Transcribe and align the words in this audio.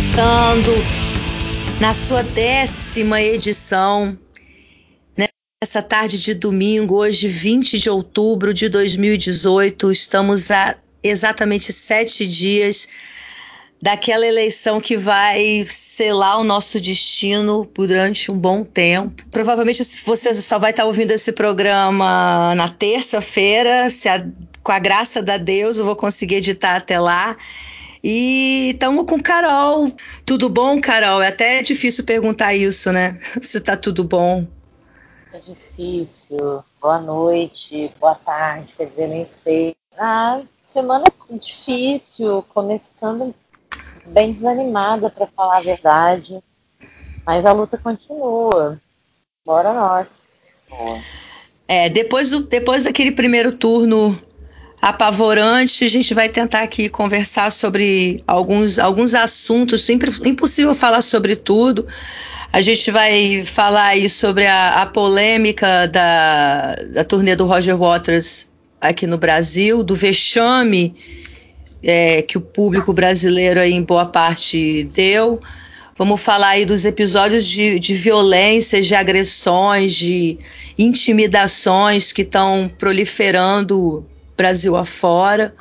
começando 0.00 0.70
na 1.78 1.92
sua 1.92 2.22
décima 2.22 3.20
edição. 3.20 4.16
Nessa 5.62 5.82
tarde 5.82 6.22
de 6.22 6.32
domingo, 6.32 6.96
hoje 6.96 7.28
20 7.28 7.78
de 7.78 7.90
outubro 7.90 8.54
de 8.54 8.70
2018, 8.70 9.92
estamos 9.92 10.50
a 10.50 10.76
exatamente 11.02 11.70
sete 11.70 12.26
dias 12.26 12.88
daquela 13.82 14.26
eleição 14.26 14.80
que 14.80 14.96
vai 14.96 15.66
selar 15.68 16.40
o 16.40 16.44
nosso 16.44 16.80
destino 16.80 17.70
durante 17.74 18.32
um 18.32 18.38
bom 18.38 18.64
tempo. 18.64 19.22
Provavelmente 19.30 19.84
você 20.06 20.32
só 20.32 20.58
vai 20.58 20.70
estar 20.70 20.86
ouvindo 20.86 21.10
esse 21.10 21.30
programa 21.30 22.54
na 22.54 22.70
terça-feira, 22.70 23.88
com 24.62 24.72
a 24.72 24.78
graça 24.78 25.20
da 25.20 25.36
Deus 25.36 25.76
eu 25.76 25.84
vou 25.84 25.96
conseguir 25.96 26.36
editar 26.36 26.76
até 26.76 26.98
lá. 26.98 27.36
E 28.02 28.70
estamos 28.70 29.04
com 29.06 29.20
Carol. 29.20 29.92
Tudo 30.24 30.48
bom, 30.48 30.80
Carol? 30.80 31.22
É 31.22 31.28
até 31.28 31.62
difícil 31.62 32.04
perguntar 32.04 32.54
isso, 32.54 32.90
né? 32.90 33.18
Se 33.42 33.58
está 33.58 33.76
tudo 33.76 34.04
bom. 34.04 34.46
É 35.32 35.38
difícil. 35.38 36.64
Boa 36.80 36.98
noite, 36.98 37.92
boa 38.00 38.14
tarde, 38.14 38.72
quer 38.76 38.86
dizer, 38.86 39.06
nem 39.06 39.26
sei. 39.44 39.76
Ah, 39.98 40.40
semana 40.72 41.04
difícil, 41.30 42.44
começando 42.48 43.34
bem 44.06 44.32
desanimada 44.32 45.10
para 45.10 45.26
falar 45.26 45.58
a 45.58 45.62
verdade. 45.62 46.42
Mas 47.24 47.46
a 47.46 47.52
luta 47.52 47.78
continua. 47.78 48.80
Bora 49.44 49.72
nós. 49.72 50.24
É, 51.68 51.88
depois, 51.88 52.30
do, 52.30 52.40
depois 52.40 52.84
daquele 52.84 53.12
primeiro 53.12 53.56
turno 53.56 54.18
apavorante. 54.80 55.84
A 55.84 55.88
gente 55.88 56.14
vai 56.14 56.28
tentar 56.28 56.62
aqui 56.62 56.88
conversar 56.88 57.50
sobre 57.52 58.22
alguns, 58.26 58.78
alguns 58.78 59.14
assuntos. 59.14 59.88
Impossível 59.88 60.74
falar 60.74 61.02
sobre 61.02 61.36
tudo. 61.36 61.86
A 62.52 62.60
gente 62.60 62.90
vai 62.90 63.44
falar 63.44 63.86
aí 63.86 64.08
sobre 64.08 64.46
a, 64.46 64.82
a 64.82 64.86
polêmica 64.86 65.86
da, 65.86 66.74
da 66.92 67.04
turnê 67.04 67.36
do 67.36 67.46
Roger 67.46 67.76
Waters 67.76 68.48
aqui 68.80 69.06
no 69.06 69.18
Brasil, 69.18 69.82
do 69.82 69.94
vexame 69.94 70.96
é, 71.82 72.22
que 72.22 72.36
o 72.36 72.40
público 72.40 72.92
brasileiro 72.92 73.60
aí, 73.60 73.72
em 73.72 73.82
boa 73.82 74.06
parte 74.06 74.84
deu. 74.92 75.40
Vamos 75.96 76.20
falar 76.22 76.50
aí 76.50 76.64
dos 76.64 76.84
episódios 76.84 77.46
de, 77.46 77.78
de 77.78 77.94
violências, 77.94 78.86
de 78.86 78.94
agressões, 78.94 79.94
de 79.94 80.38
intimidações 80.78 82.10
que 82.10 82.22
estão 82.22 82.70
proliferando 82.78 84.06
Brasil 84.40 84.74
afora. 84.74 85.54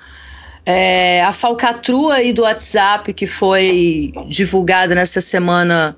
É, 0.66 1.22
a 1.24 1.34
falcatrua 1.34 2.16
aí 2.16 2.32
do 2.32 2.44
WhatsApp 2.44 3.12
que 3.12 3.28
foi 3.28 4.14
divulgada 4.28 4.96
nessa 4.96 5.20
semana 5.20 5.98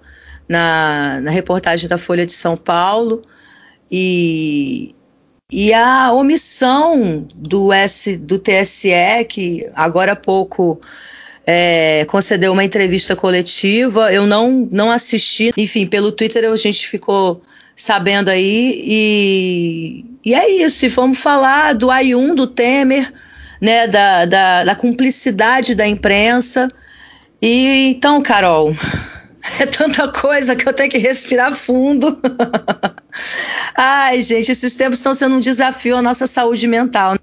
na, 0.49 1.19
na 1.21 1.29
reportagem 1.29 1.87
da 1.87 1.97
Folha 1.97 2.25
de 2.25 2.33
São 2.33 2.57
Paulo 2.57 3.21
e, 3.91 4.95
e 5.51 5.71
a 5.73 6.11
omissão 6.11 7.27
do, 7.35 7.71
S, 7.71 8.17
do 8.17 8.39
TSE, 8.39 9.25
que 9.29 9.69
agora 9.75 10.13
há 10.13 10.15
pouco 10.15 10.81
é, 11.45 12.03
concedeu 12.05 12.51
uma 12.51 12.63
entrevista 12.63 13.15
coletiva, 13.15 14.11
eu 14.11 14.25
não, 14.25 14.67
não 14.71 14.89
assisti, 14.89 15.51
enfim, 15.55 15.85
pelo 15.85 16.11
Twitter 16.11 16.49
a 16.49 16.55
gente 16.55 16.87
ficou 16.87 17.41
sabendo 17.75 18.29
aí. 18.29 18.83
E, 18.85 20.05
e 20.23 20.33
é 20.33 20.49
isso. 20.49 20.85
E 20.85 20.89
vamos 20.89 21.19
falar 21.19 21.73
do 21.73 21.87
AI1, 21.87 22.35
do 22.35 22.47
Temer, 22.47 23.11
né, 23.59 23.87
da, 23.87 24.25
da, 24.25 24.63
da 24.63 24.75
cumplicidade 24.75 25.75
da 25.75 25.87
imprensa. 25.87 26.67
E 27.41 27.89
então, 27.95 28.21
Carol, 28.21 28.75
é 29.59 29.65
tanta 29.65 30.07
coisa 30.07 30.55
que 30.55 30.67
eu 30.67 30.73
tenho 30.73 30.89
que 30.89 30.97
respirar 30.97 31.55
fundo. 31.55 32.19
Ai, 33.75 34.21
gente, 34.21 34.51
esses 34.51 34.75
tempos 34.75 34.99
estão 34.99 35.13
sendo 35.13 35.35
um 35.35 35.39
desafio 35.39 35.97
à 35.97 36.01
nossa 36.01 36.27
saúde 36.27 36.67
mental. 36.67 37.15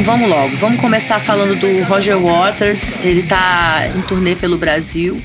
Então, 0.00 0.16
vamos 0.16 0.30
logo. 0.30 0.56
Vamos 0.56 0.80
começar 0.80 1.20
falando 1.20 1.54
do 1.56 1.84
Roger 1.84 2.18
Waters. 2.18 2.94
Ele 3.04 3.20
está 3.20 3.86
em 3.94 4.00
turnê 4.00 4.34
pelo 4.34 4.56
Brasil 4.56 5.22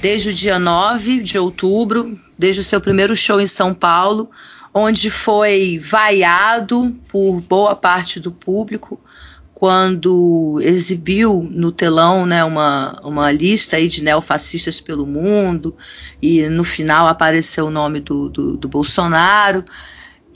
desde 0.00 0.30
o 0.30 0.32
dia 0.32 0.58
9 0.58 1.22
de 1.22 1.38
outubro, 1.38 2.16
desde 2.38 2.62
o 2.62 2.64
seu 2.64 2.80
primeiro 2.80 3.14
show 3.14 3.38
em 3.38 3.46
São 3.46 3.74
Paulo, 3.74 4.30
onde 4.72 5.10
foi 5.10 5.78
vaiado 5.78 6.96
por 7.10 7.38
boa 7.42 7.76
parte 7.76 8.18
do 8.18 8.32
público 8.32 8.98
quando 9.52 10.58
exibiu 10.62 11.46
no 11.52 11.70
telão 11.70 12.24
né, 12.24 12.42
uma, 12.44 12.98
uma 13.04 13.30
lista 13.30 13.76
aí 13.76 13.88
de 13.88 14.02
neofascistas 14.02 14.80
pelo 14.80 15.06
mundo 15.06 15.76
e 16.20 16.48
no 16.48 16.64
final 16.64 17.08
apareceu 17.08 17.66
o 17.66 17.70
nome 17.70 18.00
do, 18.00 18.30
do, 18.30 18.56
do 18.56 18.68
Bolsonaro. 18.68 19.64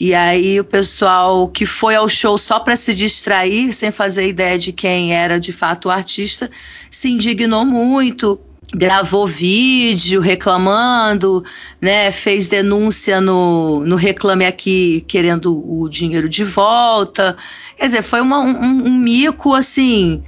E 0.01 0.15
aí 0.15 0.61
o 0.61 0.65
pessoal 0.65 1.49
que 1.49 1.67
foi 1.67 1.97
ao 1.97 2.09
show 2.09 2.39
só 2.39 2.61
para 2.61 2.77
se 2.77 2.95
distrair, 2.95 3.73
sem 3.73 3.91
fazer 3.91 4.29
ideia 4.29 4.57
de 4.57 4.73
quem 4.73 5.13
era 5.13 5.41
de 5.41 5.53
fato 5.53 5.87
o 5.87 5.91
artista, 5.91 6.49
se 6.89 7.11
indignou 7.11 7.65
muito, 7.65 8.39
gravou 8.73 9.27
vídeo 9.27 10.21
reclamando, 10.21 11.45
né, 11.81 12.13
fez 12.13 12.47
denúncia 12.47 13.21
no, 13.21 13.85
no 13.85 13.97
Reclame 13.97 14.47
Aqui 14.47 15.05
querendo 15.09 15.53
o 15.69 15.89
dinheiro 15.89 16.29
de 16.29 16.45
volta. 16.45 17.37
Quer 17.77 17.87
dizer, 17.87 18.03
foi 18.03 18.21
uma, 18.21 18.39
um, 18.39 18.87
um 18.87 18.95
mico 18.95 19.53
assim 19.53 20.23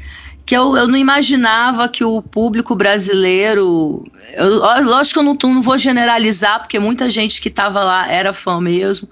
que 0.45 0.57
eu, 0.57 0.77
eu 0.77 0.89
não 0.89 0.97
imaginava 0.97 1.89
que 1.89 2.03
o 2.03 2.21
público 2.21 2.75
brasileiro. 2.75 4.03
Eu, 4.33 4.49
lógico 4.83 5.15
que 5.15 5.19
eu 5.21 5.23
não, 5.23 5.55
não 5.55 5.63
vou 5.63 5.79
generalizar, 5.79 6.59
porque 6.59 6.77
muita 6.81 7.09
gente 7.09 7.41
que 7.41 7.47
estava 7.47 7.85
lá 7.85 8.11
era 8.11 8.33
fã 8.33 8.61
mesmo 8.61 9.09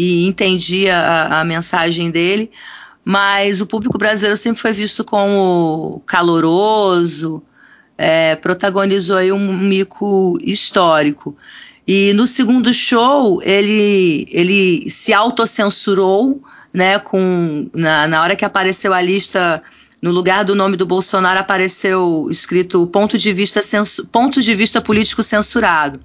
e 0.00 0.26
entendia 0.26 0.96
a, 0.96 1.40
a 1.40 1.44
mensagem 1.44 2.10
dele, 2.10 2.50
mas 3.04 3.60
o 3.60 3.66
público 3.66 3.98
brasileiro 3.98 4.34
sempre 4.34 4.62
foi 4.62 4.72
visto 4.72 5.04
como 5.04 6.02
caloroso, 6.06 7.42
é, 7.98 8.34
protagonizou 8.34 9.18
aí 9.18 9.30
um 9.30 9.52
mico 9.52 10.38
histórico. 10.40 11.36
E 11.86 12.14
no 12.14 12.26
segundo 12.26 12.72
show, 12.72 13.42
ele, 13.42 14.26
ele 14.30 14.88
se 14.88 15.12
autocensurou, 15.12 16.42
né, 16.72 16.98
com, 16.98 17.68
na, 17.74 18.08
na 18.08 18.22
hora 18.22 18.34
que 18.34 18.44
apareceu 18.44 18.94
a 18.94 19.02
lista, 19.02 19.62
no 20.00 20.12
lugar 20.12 20.46
do 20.46 20.54
nome 20.54 20.78
do 20.78 20.86
Bolsonaro 20.86 21.40
apareceu 21.40 22.26
escrito 22.30 22.86
ponto 22.86 23.18
de 23.18 23.34
vista, 23.34 23.60
censu, 23.60 24.06
ponto 24.06 24.40
de 24.40 24.54
vista 24.54 24.80
político 24.80 25.22
censurado. 25.22 26.00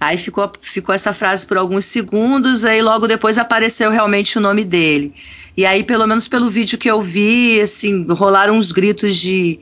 Aí 0.00 0.16
ficou, 0.16 0.50
ficou 0.62 0.94
essa 0.94 1.12
frase 1.12 1.46
por 1.46 1.58
alguns 1.58 1.84
segundos, 1.84 2.64
aí 2.64 2.80
logo 2.80 3.06
depois 3.06 3.36
apareceu 3.36 3.90
realmente 3.90 4.38
o 4.38 4.40
nome 4.40 4.64
dele. 4.64 5.12
E 5.54 5.66
aí, 5.66 5.84
pelo 5.84 6.06
menos 6.06 6.26
pelo 6.26 6.48
vídeo 6.48 6.78
que 6.78 6.90
eu 6.90 7.02
vi, 7.02 7.60
assim, 7.60 8.06
rolaram 8.08 8.56
uns 8.56 8.72
gritos 8.72 9.14
de, 9.16 9.60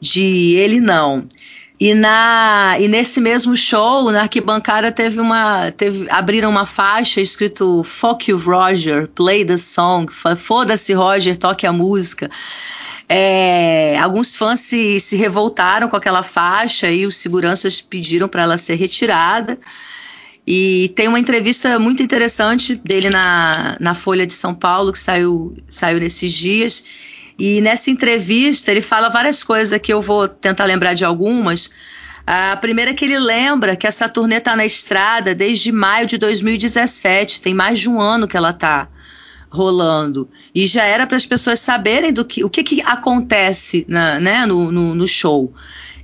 de 0.00 0.54
ele 0.56 0.80
não. 0.80 1.26
E, 1.80 1.94
na, 1.94 2.76
e 2.78 2.86
nesse 2.86 3.20
mesmo 3.20 3.56
show, 3.56 4.12
na 4.12 4.20
arquibancada, 4.20 4.92
teve 4.92 5.18
uma. 5.18 5.72
Teve, 5.72 6.08
abriram 6.08 6.48
uma 6.48 6.64
faixa 6.64 7.20
escrito 7.20 7.82
Fuck 7.82 8.30
you, 8.30 8.38
Roger, 8.38 9.08
play 9.08 9.44
the 9.44 9.56
song. 9.56 10.06
Foda-se, 10.38 10.92
Roger, 10.92 11.36
toque 11.36 11.66
a 11.66 11.72
música. 11.72 12.30
É, 13.14 13.98
alguns 13.98 14.34
fãs 14.34 14.60
se, 14.60 14.98
se 14.98 15.16
revoltaram 15.16 15.86
com 15.86 15.94
aquela 15.94 16.22
faixa 16.22 16.90
e 16.90 17.04
os 17.04 17.14
seguranças 17.16 17.78
pediram 17.78 18.26
para 18.26 18.40
ela 18.40 18.56
ser 18.56 18.76
retirada. 18.76 19.58
E 20.46 20.90
tem 20.96 21.08
uma 21.08 21.20
entrevista 21.20 21.78
muito 21.78 22.02
interessante 22.02 22.74
dele 22.74 23.10
na, 23.10 23.76
na 23.78 23.92
Folha 23.92 24.26
de 24.26 24.32
São 24.32 24.54
Paulo, 24.54 24.92
que 24.92 24.98
saiu, 24.98 25.54
saiu 25.68 26.00
nesses 26.00 26.32
dias. 26.32 26.84
E 27.38 27.60
nessa 27.60 27.90
entrevista 27.90 28.70
ele 28.70 28.80
fala 28.80 29.10
várias 29.10 29.44
coisas 29.44 29.78
que 29.78 29.92
eu 29.92 30.00
vou 30.00 30.26
tentar 30.26 30.64
lembrar 30.64 30.94
de 30.94 31.04
algumas. 31.04 31.70
A 32.26 32.56
primeira 32.56 32.92
é 32.92 32.94
que 32.94 33.04
ele 33.04 33.18
lembra 33.18 33.76
que 33.76 33.86
essa 33.86 34.08
turnê 34.08 34.36
está 34.36 34.56
na 34.56 34.64
estrada 34.64 35.34
desde 35.34 35.70
maio 35.70 36.06
de 36.06 36.16
2017, 36.16 37.42
tem 37.42 37.52
mais 37.52 37.78
de 37.78 37.90
um 37.90 38.00
ano 38.00 38.26
que 38.26 38.38
ela 38.38 38.50
está 38.50 38.88
rolando. 39.52 40.28
E 40.54 40.66
já 40.66 40.82
era 40.82 41.06
para 41.06 41.16
as 41.16 41.26
pessoas 41.26 41.60
saberem 41.60 42.10
do 42.10 42.24
que, 42.24 42.42
o 42.42 42.48
que, 42.48 42.64
que 42.64 42.80
acontece 42.80 43.84
na, 43.86 44.18
né, 44.18 44.46
no, 44.46 44.72
no, 44.72 44.94
no, 44.94 45.06
show. 45.06 45.52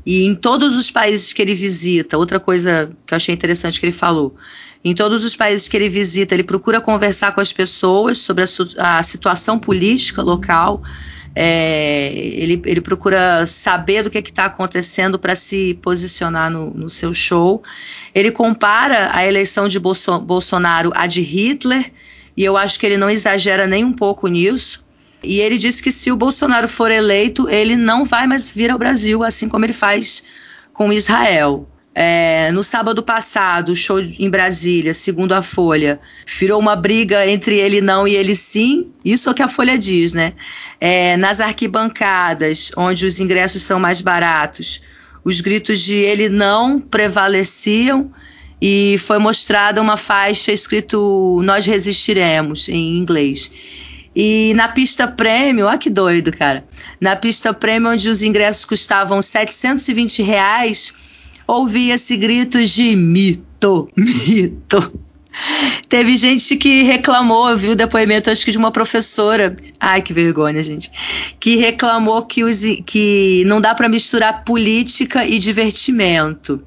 E 0.05 0.27
em 0.27 0.35
todos 0.35 0.77
os 0.77 0.91
países 0.91 1.33
que 1.33 1.41
ele 1.41 1.55
visita, 1.55 2.19
outra 2.19 2.39
coisa 2.39 2.93
que 3.07 3.15
eu 3.15 3.17
achei 3.17 3.35
interessante 3.35 3.81
que 3.81 3.87
ele 3.87 3.93
falou. 3.93 4.37
Em 4.85 4.95
todos 4.95 5.25
os 5.25 5.35
países 5.35 5.67
que 5.67 5.77
ele 5.77 5.89
visita, 5.89 6.35
ele 6.35 6.45
procura 6.45 6.79
conversar 6.79 7.33
com 7.33 7.41
as 7.41 7.51
pessoas 7.53 8.19
sobre 8.19 8.45
a, 8.77 8.99
a 8.99 9.03
situação 9.03 9.59
política 9.59 10.23
local. 10.23 10.83
É, 11.35 12.13
ele, 12.15 12.61
ele 12.67 12.81
procura 12.81 13.47
saber 13.47 14.03
do 14.03 14.11
que 14.11 14.19
está 14.19 14.45
acontecendo 14.45 15.19
para 15.19 15.35
se 15.35 15.75
posicionar 15.81 16.51
no, 16.51 16.71
no, 16.71 16.89
seu 16.89 17.15
show. 17.15 17.63
Ele 18.15 18.31
compara 18.31 19.11
a 19.15 19.27
eleição 19.27 19.69
de 19.69 19.81
Bolso, 19.81 20.19
Bolsonaro 20.21 20.93
à 20.95 21.07
de 21.07 21.23
Hitler, 21.23 21.93
e 22.39 22.45
eu 22.45 22.57
acho 22.57 22.79
que 22.79 22.87
ele 22.87 22.97
não 22.97 23.11
exagera 23.11 23.67
nem 23.67 23.85
um 23.85 23.93
pouco 23.93 24.29
nisso. 24.29 24.85
E 25.25 25.41
ele 25.41 25.59
disse 25.59 25.83
que 25.83 25.91
se 25.91 26.13
o 26.13 26.17
Bolsonaro 26.17 26.69
for 26.69 26.89
eleito, 26.89 27.49
ele 27.49 27.77
não 27.77 28.05
vai 28.05 28.29
mais 28.29 28.49
vir 28.49 28.71
ao 28.71 28.79
Brasil, 28.79 29.25
assim 29.25 29.49
como 29.49 29.65
ele 29.65 29.73
faz 29.73 30.23
com 30.73 30.93
Israel. 30.93 31.69
É, 31.93 32.53
no 32.53 32.63
sábado 32.63 33.03
passado, 33.03 33.73
o 33.73 33.77
show 33.77 33.99
em 33.99 34.31
Brasília, 34.31 34.95
segundo 34.95 35.33
a 35.33 35.43
Folha, 35.43 35.99
virou 36.39 36.61
uma 36.61 36.77
briga 36.77 37.27
entre 37.27 37.59
ele 37.59 37.81
não 37.81 38.07
e 38.07 38.15
ele 38.15 38.37
sim. 38.37 38.93
Isso 39.05 39.29
é 39.29 39.33
o 39.33 39.35
que 39.35 39.43
a 39.43 39.49
Folha 39.49 39.77
diz, 39.77 40.13
né? 40.13 40.35
É, 40.81 41.17
nas 41.17 41.41
arquibancadas, 41.41 42.71
onde 42.77 43.05
os 43.05 43.19
ingressos 43.19 43.65
são 43.65 43.81
mais 43.81 44.01
baratos, 44.01 44.81
os 45.25 45.41
gritos 45.41 45.81
de 45.81 45.97
ele 45.97 46.29
não 46.29 46.79
prevaleciam 46.79 48.13
e 48.61 48.97
foi 48.99 49.19
mostrada 49.19 49.81
uma 49.81 49.97
faixa 49.97 50.53
escrito 50.53 51.41
Nós 51.45 51.67
resistiremos 51.67 52.69
em 52.69 52.97
inglês. 52.99 53.51
E 54.15 54.53
na 54.55 54.67
pista 54.69 55.07
prêmio, 55.07 55.67
olha 55.67 55.79
que 55.79 55.89
doido, 55.89 56.33
cara. 56.33 56.65
Na 57.01 57.15
pista 57.15 57.55
prêmio, 57.55 57.91
onde 57.91 58.09
os 58.09 58.23
ingressos 58.23 58.65
custavam 58.65 59.23
720 59.23 60.23
reais, 60.23 60.93
ouvia-se 61.47 62.17
gritos 62.17 62.71
de 62.71 62.97
mito, 62.97 63.89
mito. 63.97 64.93
Teve 65.89 66.17
gente 66.17 66.57
que 66.57 66.83
reclamou, 66.83 67.57
viu 67.57 67.77
depoimento, 67.77 68.31
acho 68.31 68.45
que 68.45 68.51
de 68.51 68.59
uma 68.59 68.71
professora. 68.71 69.57
Ai, 69.79 70.03
que 70.03 70.13
vergonha, 70.13 70.63
gente. 70.63 70.91
Que 71.39 71.57
reclamou 71.57 72.23
que, 72.27 72.43
os, 72.43 72.63
que 72.85 73.45
não 73.47 73.61
dá 73.61 73.75
para 73.75 73.89
misturar 73.89 74.45
política 74.45 75.25
e 75.25 75.39
divertimento. 75.39 76.63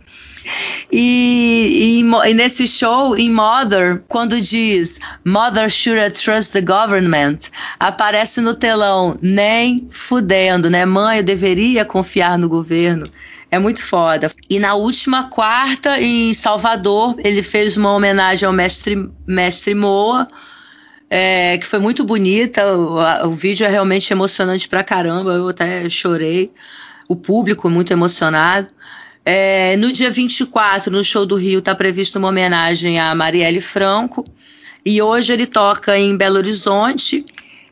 E, 0.92 2.02
e, 2.02 2.30
e, 2.30 2.34
nesse 2.34 2.68
show, 2.68 3.18
em 3.18 3.30
Mother, 3.30 4.04
quando 4.08 4.40
diz 4.42 5.00
Mother 5.26 5.70
should 5.70 6.12
trust 6.12 6.52
the 6.52 6.62
government, 6.62 7.50
aparece 7.80 8.42
no 8.42 8.54
telão, 8.54 9.18
nem 9.22 9.88
fudendo, 9.90 10.70
né? 10.70 10.86
Mãe, 10.86 11.18
eu 11.18 11.24
deveria 11.24 11.86
confiar 11.86 12.38
no 12.38 12.50
governo. 12.50 13.06
É 13.52 13.60
muito 13.60 13.84
foda. 13.84 14.32
E 14.50 14.60
na 14.60 14.76
última 14.76 15.26
quarta, 15.26 16.00
em 16.00 16.34
Salvador, 16.34 17.16
ele 17.20 17.44
fez 17.44 17.76
uma 17.76 17.94
homenagem 17.94 18.48
ao 18.48 18.54
mestre, 18.54 19.12
mestre 19.28 19.76
Moa, 19.76 20.26
é, 21.10 21.58
que 21.58 21.68
foi 21.68 21.80
muito 21.80 22.06
bonita. 22.06 22.66
O, 22.74 23.28
o, 23.28 23.32
vídeo 23.34 23.66
é 23.66 23.70
realmente 23.70 24.14
emocionante 24.14 24.70
pra 24.70 24.86
caramba. 24.86 25.34
Eu 25.34 25.50
até 25.50 25.90
chorei. 25.90 26.54
O 27.10 27.16
público 27.18 27.70
muito 27.70 27.92
emocionado. 27.92 28.70
É, 29.24 29.78
no 29.78 29.92
dia 29.92 30.10
24, 30.10 30.92
no 30.92 31.04
show 31.04 31.26
do 31.26 31.36
Rio, 31.36 31.60
está 31.60 31.76
prevista 31.76 32.18
uma 32.18 32.30
homenagem 32.30 33.00
a 33.00 33.14
Marielle 33.14 33.62
Franco. 33.62 34.26
E 34.84 35.02
hoje 35.02 35.32
ele 35.32 35.46
toca 35.46 35.98
em 35.98 36.18
Belo 36.18 36.38
Horizonte. 36.38 37.24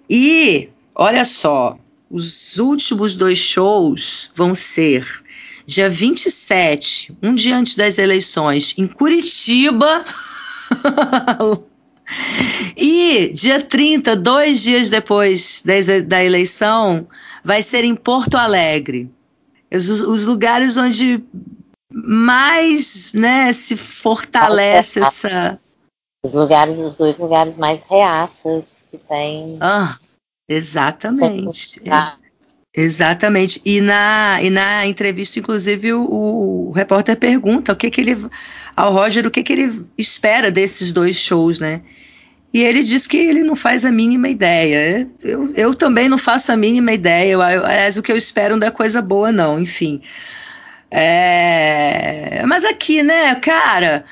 E, 0.08 0.70
olha 0.94 1.26
só, 1.26 1.78
os 2.10 2.58
últimos 2.58 3.18
dois 3.18 3.40
shows 3.40 4.32
vão 4.36 4.54
ser 4.54 5.06
dia 5.66 5.90
27, 5.90 7.16
um 7.22 7.36
dia 7.36 7.56
antes 7.56 7.76
das 7.76 7.98
eleições, 7.98 8.76
em 8.78 8.88
Curitiba. 8.88 10.06
e 12.78 13.32
dia 13.34 13.62
30, 13.62 14.16
dois 14.16 14.62
dias 14.62 14.90
depois 14.90 15.64
da 16.06 16.24
eleição, 16.24 17.08
vai 17.44 17.62
ser 17.62 17.84
em 17.84 17.96
Porto 17.96 18.36
Alegre 18.36 19.10
os, 19.78 19.90
os 19.90 20.26
lugares 20.26 20.78
onde 20.78 21.24
mais 21.92 23.12
né, 23.14 23.52
se 23.54 23.76
fortalece 23.76 25.00
essa. 25.00 25.60
Os 26.24 26.34
lugares, 26.34 26.78
os 26.80 26.96
dois 26.96 27.18
lugares 27.18 27.58
mais 27.58 27.84
reaças 27.84 28.84
que 28.92 28.98
tem. 28.98 29.58
Ah, 29.60 29.98
exatamente. 30.48 31.82
Exatamente. 32.76 33.62
E 33.66 33.82
na, 33.82 34.40
e 34.42 34.50
na 34.50 34.86
entrevista, 34.86 35.40
inclusive, 35.40 35.94
o, 35.94 36.70
o, 36.70 36.72
repórter 36.72 37.18
pergunta 37.18 37.74
o 37.74 37.76
que, 37.76 37.90
que 37.90 38.02
ele. 38.02 38.30
ao 38.76 38.94
Roger 38.94 39.26
o 39.26 39.32
que, 39.32 39.44
que 39.44 39.54
ele 39.54 39.86
espera 39.98 40.52
desses 40.52 40.92
dois 40.92 41.16
shows, 41.16 41.60
né? 41.60 41.82
E 42.52 42.64
ele 42.64 42.84
diz 42.84 43.06
que 43.06 43.18
ele 43.18 43.44
não 43.44 43.56
faz 43.56 43.86
a 43.86 43.92
mínima 43.92 44.28
ideia. 44.28 45.08
Eu, 45.22 45.54
eu 45.54 45.76
também 45.76 46.10
não 46.10 46.18
faço 46.18 46.52
a 46.52 46.58
mínima 46.58 46.92
ideia. 46.92 47.38
Aliás, 47.38 47.98
o 47.98 48.02
que 48.02 48.12
eu 48.12 48.18
espero 48.18 48.58
não 48.58 48.68
é 48.68 48.72
coisa 48.72 49.02
boa, 49.02 49.32
não. 49.32 49.60
Enfim. 49.60 50.02
É... 50.90 52.44
Mas 52.48 52.66
aqui, 52.66 53.04
né, 53.04 53.36
cara. 53.36 54.04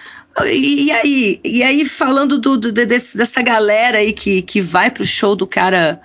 E, 0.46 0.86
e 0.86 0.92
aí, 0.92 1.40
e 1.44 1.64
aí 1.64 1.84
falando 1.84 2.38
do, 2.38 2.58
do 2.58 2.72
desse, 2.72 3.18
dessa 3.18 3.42
galera 3.42 3.98
aí 3.98 4.14
que, 4.14 4.44
que 4.44 4.62
vai 4.62 4.92
pro 4.92 5.04
show 5.04 5.36
do 5.36 5.48
cara 5.48 6.00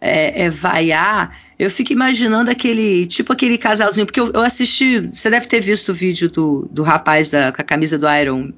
é, 0.00 0.42
é, 0.42 0.50
vaiar, 0.50 1.38
eu 1.56 1.70
fico 1.70 1.92
imaginando 1.92 2.50
aquele, 2.50 3.06
tipo 3.06 3.32
aquele 3.32 3.56
casalzinho, 3.56 4.04
porque 4.04 4.18
eu, 4.18 4.32
eu 4.32 4.40
assisti, 4.40 5.00
você 5.00 5.30
deve 5.30 5.46
ter 5.46 5.60
visto 5.60 5.90
o 5.90 5.94
vídeo 5.94 6.28
do, 6.28 6.68
do 6.70 6.82
rapaz 6.82 7.30
da, 7.30 7.52
com 7.52 7.62
a 7.62 7.64
camisa 7.64 7.96
do 7.96 8.12
Iron 8.12 8.52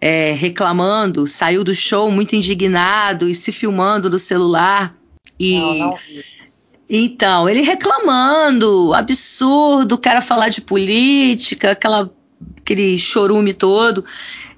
é, 0.00 0.32
reclamando, 0.32 1.26
saiu 1.26 1.64
do 1.64 1.74
show 1.74 2.10
muito 2.10 2.36
indignado 2.36 3.28
e 3.28 3.34
se 3.34 3.50
filmando 3.52 4.10
no 4.10 4.18
celular. 4.18 4.94
E, 5.38 5.58
não, 5.58 5.78
não. 5.78 5.98
Então, 6.88 7.48
ele 7.48 7.62
reclamando, 7.62 8.94
absurdo, 8.94 9.96
o 9.96 9.98
cara 9.98 10.22
falar 10.22 10.48
de 10.48 10.60
política, 10.60 11.72
aquela, 11.72 12.10
aquele 12.58 12.96
chorume 12.98 13.52
todo. 13.52 14.04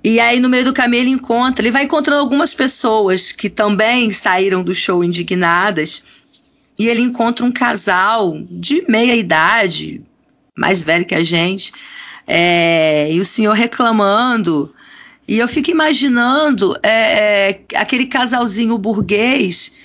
E 0.05 0.21
aí, 0.21 0.39
no 0.39 0.49
meio 0.49 0.67
do 0.67 0.73
caminho, 0.73 1.03
ele 1.03 1.11
encontra, 1.11 1.63
ele 1.63 1.73
vai 1.73 1.85
encontrando 1.85 2.21
algumas 2.21 2.53
pessoas 2.53 3.33
que 3.33 3.49
também 3.49 4.13
saíram 4.13 4.63
do 4.63 4.75
show 4.75 5.03
indignadas. 5.03 6.05
E 6.79 6.87
ele 6.87 7.01
encontra 7.01 7.45
um 7.45 7.51
casal 7.51 8.39
de 8.49 8.85
meia 8.89 9.17
idade, 9.17 10.03
mais 10.57 10.83
velho 10.83 11.05
que 11.05 11.15
a 11.15 11.25
gente, 11.25 11.73
é, 12.27 13.11
e 13.11 13.19
o 13.19 13.25
senhor 13.25 13.55
reclamando 13.55 14.73
e 15.29 15.39
eu 15.39 15.47
fico 15.47 15.71
imaginando 15.71 16.75
é, 16.83 17.51
é, 17.51 17.61
aquele 17.77 18.07
casalzinho 18.07 18.79
burguês 18.79 19.77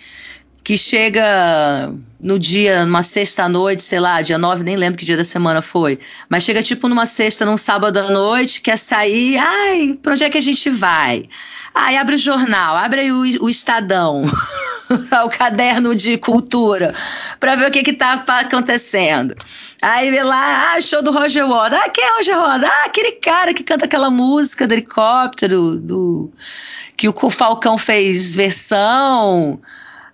que 0.63 0.77
chega 0.77 1.93
no 2.17 2.39
dia, 2.39 2.85
numa 2.85 3.03
sexta-noite, 3.03 3.83
sei 3.83 3.99
lá, 3.99 4.21
dia 4.21 4.37
9, 4.37 4.63
nem 4.63 4.77
lembro 4.77 4.97
que 4.97 5.03
dia 5.03 5.17
da 5.17 5.25
semana 5.25 5.61
foi, 5.61 5.99
mas 6.29 6.43
chega 6.43 6.63
tipo 6.63 6.87
numa 6.87 7.05
sexta, 7.05 7.45
num 7.45 7.57
sábado 7.57 7.97
à 7.97 8.09
noite, 8.09 8.61
quer 8.61 8.77
sair, 8.77 9.37
ai, 9.37 9.99
pra 10.01 10.13
onde 10.13 10.23
é 10.23 10.29
que 10.29 10.37
a 10.37 10.41
gente 10.41 10.69
vai? 10.69 11.27
Ai, 11.75 11.97
abre 11.97 12.15
o 12.15 12.17
jornal, 12.17 12.77
abre 12.77 13.01
aí 13.01 13.11
o, 13.11 13.23
o 13.43 13.49
Estadão, 13.49 14.23
o 15.25 15.29
caderno 15.29 15.93
de 15.93 16.17
cultura, 16.17 16.95
para 17.41 17.55
ver 17.55 17.67
o 17.67 17.71
que 17.71 17.83
que 17.83 17.93
tá 17.93 18.23
acontecendo. 18.25 19.35
Aí 19.83 20.11
vê 20.11 20.23
lá, 20.23 20.71
ah, 20.71 20.81
show 20.81 21.03
do 21.03 21.11
Roger 21.11 21.45
Waters. 21.45 21.81
Ah, 21.83 21.89
quem 21.89 22.05
é 22.05 22.15
Roger 22.15 22.37
Waters? 22.37 22.71
Ah, 22.71 22.85
aquele 22.85 23.11
cara 23.11 23.53
que 23.53 23.65
canta 23.65 23.83
aquela 23.83 24.09
música 24.09 24.65
do 24.65 24.73
helicóptero, 24.73 25.75
do 25.75 26.31
que 26.95 27.09
o 27.09 27.29
Falcão 27.29 27.77
fez 27.77 28.33
versão. 28.33 29.61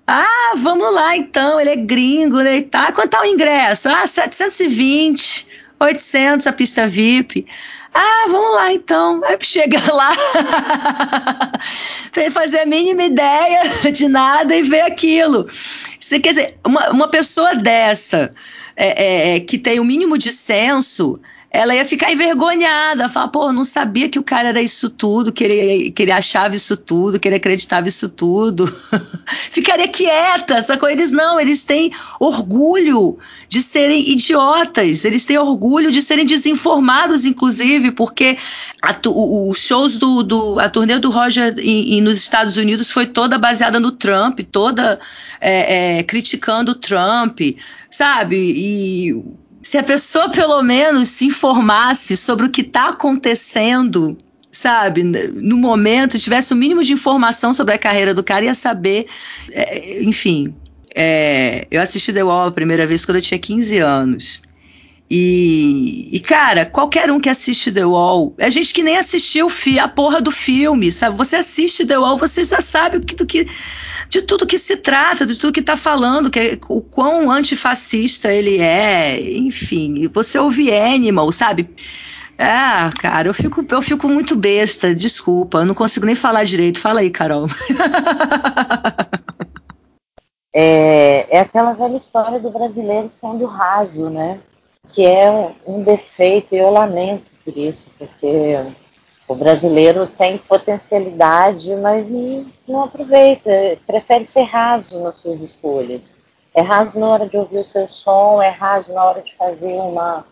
Ah, 0.07 0.53
vamos 0.57 0.91
lá 0.91 1.15
então, 1.15 1.61
ele 1.61 1.69
é 1.69 1.75
gringo, 1.75 2.38
né? 2.41 2.57
E 2.57 2.61
tá. 2.63 2.91
Quanto 2.91 3.11
tá 3.11 3.21
o 3.21 3.25
ingresso? 3.25 3.88
Ah, 3.89 4.07
720, 4.07 5.45
800 5.79 6.47
a 6.47 6.51
pista 6.51 6.88
VIP. 6.88 7.45
Ah, 7.93 8.25
vamos 8.27 8.55
lá 8.55 8.73
então. 8.73 9.21
Aí 9.23 9.38
chega 9.39 9.93
lá, 9.93 10.11
sem 12.11 12.31
fazer 12.31 12.61
a 12.61 12.65
mínima 12.65 13.03
ideia 13.03 13.61
de 13.91 14.07
nada 14.07 14.55
e 14.55 14.63
ver 14.63 14.81
aquilo. 14.81 15.47
Você 16.09 16.19
quer 16.19 16.29
dizer, 16.29 16.57
uma, 16.65 16.89
uma 16.89 17.07
pessoa 17.07 17.55
dessa 17.55 18.33
é, 18.75 18.87
é, 19.03 19.35
é, 19.35 19.39
que 19.39 19.59
tem 19.59 19.79
o 19.79 19.85
mínimo 19.85 20.17
de 20.17 20.31
senso, 20.31 21.21
ela 21.51 21.73
ia 21.73 21.83
ficar 21.83 22.11
envergonhada, 22.11 23.09
falar, 23.09 23.29
pô, 23.29 23.51
não 23.51 23.63
sabia 23.63 24.07
que 24.07 24.19
o 24.19 24.23
cara 24.23 24.49
era 24.49 24.61
isso 24.61 24.87
tudo, 24.87 25.33
que 25.33 25.43
ele, 25.43 25.91
que 25.91 26.03
ele 26.03 26.11
achava 26.11 26.55
isso 26.55 26.77
tudo, 26.77 27.19
que 27.19 27.27
ele 27.27 27.37
acreditava 27.37 27.87
isso 27.87 28.07
tudo. 28.07 28.67
Ficaria 29.49 29.87
quieta, 29.87 30.61
só 30.61 30.77
com 30.77 30.87
eles 30.87 31.11
não, 31.11 31.39
eles 31.39 31.63
têm 31.63 31.91
orgulho 32.19 33.17
de 33.47 33.63
serem 33.63 34.11
idiotas, 34.11 35.03
eles 35.05 35.25
têm 35.25 35.39
orgulho 35.39 35.91
de 35.91 36.03
serem 36.03 36.23
desinformados, 36.23 37.25
inclusive, 37.25 37.91
porque 37.91 38.37
os 39.07 39.59
shows 39.59 39.97
do, 39.97 40.21
do, 40.21 40.59
a 40.59 40.69
turnê 40.69 40.99
do 40.99 41.09
Roger 41.09 41.55
nos 42.03 42.19
Estados 42.19 42.57
Unidos 42.57 42.91
foi 42.91 43.07
toda 43.07 43.39
baseada 43.39 43.79
no 43.79 43.91
Trump, 43.91 44.41
toda 44.51 44.99
é, 45.41 45.97
é, 45.97 46.03
criticando 46.03 46.73
o 46.73 46.75
Trump, 46.75 47.39
sabe? 47.89 48.37
E 48.37 49.39
se 49.61 49.77
a 49.77 49.83
pessoa 49.83 50.29
pelo 50.29 50.61
menos 50.63 51.09
se 51.09 51.25
informasse 51.25 52.15
sobre 52.15 52.45
o 52.45 52.49
que 52.49 52.61
está 52.61 52.89
acontecendo, 52.89 54.17
sabe, 54.51 55.03
no 55.03 55.57
momento, 55.57 56.17
tivesse 56.17 56.53
o 56.53 56.57
mínimo 56.57 56.83
de 56.83 56.93
informação 56.93 57.53
sobre 57.53 57.73
a 57.75 57.77
carreira 57.77 58.13
do 58.13 58.23
cara, 58.23 58.45
ia 58.45 58.53
saber, 58.53 59.07
é, 59.51 60.03
enfim. 60.03 60.53
é, 60.95 61.67
eu 61.69 61.81
assisti 61.81 62.11
The 62.11 62.23
Wall 62.23 62.47
a 62.47 62.51
primeira 62.51 62.87
vez 62.87 63.05
quando 63.05 63.17
eu 63.17 63.21
tinha 63.21 63.39
15 63.39 63.77
anos. 63.77 64.41
E, 65.11 66.07
e, 66.11 66.19
cara, 66.19 66.67
qualquer 66.67 67.09
um 67.09 67.19
que 67.19 67.29
assiste 67.29 67.71
The 67.71 67.83
Wall, 67.83 68.35
é 68.37 68.49
gente 68.51 68.71
que 68.71 68.83
nem 68.83 68.95
assistiu 68.95 69.49
a 69.81 69.87
porra 69.87 70.21
do 70.21 70.29
filme, 70.29 70.91
sabe? 70.91 71.17
Você 71.17 71.35
assiste 71.37 71.83
The 71.83 71.97
Wall, 71.97 72.17
você 72.17 72.43
já 72.43 72.61
sabe 72.61 72.99
do 72.99 73.25
que, 73.25 73.47
de 74.09 74.21
tudo 74.21 74.47
que 74.47 74.57
se 74.57 74.75
trata, 74.75 75.25
de 75.25 75.37
tudo 75.37 75.53
que 75.53 75.61
tá 75.61 75.77
falando, 75.77 76.29
que 76.29 76.39
é, 76.39 76.59
o 76.67 76.81
quão 76.81 77.31
antifascista 77.31 78.33
ele 78.33 78.57
é, 78.57 79.19
enfim. 79.37 80.07
Você 80.07 80.37
ouve 80.39 80.73
Animal, 80.73 81.31
sabe? 81.31 81.69
Ah, 82.37 82.89
cara, 82.99 83.27
eu 83.27 83.33
fico, 83.33 83.65
eu 83.69 83.81
fico 83.81 84.07
muito 84.07 84.35
besta, 84.35 84.95
desculpa, 84.95 85.59
eu 85.59 85.65
não 85.65 85.75
consigo 85.75 86.05
nem 86.05 86.15
falar 86.15 86.43
direito. 86.43 86.79
Fala 86.79 87.01
aí, 87.01 87.09
Carol. 87.09 87.47
É, 90.51 91.27
é 91.29 91.41
aquela 91.41 91.73
velha 91.73 91.97
história 91.97 92.39
do 92.39 92.49
brasileiro 92.49 93.11
sendo 93.13 93.45
raso, 93.45 94.09
né? 94.09 94.39
que 94.89 95.05
é 95.05 95.29
um 95.65 95.83
defeito 95.83 96.55
e 96.55 96.57
eu 96.57 96.71
lamento 96.71 97.29
por 97.43 97.55
isso, 97.55 97.87
porque 97.97 98.57
o 99.29 99.36
brasileiro 99.36 100.07
tem 100.07 100.39
potencialidade, 100.39 101.69
mas 101.75 102.07
não 102.67 102.83
aproveita, 102.83 103.51
prefere 103.86 104.25
ser 104.25 104.41
raso 104.41 105.00
nas 105.00 105.17
suas 105.17 105.39
escolhas. 105.39 106.15
É 106.51 106.62
raso 106.62 107.00
na 107.00 107.07
hora 107.07 107.29
de 107.29 107.38
ouvir 107.38 107.59
o 107.59 107.65
seu 107.65 107.88
som, 107.88 108.41
é 108.41 108.50
raso 108.50 108.91
na 108.91 109.05
hora 109.05 109.21
de 109.21 109.36
fazer 109.36 109.75
uma, 109.75 110.25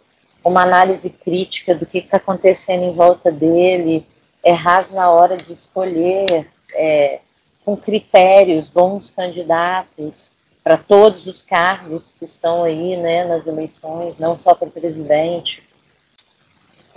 uma 0.44 0.64
análise 0.64 1.12
crítica 1.12 1.76
do 1.76 1.86
que 1.86 2.00
está 2.00 2.18
acontecendo 2.18 2.86
em 2.86 2.92
volta 2.92 3.32
dele, 3.32 4.04
é 4.44 4.52
raso 4.52 4.96
na 4.96 5.12
hora 5.12 5.38
de 5.38 5.54
escolher 5.54 6.50
é, 6.74 7.20
com 7.64 7.78
critérios 7.78 8.68
bons 8.68 9.12
candidatos 9.12 10.32
para 10.64 10.76
todos 10.76 11.28
os 11.28 11.44
cargos 11.44 12.16
que 12.18 12.26
estão 12.26 12.64
aí 12.64 12.98
né, 12.98 13.26
nas 13.26 13.46
eleições, 13.46 14.18
não 14.18 14.40
só 14.40 14.56
para 14.56 14.68
presidente. 14.68 15.67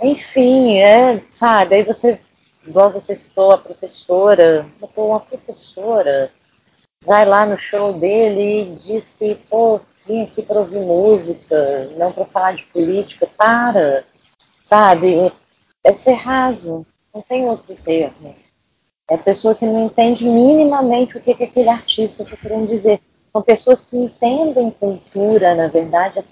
Enfim, 0.01 0.79
é, 0.79 1.21
sabe, 1.31 1.75
aí 1.75 1.83
você, 1.83 2.19
igual 2.65 2.91
você 2.91 3.15
citou, 3.15 3.51
a 3.51 3.57
professora, 3.57 4.65
uma 4.97 5.19
professora 5.19 6.31
vai 7.05 7.25
lá 7.25 7.45
no 7.45 7.57
show 7.57 7.93
dele 7.93 8.61
e 8.61 8.75
diz 8.77 9.13
que, 9.17 9.35
pô, 9.49 9.79
vim 10.07 10.23
aqui 10.23 10.41
para 10.41 10.59
ouvir 10.59 10.79
música, 10.79 11.89
não 11.97 12.11
para 12.11 12.25
falar 12.25 12.55
de 12.55 12.63
política, 12.65 13.27
para, 13.37 14.03
sabe, 14.67 15.31
é 15.83 15.93
ser 15.93 16.13
raso, 16.13 16.85
não 17.13 17.21
tem 17.21 17.45
outro 17.45 17.75
termo. 17.75 18.35
É 19.07 19.17
pessoa 19.17 19.53
que 19.53 19.65
não 19.65 19.85
entende 19.85 20.23
minimamente 20.23 21.17
o 21.17 21.21
que, 21.21 21.35
que 21.35 21.43
aquele 21.43 21.69
artista 21.69 22.23
está 22.23 22.37
querendo 22.37 22.69
dizer. 22.69 22.99
São 23.31 23.41
pessoas 23.41 23.85
que 23.85 23.97
entendem 23.97 24.71
cultura, 24.71 25.53
na 25.53 25.67
verdade, 25.67 26.23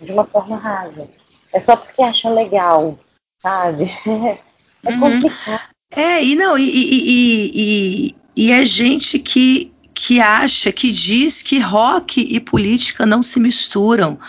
de 0.00 0.12
uma 0.12 0.24
forma 0.24 0.56
rasa. 0.56 1.08
É 1.52 1.60
só 1.60 1.76
porque 1.76 2.02
acham 2.02 2.34
legal, 2.34 2.94
sabe? 3.38 3.90
É 4.84 4.92
uhum. 4.92 5.00
complicado. 5.00 5.68
É, 5.90 6.24
e 6.24 6.36
não, 6.36 6.56
e, 6.56 6.62
e, 6.62 7.50
e, 7.54 8.16
e, 8.36 8.52
é 8.52 8.64
gente 8.64 9.18
que, 9.18 9.72
que 9.92 10.20
acha, 10.20 10.70
que 10.70 10.92
diz 10.92 11.42
que 11.42 11.58
rock 11.58 12.20
e 12.20 12.38
política 12.38 13.04
não 13.04 13.20
se 13.20 13.40
misturam. 13.40 14.20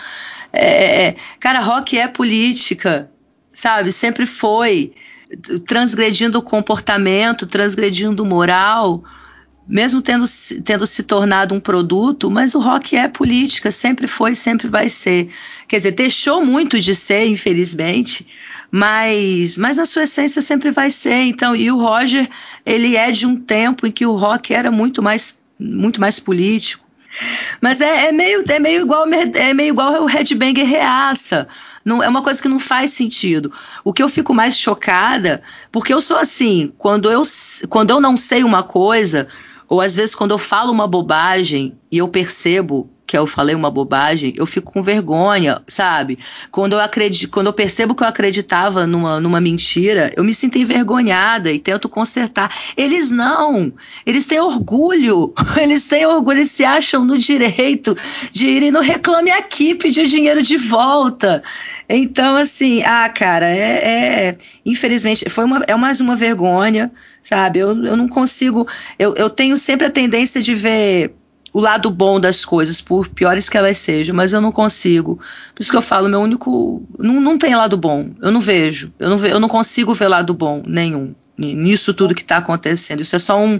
É, 0.52 1.04
é 1.04 1.16
cara, 1.38 1.60
rock 1.60 1.96
é 1.96 2.08
política, 2.08 3.08
sabe? 3.52 3.92
Sempre 3.92 4.26
foi. 4.26 4.92
Transgredindo 5.68 6.40
o 6.40 6.42
comportamento, 6.42 7.46
transgredindo 7.46 8.24
moral 8.24 9.04
mesmo 9.70 10.02
tendo, 10.02 10.24
tendo 10.64 10.84
se 10.84 11.04
tornado 11.04 11.54
um 11.54 11.60
produto, 11.60 12.28
mas 12.28 12.56
o 12.56 12.60
rock 12.60 12.96
é 12.96 13.06
política, 13.06 13.70
sempre 13.70 14.08
foi, 14.08 14.34
sempre 14.34 14.66
vai 14.66 14.88
ser. 14.88 15.30
Quer 15.68 15.76
dizer, 15.76 15.92
deixou 15.92 16.44
muito 16.44 16.80
de 16.80 16.92
ser, 16.92 17.26
infelizmente, 17.26 18.26
mas, 18.70 19.58
mas 19.58 19.76
na 19.76 19.84
sua 19.84 20.04
essência 20.04 20.40
sempre 20.40 20.70
vai 20.70 20.90
ser. 20.90 21.22
Então, 21.22 21.56
e 21.56 21.70
o 21.70 21.78
Roger, 21.78 22.28
ele 22.64 22.96
é 22.96 23.10
de 23.10 23.26
um 23.26 23.36
tempo 23.36 23.86
em 23.86 23.92
que 23.92 24.06
o 24.06 24.14
rock 24.14 24.54
era 24.54 24.70
muito 24.70 25.02
mais, 25.02 25.38
muito 25.58 26.00
mais 26.00 26.20
político. 26.20 26.84
Mas 27.60 27.80
é, 27.80 28.06
é 28.06 28.12
meio, 28.12 28.44
é 28.48 28.58
meio 28.60 28.82
igual 28.82 29.04
é 29.12 29.52
meio 29.52 29.70
igual 29.70 30.02
o 30.04 30.06
Headbanger 30.06 30.64
reaça. 30.64 31.48
Não, 31.84 32.02
é 32.02 32.08
uma 32.08 32.22
coisa 32.22 32.40
que 32.40 32.48
não 32.48 32.60
faz 32.60 32.92
sentido. 32.92 33.52
O 33.82 33.92
que 33.92 34.02
eu 34.02 34.08
fico 34.08 34.32
mais 34.32 34.56
chocada, 34.56 35.42
porque 35.72 35.92
eu 35.92 36.00
sou 36.00 36.16
assim, 36.16 36.72
quando 36.78 37.10
eu, 37.10 37.22
quando 37.68 37.90
eu 37.90 38.00
não 38.00 38.16
sei 38.16 38.44
uma 38.44 38.62
coisa, 38.62 39.26
ou 39.68 39.80
às 39.80 39.94
vezes 39.94 40.14
quando 40.14 40.32
eu 40.32 40.38
falo 40.38 40.72
uma 40.72 40.86
bobagem 40.86 41.76
e 41.90 41.98
eu 41.98 42.06
percebo 42.06 42.90
que 43.10 43.18
eu 43.18 43.26
falei 43.26 43.56
uma 43.56 43.72
bobagem, 43.72 44.32
eu 44.36 44.46
fico 44.46 44.72
com 44.72 44.84
vergonha, 44.84 45.60
sabe? 45.66 46.16
Quando 46.48 46.74
eu 46.74 46.80
acredito, 46.80 47.28
quando 47.28 47.48
eu 47.48 47.52
percebo 47.52 47.92
que 47.92 48.04
eu 48.04 48.06
acreditava 48.06 48.86
numa, 48.86 49.18
numa 49.18 49.40
mentira, 49.40 50.12
eu 50.16 50.22
me 50.22 50.32
sinto 50.32 50.58
envergonhada 50.58 51.50
e 51.50 51.58
tento 51.58 51.88
consertar. 51.88 52.54
Eles 52.76 53.10
não, 53.10 53.72
eles 54.06 54.28
têm 54.28 54.38
orgulho, 54.38 55.34
eles 55.60 55.88
têm 55.88 56.06
orgulho, 56.06 56.38
eles 56.38 56.52
se 56.52 56.64
acham 56.64 57.04
no 57.04 57.18
direito 57.18 57.98
de 58.30 58.46
irem 58.46 58.70
no 58.70 58.78
Reclame 58.80 59.32
Aqui 59.32 59.74
pedir 59.74 60.04
o 60.04 60.08
dinheiro 60.08 60.40
de 60.40 60.56
volta. 60.56 61.42
Então, 61.88 62.36
assim, 62.36 62.84
ah, 62.84 63.08
cara, 63.08 63.46
é, 63.46 64.28
é 64.28 64.38
infelizmente, 64.64 65.28
foi 65.28 65.44
uma, 65.44 65.64
é 65.66 65.74
mais 65.74 66.00
uma 66.00 66.14
vergonha 66.14 66.92
sabe? 67.22 67.58
Eu, 67.58 67.68
eu 67.84 67.96
não 67.96 68.08
consigo. 68.08 68.66
Eu, 68.98 69.14
eu 69.14 69.28
tenho 69.28 69.56
sempre 69.56 69.86
a 69.86 69.90
tendência 69.90 70.40
de 70.40 70.54
ver 70.54 71.14
o 71.52 71.60
lado 71.60 71.90
bom 71.90 72.20
das 72.20 72.44
coisas, 72.44 72.80
por 72.80 73.08
piores 73.08 73.48
que 73.48 73.56
elas 73.56 73.78
sejam, 73.78 74.14
mas 74.14 74.32
eu 74.32 74.40
não 74.40 74.52
consigo. 74.52 75.16
Por 75.54 75.62
isso 75.62 75.70
que 75.70 75.76
eu 75.76 75.82
falo, 75.82 76.08
meu 76.08 76.20
único. 76.20 76.82
Não, 76.98 77.20
não 77.20 77.36
tem 77.36 77.54
lado 77.54 77.76
bom. 77.76 78.10
Eu 78.22 78.30
não 78.30 78.40
vejo. 78.40 78.92
Eu 78.98 79.10
não, 79.10 79.18
ve, 79.18 79.30
eu 79.30 79.40
não 79.40 79.48
consigo 79.48 79.94
ver 79.94 80.08
lado 80.08 80.32
bom 80.34 80.62
nenhum 80.66 81.14
nisso 81.40 81.94
tudo 81.94 82.14
que 82.14 82.22
está 82.22 82.36
acontecendo. 82.36 83.00
Isso 83.00 83.16
é 83.16 83.18
só 83.18 83.38
um. 83.38 83.58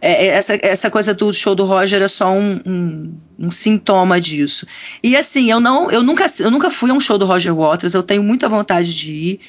É, 0.00 0.26
é, 0.26 0.26
essa, 0.28 0.58
essa 0.62 0.90
coisa 0.90 1.14
do 1.14 1.32
show 1.32 1.54
do 1.54 1.64
Roger 1.64 2.02
é 2.02 2.08
só 2.08 2.32
um, 2.32 2.60
um, 2.66 3.14
um, 3.38 3.50
sintoma 3.50 4.20
disso. 4.20 4.66
E 5.02 5.16
assim, 5.16 5.50
eu 5.50 5.60
não, 5.60 5.90
eu 5.90 6.02
nunca, 6.02 6.26
eu 6.40 6.50
nunca 6.50 6.70
fui 6.70 6.90
a 6.90 6.94
um 6.94 7.00
show 7.00 7.16
do 7.16 7.26
Roger 7.26 7.54
Waters, 7.54 7.94
eu 7.94 8.02
tenho 8.02 8.22
muita 8.22 8.48
vontade 8.48 8.92
de 8.94 9.12
ir. 9.12 9.40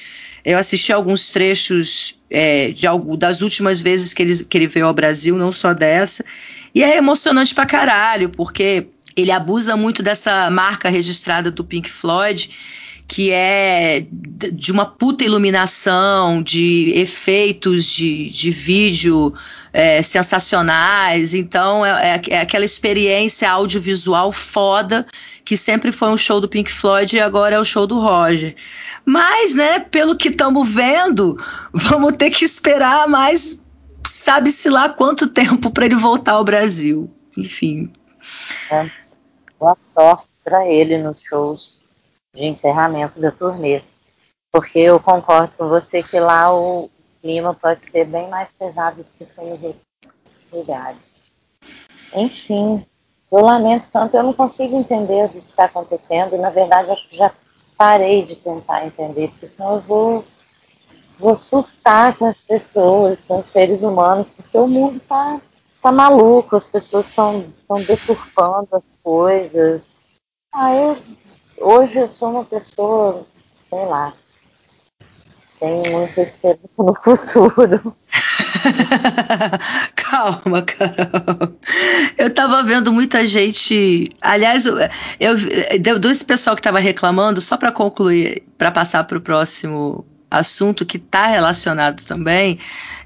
Eu 0.44 0.58
assisti 0.58 0.92
alguns 0.92 1.30
trechos 1.30 2.20
é, 2.28 2.70
de 2.70 2.84
algo, 2.86 3.16
das 3.16 3.42
últimas 3.42 3.80
vezes 3.80 4.12
que 4.12 4.22
ele, 4.22 4.44
que 4.44 4.58
ele 4.58 4.66
veio 4.66 4.86
ao 4.86 4.94
Brasil, 4.94 5.36
não 5.36 5.52
só 5.52 5.72
dessa. 5.72 6.24
E 6.74 6.82
é 6.82 6.96
emocionante 6.96 7.54
pra 7.54 7.66
caralho, 7.66 8.28
porque 8.28 8.88
ele 9.14 9.30
abusa 9.30 9.76
muito 9.76 10.02
dessa 10.02 10.50
marca 10.50 10.88
registrada 10.88 11.50
do 11.50 11.64
Pink 11.64 11.90
Floyd, 11.90 12.50
que 13.06 13.30
é 13.30 14.06
de 14.10 14.72
uma 14.72 14.86
puta 14.86 15.22
iluminação, 15.22 16.42
de 16.42 16.92
efeitos 16.94 17.84
de, 17.84 18.30
de 18.30 18.50
vídeo 18.50 19.34
é, 19.72 20.00
sensacionais. 20.00 21.34
Então 21.34 21.84
é, 21.84 22.16
é, 22.16 22.22
é 22.30 22.40
aquela 22.40 22.64
experiência 22.64 23.50
audiovisual 23.50 24.32
foda 24.32 25.06
que 25.44 25.56
sempre 25.56 25.92
foi 25.92 26.08
um 26.08 26.16
show 26.16 26.40
do 26.40 26.48
Pink 26.48 26.70
Floyd 26.70 27.16
e 27.16 27.20
agora 27.20 27.56
é 27.56 27.60
o 27.60 27.64
show 27.64 27.86
do 27.86 27.98
Roger. 27.98 28.54
Mas, 29.04 29.54
né, 29.54 29.80
pelo 29.80 30.16
que 30.16 30.28
estamos 30.28 30.68
vendo, 30.68 31.36
vamos 31.72 32.16
ter 32.16 32.30
que 32.30 32.44
esperar 32.44 33.08
mais, 33.08 33.61
sabe-se 34.06 34.68
lá 34.68 34.88
quanto 34.88 35.28
tempo 35.28 35.70
para 35.70 35.86
ele 35.86 35.96
voltar 35.96 36.32
ao 36.32 36.44
Brasil. 36.44 37.10
Enfim. 37.36 37.90
É, 38.70 38.90
boa 39.58 39.76
sorte 39.94 40.26
para 40.44 40.66
ele 40.68 40.98
nos 40.98 41.22
shows 41.22 41.80
de 42.34 42.44
encerramento 42.44 43.20
da 43.20 43.30
turnê. 43.30 43.82
Porque 44.50 44.78
eu 44.78 45.00
concordo 45.00 45.52
com 45.56 45.68
você 45.68 46.02
que 46.02 46.18
lá 46.20 46.54
o 46.54 46.90
clima 47.22 47.54
pode 47.54 47.88
ser 47.88 48.04
bem 48.06 48.28
mais 48.28 48.52
pesado 48.52 48.98
do 48.98 49.04
que 49.16 49.24
foi 49.34 49.44
nos 49.50 49.62
outros 49.62 49.82
lugares. 50.52 51.16
Enfim, 52.14 52.84
eu 53.30 53.40
lamento 53.40 53.86
tanto, 53.90 54.14
eu 54.14 54.22
não 54.22 54.32
consigo 54.34 54.76
entender 54.76 55.24
o 55.24 55.28
que 55.30 55.38
está 55.38 55.64
acontecendo. 55.64 56.36
Na 56.36 56.50
verdade, 56.50 56.94
que 57.08 57.16
já 57.16 57.30
parei 57.78 58.26
de 58.26 58.36
tentar 58.36 58.84
entender, 58.84 59.28
porque 59.30 59.48
senão 59.48 59.76
eu 59.76 59.80
vou, 59.80 60.24
vou 61.22 61.36
surtar 61.36 62.16
com 62.16 62.26
as 62.26 62.42
pessoas, 62.42 63.20
com 63.26 63.38
os 63.38 63.46
seres 63.46 63.82
humanos, 63.82 64.28
porque 64.36 64.58
o 64.58 64.66
mundo 64.66 64.96
está 64.96 65.40
tá 65.80 65.92
maluco, 65.92 66.56
as 66.56 66.66
pessoas 66.66 67.08
estão 67.08 67.44
deturpando 67.86 68.68
as 68.72 68.82
coisas. 69.04 70.06
Ah, 70.52 70.74
eu, 70.74 70.98
hoje 71.60 71.96
eu 71.96 72.08
sou 72.08 72.30
uma 72.30 72.44
pessoa, 72.44 73.24
sei 73.68 73.86
lá, 73.86 74.12
sem 75.46 75.92
muita 75.92 76.22
esperança 76.22 76.82
no 76.82 76.94
futuro. 76.94 77.96
Calma, 79.94 80.62
Carol. 80.62 81.56
Eu 82.18 82.34
tava 82.34 82.64
vendo 82.64 82.92
muita 82.92 83.24
gente. 83.24 84.10
Aliás, 84.20 84.66
eu, 84.66 84.76
eu 85.20 85.98
desse 86.00 86.24
pessoal 86.24 86.56
que 86.56 86.62
tava 86.62 86.80
reclamando, 86.80 87.40
só 87.40 87.56
para 87.56 87.70
concluir, 87.70 88.42
para 88.58 88.72
passar 88.72 89.04
para 89.04 89.18
o 89.18 89.20
próximo 89.20 90.04
assunto 90.32 90.86
que 90.86 90.96
está 90.96 91.26
relacionado 91.26 92.02
também, 92.02 92.58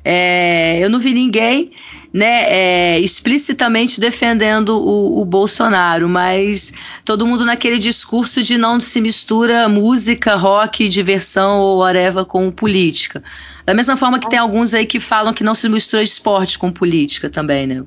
é, 0.04 0.78
eu 0.80 0.88
não 0.88 1.00
vi 1.00 1.12
ninguém 1.12 1.72
né, 2.16 2.44
é, 2.48 3.00
explicitamente 3.00 4.00
defendendo 4.00 4.70
o, 4.70 5.20
o, 5.20 5.24
Bolsonaro, 5.24 6.08
mas 6.08 6.72
todo 7.04 7.26
mundo 7.26 7.44
naquele 7.44 7.78
discurso 7.78 8.42
de 8.42 8.56
não 8.56 8.80
se 8.80 9.00
mistura 9.02 9.68
música, 9.68 10.34
rock, 10.36 10.88
diversão 10.88 11.58
ou 11.58 11.80
whatever 11.80 12.24
com 12.24 12.50
política. 12.50 13.22
Da 13.66 13.74
mesma 13.74 13.96
forma 13.96 14.18
que 14.18 14.30
tem 14.30 14.38
alguns 14.38 14.72
aí 14.72 14.86
que 14.86 15.00
falam 15.00 15.34
que 15.34 15.44
não 15.44 15.54
se 15.54 15.68
mistura 15.68 16.02
esporte 16.02 16.58
com 16.58 16.72
política 16.72 17.28
também, 17.28 17.66
né? 17.66 17.84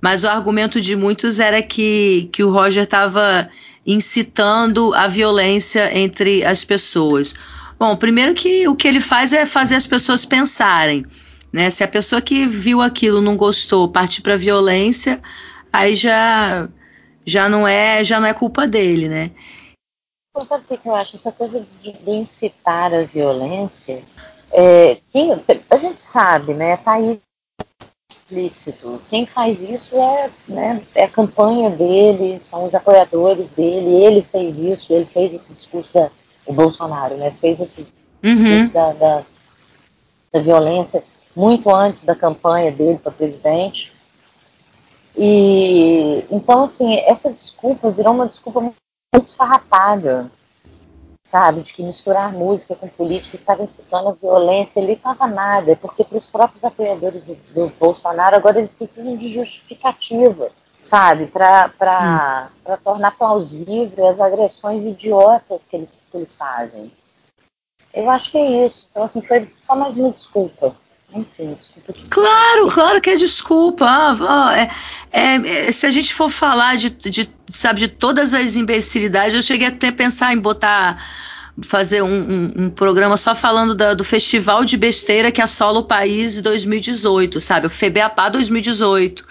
Mas 0.00 0.22
o 0.22 0.28
argumento 0.28 0.80
de 0.80 0.94
muitos 0.94 1.40
era 1.40 1.60
que, 1.60 2.28
que 2.32 2.44
o 2.44 2.50
Roger 2.50 2.84
estava 2.84 3.48
incitando 3.84 4.94
a 4.94 5.08
violência 5.08 5.90
entre 5.98 6.44
as 6.44 6.64
pessoas. 6.64 7.34
Bom, 7.82 7.96
primeiro 7.96 8.32
que 8.32 8.68
o 8.68 8.76
que 8.76 8.86
ele 8.86 9.00
faz 9.00 9.32
é 9.32 9.44
fazer 9.44 9.74
as 9.74 9.88
pessoas 9.88 10.24
pensarem. 10.24 11.04
Né? 11.52 11.68
Se 11.68 11.82
a 11.82 11.88
pessoa 11.88 12.22
que 12.22 12.46
viu 12.46 12.80
aquilo 12.80 13.20
não 13.20 13.36
gostou, 13.36 13.88
partir 13.88 14.22
para 14.22 14.36
violência, 14.36 15.20
aí 15.72 15.92
já 15.92 16.68
já 17.26 17.48
não 17.48 17.66
é 17.66 18.04
já 18.04 18.20
não 18.20 18.28
é 18.28 18.32
culpa 18.32 18.68
dele, 18.68 19.08
né? 19.08 19.32
Sabe 20.46 20.64
o 20.70 20.78
que 20.78 20.88
eu 20.88 20.94
acho? 20.94 21.16
Essa 21.16 21.32
coisa 21.32 21.66
de, 21.82 21.90
de 21.90 22.10
incitar 22.12 22.94
a 22.94 23.02
violência, 23.02 24.00
é, 24.52 24.96
quem, 25.12 25.32
a 25.68 25.76
gente 25.76 26.00
sabe, 26.00 26.54
né? 26.54 26.76
Tá 26.76 26.92
aí 26.92 27.20
explícito. 28.08 29.02
Quem 29.10 29.26
faz 29.26 29.60
isso 29.60 29.96
é, 29.96 30.30
né, 30.46 30.80
é 30.94 31.02
a 31.02 31.08
campanha 31.08 31.68
dele, 31.68 32.40
são 32.44 32.64
os 32.64 32.76
apoiadores 32.76 33.50
dele. 33.50 34.04
Ele 34.04 34.22
fez 34.22 34.56
isso, 34.56 34.92
ele 34.92 35.06
fez 35.06 35.34
esse 35.34 35.52
discurso 35.52 35.92
da, 35.92 36.08
o 36.46 36.52
Bolsonaro, 36.52 37.16
né? 37.16 37.30
Fez 37.30 37.60
esse 37.60 37.86
uhum. 38.22 38.68
da, 38.68 38.92
da, 38.92 39.22
da 40.32 40.40
violência 40.40 41.02
muito 41.34 41.70
antes 41.70 42.04
da 42.04 42.14
campanha 42.14 42.70
dele 42.70 42.98
para 42.98 43.12
presidente. 43.12 43.92
E 45.16 46.24
então 46.30 46.64
assim, 46.64 46.96
essa 47.00 47.30
desculpa 47.30 47.90
virou 47.90 48.14
uma 48.14 48.26
desculpa 48.26 48.60
muito 48.60 48.76
esfarrapada, 49.24 50.30
sabe, 51.22 51.62
de 51.62 51.72
que 51.72 51.82
misturar 51.82 52.32
música 52.32 52.74
com 52.74 52.88
política 52.88 53.36
estava 53.36 53.62
incitando 53.62 54.08
a 54.08 54.12
violência, 54.12 54.80
ele 54.80 54.92
estava 54.92 55.26
nada, 55.26 55.76
porque 55.76 56.02
para 56.04 56.18
os 56.18 56.28
próprios 56.28 56.64
apoiadores 56.64 57.22
do, 57.22 57.34
do, 57.54 57.72
Bolsonaro 57.78 58.36
agora 58.36 58.58
eles 58.58 58.72
precisam 58.72 59.16
de 59.16 59.30
justificativa, 59.30 60.50
sabe, 60.82 61.26
para 61.26 62.50
hum. 62.66 62.76
tornar 62.82 63.12
plausível 63.12 64.08
as 64.08 64.20
agressões 64.20 64.84
idiotas 64.84 65.60
que 65.68 65.76
eles, 65.76 66.06
que 66.10 66.16
eles 66.16 66.34
fazem. 66.34 66.90
Eu 67.94 68.10
acho 68.10 68.30
que 68.30 68.38
é 68.38 68.66
isso. 68.66 68.86
Então, 68.90 69.04
assim, 69.04 69.22
foi 69.22 69.48
só 69.62 69.76
mais 69.76 69.96
uma 69.96 70.10
desculpa. 70.10 70.74
Enfim, 71.14 71.54
desculpa. 71.54 71.94
Claro, 72.08 72.68
claro 72.68 73.00
que 73.00 73.10
é 73.10 73.16
desculpa. 73.16 73.84
Ah, 73.86 74.54
é, 74.56 74.70
é, 75.12 75.68
é, 75.68 75.72
se 75.72 75.84
a 75.84 75.90
gente 75.90 76.14
for 76.14 76.30
falar 76.30 76.76
de, 76.76 76.88
de, 76.88 77.28
sabe, 77.50 77.80
de 77.80 77.88
todas 77.88 78.32
as 78.32 78.56
imbecilidades, 78.56 79.34
eu 79.34 79.42
cheguei 79.42 79.68
até 79.68 79.88
a 79.88 79.92
pensar 79.92 80.32
em 80.32 80.38
botar 80.38 81.04
fazer 81.60 82.02
um, 82.02 82.08
um, 82.08 82.52
um, 82.56 82.70
programa 82.70 83.16
só 83.16 83.34
falando 83.34 83.74
da, 83.74 83.92
do 83.92 84.04
festival 84.04 84.64
de 84.64 84.76
besteira 84.76 85.30
que 85.30 85.42
assola 85.42 85.80
o 85.80 85.84
país 85.84 86.38
em 86.38 86.42
2018, 86.42 87.40
sabe? 87.40 87.66
O 87.66 87.70
FEBEAPA 87.70 88.30
2018. 88.30 89.24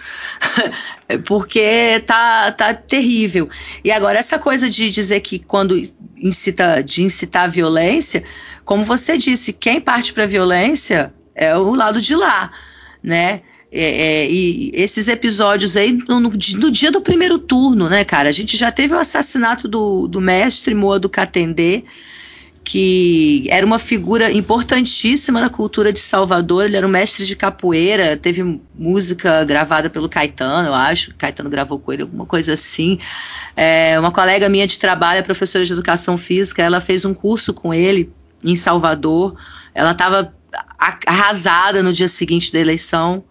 Porque 1.26 2.02
tá, 2.06 2.52
tá 2.52 2.72
terrível. 2.72 3.50
E 3.82 3.90
agora, 3.90 4.18
essa 4.18 4.38
coisa 4.38 4.70
de 4.70 4.90
dizer 4.90 5.20
que 5.20 5.38
quando 5.38 5.76
incita, 6.16 6.80
de 6.80 7.02
incitar 7.02 7.44
a 7.44 7.48
violência, 7.48 8.22
como 8.64 8.84
você 8.84 9.18
disse, 9.18 9.52
quem 9.52 9.80
parte 9.80 10.12
para 10.12 10.22
a 10.22 10.28
violência 10.28 11.12
é 11.34 11.56
o 11.56 11.74
lado 11.74 12.00
de 12.00 12.14
lá, 12.14 12.52
né? 13.02 13.42
É, 13.74 14.24
é, 14.24 14.30
e 14.30 14.70
esses 14.74 15.08
episódios 15.08 15.78
aí 15.78 15.92
no, 15.92 16.20
no, 16.20 16.30
no, 16.30 16.70
dia 16.70 16.90
do 16.90 17.00
primeiro 17.00 17.38
turno, 17.38 17.88
né, 17.88 18.04
cara? 18.04 18.28
A 18.28 18.32
gente 18.32 18.54
já 18.54 18.70
teve 18.70 18.92
o 18.92 18.98
assassinato 18.98 19.66
do, 19.66 20.06
do 20.06 20.20
mestre 20.20 20.74
Moa 20.74 20.98
do 20.98 21.08
Catendê, 21.08 21.82
que 22.64 23.46
era 23.50 23.66
uma 23.66 23.78
figura 23.78 24.30
importantíssima 24.30 25.40
na 25.40 25.50
cultura 25.50 25.92
de 25.92 26.00
Salvador. 26.00 26.64
Ele 26.64 26.76
era 26.76 26.86
um 26.86 26.90
mestre 26.90 27.26
de 27.26 27.34
capoeira, 27.34 28.16
teve 28.16 28.60
música 28.74 29.44
gravada 29.44 29.90
pelo 29.90 30.08
Caetano, 30.08 30.68
eu 30.68 30.74
acho. 30.74 31.14
Caetano 31.16 31.50
gravou 31.50 31.78
com 31.78 31.92
ele, 31.92 32.02
alguma 32.02 32.24
coisa 32.24 32.52
assim. 32.52 32.98
É, 33.56 33.98
uma 33.98 34.12
colega 34.12 34.48
minha 34.48 34.66
de 34.66 34.78
trabalho, 34.78 35.24
professora 35.24 35.64
de 35.64 35.72
educação 35.72 36.16
física, 36.16 36.62
ela 36.62 36.80
fez 36.80 37.04
um 37.04 37.12
curso 37.12 37.52
com 37.52 37.74
ele 37.74 38.12
em 38.44 38.54
Salvador. 38.54 39.36
Ela 39.74 39.92
estava 39.92 40.32
arrasada 41.06 41.82
no 41.82 41.92
dia 41.92 42.08
seguinte 42.08 42.52
da 42.52 42.58
eleição. 42.58 43.24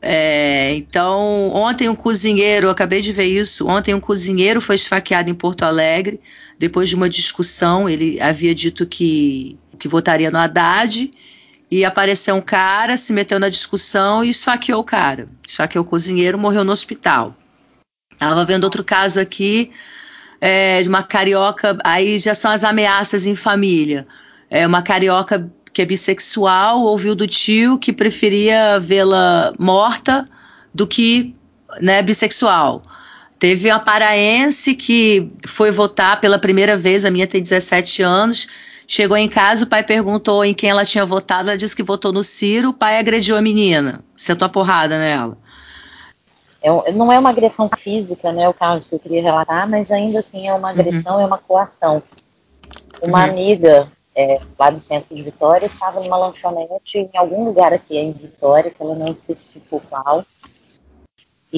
É, 0.00 0.74
então, 0.74 1.50
ontem 1.54 1.88
um 1.88 1.94
cozinheiro, 1.94 2.66
eu 2.66 2.70
acabei 2.70 3.00
de 3.00 3.12
ver 3.12 3.24
isso, 3.24 3.66
ontem 3.66 3.94
um 3.94 4.00
cozinheiro 4.00 4.60
foi 4.60 4.76
esfaqueado 4.76 5.30
em 5.30 5.34
Porto 5.34 5.64
Alegre, 5.64 6.20
depois 6.58 6.88
de 6.88 6.94
uma 6.94 7.08
discussão, 7.08 7.88
ele 7.88 8.20
havia 8.20 8.54
dito 8.54 8.86
que, 8.86 9.58
que 9.78 9.88
votaria 9.88 10.30
no 10.30 10.38
Haddad, 10.38 11.10
e 11.70 11.84
apareceu 11.84 12.34
um 12.34 12.40
cara, 12.40 12.96
se 12.96 13.12
meteu 13.12 13.40
na 13.40 13.48
discussão 13.48 14.24
e 14.24 14.28
esfaqueou 14.28 14.80
o 14.80 14.84
cara. 14.84 15.28
Esfaqueou 15.46 15.84
o 15.84 15.88
cozinheiro, 15.88 16.38
morreu 16.38 16.64
no 16.64 16.72
hospital. 16.72 17.36
Estava 18.12 18.44
vendo 18.44 18.64
outro 18.64 18.84
caso 18.84 19.20
aqui, 19.20 19.70
é, 20.40 20.80
de 20.80 20.88
uma 20.88 21.02
carioca, 21.02 21.76
aí 21.84 22.18
já 22.18 22.34
são 22.34 22.50
as 22.50 22.64
ameaças 22.64 23.26
em 23.26 23.34
família. 23.34 24.06
É 24.48 24.66
uma 24.66 24.80
carioca 24.80 25.50
que 25.72 25.82
é 25.82 25.84
bissexual, 25.84 26.82
ouviu 26.82 27.14
do 27.14 27.26
tio 27.26 27.78
que 27.78 27.92
preferia 27.92 28.78
vê-la 28.80 29.52
morta 29.58 30.24
do 30.72 30.86
que 30.86 31.34
né, 31.80 32.00
bissexual. 32.00 32.80
Teve 33.38 33.70
uma 33.70 33.78
paraense 33.78 34.74
que 34.74 35.30
foi 35.46 35.70
votar 35.70 36.20
pela 36.20 36.38
primeira 36.38 36.76
vez, 36.76 37.04
a 37.04 37.10
minha 37.10 37.26
tem 37.26 37.42
17 37.42 38.02
anos. 38.02 38.46
Chegou 38.88 39.16
em 39.16 39.28
casa, 39.28 39.64
o 39.64 39.66
pai 39.66 39.82
perguntou 39.82 40.44
em 40.44 40.54
quem 40.54 40.70
ela 40.70 40.84
tinha 40.84 41.04
votado, 41.04 41.48
ela 41.48 41.58
disse 41.58 41.74
que 41.74 41.82
votou 41.82 42.12
no 42.12 42.22
Ciro, 42.22 42.70
o 42.70 42.74
pai 42.74 42.98
agrediu 42.98 43.36
a 43.36 43.42
menina, 43.42 44.00
sentou 44.16 44.46
a 44.46 44.48
porrada 44.48 44.96
nela. 44.98 45.36
É, 46.62 46.92
não 46.92 47.12
é 47.12 47.18
uma 47.18 47.30
agressão 47.30 47.68
física, 47.76 48.32
né, 48.32 48.48
o 48.48 48.54
caso 48.54 48.84
que 48.88 48.94
eu 48.94 48.98
queria 48.98 49.22
relatar, 49.22 49.68
mas 49.68 49.90
ainda 49.90 50.20
assim 50.20 50.48
é 50.48 50.54
uma 50.54 50.68
uhum. 50.68 50.74
agressão, 50.74 51.16
uhum. 51.16 51.22
é 51.22 51.26
uma 51.26 51.38
coação. 51.38 52.02
Uma 53.02 53.24
uhum. 53.24 53.30
amiga 53.30 53.88
é, 54.16 54.40
lá 54.58 54.70
do 54.70 54.80
centro 54.80 55.14
de 55.14 55.22
Vitória, 55.22 55.66
estava 55.66 56.00
numa 56.00 56.16
lanchonete 56.16 56.98
em 56.98 57.10
algum 57.16 57.44
lugar 57.44 57.72
aqui 57.72 57.98
em 57.98 58.12
Vitória, 58.12 58.70
que 58.70 58.82
ela 58.82 58.94
não 58.94 59.08
especificou 59.08 59.82
qual. 59.90 60.24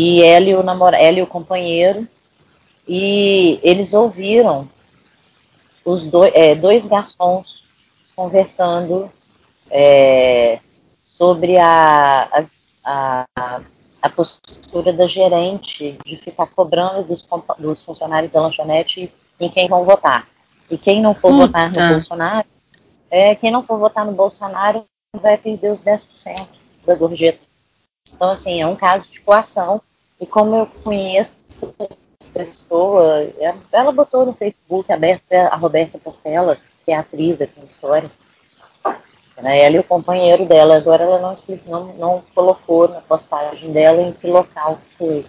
E 0.01 0.23
ela 0.23 0.49
e 0.49 0.55
o, 0.55 0.63
namor 0.63 0.95
ela 0.95 1.19
e 1.19 1.23
o 1.23 1.27
companheiro, 1.27 2.07
e 2.87 3.59
eles 3.65 3.93
ouviram 3.93 4.69
os 5.85 6.07
dois, 6.07 6.33
é, 6.37 6.55
dois 6.55 6.87
garçons 6.87 7.65
conversando 8.15 9.11
é, 9.69 10.61
sobre 11.03 11.59
a, 11.59 12.29
a, 12.85 13.27
a, 14.01 14.09
postura 14.09 14.93
da 14.93 15.09
gerente 15.09 15.99
de 16.07 16.15
ficar 16.15 16.47
cobrando 16.47 17.03
dos, 17.03 17.27
dos 17.59 17.83
funcionários 17.83 18.31
da 18.31 18.41
lanchonete 18.41 19.13
em 19.41 19.51
quem 19.51 19.67
vão 19.67 19.85
votar. 19.85 20.29
E 20.71 20.79
quem 20.79 21.03
não 21.03 21.13
for 21.13 21.33
votar 21.33 21.73
no 21.73 21.89
Bolsonaro, 21.89 22.47
é, 23.11 23.35
quem 23.35 23.51
não 23.51 23.65
for 23.65 23.81
votar 23.81 24.07
no 24.07 24.13
Bolsonaro 24.13 24.85
vai 25.13 25.37
perder 25.37 25.73
os 25.73 25.83
10% 25.83 26.47
da 26.87 26.95
gorjeta. 26.95 27.41
Então, 28.15 28.31
assim, 28.31 28.63
é 28.63 28.67
um 28.67 28.77
caso 28.77 29.11
de 29.11 29.21
coação. 29.23 29.83
E 30.21 30.27
como 30.27 30.57
eu 30.57 30.67
conheço 30.83 31.39
pessoa, 32.33 33.27
ela 33.73 33.93
botou 33.93 34.27
no 34.27 34.33
Facebook 34.33 34.93
aberto 34.93 35.33
a 35.33 35.57
Roberta 35.57 35.99
Portela, 35.99 36.57
que 36.85 36.93
é 36.93 36.97
atriz 36.97 37.41
aqui 37.41 37.59
na 37.59 37.67
história. 37.67 38.11
Né, 39.43 39.61
ela 39.61 39.77
e 39.77 39.79
o 39.79 39.85
companheiro 39.85 40.47
dela. 40.47 40.77
Agora 40.77 41.05
ela 41.05 41.21
não, 41.21 41.37
não, 41.67 41.93
não 41.95 42.25
colocou 42.35 42.89
na 42.89 43.01
postagem 43.01 43.73
dela 43.73 44.03
em 44.03 44.13
que 44.13 44.27
local 44.27 44.79
foi. 44.97 45.25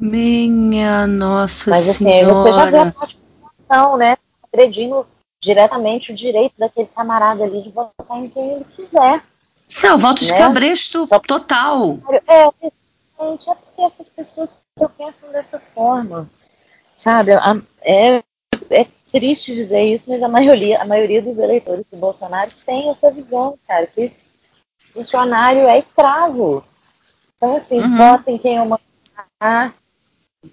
Minha 0.00 1.06
Nossa 1.06 1.70
Mas, 1.70 1.88
assim, 1.88 2.04
Senhora. 2.04 2.34
você 2.34 2.50
já 2.50 2.64
vê 2.66 2.78
a 2.78 2.92
coação, 2.92 3.96
né? 3.96 4.16
agredindo 4.52 5.06
diretamente 5.40 6.12
o 6.12 6.14
direito 6.14 6.54
daquele 6.58 6.88
camarada 6.88 7.44
ali 7.44 7.62
de 7.62 7.70
votar 7.70 8.18
em 8.18 8.28
quem 8.28 8.52
ele 8.52 8.64
quiser. 8.76 9.22
Isso 9.68 9.86
é 9.86 9.94
o 9.94 9.98
voto 9.98 10.22
de 10.22 10.30
né? 10.30 10.38
cabresto 10.38 11.06
Só... 11.06 11.18
total. 11.18 11.98
É, 12.26 12.50
gente, 13.30 13.48
é 13.48 13.54
porque 13.54 13.82
essas 13.82 14.08
pessoas 14.08 14.64
só 14.78 14.88
pensam 14.88 15.30
dessa 15.30 15.58
forma. 15.58 16.28
Sabe? 16.96 17.32
É, 17.82 18.22
é 18.70 18.86
triste 19.10 19.54
dizer 19.54 19.82
isso, 19.82 20.04
mas 20.08 20.22
a 20.22 20.28
maioria, 20.28 20.80
a 20.80 20.84
maioria 20.84 21.20
dos 21.20 21.38
eleitores 21.38 21.84
do 21.90 21.96
Bolsonaro 21.96 22.50
tem 22.64 22.90
essa 22.90 23.10
visão, 23.10 23.58
cara, 23.66 23.86
que 23.86 24.12
funcionário 24.92 25.66
é 25.66 25.78
escravo. 25.78 26.64
Então, 27.36 27.56
assim, 27.56 27.80
uhum. 27.80 27.96
votem 27.96 28.38
quem 28.38 28.56
eu 28.56 28.64
mandar, 28.64 29.74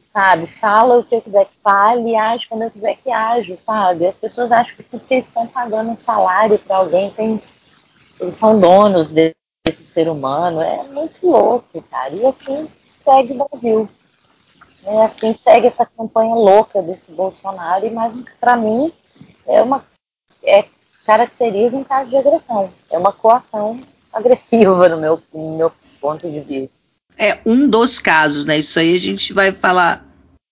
sabe? 0.04 0.48
Fala 0.48 0.98
o 0.98 1.04
que 1.04 1.16
eu 1.16 1.22
quiser 1.22 1.46
que 1.46 1.56
fale 1.64 2.10
e 2.10 2.16
age 2.16 2.48
como 2.48 2.64
eu 2.64 2.72
quiser 2.72 2.96
que 2.96 3.12
age, 3.12 3.58
sabe? 3.58 4.08
As 4.08 4.18
pessoas 4.18 4.52
acham 4.52 4.76
que 4.76 4.84
porque 4.84 5.16
estão 5.16 5.46
pagando 5.46 5.92
um 5.92 5.98
salário 5.98 6.58
para 6.60 6.78
alguém, 6.78 7.12
tem, 7.12 7.42
eles 8.20 8.36
são 8.36 8.60
donos 8.60 9.12
desse 9.12 9.36
ser 9.78 10.10
humano. 10.10 10.62
É 10.62 10.84
muito 10.84 11.26
louco, 11.26 11.82
cara. 11.90 12.14
E 12.14 12.26
assim 12.26 12.68
segue 12.98 13.34
o 13.34 13.48
Brasil. 13.48 13.90
É 14.84 15.06
assim 15.06 15.34
segue 15.34 15.68
essa 15.68 15.86
campanha 15.86 16.36
louca 16.36 16.82
desse 16.82 17.12
Bolsonaro. 17.12 17.86
E 17.86 17.90
mais 17.90 18.14
para 18.40 18.56
mim 18.56 18.92
é 19.48 19.62
uma 19.62 19.84
é, 20.44 20.66
caracteriza 21.06 21.76
um 21.76 21.84
caso 21.84 22.10
de 22.10 22.18
agressão. 22.18 22.70
É 22.90 22.98
uma 22.98 23.12
coação 23.12 23.80
agressiva 24.12 24.90
no 24.90 24.98
meu, 24.98 25.22
no 25.34 25.58
meu 25.58 25.72
ponto 26.00 26.30
de 26.30 26.40
vista 26.40 26.80
é 27.20 27.38
um 27.46 27.68
dos 27.68 28.00
casos, 28.00 28.46
né? 28.46 28.58
Isso 28.58 28.80
aí 28.80 28.96
a 28.96 29.00
gente 29.00 29.34
vai 29.34 29.52
falar 29.52 30.06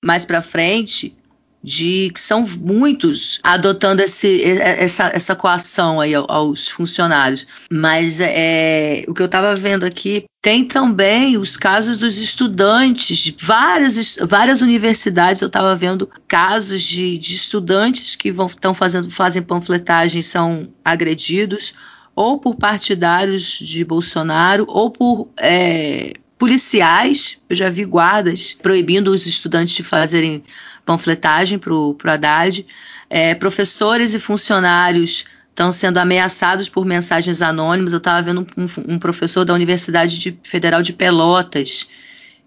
mais 0.04 0.26
para 0.26 0.42
frente 0.42 1.18
de 1.64 2.12
que 2.14 2.20
são 2.20 2.46
muitos 2.60 3.40
adotando 3.44 4.02
esse, 4.02 4.42
essa, 4.44 5.12
essa 5.14 5.36
coação 5.36 6.00
aí 6.00 6.14
aos 6.14 6.68
funcionários. 6.68 7.48
Mas 7.72 8.20
é, 8.20 9.04
o 9.08 9.14
que 9.14 9.22
eu 9.22 9.26
estava 9.26 9.56
vendo 9.56 9.86
aqui 9.86 10.26
tem 10.42 10.64
também 10.64 11.38
os 11.38 11.58
casos 11.58 11.98
dos 11.98 12.18
estudantes 12.20 13.18
de 13.18 13.36
várias, 13.40 14.18
várias 14.22 14.62
universidades. 14.62 15.42
Eu 15.42 15.48
estava 15.48 15.76
vendo 15.76 16.10
casos 16.28 16.82
de, 16.82 17.18
de 17.18 17.34
estudantes 17.34 18.16
que 18.16 18.32
vão 18.32 18.48
estão 18.48 18.74
fazendo 18.74 19.12
fazem 19.12 19.42
panfletagem 19.42 20.22
são 20.22 20.70
agredidos 20.84 21.74
ou 22.16 22.40
por 22.40 22.56
partidários 22.56 23.60
de 23.60 23.84
Bolsonaro 23.84 24.66
ou 24.68 24.90
por 24.90 25.30
é, 25.38 26.14
policiais, 26.38 27.40
eu 27.50 27.56
já 27.56 27.70
vi 27.70 27.84
guardas 27.84 28.54
proibindo 28.54 29.10
os 29.10 29.26
estudantes 29.26 29.76
de 29.76 29.84
fazerem 29.84 30.44
panfletagem 30.88 31.60
para 31.60 31.74
o 31.74 31.98
Haddad, 32.02 32.66
é, 33.10 33.36
professores 33.36 34.14
e 34.14 34.20
funcionários 34.20 35.26
estão 35.50 35.72
sendo 35.72 35.98
ameaçados 35.98 36.70
por 36.70 36.86
mensagens 36.86 37.42
anônimas. 37.42 37.92
Eu 37.92 37.98
estava 37.98 38.22
vendo 38.22 38.48
um, 38.56 38.94
um, 38.94 39.00
professor 39.00 39.44
da 39.44 39.54
Universidade 39.54 40.18
de, 40.18 40.40
Federal 40.44 40.82
de 40.82 40.94
Pelotas 40.94 41.90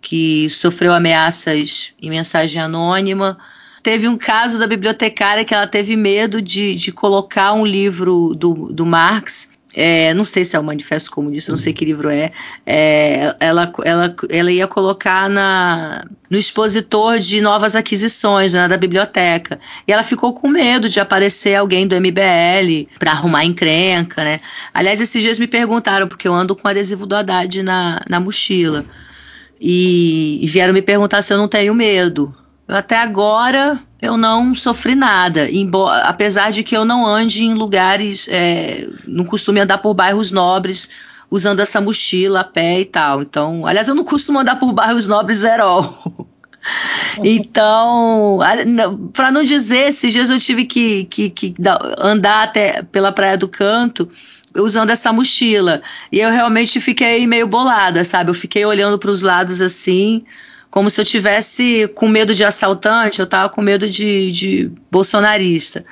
que 0.01 0.49
sofreu 0.49 0.95
ameaças 0.95 1.93
em 2.01 2.09
mensagem 2.09 2.61
anônima. 2.63 3.37
Teve 3.83 4.09
um 4.09 4.17
caso 4.17 4.59
da 4.59 4.67
bibliotecária 4.67 5.45
que 5.45 5.55
ela 5.55 5.67
teve 5.67 5.95
medo 5.95 6.41
de, 6.41 6.75
de 6.75 6.91
colocar 6.91 7.53
um 7.53 7.67
livro 7.67 8.35
do, 8.35 8.73
do 8.73 8.87
Marx 8.87 9.50
é, 9.73 10.13
não 10.15 10.25
sei 10.25 10.45
se 10.45 10.57
é 10.57 10.59
o 10.59 10.65
Manifesto 10.65 11.11
Comunista, 11.11 11.53
não 11.53 11.57
sei 11.57 11.73
que 11.73 11.85
livro 11.85 12.11
é, 12.11 12.33
é 12.67 13.37
ela, 13.39 13.73
ela, 13.85 14.17
ela 14.29 14.51
ia 14.51 14.67
colocar 14.67 15.31
na, 15.31 16.05
no 16.29 16.37
expositor 16.37 17.19
de 17.19 17.41
novas 17.41 17.77
aquisições 17.77 18.53
né, 18.53 18.67
da 18.67 18.77
biblioteca. 18.77 19.61
E 19.87 19.93
ela 19.93 20.03
ficou 20.03 20.33
com 20.33 20.49
medo 20.49 20.89
de 20.89 20.99
aparecer 20.99 21.55
alguém 21.55 21.87
do 21.87 21.95
MBL 21.95 22.89
para 22.99 23.13
arrumar 23.13 23.45
encrenca, 23.45 24.25
né? 24.25 24.41
Aliás, 24.75 25.01
esses 25.01 25.23
dias 25.23 25.39
me 25.39 25.47
perguntaram, 25.47 26.09
porque 26.09 26.27
eu 26.27 26.35
ando 26.35 26.57
com 26.57 26.67
adesivo 26.67 27.07
do 27.07 27.15
Haddad 27.15 27.63
na, 27.63 28.01
na 28.09 28.19
mochila. 28.19 28.85
E, 29.61 30.43
e 30.43 30.47
vieram 30.47 30.73
me 30.73 30.83
perguntar 30.83 31.23
se 31.23 31.33
eu 31.33 31.39
não 31.39 31.47
tenho 31.47 31.75
medo. 31.75 32.35
Até 32.71 32.97
agora 32.97 33.79
eu 34.01 34.17
não 34.17 34.55
sofri 34.55 34.95
nada, 34.95 35.51
embora, 35.51 36.05
apesar 36.05 36.51
de 36.51 36.63
que 36.63 36.77
eu 36.77 36.85
não 36.85 37.07
ande 37.07 37.45
em 37.45 37.53
lugares, 37.53 38.27
é, 38.31 38.89
não 39.07 39.25
costume 39.25 39.61
andar 39.61 39.79
por 39.79 39.93
bairros 39.93 40.31
nobres 40.31 40.89
usando 41.31 41.61
essa 41.61 41.81
mochila 41.81 42.41
a 42.41 42.45
pé 42.45 42.81
e 42.81 42.85
tal. 42.85 43.23
Então, 43.23 43.67
aliás, 43.67 43.89
eu 43.89 43.95
não 43.95 44.05
costumo 44.05 44.39
andar 44.39 44.57
por 44.57 44.73
bairros 44.73 45.07
nobres 45.07 45.39
zero. 45.39 45.85
então, 47.23 48.39
para 49.13 49.31
não 49.31 49.43
dizer, 49.43 49.89
esses 49.89 50.13
dias 50.13 50.31
eu 50.31 50.39
tive 50.39 50.65
que, 50.65 51.05
que, 51.05 51.31
que 51.31 51.55
andar 51.99 52.45
até 52.45 52.83
pela 52.83 53.13
Praia 53.13 53.37
do 53.37 53.49
Canto 53.49 54.11
usando 54.57 54.91
essa 54.91 55.13
mochila. 55.13 55.83
E 56.11 56.19
eu 56.21 56.31
realmente 56.31 56.81
fiquei 56.81 57.27
meio 57.27 57.47
bolada, 57.47 58.03
sabe? 58.03 58.31
Eu 58.31 58.35
fiquei 58.35 58.65
olhando 58.65 58.99
para 58.99 59.11
os 59.11 59.23
lados 59.23 59.61
assim 59.61 60.25
como 60.71 60.89
se 60.89 61.01
eu 61.01 61.05
tivesse 61.05 61.89
com 61.89 62.07
medo 62.07 62.35
de 62.35 62.45
assaltante, 62.45 63.21
eu 63.21 63.27
tava 63.27 63.49
com 63.49 63.61
medo 63.61 63.89
de, 63.89 64.31
de 64.31 64.73
bolsonarista. 64.91 65.85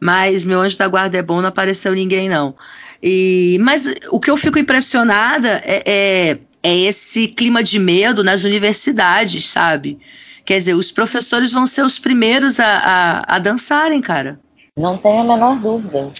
Mas 0.00 0.44
meu 0.44 0.60
anjo 0.60 0.78
da 0.78 0.88
guarda 0.88 1.18
é 1.18 1.22
bom, 1.22 1.40
não 1.40 1.48
apareceu 1.48 1.92
ninguém, 1.92 2.28
não. 2.28 2.54
E, 3.02 3.58
mas 3.60 3.86
o 4.10 4.18
que 4.18 4.30
eu 4.30 4.36
fico 4.36 4.58
impressionada 4.58 5.62
é, 5.64 5.82
é, 5.86 6.38
é 6.62 6.76
esse 6.76 7.28
clima 7.28 7.62
de 7.62 7.78
medo 7.78 8.24
nas 8.24 8.42
universidades, 8.42 9.46
sabe? 9.46 9.98
Quer 10.44 10.58
dizer, 10.58 10.74
os 10.74 10.90
professores 10.90 11.52
vão 11.52 11.66
ser 11.66 11.84
os 11.84 11.98
primeiros 11.98 12.58
a, 12.58 12.66
a, 12.66 13.36
a 13.36 13.38
dançarem, 13.38 14.00
cara. 14.00 14.40
Não 14.78 14.96
tenho 14.96 15.20
a 15.20 15.24
menor 15.24 15.58
dúvida. 15.58 16.10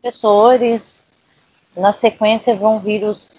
Professores, 0.00 1.02
na 1.76 1.92
sequência 1.92 2.54
vão 2.56 2.80
vir 2.80 3.04
os, 3.04 3.30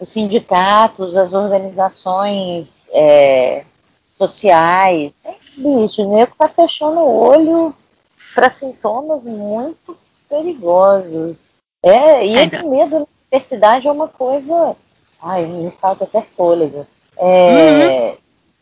os 0.00 0.08
sindicatos, 0.08 1.16
as 1.16 1.32
organizações 1.32 2.88
é, 2.92 3.64
sociais. 4.06 5.20
É, 5.24 5.34
bicho, 5.56 6.02
o 6.02 6.16
nego 6.16 6.34
tá 6.36 6.48
fechando 6.48 7.00
o 7.00 7.18
olho 7.20 7.74
para 8.34 8.50
sintomas 8.50 9.24
muito 9.24 9.96
perigosos. 10.28 11.46
É, 11.82 12.26
e 12.26 12.36
esse 12.36 12.62
medo 12.64 13.00
na 13.00 13.06
universidade 13.30 13.86
é 13.86 13.92
uma 13.92 14.08
coisa. 14.08 14.76
Ai, 15.22 15.46
me 15.46 15.70
falta 15.70 16.04
até 16.04 16.22
fôlego. 16.22 16.86
É, 17.16 18.10
uhum. 18.10 18.16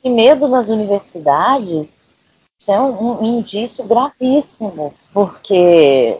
E 0.04 0.10
medo 0.10 0.48
nas 0.48 0.68
universidades 0.68 2.02
isso 2.62 2.70
é 2.70 2.80
um, 2.80 3.20
um 3.20 3.40
indício 3.40 3.84
gravíssimo, 3.84 4.94
porque 5.12 6.16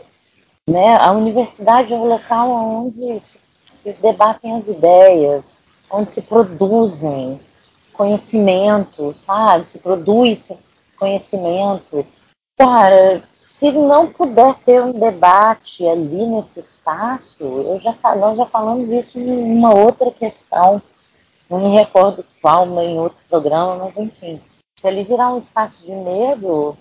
né, 0.67 0.97
a 0.97 1.13
universidade 1.13 1.93
é 1.93 1.95
um 1.95 2.03
local 2.03 2.49
onde 2.49 3.17
se, 3.21 3.39
se 3.83 3.91
debatem 3.93 4.55
as 4.55 4.65
ideias, 4.65 5.57
onde 5.91 6.11
se 6.13 6.21
produzem 6.21 7.37
conhecimento, 7.91 9.13
sabe? 9.25 9.69
Se 9.69 9.79
produz 9.79 10.53
conhecimento. 10.97 12.05
Cara, 12.57 13.21
se 13.35 13.71
não 13.73 14.07
puder 14.07 14.55
ter 14.65 14.81
um 14.81 14.93
debate 14.93 15.85
ali 15.85 16.25
nesse 16.25 16.61
espaço, 16.61 17.43
eu 17.43 17.79
já, 17.81 17.93
nós 18.15 18.37
já 18.37 18.45
falamos 18.45 18.89
isso 18.89 19.19
em 19.19 19.57
uma 19.57 19.73
outra 19.73 20.09
questão, 20.11 20.81
não 21.49 21.59
me 21.59 21.77
recordo 21.77 22.25
qual, 22.41 22.65
em 22.81 22.97
outro 22.97 23.17
programa, 23.29 23.75
mas 23.75 23.97
enfim. 23.97 24.41
Se 24.79 24.87
ele 24.87 25.03
virar 25.03 25.33
um 25.33 25.39
espaço 25.39 25.83
de 25.83 25.91
medo, 25.91 26.77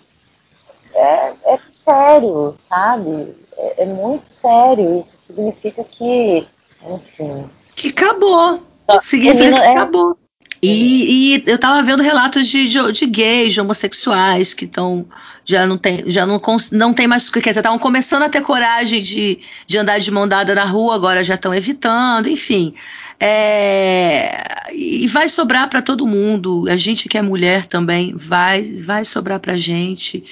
é, 0.95 1.35
é 1.55 1.59
sério, 1.73 2.55
sabe? 2.59 3.35
É, 3.57 3.83
é, 3.83 3.87
muito 3.87 4.33
sério. 4.33 5.01
Isso 5.01 5.17
significa 5.17 5.83
que, 5.83 6.47
enfim. 6.87 7.45
Que 7.77 7.89
acabou. 7.89 8.63
Só, 8.89 9.01
significa 9.01 9.53
que 9.53 9.61
é, 9.61 9.71
acabou. 9.71 10.17
E, 10.63 11.35
e 11.37 11.45
eu 11.47 11.59
tava 11.59 11.83
vendo 11.83 12.03
relatos 12.03 12.47
de, 12.47 12.69
de, 12.69 12.93
de 12.93 13.07
gays, 13.07 13.53
de 13.53 13.61
homossexuais 13.61 14.55
que 14.55 14.65
estão 14.65 15.07
já 15.45 15.67
não 15.67 15.77
tem, 15.77 16.05
já 16.07 16.25
não, 16.25 16.41
não 16.71 16.95
tem 16.95 17.07
mais, 17.07 17.29
quer 17.29 17.41
dizer, 17.41 17.61
estavam 17.61 17.79
começando 17.79 18.23
a 18.23 18.29
ter 18.29 18.43
coragem 18.43 19.03
de, 19.03 19.41
de 19.67 19.79
andar 19.79 19.99
de 19.99 20.11
mão 20.11 20.29
dada 20.29 20.55
na 20.55 20.65
rua, 20.65 20.95
agora 20.95 21.25
já 21.25 21.35
estão 21.35 21.53
evitando, 21.53 22.29
enfim. 22.29 22.75
É, 23.19 24.73
e 24.73 25.07
vai 25.09 25.29
sobrar 25.29 25.69
para 25.69 25.83
todo 25.83 26.07
mundo. 26.07 26.67
A 26.69 26.77
gente 26.77 27.09
que 27.09 27.19
é 27.19 27.23
mulher 27.23 27.67
também 27.67 28.13
vai, 28.17 28.63
vai 28.63 29.05
sobrar 29.05 29.39
para 29.41 29.57
gente. 29.57 30.25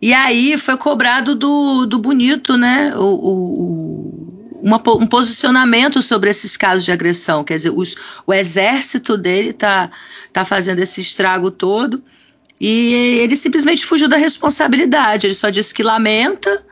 E 0.00 0.14
aí 0.14 0.56
foi 0.56 0.76
cobrado 0.76 1.34
do, 1.34 1.84
do 1.84 1.98
bonito, 1.98 2.56
né? 2.56 2.92
O, 2.96 3.02
o, 3.02 4.60
uma, 4.62 4.82
um 4.94 5.06
posicionamento 5.06 6.00
sobre 6.02 6.30
esses 6.30 6.56
casos 6.56 6.84
de 6.84 6.92
agressão. 6.92 7.44
Quer 7.44 7.56
dizer, 7.56 7.70
os, 7.70 7.96
o 8.26 8.32
exército 8.32 9.16
dele 9.16 9.50
está 9.50 9.90
tá 10.32 10.44
fazendo 10.44 10.78
esse 10.78 11.00
estrago 11.00 11.50
todo 11.50 12.02
e 12.60 12.92
ele 13.22 13.36
simplesmente 13.36 13.84
fugiu 13.84 14.08
da 14.08 14.16
responsabilidade. 14.16 15.26
Ele 15.26 15.34
só 15.34 15.48
disse 15.48 15.74
que 15.74 15.82
lamenta, 15.82 16.62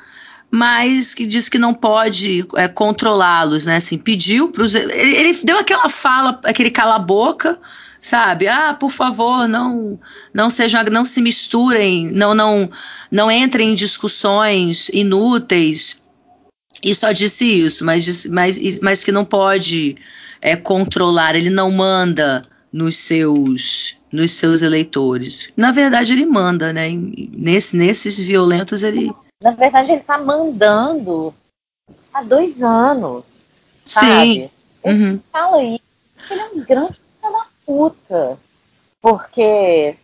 mas 0.51 1.15
que 1.15 1.27
diz 1.27 1.49
que 1.49 1.59
não 1.59 1.73
pode 1.73 2.47
é, 2.57 2.69
controlá-los, 2.69 3.65
né? 3.67 3.77
Assim, 3.77 3.97
pediu 3.97 4.51
para 4.51 4.63
os. 4.63 4.75
Ele, 4.75 4.93
ele, 4.93 5.39
deu 5.43 5.59
aquela 5.59 5.89
fala, 5.89 6.41
aquele 6.45 6.71
cala-boca, 6.71 7.59
sabe? 8.01 8.49
Ah, 8.49 8.75
por 8.75 8.91
favor, 8.91 9.49
não, 9.49 9.99
não 10.33 10.51
sejam, 10.51 10.83
não 10.85 11.05
se 11.05 11.21
misturem, 11.21 12.11
não, 12.11 12.35
não, 12.35 12.71
não 13.11 13.31
entrem 13.31 13.73
em 13.73 13.75
discussões 13.75 14.89
inúteis 14.91 16.03
e 16.83 16.95
só 16.95 17.13
disse 17.13 17.45
isso, 17.45 17.85
mas, 17.85 18.27
mas, 18.27 18.81
mas 18.81 19.03
que 19.03 19.11
não 19.11 19.25
pode 19.25 19.97
é, 20.41 20.57
controlar, 20.57 21.35
ele 21.35 21.51
não 21.51 21.71
manda 21.71 22.43
nos 22.73 22.97
seus 22.97 23.97
nos 24.11 24.33
seus 24.33 24.63
eleitores. 24.63 25.53
Na 25.55 25.71
verdade, 25.71 26.15
ele 26.15 26.25
manda, 26.25 26.73
né? 26.73 26.89
Nesse, 27.37 27.77
nesses 27.77 28.19
violentos, 28.19 28.83
ele. 28.83 29.13
Na 29.43 29.51
verdade, 29.51 29.93
ele 29.93 30.01
está 30.01 30.17
mandando 30.19 31.35
há 32.13 32.23
dois 32.23 32.63
anos. 32.63 33.47
Sim. 33.85 34.51
Ele 34.83 35.03
uhum. 35.05 35.21
fala 35.31 35.63
isso. 35.63 35.81
Ele 36.31 36.41
é 36.41 36.47
um 36.47 36.61
grande 36.61 36.99
puta. 37.69 38.39
Porque 39.03 39.95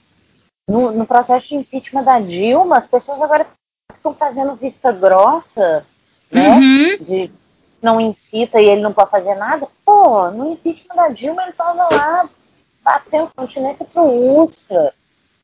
no, 0.69 0.93
no, 0.93 1.07
processo 1.07 1.49
de 1.49 1.57
impeachment 1.57 2.05
da 2.05 2.21
Dilma, 2.21 2.77
as 2.77 2.87
pessoas 2.87 3.21
agora 3.23 3.47
estão 3.91 4.15
fazendo 4.15 4.55
vista 4.55 4.93
grossa, 4.93 5.87
né? 6.31 6.51
Uhum. 6.51 6.97
De 7.01 7.33
não 7.81 8.01
incita 8.01 8.61
e 8.61 8.67
ele 8.67 8.83
não 8.83 8.93
pode 8.93 9.11
fazer 9.11 9.35
nada. 9.35 9.67
Pô, 9.85 10.31
no 10.31 10.53
impeachment 10.53 10.95
da 10.95 11.09
Dilma 11.09 11.43
ele 11.43 11.51
estava 11.53 11.89
lá 11.89 12.29
batendo 12.83 13.31
continência 13.35 13.85
pro 13.87 14.05
Ustra, 14.05 14.93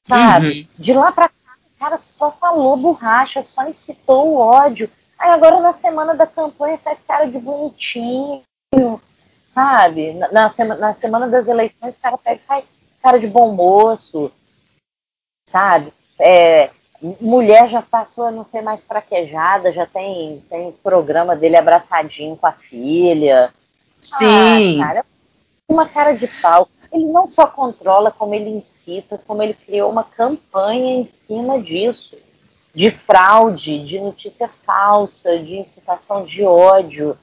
sabe? 0.05 0.61
Uhum. 0.61 0.67
De 0.79 0.93
lá 0.93 1.11
para 1.11 1.29
cá, 1.29 1.55
o 1.65 1.79
cara 1.81 1.99
só 1.99 2.31
falou 2.33 2.77
borracha, 2.77 3.43
só 3.43 3.67
incitou 3.67 4.29
o 4.29 4.37
ódio. 4.37 4.91
Aí 5.19 5.31
agora 5.31 5.61
na 5.61 5.73
semana 5.73 6.15
da 6.15 6.27
campanha 6.27 6.79
faz 6.79 7.03
cara 7.03 7.27
de 7.27 7.39
bonitinho, 7.39 8.43
sabe? 9.61 10.15
Na, 10.15 10.33
na, 10.33 10.51
semana, 10.51 10.81
na 10.81 10.95
semana 10.95 11.29
das 11.29 11.47
eleições 11.47 11.95
o 11.95 12.01
cara 12.01 12.17
pega 12.17 12.41
e 12.43 12.47
faz 12.47 12.65
cara 13.03 13.19
de 13.19 13.27
bom 13.27 13.53
moço, 13.53 14.33
sabe? 15.47 15.93
É, 16.19 16.71
mulher 17.21 17.69
já 17.69 17.83
passou 17.83 18.25
a 18.25 18.31
não 18.31 18.45
ser 18.45 18.63
mais 18.63 18.85
fraquejada, 18.85 19.73
já 19.73 19.87
tem, 19.87 20.43
tem 20.49 20.69
o 20.69 20.73
programa 20.73 21.37
dele 21.37 21.57
abraçadinho 21.57 22.37
com 22.37 22.47
a 22.47 22.53
filha. 22.53 23.53
Sim. 24.01 24.81
Ah, 24.83 24.87
cara, 24.87 25.07
uma 25.69 25.87
cara 25.87 26.13
de 26.13 26.27
pau. 26.27 26.67
Ele 26.93 27.07
não 27.07 27.29
só 27.29 27.47
controla, 27.47 28.11
como 28.11 28.35
ele 28.35 28.51
incita, 28.51 29.21
como 29.27 29.43
ele 29.43 29.55
criou 29.55 29.91
uma 29.91 30.03
campanha 30.03 30.97
em 30.97 31.05
cima 31.05 31.61
disso. 31.61 32.17
De 32.75 32.91
fraude, 32.91 33.85
de 33.85 33.99
notícia 34.01 34.49
falsa, 34.65 35.39
de 35.39 35.57
incitação 35.57 36.25
de 36.25 36.45
ódio. 36.45 37.17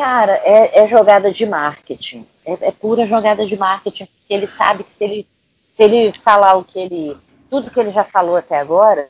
Cara, 0.00 0.40
é, 0.44 0.80
é 0.80 0.88
jogada 0.88 1.30
de 1.30 1.44
marketing. 1.44 2.26
É, 2.46 2.68
é 2.68 2.72
pura 2.72 3.06
jogada 3.06 3.44
de 3.44 3.54
marketing. 3.54 4.06
Porque 4.06 4.32
ele 4.32 4.46
sabe 4.46 4.82
que 4.82 4.92
se 4.92 5.04
ele, 5.04 5.28
se 5.70 5.82
ele 5.82 6.12
falar 6.12 6.56
o 6.56 6.64
que 6.64 6.78
ele 6.78 7.16
tudo 7.50 7.70
que 7.70 7.78
ele 7.78 7.90
já 7.90 8.04
falou 8.04 8.36
até 8.36 8.58
agora, 8.58 9.08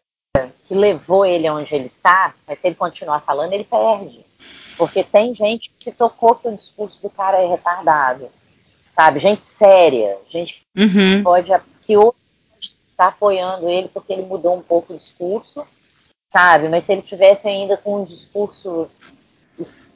que 0.67 0.75
levou 0.75 1.25
ele 1.25 1.47
aonde 1.47 1.73
ele 1.75 1.87
está, 1.87 2.35
mas 2.45 2.59
se 2.59 2.67
ele 2.67 2.75
continuar 2.75 3.21
falando, 3.21 3.53
ele 3.53 3.63
perde. 3.63 4.25
Porque 4.77 5.05
tem 5.05 5.33
gente 5.33 5.71
que 5.79 5.93
tocou 5.93 6.35
que 6.35 6.49
o 6.49 6.57
discurso 6.57 7.01
do 7.01 7.11
cara 7.11 7.37
é 7.39 7.47
retardado. 7.47 8.29
Sabe? 8.93 9.21
Gente 9.21 9.47
séria, 9.47 10.19
gente 10.29 10.63
uhum. 10.77 10.89
que 10.89 11.23
pode 11.23 11.51
que 11.83 11.97
hoje 11.97 12.17
está 12.89 13.07
apoiando 13.09 13.69
ele 13.69 13.89
porque 13.89 14.13
ele 14.13 14.23
mudou 14.23 14.57
um 14.57 14.63
pouco 14.63 14.93
o 14.93 14.99
discurso, 14.99 15.65
sabe? 16.33 16.69
Mas 16.69 16.85
se 16.85 16.93
ele 16.93 17.03
tivesse 17.03 17.47
ainda 17.47 17.77
com 17.77 18.03
um 18.03 18.05
discurso 18.05 18.91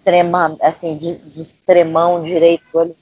extrema, 0.05 0.57
assim, 0.61 0.97
de, 0.97 1.17
de 1.17 1.41
extremão 1.41 2.23
direito, 2.23 2.65
ele 2.79 2.95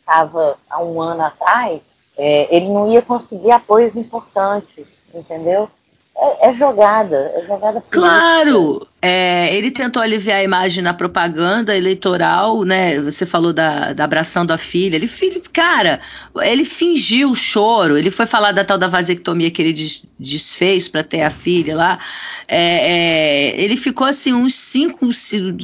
estava 0.00 0.58
há 0.68 0.82
um 0.82 1.00
ano 1.00 1.22
atrás, 1.22 1.94
é, 2.18 2.54
ele 2.54 2.68
não 2.68 2.90
ia 2.90 3.00
conseguir 3.00 3.52
apoios 3.52 3.96
importantes, 3.96 5.08
entendeu? 5.14 5.70
É, 6.16 6.50
é 6.50 6.54
jogada, 6.54 7.32
é 7.34 7.40
jogada 7.46 7.80
política. 7.80 7.98
Claro! 7.98 8.86
É, 9.02 9.54
ele 9.56 9.70
tentou 9.70 10.02
aliviar 10.02 10.40
a 10.40 10.42
imagem 10.42 10.84
na 10.84 10.92
propaganda 10.92 11.74
eleitoral, 11.74 12.62
né? 12.64 13.00
Você 13.00 13.24
falou 13.24 13.50
da, 13.50 13.94
da 13.94 14.04
abraçando 14.04 14.50
a 14.50 14.58
filha. 14.58 14.96
Ele, 14.96 15.08
cara, 15.50 16.00
ele 16.42 16.66
fingiu 16.66 17.30
o 17.30 17.34
choro. 17.34 17.96
Ele 17.96 18.10
foi 18.10 18.26
falar 18.26 18.52
da 18.52 18.62
tal 18.62 18.76
da 18.76 18.88
vasectomia 18.88 19.50
que 19.50 19.62
ele 19.62 19.72
des, 19.72 20.04
desfez 20.18 20.86
para 20.86 21.02
ter 21.02 21.22
a 21.22 21.30
filha 21.30 21.74
lá. 21.74 21.98
É, 22.46 23.54
é, 23.54 23.60
ele 23.60 23.76
ficou 23.76 24.06
assim 24.06 24.34
uns 24.34 24.54
5, 24.54 25.08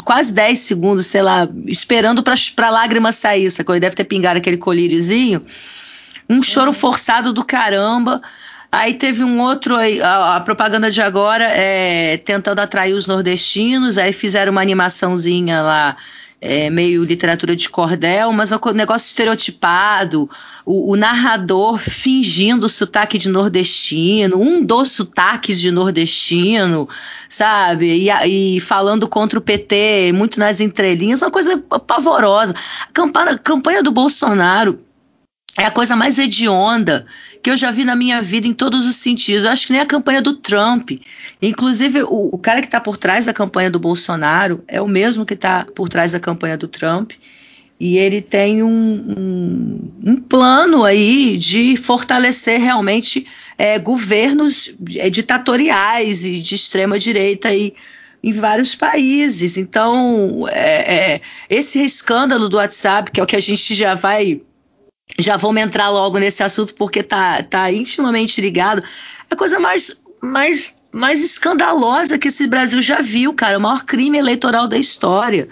quase 0.02 0.32
10 0.32 0.58
segundos, 0.58 1.04
sei 1.04 1.20
lá, 1.20 1.46
esperando 1.66 2.22
para 2.22 2.34
a 2.66 2.70
lágrima 2.70 3.12
sair, 3.12 3.50
sacou? 3.50 3.74
Ele 3.74 3.80
deve 3.80 3.96
ter 3.96 4.04
pingado 4.04 4.38
aquele 4.38 4.56
colíriozinho. 4.56 5.44
Um 6.28 6.42
choro 6.42 6.72
forçado 6.72 7.34
do 7.34 7.44
caramba. 7.44 8.22
Aí 8.70 8.94
teve 8.94 9.22
um 9.22 9.40
outro, 9.40 9.76
a, 10.02 10.40
propaganda 10.40 10.90
de 10.90 11.00
agora 11.00 11.44
é 11.44 12.16
tentando 12.18 12.60
atrair 12.60 12.94
os 12.94 13.06
nordestinos, 13.06 13.96
aí 13.96 14.12
fizeram 14.12 14.52
uma 14.52 14.60
animaçãozinha 14.60 15.62
lá, 15.62 15.96
é, 16.40 16.68
meio 16.68 17.02
literatura 17.04 17.56
de 17.56 17.68
cordel, 17.68 18.30
mas 18.32 18.52
um 18.52 18.58
negócio 18.74 19.06
estereotipado, 19.06 20.28
o, 20.64 20.92
o, 20.92 20.96
narrador 20.96 21.78
fingindo 21.78 22.68
sotaque 22.68 23.18
de 23.18 23.28
nordestino, 23.28 24.38
um 24.38 24.62
dos 24.62 24.92
sotaques 24.92 25.58
de 25.58 25.70
nordestino, 25.70 26.88
sabe? 27.28 28.08
E, 28.08 28.56
e 28.56 28.60
falando 28.60 29.08
contra 29.08 29.38
o 29.38 29.42
PT, 29.42 30.12
muito 30.12 30.38
nas 30.38 30.60
entrelinhas, 30.60 31.22
uma 31.22 31.30
coisa 31.30 31.56
pavorosa. 31.58 32.54
A 32.82 32.92
campanha, 32.92 33.30
a 33.30 33.38
campanha 33.38 33.82
do 33.82 33.90
Bolsonaro 33.90 34.80
é 35.58 35.64
a 35.64 35.70
coisa 35.70 35.96
mais 35.96 36.18
hedionda 36.18 37.06
que 37.46 37.50
eu 37.52 37.56
já 37.56 37.70
vi 37.70 37.84
na 37.84 37.94
minha 37.94 38.20
vida 38.20 38.48
em 38.48 38.52
todos 38.52 38.84
os 38.84 38.96
sentidos. 38.96 39.44
Eu 39.44 39.52
acho 39.52 39.68
que 39.68 39.72
nem 39.72 39.80
a 39.80 39.86
campanha 39.86 40.20
do 40.20 40.34
Trump. 40.34 40.90
Inclusive, 41.40 42.02
o, 42.02 42.30
o 42.32 42.38
cara 42.38 42.60
que 42.60 42.66
está 42.66 42.80
por 42.80 42.96
trás 42.96 43.24
da 43.24 43.32
campanha 43.32 43.70
do 43.70 43.78
Bolsonaro 43.78 44.64
é 44.66 44.80
o 44.82 44.88
mesmo 44.88 45.24
que 45.24 45.34
está 45.34 45.64
por 45.64 45.88
trás 45.88 46.10
da 46.10 46.18
campanha 46.18 46.58
do 46.58 46.66
Trump. 46.66 47.12
E 47.78 47.98
ele 47.98 48.20
tem 48.20 48.64
um, 48.64 48.68
um, 49.16 49.92
um 50.06 50.16
plano 50.16 50.82
aí 50.82 51.38
de 51.38 51.76
fortalecer 51.76 52.60
realmente 52.60 53.24
é, 53.56 53.78
governos 53.78 54.74
é, 54.96 55.08
ditatoriais 55.08 56.24
e 56.24 56.40
de 56.40 56.56
extrema 56.56 56.98
direita 56.98 57.46
aí 57.46 57.74
em 58.24 58.32
vários 58.32 58.74
países. 58.74 59.56
Então, 59.56 60.48
é, 60.48 61.12
é, 61.12 61.20
esse 61.48 61.78
escândalo 61.84 62.48
do 62.48 62.56
WhatsApp, 62.56 63.12
que 63.12 63.20
é 63.20 63.22
o 63.22 63.26
que 63.26 63.36
a 63.36 63.40
gente 63.40 63.72
já 63.72 63.94
vai 63.94 64.40
já 65.18 65.36
vamos 65.36 65.62
entrar 65.62 65.88
logo 65.90 66.18
nesse 66.18 66.42
assunto 66.42 66.74
porque 66.74 67.02
tá, 67.02 67.42
tá 67.42 67.72
intimamente 67.72 68.40
ligado. 68.40 68.82
É 69.30 69.34
a 69.34 69.36
coisa 69.36 69.58
mais, 69.58 69.96
mais, 70.20 70.76
mais 70.92 71.24
escandalosa 71.24 72.18
que 72.18 72.28
esse 72.28 72.46
Brasil 72.46 72.80
já 72.82 73.00
viu, 73.00 73.32
cara. 73.32 73.58
O 73.58 73.60
maior 73.60 73.84
crime 73.84 74.18
eleitoral 74.18 74.66
da 74.66 74.76
história. 74.76 75.48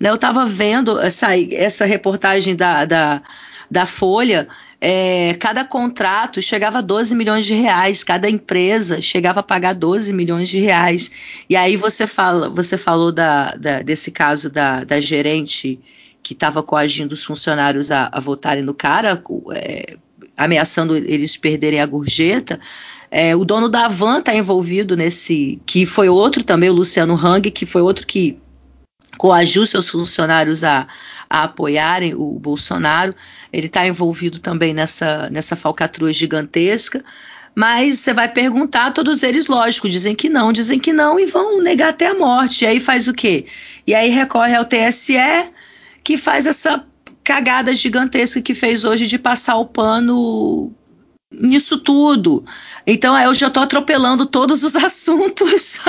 Né, 0.00 0.10
eu 0.10 0.16
estava 0.16 0.44
vendo 0.44 0.98
essa, 1.00 1.38
essa 1.38 1.84
reportagem 1.84 2.56
da, 2.56 2.84
da, 2.84 3.22
da 3.70 3.86
Folha. 3.86 4.48
É, 4.80 5.34
cada 5.40 5.64
contrato 5.64 6.42
chegava 6.42 6.78
a 6.78 6.82
12 6.82 7.14
milhões 7.14 7.46
de 7.46 7.54
reais, 7.54 8.04
cada 8.04 8.28
empresa 8.28 9.00
chegava 9.00 9.40
a 9.40 9.42
pagar 9.42 9.72
12 9.74 10.12
milhões 10.12 10.48
de 10.48 10.58
reais. 10.58 11.10
E 11.48 11.56
aí 11.56 11.76
você 11.76 12.06
fala, 12.06 12.50
você 12.50 12.76
falou 12.76 13.10
da, 13.10 13.52
da 13.52 13.80
desse 13.80 14.10
caso 14.10 14.50
da, 14.50 14.84
da 14.84 15.00
gerente 15.00 15.80
que 16.24 16.32
estava 16.32 16.62
coagindo 16.62 17.12
os 17.12 17.22
funcionários 17.22 17.90
a, 17.90 18.08
a 18.10 18.18
votarem 18.18 18.64
no 18.64 18.72
cara, 18.72 19.22
é, 19.52 19.98
ameaçando 20.34 20.96
eles 20.96 21.36
perderem 21.36 21.80
a 21.80 21.86
gorjeta. 21.86 22.58
É, 23.10 23.36
o 23.36 23.44
dono 23.44 23.68
da 23.68 23.86
Van 23.86 24.18
está 24.18 24.34
envolvido 24.34 24.96
nesse, 24.96 25.60
que 25.66 25.84
foi 25.84 26.08
outro 26.08 26.42
também, 26.42 26.70
o 26.70 26.72
Luciano 26.72 27.14
Hang, 27.14 27.50
que 27.50 27.66
foi 27.66 27.82
outro 27.82 28.06
que 28.06 28.38
coagiu 29.18 29.66
seus 29.66 29.88
funcionários 29.88 30.64
a, 30.64 30.88
a 31.28 31.44
apoiarem 31.44 32.14
o 32.14 32.38
Bolsonaro. 32.40 33.14
Ele 33.52 33.66
está 33.66 33.86
envolvido 33.86 34.38
também 34.38 34.72
nessa, 34.72 35.28
nessa 35.30 35.54
falcatrua 35.54 36.12
gigantesca. 36.12 37.04
Mas 37.54 38.00
você 38.00 38.12
vai 38.12 38.28
perguntar, 38.28 38.92
todos 38.92 39.22
eles, 39.22 39.46
lógico, 39.46 39.88
dizem 39.88 40.14
que 40.14 40.28
não, 40.28 40.52
dizem 40.52 40.80
que 40.80 40.92
não 40.92 41.20
e 41.20 41.26
vão 41.26 41.62
negar 41.62 41.90
até 41.90 42.08
a 42.08 42.14
morte. 42.14 42.64
E 42.64 42.66
aí 42.66 42.80
faz 42.80 43.06
o 43.06 43.12
quê? 43.12 43.46
E 43.86 43.94
aí 43.94 44.08
recorre 44.08 44.56
ao 44.56 44.64
TSE, 44.64 45.14
que 46.04 46.18
faz 46.18 46.46
essa 46.46 46.84
cagada 47.24 47.74
gigantesca 47.74 48.42
que 48.42 48.54
fez 48.54 48.84
hoje 48.84 49.06
de 49.06 49.18
passar 49.18 49.56
o 49.56 49.64
pano 49.64 50.70
nisso 51.32 51.78
tudo. 51.78 52.44
Então 52.86 53.18
eu 53.18 53.32
já 53.32 53.48
estou 53.48 53.62
atropelando 53.62 54.26
todos 54.26 54.62
os 54.62 54.76
assuntos. 54.76 55.80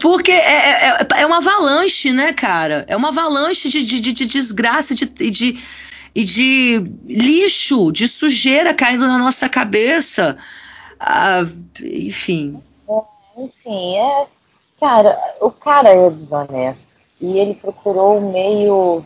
Porque 0.00 0.30
é, 0.30 0.88
é, 0.88 1.06
é, 1.16 1.26
uma 1.26 1.38
avalanche, 1.38 2.12
né, 2.12 2.32
cara? 2.32 2.84
É 2.88 2.96
uma 2.96 3.08
avalanche 3.08 3.68
de, 3.68 3.84
de, 3.84 4.12
de 4.12 4.26
desgraça 4.26 4.94
de, 4.94 5.04
de, 5.04 5.60
e 6.14 6.24
de 6.24 6.78
lixo, 7.04 7.92
de 7.92 8.06
sujeira 8.06 8.72
caindo 8.72 9.06
na 9.06 9.18
nossa 9.18 9.48
cabeça. 9.48 10.38
Ah, 10.98 11.44
enfim. 11.82 12.62
É, 12.88 13.42
enfim, 13.42 13.96
é. 13.96 14.26
Cara, 14.80 15.18
o 15.40 15.50
cara 15.50 15.88
é 15.88 16.08
desonesto 16.08 16.97
e 17.20 17.38
ele 17.38 17.54
procurou 17.54 18.18
o 18.18 18.32
meio 18.32 19.04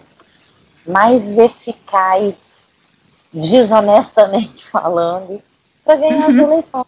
mais 0.87 1.39
eficaz, 1.39 2.35
desonestamente 3.33 4.65
falando, 4.71 5.43
para 5.85 5.97
ganhar 5.97 6.29
uhum. 6.29 6.37
as 6.37 6.37
eleições. 6.37 6.87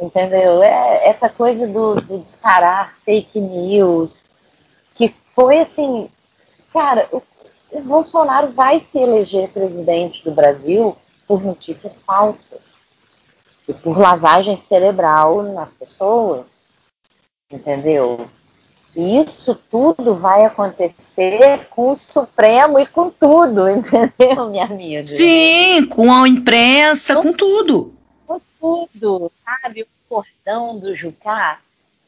Entendeu? 0.00 0.62
É 0.62 1.08
essa 1.08 1.28
coisa 1.28 1.66
do, 1.66 2.00
do 2.00 2.18
descarar 2.18 2.96
fake 3.04 3.40
news, 3.40 4.24
que 4.94 5.14
foi 5.34 5.60
assim, 5.60 6.08
cara, 6.72 7.08
o, 7.12 7.22
o 7.70 7.80
Bolsonaro 7.80 8.48
vai 8.48 8.80
se 8.80 8.98
eleger 8.98 9.48
presidente 9.50 10.24
do 10.24 10.32
Brasil 10.32 10.96
por 11.26 11.42
notícias 11.42 12.00
falsas 12.00 12.76
e 13.68 13.72
por 13.72 13.96
lavagem 13.96 14.58
cerebral 14.58 15.42
nas 15.42 15.72
pessoas, 15.72 16.64
entendeu? 17.50 18.28
E 18.96 19.24
isso 19.24 19.54
tudo 19.70 20.14
vai 20.14 20.44
acontecer 20.44 21.66
com 21.70 21.92
o 21.92 21.96
Supremo 21.96 22.78
e 22.78 22.86
com 22.86 23.10
tudo, 23.10 23.66
entendeu, 23.68 24.50
minha 24.50 24.64
amiga? 24.64 25.04
Sim, 25.04 25.86
com 25.86 26.12
a 26.12 26.28
imprensa, 26.28 27.16
com, 27.16 27.22
com 27.22 27.32
tudo. 27.32 27.94
Com 28.26 28.40
tudo, 28.60 29.32
sabe? 29.44 29.82
O 29.82 29.86
cordão 30.08 30.78
do 30.78 30.94
Jucá 30.94 31.58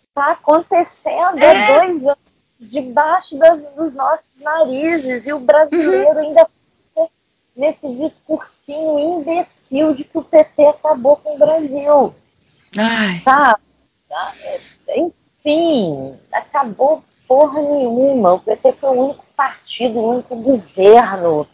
está 0.08 0.32
acontecendo 0.32 1.38
é. 1.38 1.50
há 1.50 1.78
dois 1.80 2.02
anos 2.02 2.26
debaixo 2.58 3.36
das, 3.36 3.60
dos 3.74 3.92
nossos 3.92 4.40
narizes 4.40 5.26
e 5.26 5.32
o 5.32 5.40
brasileiro 5.40 6.12
uhum. 6.12 6.18
ainda 6.18 6.48
nesse 7.56 7.88
discursinho 7.88 9.20
imbecil 9.20 9.94
de 9.94 10.04
que 10.04 10.18
o 10.18 10.22
PT 10.22 10.66
acabou 10.66 11.16
com 11.16 11.34
o 11.34 11.38
Brasil. 11.38 12.14
Ai. 12.76 13.16
Sabe? 13.24 13.62
Enfim, 15.46 16.12
acabou 16.32 17.04
porra 17.28 17.60
nenhuma. 17.60 18.34
O 18.34 18.40
PT 18.40 18.72
foi 18.72 18.90
o 18.90 19.04
único 19.04 19.24
partido, 19.36 19.98
o 20.00 20.10
único 20.10 20.34
governo. 20.34 21.46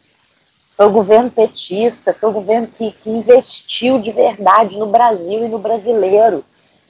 Foi 0.74 0.86
o 0.86 0.90
governo 0.90 1.30
petista, 1.30 2.16
foi 2.18 2.30
o 2.30 2.32
governo 2.32 2.68
que, 2.68 2.90
que 2.90 3.10
investiu 3.10 4.00
de 4.00 4.10
verdade 4.10 4.78
no 4.78 4.86
Brasil 4.86 5.44
e 5.44 5.48
no 5.48 5.58
brasileiro. 5.58 6.42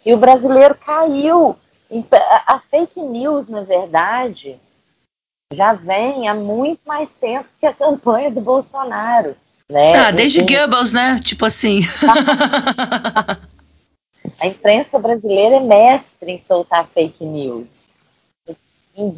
E 0.07 0.15
o 0.15 0.17
brasileiro 0.17 0.77
caiu. 0.77 1.57
A 2.47 2.59
fake 2.71 3.01
news, 3.01 3.49
na 3.49 3.63
verdade, 3.63 4.57
já 5.53 5.75
vem 5.75 6.27
há 6.29 6.35
muito 6.35 6.81
mais 6.87 7.11
tempo 7.21 7.47
que 7.61 7.67
a 7.67 7.75
campanha 7.75 8.31
do 8.31 8.41
Bolsonaro. 8.41 9.37
Né? 9.69 9.95
Ah, 9.97 10.11
desde 10.11 10.41
e, 10.41 10.47
Goebbels, 10.47 10.93
né? 10.93 11.21
Tipo 11.23 11.45
assim. 11.45 11.81
a 14.43 14.47
imprensa 14.49 14.99
brasileira 14.99 15.57
é 15.57 15.61
mestre 15.61 16.33
em 16.33 16.39
soltar 16.39 16.89
fake 16.89 17.25
news, 17.25 17.91
em 18.97 19.09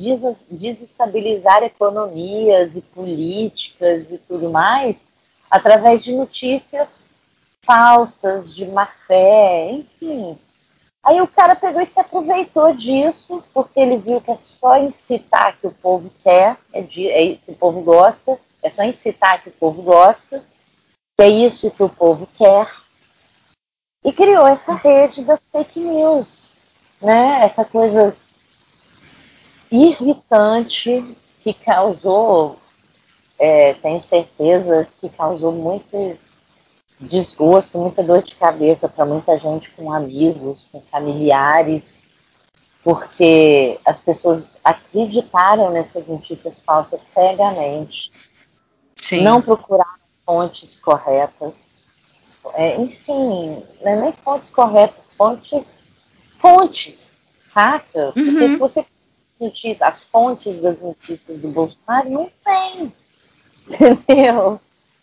desestabilizar 0.50 1.62
economias 1.62 2.76
e 2.76 2.82
políticas 2.82 4.04
e 4.10 4.18
tudo 4.18 4.50
mais, 4.50 5.06
através 5.50 6.04
de 6.04 6.12
notícias 6.12 7.06
falsas, 7.62 8.54
de 8.54 8.66
má 8.66 8.84
fé, 8.84 9.70
enfim. 9.70 10.38
Aí 11.02 11.18
o 11.22 11.26
cara 11.26 11.56
pegou 11.56 11.80
e 11.80 11.87
se 11.87 11.98
aproveitou 11.98 12.74
disso, 12.74 13.42
porque 13.54 13.80
ele 13.80 13.96
viu 13.96 14.20
que 14.20 14.30
é 14.30 14.37
só 14.37 14.76
incitar 14.76 15.56
que 15.58 15.66
o 15.66 15.72
povo 15.72 16.10
quer, 16.22 16.58
é, 16.70 16.82
de, 16.82 17.08
é 17.08 17.37
que 17.37 17.50
o 17.50 17.54
povo 17.54 17.80
gosta, 17.80 18.38
é 18.62 18.68
só 18.68 18.82
incitar 18.82 19.42
que 19.42 19.48
o 19.48 19.52
povo 19.52 19.80
gosta, 19.80 20.44
que 21.16 21.22
é 21.22 21.28
isso 21.28 21.70
que 21.70 21.82
o 21.82 21.88
povo 21.88 22.28
quer, 22.37 22.68
e 24.04 24.12
criou 24.12 24.46
essa 24.46 24.74
rede 24.74 25.24
das 25.24 25.48
fake 25.48 25.80
news, 25.80 26.50
né? 27.00 27.40
Essa 27.44 27.64
coisa 27.64 28.14
irritante 29.70 31.16
que 31.40 31.54
causou, 31.54 32.58
é, 33.38 33.74
tenho 33.74 34.02
certeza 34.02 34.86
que 35.00 35.08
causou 35.08 35.52
muito 35.52 36.18
desgosto, 37.00 37.78
muita 37.78 38.02
dor 38.02 38.22
de 38.22 38.34
cabeça 38.34 38.88
para 38.88 39.04
muita 39.04 39.38
gente 39.38 39.70
com 39.70 39.92
amigos, 39.92 40.66
com 40.70 40.80
familiares, 40.80 42.00
porque 42.82 43.80
as 43.84 44.00
pessoas 44.00 44.58
acreditaram 44.62 45.70
nessas 45.70 46.06
notícias 46.06 46.60
falsas 46.60 47.00
cegamente, 47.00 48.12
Sim. 48.96 49.22
não 49.22 49.40
procuraram 49.40 49.90
fontes 50.24 50.78
corretas, 50.78 51.73
é, 52.54 52.76
enfim, 52.80 53.62
não 53.83 53.92
é 53.92 53.96
nem 53.96 54.12
fontes 54.12 54.50
corretas, 54.50 55.12
fontes, 55.12 55.80
fontes, 56.38 57.14
saca? 57.42 58.12
Porque 58.12 58.30
uhum. 58.30 58.48
se 58.50 58.57
você 58.57 58.87
notícias, 59.40 59.83
as 59.83 60.04
fontes 60.04 60.61
das 60.61 60.78
notícias 60.80 61.40
do 61.40 61.48
Bolsonaro 61.48 62.09
não 62.09 62.30
tem, 62.44 62.92
entendeu? 63.68 64.61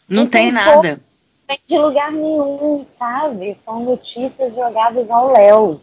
Não, 0.08 0.24
não 0.24 0.28
tem, 0.28 0.44
tem 0.44 0.52
nada 0.52 1.02
vem 1.52 1.60
de 1.68 1.78
lugar 1.78 2.12
nenhum, 2.12 2.86
sabe? 2.98 3.58
São 3.64 3.84
notícias 3.84 4.54
jogadas 4.54 5.10
ao 5.10 5.32
léu. 5.32 5.82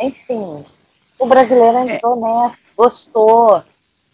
Enfim, 0.00 0.64
o 1.18 1.26
brasileiro 1.26 1.78
é. 1.78 1.94
entrou 1.94 2.16
é. 2.16 2.20
nessa, 2.20 2.60
gostou 2.76 3.62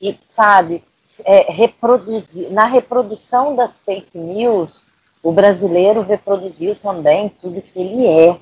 e, 0.00 0.16
sabe, 0.28 0.84
é, 1.24 1.52
reproduzir, 1.52 2.50
na 2.52 2.64
reprodução 2.64 3.56
das 3.56 3.80
fake 3.80 4.16
news, 4.16 4.84
o 5.24 5.32
brasileiro 5.32 6.02
reproduziu 6.02 6.76
também 6.76 7.30
tudo 7.40 7.62
que 7.62 7.80
ele 7.80 8.06
é, 8.06 8.38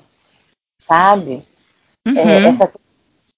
sabe? 0.77 1.41
É, 2.05 2.09
uhum. 2.09 2.17
É, 2.17 2.45
essa 2.49 2.71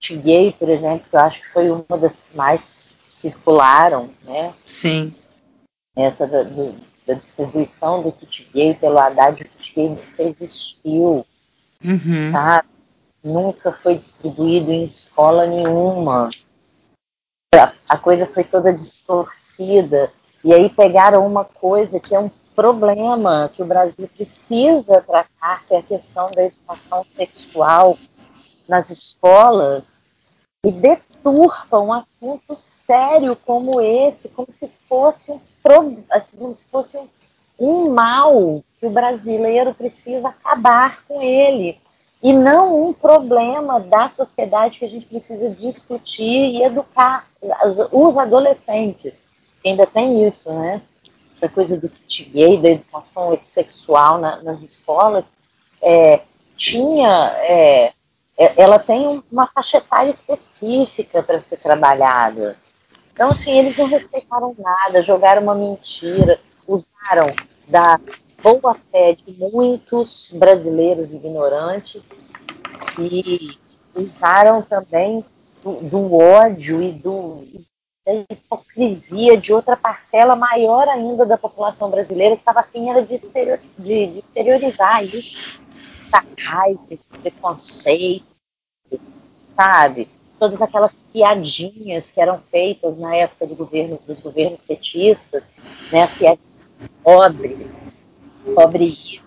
gay, 0.09 0.51
por 0.51 0.67
exemplo, 0.67 1.05
que 1.09 1.15
eu 1.15 1.19
acho 1.19 1.39
que 1.41 1.49
foi 1.53 1.69
uma 1.69 1.97
das 1.97 2.17
que 2.17 2.35
mais 2.35 2.93
circularam, 3.09 4.09
né? 4.23 4.53
Sim. 4.65 5.13
Essa 5.95 6.27
do, 6.27 6.43
do 6.45 6.75
da 7.05 7.13
distribuição 7.13 8.01
do 8.01 8.11
kit 8.11 8.49
gay 8.51 8.73
pelo 8.73 8.97
Haddad, 8.97 9.41
o 9.41 9.45
kit 9.45 9.75
gay 9.75 9.89
nunca 9.89 10.23
existiu, 10.23 11.25
uhum. 11.83 12.31
sabe? 12.31 12.67
Nunca 13.23 13.71
foi 13.71 13.95
distribuído 13.95 14.71
em 14.71 14.85
escola 14.85 15.45
nenhuma. 15.45 16.29
A, 17.53 17.71
a 17.89 17.97
coisa 17.97 18.25
foi 18.25 18.43
toda 18.43 18.73
distorcida. 18.73 20.11
E 20.43 20.53
aí 20.53 20.69
pegaram 20.69 21.25
uma 21.25 21.45
coisa 21.45 21.99
que 21.99 22.13
é 22.13 22.19
um 22.19 22.29
problema 22.55 23.51
que 23.53 23.61
o 23.61 23.65
Brasil 23.65 24.07
precisa 24.07 25.01
tratar, 25.01 25.65
que 25.67 25.73
é 25.73 25.79
a 25.79 25.83
questão 25.83 26.31
da 26.31 26.45
educação 26.45 27.05
sexual 27.15 27.97
nas 28.67 28.89
escolas, 28.89 30.01
e 30.65 30.71
deturpa 30.71 31.79
um 31.79 31.93
assunto 31.93 32.55
sério 32.55 33.35
como 33.45 33.79
esse, 33.81 34.29
como 34.29 34.47
se 34.51 34.71
fosse 34.89 35.31
um 35.31 35.39
assim, 36.09 36.37
como 36.37 36.55
se 36.55 36.65
fosse 36.65 36.99
um 37.59 37.89
mal 37.89 38.63
que 38.79 38.85
o 38.85 38.89
brasileiro 38.89 39.73
precisa 39.73 40.29
acabar 40.29 41.03
com 41.07 41.21
ele. 41.21 41.79
E 42.21 42.33
não 42.33 42.87
um 42.87 42.93
problema 42.93 43.79
da 43.79 44.09
sociedade 44.09 44.79
que 44.79 44.85
a 44.85 44.89
gente 44.89 45.05
precisa 45.05 45.49
discutir 45.51 46.23
e 46.23 46.63
educar 46.63 47.27
os 47.91 48.17
adolescentes. 48.17 49.21
Ainda 49.63 49.85
tem 49.85 50.27
isso, 50.27 50.51
né? 50.51 50.81
Essa 51.35 51.49
coisa 51.49 51.77
do 51.77 51.89
kit 51.89 52.25
gay, 52.25 52.57
da 52.57 52.69
educação 52.69 53.37
sexual 53.41 54.17
na, 54.17 54.41
nas 54.41 54.61
escolas. 54.61 55.25
É, 55.81 56.21
tinha. 56.55 57.33
É, 57.39 57.93
é 58.37 58.53
ela 58.57 58.79
tem 58.79 59.23
uma 59.31 59.47
faixa 59.47 59.77
etária 59.77 60.11
específica 60.11 61.21
para 61.21 61.41
ser 61.41 61.57
trabalhada. 61.57 62.57
Então, 63.13 63.29
assim, 63.29 63.57
eles 63.57 63.77
não 63.77 63.87
respeitaram 63.87 64.53
nada, 64.57 65.01
jogaram 65.01 65.41
uma 65.41 65.55
mentira, 65.55 66.39
usaram 66.67 67.33
da 67.67 67.99
boa 68.43 68.75
fé 68.75 69.13
de 69.13 69.33
muitos 69.39 70.29
brasileiros 70.33 71.13
ignorantes 71.13 72.09
e 72.99 73.57
usaram 73.95 74.61
também 74.61 75.23
do, 75.63 75.81
do 75.81 76.17
ódio 76.17 76.81
e 76.81 76.91
do, 76.91 77.43
da 78.05 78.13
hipocrisia 78.29 79.37
de 79.37 79.51
outra 79.51 79.75
parcela 79.75 80.35
maior 80.35 80.87
ainda 80.87 81.25
da 81.25 81.37
população 81.37 81.89
brasileira 81.89 82.35
que 82.35 82.41
estava 82.41 82.59
afim 82.59 82.89
era 82.89 83.01
de, 83.01 83.15
exterior, 83.15 83.59
de, 83.79 84.07
de 84.07 84.19
exteriorizar 84.19 85.03
isso, 85.03 85.59
essa 86.07 86.23
raiva, 86.37 86.85
esse 86.91 87.09
preconceito, 87.09 88.25
sabe? 89.55 90.07
todas 90.39 90.61
aquelas 90.61 91.03
piadinhas 91.11 92.11
que 92.11 92.21
eram 92.21 92.39
feitas 92.51 92.97
na 92.97 93.15
época 93.15 93.47
do 93.47 93.55
governo, 93.55 93.99
dos 94.05 94.19
governos 94.19 94.61
petistas, 94.61 95.51
né, 95.91 96.03
as 96.03 96.13
piadinhas 96.13 96.45
pobre, 97.03 97.67
pobre 98.53 98.85
isso, 98.85 99.23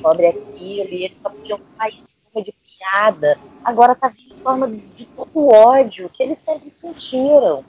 pobre 0.00 0.26
aquilo, 0.26 0.88
e 0.90 1.04
eles 1.04 1.18
só 1.18 1.28
podiam 1.28 1.60
falar 1.76 1.90
isso 1.90 2.12
de 2.34 2.52
piada. 2.52 3.38
Agora 3.62 3.92
está 3.92 4.08
vindo 4.08 4.34
em 4.34 4.38
forma 4.38 4.68
de 4.68 5.06
todo 5.06 5.48
ódio 5.48 6.08
que 6.08 6.22
eles 6.22 6.38
sempre 6.38 6.70
sentiram, 6.70 7.64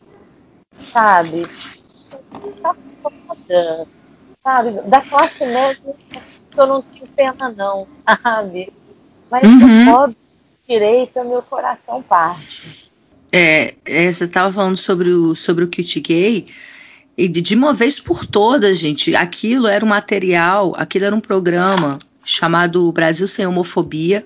sabe? 0.78 1.47
Tá 2.61 2.76
foda, 3.01 3.88
sabe? 4.43 4.71
Da 4.89 5.01
classe 5.01 5.45
média 5.45 5.95
eu 6.57 6.67
não 6.67 6.82
tenho 6.82 7.07
pena 7.15 7.49
não, 7.49 7.88
sabe? 8.23 8.71
Mas 9.30 9.43
uhum. 9.43 9.86
pobre 9.86 10.17
direita, 10.67 11.23
meu 11.23 11.41
coração 11.41 12.01
parte. 12.01 12.89
É, 13.32 13.76
é 13.84 14.11
você 14.11 14.23
estava 14.23 14.51
falando 14.51 14.78
sobre 14.78 15.09
o, 15.09 15.36
sobre 15.36 15.63
o 15.63 15.67
kit 15.67 15.99
gay, 15.99 16.47
e 17.17 17.28
de 17.28 17.55
uma 17.55 17.73
vez 17.73 17.99
por 17.99 18.26
todas, 18.26 18.78
gente, 18.78 19.15
aquilo 19.15 19.67
era 19.67 19.84
um 19.86 19.88
material, 19.89 20.73
aquilo 20.78 21.05
era 21.05 21.15
um 21.15 21.21
programa 21.21 21.97
chamado 22.23 22.91
Brasil 22.91 23.28
Sem 23.28 23.45
Homofobia. 23.45 24.26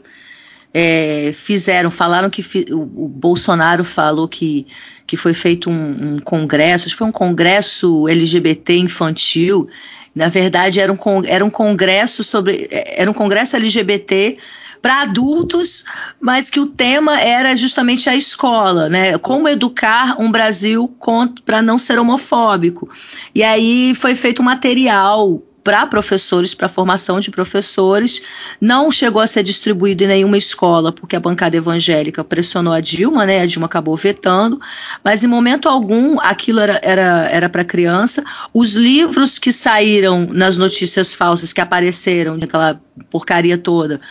É, 0.74 1.32
fizeram, 1.34 1.90
falaram 1.90 2.30
que 2.30 2.44
fi, 2.44 2.66
o, 2.70 2.82
o, 2.82 3.08
Bolsonaro 3.08 3.84
falou 3.84 4.28
que, 4.28 4.68
que 5.08 5.18
foi 5.18 5.34
feito 5.34 5.68
um, 5.70 6.14
um, 6.16 6.20
congresso, 6.20 6.86
acho 6.86 6.94
que 6.94 7.00
foi 7.00 7.08
um 7.08 7.12
congresso 7.12 8.08
LGBT 8.08 8.78
infantil. 8.78 9.68
Na 10.14 10.28
verdade, 10.28 10.80
era 10.80 10.92
um, 10.92 10.98
era 11.26 11.44
um 11.44 11.50
congresso 11.50 12.24
sobre. 12.24 12.68
Era 12.72 13.10
um 13.10 13.14
congresso 13.14 13.56
LGBT 13.56 14.38
para 14.82 15.02
adultos, 15.02 15.84
mas 16.20 16.50
que 16.50 16.60
o 16.60 16.68
tema 16.68 17.20
era 17.20 17.56
justamente 17.56 18.10
a 18.10 18.16
escola, 18.16 18.90
né? 18.90 19.18
Como 19.18 19.48
educar 19.48 20.20
um 20.20 20.32
Brasil 20.32 20.94
para 21.46 21.62
não 21.62 21.78
ser 21.78 22.00
homofóbico. 22.00 22.90
E 23.34 23.44
aí 23.44 23.94
foi 23.96 24.16
feito 24.16 24.42
um 24.42 24.46
material 24.46 25.42
para 25.70 25.86
professores, 25.86 26.56
para 26.56 26.68
formação 26.68 27.20
de 27.20 27.30
professores. 27.30 28.24
Não 28.60 28.92
chegou 28.92 29.22
a 29.22 29.28
ser 29.28 29.44
distribuído 29.44 30.04
em 30.04 30.08
nenhuma 30.08 30.36
escola, 30.36 30.92
porque 30.92 31.16
a 31.16 31.20
bancada 31.20 31.58
evangélica 31.58 32.24
pressionou 32.24 32.74
a 32.74 32.80
Dilma, 32.80 33.24
né? 33.24 33.42
A 33.42 33.46
Dilma 33.46 33.68
acabou 33.68 33.96
vetando, 33.96 34.60
mas 35.04 35.24
em 35.24 35.28
momento 35.28 35.70
algum 35.70 36.20
aquilo 36.22 36.60
era 36.60 36.80
para 36.80 36.90
era, 36.90 37.30
era 37.30 37.64
criança. 37.64 38.24
Os 38.52 38.74
livros 38.74 39.38
que 39.38 39.52
saíram 39.52 40.28
nas 40.32 40.58
notícias 40.58 41.14
falsas 41.14 41.54
que 41.54 41.62
apareceram, 41.62 42.40
aquela 42.42 42.82
porcaria 43.12 43.56
toda, 43.56 44.02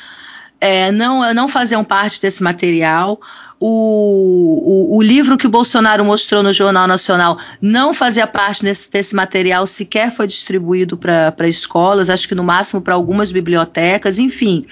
é, 0.60 0.92
não, 0.92 1.34
não 1.34 1.48
faziam 1.48 1.82
parte 1.82 2.22
desse 2.22 2.40
material. 2.40 3.20
O, 3.60 4.92
o, 4.94 4.96
o, 4.96 5.02
livro 5.02 5.36
que 5.36 5.46
o 5.46 5.50
Bolsonaro 5.50 6.04
mostrou 6.04 6.44
no 6.44 6.52
Jornal 6.52 6.86
Nacional 6.86 7.36
não 7.60 7.92
fazia 7.92 8.24
parte 8.24 8.62
desse, 8.62 8.88
desse 8.88 9.16
material, 9.16 9.66
sequer 9.66 10.12
foi 10.12 10.28
distribuído 10.28 10.96
para 10.96 11.48
escolas, 11.48 12.08
acho 12.08 12.28
que 12.28 12.36
no 12.36 12.44
máximo 12.44 12.80
para 12.80 12.94
algumas 12.94 13.32
bibliotecas, 13.32 14.18
enfim. 14.18 14.64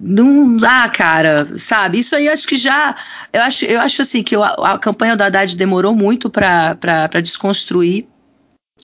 Não 0.00 0.56
dá, 0.56 0.88
cara, 0.88 1.48
sabe? 1.56 2.00
Isso 2.00 2.16
aí 2.16 2.28
acho 2.28 2.48
que 2.48 2.56
já. 2.56 2.96
Eu 3.32 3.42
acho, 3.42 3.64
eu 3.64 3.80
acho 3.80 4.02
assim 4.02 4.24
que 4.24 4.34
a, 4.34 4.46
a 4.46 4.78
campanha 4.78 5.16
do 5.16 5.22
Haddad 5.22 5.56
demorou 5.56 5.94
muito 5.94 6.28
para 6.28 7.20
desconstruir 7.22 8.08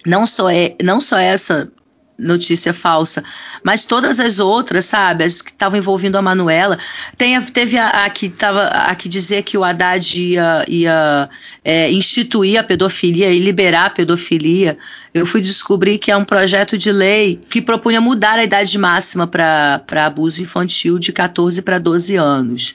não 0.06 0.26
só, 0.26 0.48
é, 0.48 0.76
não 0.82 1.00
só 1.00 1.18
essa 1.18 1.70
notícia 2.20 2.72
falsa, 2.72 3.24
mas 3.62 3.84
todas 3.84 4.20
as 4.20 4.38
outras, 4.38 4.84
sabe, 4.84 5.24
as 5.24 5.42
que 5.42 5.50
estavam 5.50 5.78
envolvendo 5.78 6.16
a 6.16 6.22
Manuela, 6.22 6.78
tem, 7.16 7.40
teve 7.42 7.78
a, 7.78 8.04
a 8.04 8.10
que 8.10 8.26
estava 8.26 8.64
a 8.66 8.94
que 8.94 9.08
dizer 9.08 9.42
que 9.42 9.56
o 9.56 9.64
Haddad 9.64 10.22
ia, 10.22 10.64
ia 10.68 11.28
é, 11.64 11.90
instituir 11.90 12.58
a 12.58 12.62
pedofilia 12.62 13.30
e 13.30 13.38
liberar 13.38 13.86
a 13.86 13.90
pedofilia. 13.90 14.78
Eu 15.12 15.26
fui 15.26 15.40
descobrir 15.40 15.98
que 15.98 16.10
é 16.10 16.16
um 16.16 16.24
projeto 16.24 16.78
de 16.78 16.92
lei 16.92 17.40
que 17.48 17.60
propunha 17.60 18.00
mudar 18.00 18.38
a 18.38 18.44
idade 18.44 18.78
máxima 18.78 19.26
para 19.26 20.06
abuso 20.06 20.42
infantil 20.42 20.98
de 20.98 21.12
14 21.12 21.62
para 21.62 21.78
12 21.78 22.16
anos. 22.16 22.74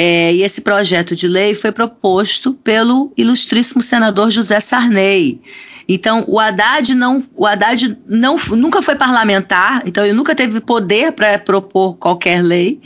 É, 0.00 0.32
e 0.32 0.42
esse 0.42 0.60
projeto 0.60 1.16
de 1.16 1.26
lei 1.26 1.54
foi 1.54 1.72
proposto 1.72 2.54
pelo 2.54 3.12
ilustríssimo 3.16 3.82
senador 3.82 4.30
José 4.30 4.60
Sarney. 4.60 5.40
Então, 5.88 6.22
o 6.28 6.38
Haddad 6.38 6.94
não, 6.94 7.24
o 7.34 7.46
Haddad 7.46 7.98
não, 8.06 8.36
nunca 8.50 8.82
foi 8.82 8.94
parlamentar, 8.94 9.82
então 9.86 10.04
ele 10.04 10.12
nunca 10.12 10.34
teve 10.34 10.60
poder 10.60 11.12
para 11.12 11.38
propor 11.38 11.96
qualquer 11.96 12.42
lei. 12.42 12.78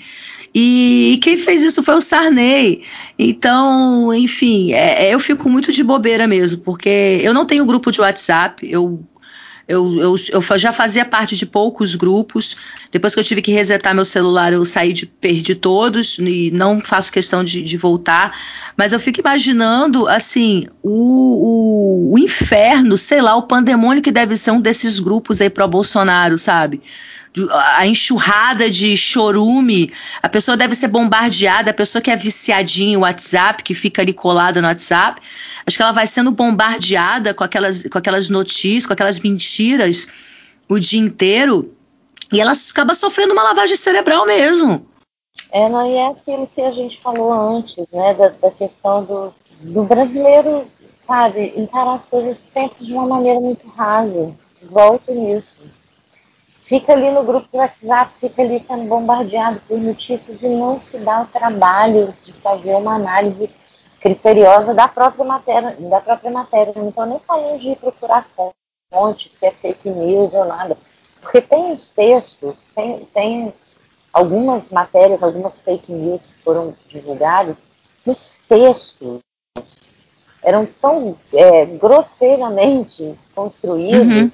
E, 0.55 1.18
quem 1.22 1.38
fez 1.38 1.62
isso 1.62 1.82
foi 1.82 1.94
o 1.94 2.00
Sarney. 2.00 2.82
Então, 3.18 4.12
enfim, 4.12 4.72
é, 4.72 5.07
é 5.07 5.14
eu 5.14 5.18
fico 5.18 5.48
muito 5.48 5.72
de 5.72 5.82
bobeira 5.82 6.26
mesmo, 6.26 6.61
porque 6.61 7.20
eu 7.22 7.32
não 7.32 7.46
tenho 7.46 7.64
grupo 7.64 7.90
de 7.90 8.00
WhatsApp, 8.00 8.68
eu 8.70 9.03
eu, 9.68 9.98
eu, 10.00 10.16
eu, 10.30 10.58
já 10.58 10.72
fazia 10.72 11.04
parte 11.04 11.36
de 11.36 11.46
poucos 11.46 11.94
grupos. 11.94 12.56
Depois 12.90 13.14
que 13.14 13.20
eu 13.20 13.24
tive 13.24 13.40
que 13.40 13.52
resetar 13.52 13.94
meu 13.94 14.04
celular, 14.04 14.52
eu 14.52 14.64
saí 14.64 14.92
de 14.92 15.06
perdi 15.06 15.54
todos 15.54 16.18
e 16.18 16.50
não 16.50 16.80
faço 16.80 17.12
questão 17.12 17.44
de, 17.44 17.62
de 17.62 17.76
voltar. 17.76 18.36
Mas 18.76 18.92
eu 18.92 19.00
fico 19.00 19.20
imaginando, 19.20 20.08
assim, 20.08 20.66
o, 20.82 22.10
o, 22.10 22.14
o 22.14 22.18
inferno, 22.18 22.96
sei 22.96 23.20
lá, 23.20 23.36
o 23.36 23.42
pandemônio 23.42 24.02
que 24.02 24.10
deve 24.10 24.36
ser 24.36 24.50
um 24.50 24.60
desses 24.60 24.98
grupos 24.98 25.40
aí 25.40 25.48
pro 25.48 25.66
Bolsonaro, 25.68 26.36
sabe? 26.36 26.82
A 27.50 27.86
enxurrada 27.86 28.70
de 28.70 28.96
chorume, 28.96 29.92
a 30.22 30.28
pessoa 30.28 30.56
deve 30.56 30.74
ser 30.74 30.88
bombardeada, 30.88 31.70
a 31.70 31.74
pessoa 31.74 32.02
que 32.02 32.10
é 32.10 32.16
viciadinha 32.16 32.94
em 32.94 32.96
WhatsApp, 32.96 33.62
que 33.62 33.74
fica 33.74 34.02
ali 34.02 34.12
colada 34.12 34.60
no 34.60 34.68
WhatsApp, 34.68 35.20
acho 35.66 35.76
que 35.76 35.82
ela 35.82 35.92
vai 35.92 36.06
sendo 36.06 36.30
bombardeada 36.30 37.32
com 37.32 37.42
aquelas, 37.42 37.84
com 37.84 37.96
aquelas 37.96 38.28
notícias, 38.28 38.86
com 38.86 38.92
aquelas 38.92 39.18
mentiras 39.18 40.06
o 40.68 40.78
dia 40.78 41.00
inteiro, 41.00 41.74
e 42.30 42.40
ela 42.40 42.52
acaba 42.52 42.94
sofrendo 42.94 43.32
uma 43.32 43.42
lavagem 43.42 43.76
cerebral 43.76 44.26
mesmo. 44.26 44.86
É, 45.50 45.68
não, 45.68 45.90
e 45.90 45.96
é 45.96 46.08
aquilo 46.08 46.46
que 46.54 46.60
a 46.60 46.70
gente 46.70 47.00
falou 47.00 47.32
antes, 47.32 47.86
né, 47.92 48.14
da, 48.14 48.28
da 48.28 48.50
questão 48.50 49.04
do, 49.04 49.34
do 49.60 49.84
brasileiro, 49.84 50.66
sabe, 51.00 51.54
encarar 51.56 51.94
as 51.94 52.04
coisas 52.04 52.38
sempre 52.38 52.84
de 52.84 52.92
uma 52.92 53.06
maneira 53.06 53.40
muito 53.40 53.66
rasa. 53.68 54.34
Volto 54.70 55.12
nisso 55.12 55.56
fica 56.72 56.94
ali 56.94 57.10
no 57.10 57.22
grupo 57.22 57.46
do 57.52 57.58
WhatsApp, 57.58 58.10
fica 58.18 58.40
ali 58.40 58.58
sendo 58.66 58.88
bombardeado 58.88 59.60
por 59.68 59.78
notícias 59.78 60.42
e 60.42 60.48
não 60.48 60.80
se 60.80 60.96
dá 60.96 61.20
o 61.20 61.26
trabalho 61.26 62.14
de 62.24 62.32
fazer 62.32 62.74
uma 62.74 62.94
análise 62.94 63.50
criteriosa 64.00 64.72
da 64.72 64.88
própria 64.88 65.22
matéria, 65.22 65.76
da 65.78 66.00
própria 66.00 66.30
matéria. 66.30 66.72
Não 66.74 66.88
estou 66.88 67.04
nem 67.04 67.18
falando 67.18 67.60
de 67.60 67.68
ir 67.68 67.76
procurar 67.76 68.26
fonte, 68.90 69.30
se 69.34 69.44
é 69.44 69.50
fake 69.50 69.90
news 69.90 70.32
ou 70.32 70.46
nada. 70.46 70.78
Porque 71.20 71.42
tem 71.42 71.72
os 71.72 71.92
textos, 71.92 72.56
tem, 72.74 73.04
tem 73.12 73.52
algumas 74.10 74.70
matérias, 74.70 75.22
algumas 75.22 75.60
fake 75.60 75.92
news 75.92 76.24
que 76.24 76.42
foram 76.42 76.74
divulgadas, 76.88 77.56
os 78.06 78.38
textos 78.48 79.20
eram 80.42 80.66
tão 80.80 81.18
é, 81.34 81.66
grosseiramente 81.66 83.14
construídos 83.34 84.08
uhum. 84.08 84.30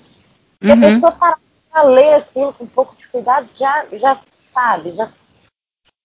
que 0.63 0.71
a 0.71 0.75
uhum. 0.75 0.81
pessoa 0.81 1.11
parava 1.11 1.48
a 1.73 1.83
ler 1.83 2.15
aquilo 2.15 2.53
com 2.53 2.65
um 2.65 2.69
pouco 2.69 2.97
de 2.97 3.07
cuidado, 3.09 3.49
já, 3.55 3.87
já 3.93 4.21
sabe, 4.53 4.93
já 4.93 5.11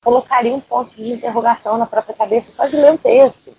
colocaria 0.03 0.53
um 0.53 0.59
ponto 0.59 0.93
de 0.95 1.13
interrogação 1.13 1.77
na 1.77 1.85
própria 1.85 2.15
cabeça 2.15 2.51
só 2.51 2.67
de 2.67 2.75
ler 2.75 2.93
o 2.93 2.97
texto. 2.97 3.55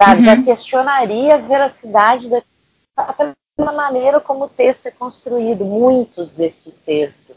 Sabe? 0.00 0.20
Uhum. 0.20 0.24
Já 0.24 0.42
questionaria 0.42 1.34
a 1.34 1.38
veracidade 1.38 2.28
da 2.28 2.42
pela 3.56 3.72
maneira 3.72 4.20
como 4.20 4.44
o 4.44 4.48
texto 4.48 4.86
é 4.86 4.90
construído, 4.90 5.64
muitos 5.64 6.34
desses 6.34 6.76
textos. 6.82 7.36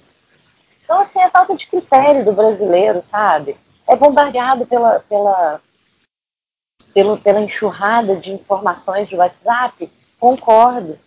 Então, 0.84 1.00
assim, 1.00 1.20
é 1.20 1.30
falta 1.30 1.56
de 1.56 1.66
critério 1.68 2.26
do 2.26 2.34
brasileiro, 2.34 3.02
sabe? 3.04 3.56
É 3.88 3.96
bombardeado 3.96 4.66
pela, 4.66 5.00
pela, 5.00 5.62
pela, 6.94 7.18
pela 7.18 7.42
enxurrada 7.42 8.18
de 8.18 8.32
informações 8.32 9.08
de 9.08 9.16
WhatsApp, 9.16 9.90
concordo. 10.20 11.00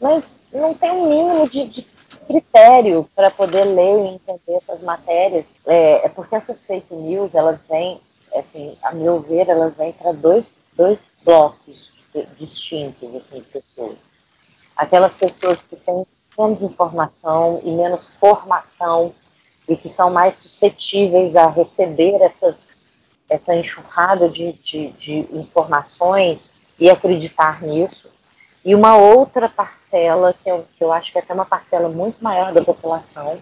Mas 0.00 0.24
não 0.52 0.72
tem 0.72 0.90
um 0.90 1.08
mínimo 1.08 1.48
de, 1.48 1.66
de 1.68 1.82
critério 2.26 3.08
para 3.14 3.30
poder 3.30 3.64
ler 3.64 4.04
e 4.04 4.14
entender 4.14 4.56
essas 4.56 4.82
matérias. 4.82 5.44
É, 5.66 6.06
é, 6.06 6.08
porque 6.08 6.34
essas 6.34 6.64
fake 6.64 6.94
news, 6.94 7.34
elas 7.34 7.64
vêm, 7.68 8.00
assim, 8.34 8.76
a 8.82 8.92
meu 8.92 9.20
ver, 9.20 9.48
elas 9.48 9.74
vêm 9.76 9.92
para 9.92 10.12
dois, 10.12 10.54
dois 10.74 10.98
blocos 11.24 11.92
distintos 12.38 13.14
assim, 13.14 13.40
de 13.40 13.46
pessoas. 13.46 13.96
Aquelas 14.76 15.14
pessoas 15.14 15.64
que 15.66 15.76
têm 15.76 16.06
menos 16.38 16.62
informação 16.62 17.60
e 17.64 17.70
menos 17.70 18.08
formação 18.08 19.14
e 19.68 19.76
que 19.76 19.88
são 19.88 20.10
mais 20.10 20.38
suscetíveis 20.38 21.36
a 21.36 21.48
receber 21.48 22.20
essas, 22.20 22.66
essa 23.28 23.54
enxurrada 23.54 24.28
de, 24.28 24.52
de, 24.54 24.88
de 24.92 25.18
informações 25.32 26.54
e 26.78 26.90
acreditar 26.90 27.62
nisso 27.62 28.10
e 28.64 28.74
uma 28.74 28.96
outra 28.96 29.48
parcela, 29.48 30.32
que 30.32 30.48
eu, 30.48 30.66
que 30.76 30.84
eu 30.84 30.92
acho 30.92 31.10
que 31.10 31.18
é 31.18 31.20
até 31.20 31.34
uma 31.34 31.44
parcela 31.44 31.88
muito 31.88 32.22
maior 32.22 32.52
da 32.52 32.62
população, 32.62 33.40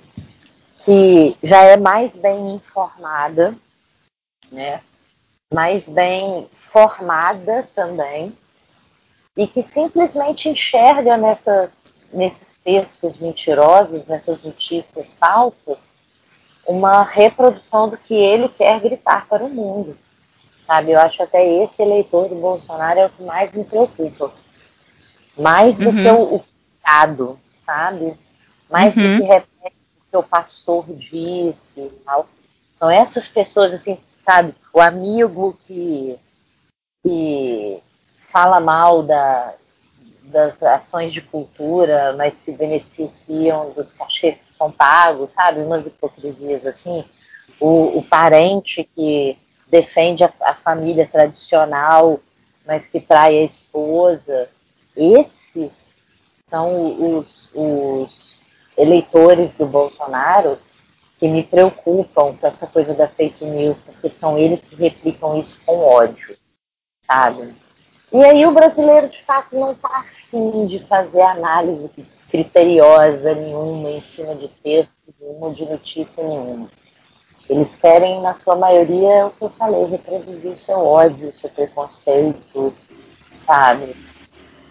que 0.78 1.36
já 1.42 1.62
é 1.62 1.76
mais 1.76 2.16
bem 2.16 2.54
informada, 2.54 3.54
né? 4.50 4.80
mais 5.52 5.84
bem 5.84 6.48
formada 6.72 7.68
também, 7.74 8.34
e 9.36 9.46
que 9.46 9.62
simplesmente 9.62 10.48
enxerga 10.48 11.16
nessa, 11.16 11.70
nesses 12.12 12.58
textos 12.64 13.18
mentirosos, 13.18 14.06
nessas 14.06 14.42
notícias 14.42 15.12
falsas, 15.12 15.90
uma 16.66 17.02
reprodução 17.02 17.88
do 17.88 17.96
que 17.96 18.14
ele 18.14 18.48
quer 18.48 18.80
gritar 18.80 19.26
para 19.26 19.44
o 19.44 19.50
mundo. 19.50 19.96
Sabe? 20.66 20.92
Eu 20.92 21.00
acho 21.00 21.22
até 21.22 21.44
esse 21.44 21.82
eleitor 21.82 22.28
do 22.28 22.36
Bolsonaro 22.36 23.00
é 23.00 23.06
o 23.06 23.10
que 23.10 23.22
mais 23.22 23.52
me 23.52 23.64
preocupa 23.64 24.32
mais 25.38 25.78
do 25.78 25.88
uhum. 25.88 25.96
que 25.96 26.08
o, 26.08 26.34
o 26.36 26.44
pecado, 26.80 27.38
sabe? 27.64 28.14
Mais 28.70 28.94
uhum. 28.96 29.02
do 29.02 29.22
que 29.22 29.28
repete 29.28 29.76
o 29.98 30.10
que 30.10 30.16
o 30.16 30.22
pastor 30.22 30.84
disse 30.88 31.80
e 31.80 31.90
tal. 32.04 32.28
São 32.78 32.90
essas 32.90 33.28
pessoas, 33.28 33.74
assim, 33.74 33.98
sabe? 34.24 34.54
O 34.72 34.80
amigo 34.80 35.56
que, 35.62 36.18
que 37.02 37.78
fala 38.30 38.60
mal 38.60 39.02
da, 39.02 39.54
das 40.24 40.62
ações 40.62 41.12
de 41.12 41.20
cultura, 41.20 42.14
mas 42.16 42.34
se 42.34 42.52
beneficiam 42.52 43.72
dos 43.72 43.92
cachês 43.92 44.38
que 44.38 44.52
são 44.52 44.70
pagos, 44.70 45.32
sabe? 45.32 45.60
Umas 45.60 45.86
hipocrisias 45.86 46.64
assim. 46.66 47.04
O, 47.58 47.98
o 47.98 48.02
parente 48.02 48.88
que 48.96 49.36
defende 49.68 50.24
a, 50.24 50.32
a 50.40 50.54
família 50.54 51.06
tradicional, 51.06 52.18
mas 52.66 52.88
que 52.88 53.00
trai 53.00 53.38
a 53.38 53.44
esposa 53.44 54.48
esses 54.96 55.96
são 56.48 57.18
os, 57.18 57.48
os 57.54 58.34
eleitores 58.76 59.54
do 59.54 59.66
Bolsonaro 59.66 60.58
que 61.18 61.28
me 61.28 61.42
preocupam 61.42 62.34
com 62.34 62.46
essa 62.46 62.66
coisa 62.66 62.94
da 62.94 63.06
fake 63.06 63.44
news, 63.44 63.76
porque 63.84 64.10
são 64.10 64.38
eles 64.38 64.60
que 64.60 64.74
replicam 64.74 65.38
isso 65.38 65.56
com 65.66 65.78
ódio, 65.78 66.36
sabe? 67.02 67.54
E 68.12 68.24
aí 68.24 68.44
o 68.46 68.52
brasileiro, 68.52 69.08
de 69.08 69.22
fato, 69.22 69.54
não 69.54 69.72
está 69.72 69.88
afim 69.98 70.66
de 70.66 70.80
fazer 70.86 71.20
análise 71.20 71.90
criteriosa 72.30 73.34
nenhuma 73.34 73.90
em 73.90 74.00
cima 74.00 74.34
de 74.34 74.48
texto 74.48 74.96
nenhuma, 75.20 75.52
de 75.52 75.64
notícia 75.64 76.22
nenhuma. 76.22 76.68
Eles 77.48 77.74
querem, 77.74 78.22
na 78.22 78.32
sua 78.34 78.56
maioria, 78.56 79.26
o 79.26 79.30
que 79.30 79.42
eu 79.42 79.50
falei, 79.50 79.84
reproduzir 79.84 80.52
o 80.52 80.58
seu 80.58 80.78
ódio, 80.78 81.28
o 81.28 81.38
seu 81.38 81.50
preconceito, 81.50 82.72
sabe? 83.44 83.94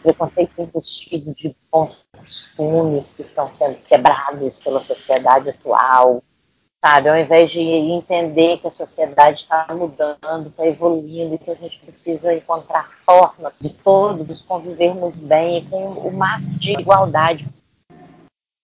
Preconceito 0.02 0.52
embutido 0.58 1.34
de 1.34 1.56
bons 1.72 2.06
costumes 2.18 3.12
que 3.12 3.22
estão 3.22 3.52
sendo 3.58 3.76
quebrados 3.84 4.60
pela 4.60 4.82
sociedade 4.82 5.50
atual, 5.50 6.24
sabe? 6.84 7.10
Ao 7.10 7.18
invés 7.18 7.52
de 7.52 7.60
entender 7.60 8.58
que 8.60 8.68
a 8.68 8.72
sociedade 8.72 9.41
está 9.41 9.68
mudando, 9.74 10.47
está 10.47 10.66
evoluindo 10.66 11.36
e 11.36 11.38
que 11.38 11.52
a 11.52 11.56
gente 11.56 11.80
precisa 11.80 12.34
encontrar 12.34 12.89
formas 13.06 13.58
de 13.60 13.70
todos 13.70 14.41
convivermos 14.41 15.18
bem 15.18 15.58
e 15.58 15.62
com 15.66 15.86
o 15.86 16.12
máximo 16.12 16.58
de 16.58 16.72
igualdade 16.72 17.47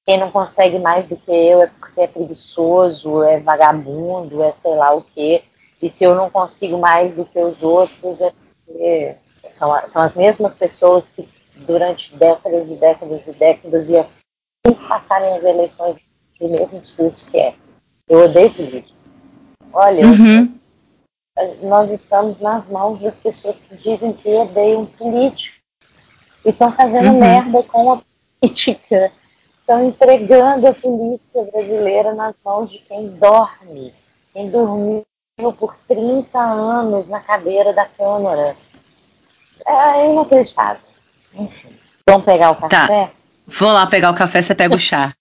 quem 0.06 0.20
não 0.20 0.30
consegue 0.30 0.78
mais 0.78 1.08
do 1.08 1.18
que 1.18 1.32
eu 1.32 1.64
é 1.64 1.68
porque 1.68 2.02
é 2.02 2.08
preguiçoso, 2.08 3.24
é 3.24 3.40
vagabundo, 3.40 4.44
é 4.44 4.52
sei 4.52 4.76
lá 4.76 4.94
o 4.94 5.02
quê. 5.02 5.44
E 5.82 5.90
se 5.90 6.04
eu 6.04 6.14
não 6.14 6.30
consigo 6.30 6.78
mais 6.78 7.14
do 7.14 7.26
que 7.26 7.40
os 7.40 7.62
outros, 7.64 8.22
é 8.22 8.32
porque 8.66 9.16
são, 9.56 9.88
são 9.88 10.01
as 10.01 10.16
mesmas 10.16 10.58
pessoas 10.58 11.10
que 11.10 11.28
durante 11.56 12.16
décadas 12.16 12.70
e 12.70 12.76
décadas 12.76 13.28
e 13.28 13.32
décadas 13.34 13.89
e 13.89 13.97
assim 13.97 14.24
passarem 14.88 15.34
as 15.36 15.43
eleições 15.43 15.97
do 16.39 16.49
mesmo 16.49 16.80
discurso 16.80 17.26
que 17.32 17.38
é. 17.38 17.53
Eu 18.08 18.26
odeio 18.26 18.53
política. 18.53 18.99
Olha, 19.72 20.06
uhum. 20.06 20.53
nós 21.64 21.91
estamos 21.91 22.39
nas 22.39 22.68
mãos 22.68 22.99
das 22.99 23.16
pessoas 23.16 23.58
que 23.58 23.76
dizem 23.76 24.14
que 24.14 24.30
odeiam 24.30 24.86
política 24.86 25.58
e 26.45 26.49
estão 26.49 26.72
fazendo 26.72 27.08
uhum. 27.08 27.20
merda 27.20 27.64
com 27.64 27.93
a 27.93 28.01
política 28.39 29.12
estão 29.66 29.84
entregando 29.84 30.68
a 30.68 30.74
política 30.74 31.41
brasileira 31.51 32.14
nas 32.14 32.36
mãos 32.45 32.70
de 32.70 32.78
quem 32.80 33.08
dorme, 33.18 33.91
quem 34.32 34.49
dormiu 34.51 35.03
por 35.58 35.76
30 35.88 36.39
anos 36.39 37.08
na 37.08 37.20
cadeira 37.20 37.74
da 37.74 37.86
Câmara. 37.86 38.56
É 39.68 40.12
inacreditável. 40.12 40.82
Enfim. 41.34 41.70
Vamos 42.08 42.26
pegar 42.26 42.51
o 42.51 42.56
tá. 42.56 42.68
café? 42.68 43.06
Tá. 43.06 43.12
Vou 43.47 43.72
lá 43.72 43.86
pegar 43.88 44.12
o 44.12 44.16
café, 44.16 44.41
você 44.41 44.56
pega 44.56 44.76
o 44.76 44.80
chá. 44.80 45.14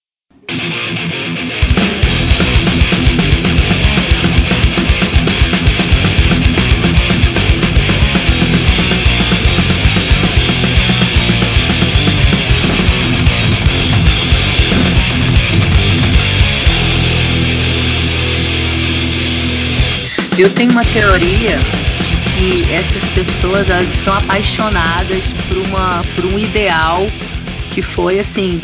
Eu 20.36 20.52
tenho 20.52 20.72
uma 20.72 20.84
teoria 20.84 21.60
essas 22.70 23.08
pessoas 23.10 23.70
elas 23.70 23.94
estão 23.94 24.14
apaixonadas 24.14 25.32
por, 25.48 25.58
uma, 25.58 26.02
por 26.14 26.24
um 26.26 26.38
ideal 26.38 27.06
que 27.72 27.82
foi 27.82 28.18
assim 28.18 28.60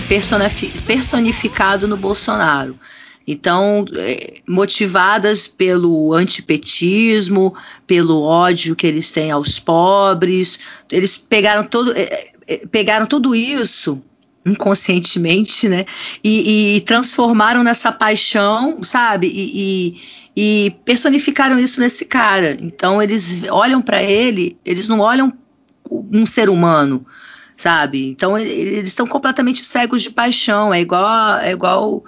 personificado 0.87 1.89
no 1.89 1.97
Bolsonaro. 1.97 2.79
Então, 3.27 3.85
é, 3.97 4.41
motivadas 4.49 5.47
pelo 5.47 6.13
antipetismo, 6.15 7.55
pelo 7.87 8.23
ódio 8.23 8.75
que 8.75 8.87
eles 8.87 9.13
têm 9.13 9.31
aos 9.31 9.59
pobres, 9.59 10.59
eles 10.91 11.17
pegaram 11.17 11.65
todo, 11.65 11.93
é, 11.97 12.31
é, 12.47 12.57
pegaram 12.67 13.07
tudo 13.07 13.35
isso 13.35 14.03
inconscientemente, 14.45 15.69
né? 15.69 15.85
E, 16.25 16.77
e 16.77 16.81
transformaram 16.81 17.63
nessa 17.63 17.93
paixão, 17.93 18.83
sabe? 18.83 19.27
E, 19.29 20.01
e, 20.37 20.77
personificaram 20.85 21.59
isso 21.59 21.81
nesse 21.81 22.05
cara. 22.05 22.57
Então 22.61 23.03
eles 23.03 23.43
olham 23.51 23.83
para 23.83 24.03
ele, 24.03 24.59
eles 24.65 24.89
não 24.89 25.01
olham 25.01 25.33
um 25.91 26.25
ser 26.25 26.49
humano, 26.49 27.05
sabe? 27.57 28.09
Então 28.09 28.39
eles 28.39 28.89
estão 28.89 29.07
completamente 29.07 29.65
cegos 29.65 30.03
de 30.03 30.11
paixão. 30.11 30.73
É 30.73 30.81
igual, 30.81 31.39
é 31.39 31.51
igual 31.51 32.05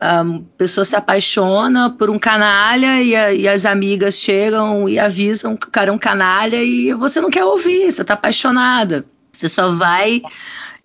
a 0.00 0.24
pessoa 0.56 0.84
se 0.84 0.94
apaixona 0.94 1.90
por 1.90 2.10
um 2.10 2.18
canalha 2.18 3.02
e, 3.02 3.16
a, 3.16 3.32
e, 3.32 3.48
as 3.48 3.64
amigas 3.64 4.14
chegam 4.14 4.88
e 4.88 4.98
avisam 4.98 5.56
que 5.56 5.68
o 5.68 5.70
cara 5.70 5.90
é 5.90 5.92
um 5.92 5.98
canalha 5.98 6.62
e 6.62 6.92
você 6.94 7.20
não 7.20 7.30
quer 7.30 7.44
ouvir, 7.44 7.90
você 7.90 8.02
está 8.02 8.14
apaixonada. 8.14 9.06
Você 9.32 9.48
só 9.48 9.70
vai 9.72 10.22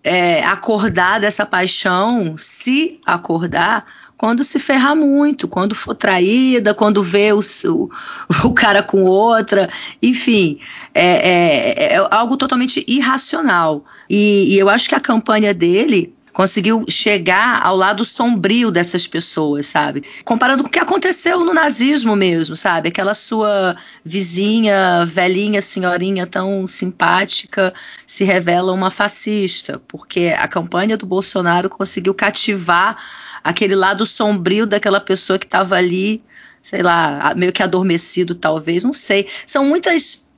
é, 0.02 0.44
acordar 0.44 1.20
dessa 1.20 1.46
paixão, 1.46 2.36
se 2.36 3.00
acordar, 3.06 3.84
quando 4.22 4.44
se 4.44 4.60
ferrar 4.60 4.94
muito, 4.94 5.48
quando 5.48 5.74
for 5.74 5.96
traída, 5.96 6.72
quando 6.72 7.02
vê 7.02 7.32
o, 7.32 7.40
o, 7.40 7.90
o 8.46 8.54
cara 8.54 8.80
com 8.80 9.02
outra, 9.02 9.68
enfim, 10.00 10.60
é, 10.94 11.06
é, 11.06 11.94
é 11.94 12.08
algo 12.08 12.36
totalmente 12.36 12.84
irracional. 12.86 13.84
E, 14.08 14.54
e 14.54 14.56
eu 14.56 14.68
acho 14.68 14.88
que 14.88 14.94
a 14.94 15.00
campanha 15.00 15.52
dele 15.52 16.14
conseguiu 16.32 16.84
chegar 16.88 17.66
ao 17.66 17.76
lado 17.76 18.04
sombrio 18.04 18.70
dessas 18.70 19.08
pessoas, 19.08 19.66
sabe? 19.66 20.04
Comparando 20.24 20.62
com 20.62 20.68
o 20.68 20.72
que 20.72 20.78
aconteceu 20.78 21.44
no 21.44 21.52
nazismo 21.52 22.14
mesmo, 22.14 22.54
sabe? 22.54 22.90
Aquela 22.90 23.14
sua 23.14 23.74
vizinha, 24.04 25.04
velhinha, 25.04 25.60
senhorinha 25.60 26.28
tão 26.28 26.64
simpática 26.64 27.74
se 28.06 28.22
revela 28.22 28.72
uma 28.72 28.88
fascista, 28.88 29.82
porque 29.88 30.32
a 30.38 30.46
campanha 30.46 30.96
do 30.96 31.06
Bolsonaro 31.06 31.68
conseguiu 31.68 32.14
cativar 32.14 32.96
aquele 33.42 33.74
lado 33.74 34.06
sombrio 34.06 34.66
daquela 34.66 35.00
pessoa 35.00 35.38
que 35.38 35.46
estava 35.46 35.76
ali, 35.76 36.22
sei 36.62 36.82
lá, 36.82 37.34
meio 37.36 37.52
que 37.52 37.62
adormecido 37.62 38.34
talvez, 38.34 38.84
não 38.84 38.92
sei. 38.92 39.28
São 39.46 39.64
muitas 39.64 40.30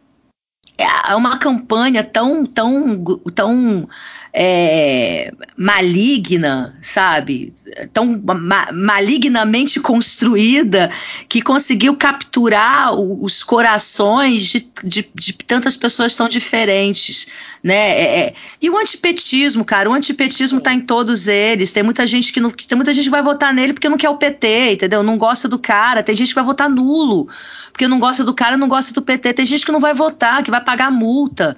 é 0.77 1.15
uma 1.15 1.39
campanha 1.39 2.03
tão 2.03 2.45
tão 2.45 3.05
tão 3.33 3.89
é, 4.37 5.33
maligna, 5.57 6.77
sabe? 6.83 7.55
Tão 7.93 8.21
ma 8.25 8.73
malignamente 8.73 9.79
construída 9.79 10.91
que 11.29 11.41
conseguiu 11.41 11.97
capturar 11.97 12.93
os 12.93 13.45
corações 13.45 14.47
de, 14.47 14.69
de, 14.83 15.09
de, 15.15 15.33
tantas 15.35 15.77
pessoas 15.77 16.17
tão 16.17 16.29
diferentes, 16.29 17.29
né? 17.65 17.75
É, 17.75 18.21
é. 18.21 18.35
E 18.61 18.69
o 18.69 18.77
antipetismo, 18.77 19.65
cara, 19.65 19.89
o 19.89 19.95
antipetismo 19.95 20.59
está 20.59 20.75
em 20.75 20.83
todos 20.83 21.27
eles. 21.27 21.73
Tem 21.73 21.83
muita 21.83 22.07
gente 22.07 22.31
que 22.31 22.39
não, 22.39 22.51
tem 22.51 22.77
muita 22.77 22.93
gente 22.93 23.05
que 23.05 23.11
vai 23.11 23.23
votar 23.23 23.55
nele 23.55 23.73
porque 23.73 23.89
não 23.89 23.97
quer 23.97 24.11
o 24.11 24.19
PT, 24.19 24.75
entendeu? 24.75 25.03
Não 25.03 25.17
gosta 25.17 25.49
do 25.49 25.59
cara. 25.59 26.03
Tem 26.03 26.15
gente 26.15 26.29
que 26.29 26.35
vai 26.35 26.45
votar 26.45 26.69
nulo 26.69 27.27
porque 27.73 27.89
não 27.89 27.99
gosta 27.99 28.23
do 28.23 28.35
cara, 28.35 28.59
não 28.59 28.69
gosta 28.69 28.93
do 28.93 29.01
PT. 29.01 29.33
Tem 29.33 29.47
gente 29.47 29.65
que 29.65 29.73
não 29.73 29.81
vai 29.81 29.95
votar, 29.95 30.43
que 30.43 30.51
vai 30.51 30.62
pagar 30.62 30.91
multa 30.91 31.57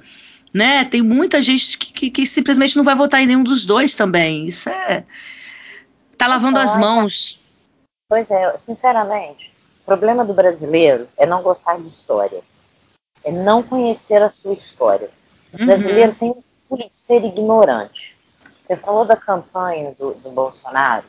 né? 0.55 0.87
Tem 0.87 1.03
muita 1.03 1.43
gente 1.43 1.77
que, 1.77 1.93
que, 1.93 2.11
que, 2.11 2.27
simplesmente 2.27 2.77
não 2.77 2.85
vai 2.85 2.95
votar 2.95 3.21
em 3.21 3.27
nenhum 3.27 3.45
dos 3.45 3.67
dois 3.67 3.95
também. 3.95 4.47
Isso 4.47 4.71
é. 4.71 5.05
Tá 6.17 6.27
lavando 6.27 6.59
as 6.59 6.77
mãos. 6.77 7.39
Pois 8.09 8.31
é, 8.31 8.57
sinceramente, 8.57 9.53
o 9.83 9.85
problema 9.85 10.25
do 10.25 10.33
brasileiro 10.33 11.07
é 11.19 11.27
não 11.27 11.43
gostar 11.43 11.79
de 11.79 11.87
história. 11.87 12.41
É 13.23 13.31
não 13.31 13.63
conhecer 13.63 14.23
a 14.23 14.31
sua 14.31 14.55
história. 14.55 15.11
O 15.57 15.61
uhum. 15.61 15.67
brasileiro 15.67 16.15
tem 16.15 16.35
que 16.35 16.91
ser 16.93 17.25
ignorante. 17.25 18.15
Você 18.63 18.77
falou 18.77 19.07
da 19.07 19.17
campanha 19.17 19.95
do, 19.99 20.13
do 20.15 20.31
Bolsonaro, 20.31 21.07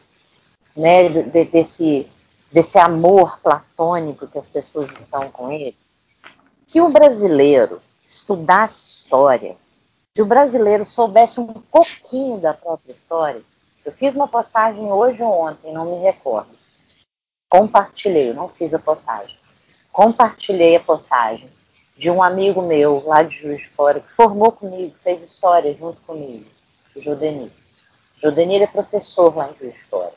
né? 0.75 1.09
De, 1.09 1.23
de, 1.23 1.45
desse, 1.45 2.07
desse 2.49 2.77
amor 2.77 3.39
platônico 3.39 4.25
que 4.27 4.37
as 4.37 4.47
pessoas 4.47 4.89
estão 4.99 5.29
com 5.29 5.51
ele. 5.51 5.75
Se 6.65 6.79
o 6.79 6.89
brasileiro 6.89 7.81
estudasse 8.05 8.87
história, 8.87 9.57
se 10.15 10.21
o 10.21 10.25
brasileiro 10.25 10.85
soubesse 10.85 11.41
um 11.41 11.47
pouquinho 11.47 12.39
da 12.39 12.53
própria 12.53 12.93
história, 12.93 13.41
eu 13.83 13.91
fiz 13.91 14.15
uma 14.15 14.27
postagem 14.27 14.89
hoje 14.91 15.21
ou 15.21 15.31
ontem, 15.31 15.73
não 15.73 15.85
me 15.85 15.97
recordo. 16.03 16.49
Compartilhei, 17.49 18.33
não 18.33 18.47
fiz 18.47 18.73
a 18.73 18.79
postagem. 18.79 19.37
Compartilhei 19.91 20.75
a 20.75 20.79
postagem 20.79 21.49
de 21.97 22.11
um 22.11 22.21
amigo 22.21 22.61
meu 22.61 23.03
lá 23.05 23.23
de 23.23 23.35
Juiz 23.35 23.61
de 23.61 23.69
Fora, 23.69 23.99
que 23.99 24.11
formou 24.13 24.51
comigo, 24.51 24.95
fez 25.03 25.21
história 25.23 25.75
junto 25.75 25.99
comigo, 26.01 26.45
o 26.95 27.01
Jodenir. 27.01 27.51
Jodenir 28.21 28.61
é 28.61 28.67
professor 28.67 29.35
lá 29.35 29.49
em 29.49 29.57
Juiz 29.57 29.73
de 29.73 29.83
Fora. 29.85 30.13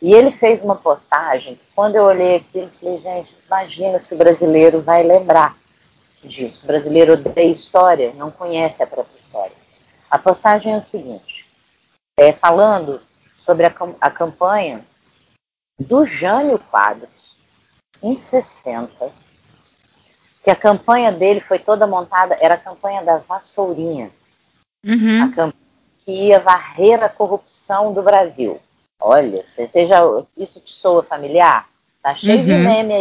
E 0.00 0.12
ele 0.12 0.30
fez 0.30 0.62
uma 0.62 0.76
postagem, 0.76 1.58
quando 1.74 1.96
eu 1.96 2.04
olhei 2.04 2.36
aquilo, 2.36 2.70
falei, 2.78 2.98
gente, 2.98 3.34
imagina 3.46 3.98
se 3.98 4.14
o 4.14 4.18
brasileiro 4.18 4.82
vai 4.82 5.02
lembrar 5.02 5.56
disso. 6.22 6.60
O 6.64 6.66
brasileiro 6.66 7.14
odeia 7.14 7.50
história, 7.50 8.12
não 8.14 8.30
conhece 8.30 8.82
a 8.82 8.86
própria 8.86 9.18
história. 9.18 9.56
A 10.10 10.18
postagem 10.18 10.74
é 10.74 10.76
o 10.76 10.84
seguinte: 10.84 11.48
é, 12.18 12.30
falando 12.30 13.00
sobre 13.38 13.64
a, 13.64 13.74
a 14.00 14.10
campanha 14.10 14.84
do 15.78 16.04
Jânio 16.04 16.58
Quadros, 16.58 17.38
em 18.02 18.14
60, 18.14 19.10
que 20.46 20.50
a 20.52 20.54
campanha 20.54 21.10
dele 21.10 21.40
foi 21.40 21.58
toda 21.58 21.88
montada, 21.88 22.38
era 22.40 22.54
a 22.54 22.56
campanha 22.56 23.02
da 23.02 23.18
vassourinha. 23.18 24.12
Uhum. 24.84 25.24
A 25.24 25.28
campanha 25.28 25.66
que 26.04 26.12
ia 26.12 26.38
varrer 26.38 27.02
a 27.02 27.08
corrupção 27.08 27.92
do 27.92 28.00
Brasil. 28.00 28.60
Olha, 29.00 29.44
seja, 29.72 29.98
isso 30.36 30.60
te 30.60 30.70
soa 30.70 31.02
familiar? 31.02 31.68
Tá 32.00 32.14
cheio 32.14 32.38
uhum. 32.38 32.44
de 32.44 32.52
meme 32.52 32.94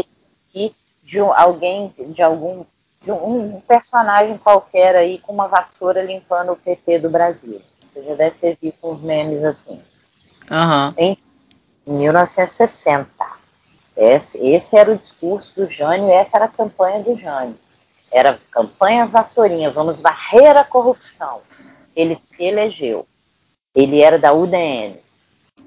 aí 0.56 0.76
de 1.04 1.20
alguém, 1.20 1.94
de 2.00 2.24
algum 2.24 2.66
de 3.04 3.12
um 3.12 3.62
personagem 3.68 4.40
qualquer 4.40 4.96
aí 4.96 5.20
com 5.20 5.32
uma 5.32 5.48
vassoura 5.48 6.02
limpando 6.02 6.52
o 6.54 6.58
PT 6.58 6.98
do 6.98 7.12
Brasil. 7.12 7.62
Você 7.94 8.02
já 8.06 8.16
deve 8.16 8.38
ter 8.40 8.58
visto 8.60 8.90
uns 8.90 9.04
memes 9.04 9.44
assim. 9.44 9.80
Uhum. 10.50 10.94
Em 10.98 11.18
1960. 11.86 13.35
Esse, 13.96 14.38
esse 14.46 14.76
era 14.76 14.92
o 14.92 14.98
discurso 14.98 15.54
do 15.56 15.70
Jânio, 15.70 16.12
essa 16.12 16.36
era 16.38 16.46
a 16.46 16.50
campanha 16.50 17.02
do 17.02 17.16
Jânio. 17.16 17.58
Era 18.12 18.40
campanha 18.52 19.06
vassourinha, 19.06 19.72
vamos 19.72 19.98
varrer 19.98 20.58
a 20.58 20.64
corrupção. 20.64 21.42
Ele 21.96 22.16
se 22.16 22.44
elegeu. 22.44 23.08
Ele 23.74 24.02
era 24.02 24.20
da 24.20 24.34
UDN. 24.34 24.98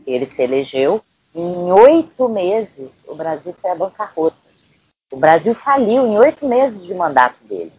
Ele 0.06 0.26
se 0.26 0.42
elegeu. 0.42 1.00
Em 1.34 1.72
oito 1.72 2.28
meses, 2.28 3.02
o 3.06 3.14
Brasil 3.14 3.54
foi 3.60 3.70
a 3.70 3.74
bancarrota. 3.74 4.36
O 5.10 5.16
Brasil 5.16 5.54
faliu 5.54 6.06
em 6.06 6.18
oito 6.18 6.46
meses 6.46 6.84
de 6.84 6.94
mandato 6.94 7.36
dele. 7.42 7.72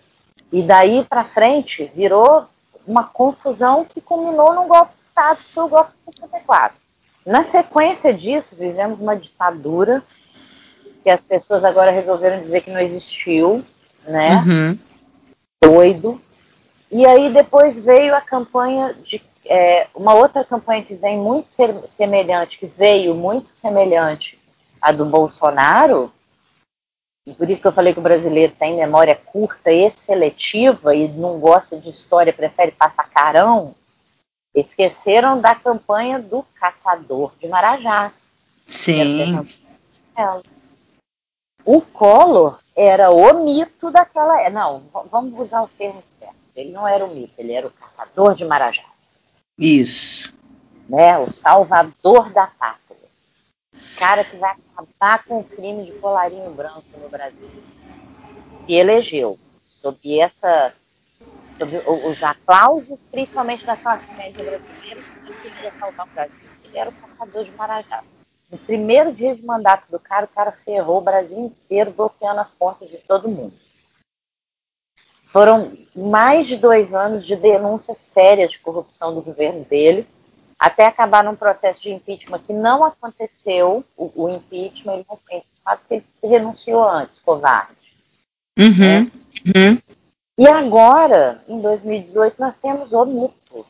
E 0.52 0.64
daí 0.64 1.04
para 1.04 1.24
frente 1.24 1.92
virou 1.94 2.48
uma 2.88 3.04
confusão 3.04 3.86
que 3.86 4.02
culminou 4.02 4.54
num 4.54 4.68
golpe 4.68 4.94
de 4.98 5.04
Estado, 5.04 5.38
que 5.38 5.52
foi 5.52 5.64
o 5.64 5.70
golpe 5.70 5.92
de 6.08 6.16
64. 6.16 6.78
Na 7.26 7.44
sequência 7.44 8.12
disso, 8.12 8.56
vivemos 8.56 9.00
uma 9.00 9.16
ditadura 9.16 10.04
que 11.04 11.10
as 11.10 11.26
pessoas 11.26 11.64
agora 11.64 11.92
resolveram 11.92 12.42
dizer 12.42 12.62
que 12.62 12.72
não 12.72 12.80
existiu, 12.80 13.64
né? 14.08 14.36
Uhum. 14.36 14.80
Doido. 15.62 16.22
E 16.92 17.06
aí 17.06 17.32
depois 17.32 17.78
veio 17.78 18.16
a 18.16 18.22
campanha 18.22 18.96
de 19.04 19.22
é, 19.46 19.88
uma 19.96 20.14
outra 20.14 20.44
campanha 20.44 20.84
que 20.84 20.96
vem 20.96 21.18
muito 21.18 21.50
semelhante, 21.88 22.58
que 22.58 22.68
veio 22.68 23.16
muito 23.16 23.50
semelhante 23.56 24.40
à 24.82 24.92
do 24.92 25.06
Bolsonaro, 25.06 26.12
e 27.30 27.34
por 27.34 27.50
isso 27.50 27.62
que 27.62 27.68
eu 27.68 27.72
falei 27.72 27.94
que 27.94 28.00
o 28.00 28.04
brasileiro 28.04 28.54
tem 28.58 28.76
memória 28.76 29.16
curta 29.16 29.72
e 29.72 29.90
seletiva 29.92 30.96
e 30.96 31.08
não 31.08 31.40
gosta 31.40 31.78
de 31.78 31.90
história, 31.90 32.34
prefere 32.34 32.72
passar 32.72 33.08
carão, 33.10 33.76
esqueceram 34.56 35.40
da 35.40 35.54
campanha 35.54 36.20
do 36.20 36.44
caçador 36.56 37.32
de 37.40 37.48
Marajás. 37.48 38.34
Sim. 38.68 39.48
O 41.66 41.82
Collor 41.82 42.60
era 42.76 43.12
o 43.12 43.46
mito 43.46 43.92
daquela. 43.92 44.50
Não, 44.50 44.84
vamos 45.12 45.40
usar 45.40 45.64
os 45.64 45.74
termos 45.74 46.04
certos. 46.18 46.38
Ele 46.56 46.72
não 46.72 46.88
era 46.88 47.06
o 47.06 47.14
mito, 47.14 47.34
ele 47.38 47.54
era 47.54 47.68
o 47.68 47.72
caçador 47.72 48.36
de 48.36 48.46
Marajás. 48.46 48.88
Isso. 49.58 50.34
Né? 50.88 51.18
O 51.18 51.32
salvador 51.32 52.32
da 52.32 52.48
pátria 52.48 52.80
cara 54.00 54.24
que 54.24 54.38
vai 54.38 54.56
acabar 54.78 55.24
com 55.26 55.40
o 55.40 55.44
crime 55.44 55.86
de 55.86 55.92
colarinho 55.94 56.50
branco 56.52 56.86
no 56.98 57.10
Brasil. 57.10 57.50
Se 58.66 58.74
elegeu 58.74 59.38
sob 59.68 60.20
essa 60.20 60.74
sob 61.58 61.76
os 62.08 62.24
aplausos, 62.24 62.98
principalmente 63.12 63.66
da 63.66 63.76
classe 63.76 64.10
média 64.14 64.42
brasileira, 64.42 65.02
que 65.26 65.34
queria 65.34 65.72
salvar 65.78 66.08
o 66.08 66.10
Brasil. 66.12 66.50
Ele 66.64 66.78
era 66.78 66.90
o 66.90 66.94
caçador 66.94 67.44
de 67.44 67.52
Marajá. 67.52 68.02
No 68.52 68.58
primeiro 68.58 69.14
dia 69.14 69.36
de 69.36 69.46
mandato 69.46 69.90
do 69.92 70.00
cara, 70.00 70.26
o 70.26 70.30
cara 70.30 70.52
ferrou 70.52 70.98
o 70.98 71.04
Brasil 71.04 71.38
inteiro, 71.38 71.92
bloqueando 71.92 72.42
as 72.42 72.54
contas 72.54 72.90
de 72.90 72.98
todo 72.98 73.30
mundo. 73.30 73.54
Foram 75.26 75.72
mais 75.96 76.48
de 76.48 76.58
dois 76.58 76.94
anos 76.94 77.26
de 77.26 77.36
denúncias 77.36 78.00
sérias 78.00 78.52
de 78.52 78.60
corrupção 78.60 79.14
do 79.14 79.22
governo 79.22 79.64
dele 79.66 80.08
até 80.60 80.86
acabar 80.86 81.24
num 81.24 81.38
processo 81.38 81.84
de 81.84 81.92
impeachment 81.92 82.40
que 82.40 82.52
não 82.52 82.84
aconteceu, 82.84 83.86
o, 83.96 84.12
o 84.24 84.30
impeachment, 84.30 84.94
ele 84.96 85.06
não 85.10 85.18
foi 85.18 85.42
porque 85.64 85.94
ele 85.94 86.06
renunciou 86.24 86.84
antes, 86.84 87.20
covarde. 87.20 87.76
Uhum, 88.58 89.04
né? 89.06 89.12
uhum. 89.56 89.78
E 90.38 90.48
agora, 90.48 91.42
em 91.48 91.62
2018, 91.62 92.36
nós 92.40 92.58
temos 92.60 92.92
o 92.92 93.06
mito. 93.06 93.66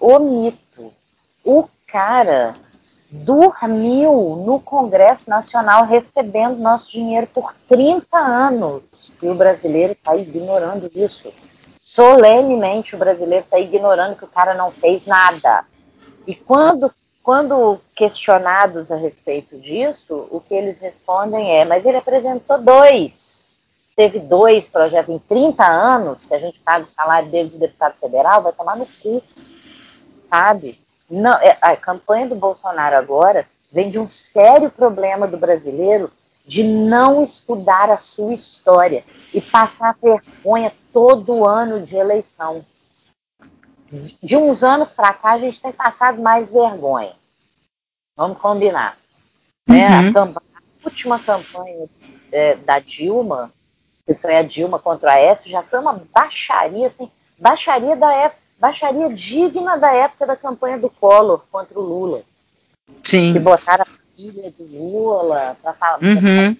O 0.00 0.18
mito. 0.18 0.92
O 1.44 1.68
cara 1.86 2.54
dormiu 3.24 4.42
no 4.44 4.60
Congresso 4.60 5.28
Nacional 5.28 5.86
recebendo 5.86 6.58
nosso 6.58 6.92
dinheiro 6.92 7.26
por 7.26 7.54
30 7.68 8.16
anos. 8.16 8.82
E 9.22 9.28
o 9.28 9.34
brasileiro 9.34 9.92
está 9.92 10.16
ignorando 10.16 10.90
isso 10.94 11.32
solenemente 11.86 12.96
o 12.96 12.98
brasileiro 12.98 13.44
está 13.44 13.60
ignorando 13.60 14.16
que 14.16 14.24
o 14.24 14.28
cara 14.28 14.54
não 14.54 14.72
fez 14.72 15.06
nada. 15.06 15.64
E 16.26 16.34
quando, 16.34 16.92
quando 17.22 17.78
questionados 17.94 18.90
a 18.90 18.96
respeito 18.96 19.56
disso, 19.56 20.26
o 20.32 20.40
que 20.40 20.52
eles 20.52 20.80
respondem 20.80 21.56
é: 21.56 21.64
mas 21.64 21.86
ele 21.86 21.96
apresentou 21.96 22.60
dois. 22.60 23.56
Teve 23.94 24.18
dois 24.18 24.68
projetos 24.68 25.14
em 25.14 25.18
30 25.18 25.64
anos, 25.64 26.26
que 26.26 26.34
a 26.34 26.38
gente 26.40 26.58
paga 26.58 26.84
o 26.84 26.90
salário 26.90 27.30
dele 27.30 27.50
de 27.50 27.56
deputado 27.56 27.94
federal, 27.98 28.42
vai 28.42 28.52
tomar 28.52 28.76
no 28.76 28.86
cu. 29.00 29.22
Sabe? 30.28 30.78
Não, 31.08 31.34
é, 31.34 31.56
a 31.60 31.76
campanha 31.76 32.28
do 32.28 32.34
Bolsonaro 32.34 32.96
agora 32.96 33.46
vem 33.70 33.90
de 33.90 33.98
um 33.98 34.08
sério 34.08 34.70
problema 34.70 35.26
do 35.26 35.36
brasileiro 35.36 36.10
de 36.46 36.62
não 36.62 37.22
estudar 37.22 37.90
a 37.90 37.98
sua 37.98 38.32
história 38.32 39.04
e 39.34 39.40
passar 39.40 39.96
vergonha 40.00 40.72
todo 40.92 41.44
ano 41.44 41.80
de 41.80 41.96
eleição. 41.96 42.64
De 44.22 44.36
uns 44.36 44.62
anos 44.62 44.92
para 44.92 45.12
cá, 45.12 45.32
a 45.32 45.38
gente 45.38 45.60
tem 45.60 45.72
passado 45.72 46.22
mais 46.22 46.50
vergonha. 46.50 47.14
Vamos 48.16 48.38
combinar. 48.38 48.96
Né? 49.68 49.86
A, 49.86 50.12
campanha, 50.12 50.46
a, 50.54 50.84
última 50.84 51.18
campanha 51.18 51.88
é, 52.32 52.54
da 52.56 52.78
Dilma, 52.78 53.52
que 54.06 54.14
foi 54.14 54.36
a 54.36 54.42
Dilma 54.42 54.78
contra 54.78 55.12
a 55.12 55.18
S, 55.18 55.48
já 55.48 55.62
foi 55.62 55.80
uma 55.80 56.00
baixaria, 56.12 56.86
assim, 56.86 57.10
baixaria 57.38 57.96
da 57.96 58.12
época, 58.12 58.42
baixaria 58.58 59.08
digna 59.12 59.76
da 59.76 59.92
época 59.92 60.26
da 60.26 60.36
campanha 60.36 60.78
do 60.78 60.90
Collor 60.90 61.42
contra 61.50 61.78
o 61.78 61.82
Lula. 61.82 62.22
Sim. 63.04 63.32
Que 63.32 63.38
botaram 63.38 63.84
a 63.84 64.16
filha 64.16 64.50
do 64.52 64.64
Lula 64.64 65.56
para 65.62 65.72
falar. 65.74 65.98
Uhum 66.02 66.56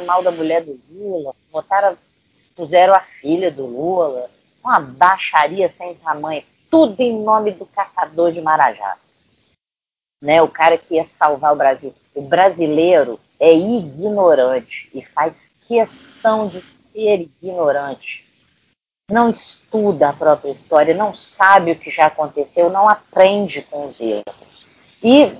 mal 0.00 0.22
da 0.22 0.30
mulher 0.30 0.62
do 0.62 0.78
Lula, 0.90 1.34
botaram, 1.50 1.96
expuseram 2.38 2.94
a 2.94 3.00
filha 3.00 3.50
do 3.50 3.66
Lula, 3.66 4.30
uma 4.62 4.78
baixaria 4.78 5.68
sem 5.68 5.94
tamanho, 5.96 6.44
tudo 6.70 7.00
em 7.00 7.24
nome 7.24 7.50
do 7.50 7.66
caçador 7.66 8.30
de 8.30 8.40
Marajás. 8.40 8.98
Né, 10.22 10.40
o 10.42 10.48
cara 10.48 10.76
que 10.76 10.94
ia 10.94 11.04
salvar 11.06 11.54
o 11.54 11.56
Brasil. 11.56 11.94
O 12.14 12.20
brasileiro 12.20 13.18
é 13.38 13.54
ignorante 13.54 14.90
e 14.92 15.02
faz 15.02 15.50
questão 15.66 16.46
de 16.46 16.60
ser 16.62 17.22
ignorante. 17.22 18.19
Não 19.10 19.28
estuda 19.28 20.08
a 20.08 20.12
própria 20.12 20.52
história, 20.52 20.94
não 20.94 21.12
sabe 21.12 21.72
o 21.72 21.76
que 21.76 21.90
já 21.90 22.06
aconteceu, 22.06 22.70
não 22.70 22.88
aprende 22.88 23.62
com 23.62 23.86
os 23.86 24.00
erros. 24.00 24.66
E 25.02 25.32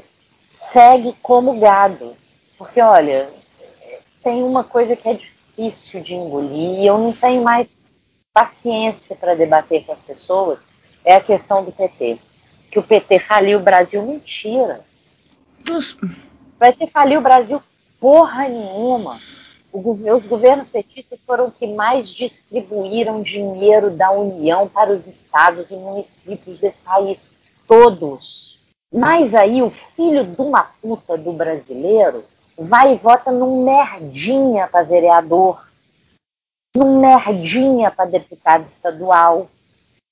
segue 0.54 1.14
como 1.22 1.58
gado. 1.58 2.16
Porque, 2.58 2.80
olha, 2.80 3.30
tem 4.22 4.42
uma 4.42 4.64
coisa 4.64 4.96
que 4.96 5.08
é 5.08 5.14
difícil 5.14 6.02
de 6.02 6.14
engolir 6.14 6.80
e 6.80 6.86
eu 6.86 6.98
não 6.98 7.12
tenho 7.12 7.42
mais 7.42 7.78
paciência 8.32 9.16
para 9.16 9.34
debater 9.34 9.84
com 9.84 9.92
as 9.92 10.00
pessoas, 10.00 10.60
é 11.04 11.14
a 11.14 11.20
questão 11.20 11.64
do 11.64 11.72
PT. 11.72 12.18
Que 12.70 12.78
o 12.78 12.82
PT 12.82 13.18
faliu 13.20 13.58
o 13.58 13.62
Brasil, 13.62 14.02
mentira. 14.02 14.84
O 15.68 16.58
PT 16.58 16.86
faliu 16.88 17.20
o 17.20 17.22
Brasil 17.22 17.62
porra 17.98 18.48
nenhuma. 18.48 19.20
Os 19.72 20.26
governos 20.26 20.68
petistas 20.68 21.20
foram 21.26 21.50
que 21.50 21.66
mais 21.66 22.08
distribuíram 22.08 23.22
dinheiro 23.22 23.90
da 23.90 24.10
União 24.10 24.66
para 24.68 24.92
os 24.92 25.06
estados 25.06 25.70
e 25.70 25.76
municípios 25.76 26.58
desse 26.58 26.80
país. 26.82 27.28
Todos. 27.68 28.58
Mas 28.92 29.34
aí 29.34 29.62
o 29.62 29.70
filho 29.94 30.24
de 30.24 30.40
uma 30.42 30.64
puta 30.82 31.16
do 31.16 31.32
brasileiro 31.32 32.24
vai 32.58 32.94
e 32.94 32.96
vota 32.96 33.30
num 33.30 33.64
merdinha 33.64 34.66
para 34.66 34.82
vereador, 34.82 35.64
num 36.76 36.98
merdinha 36.98 37.90
para 37.90 38.10
deputado 38.10 38.66
estadual, 38.66 39.48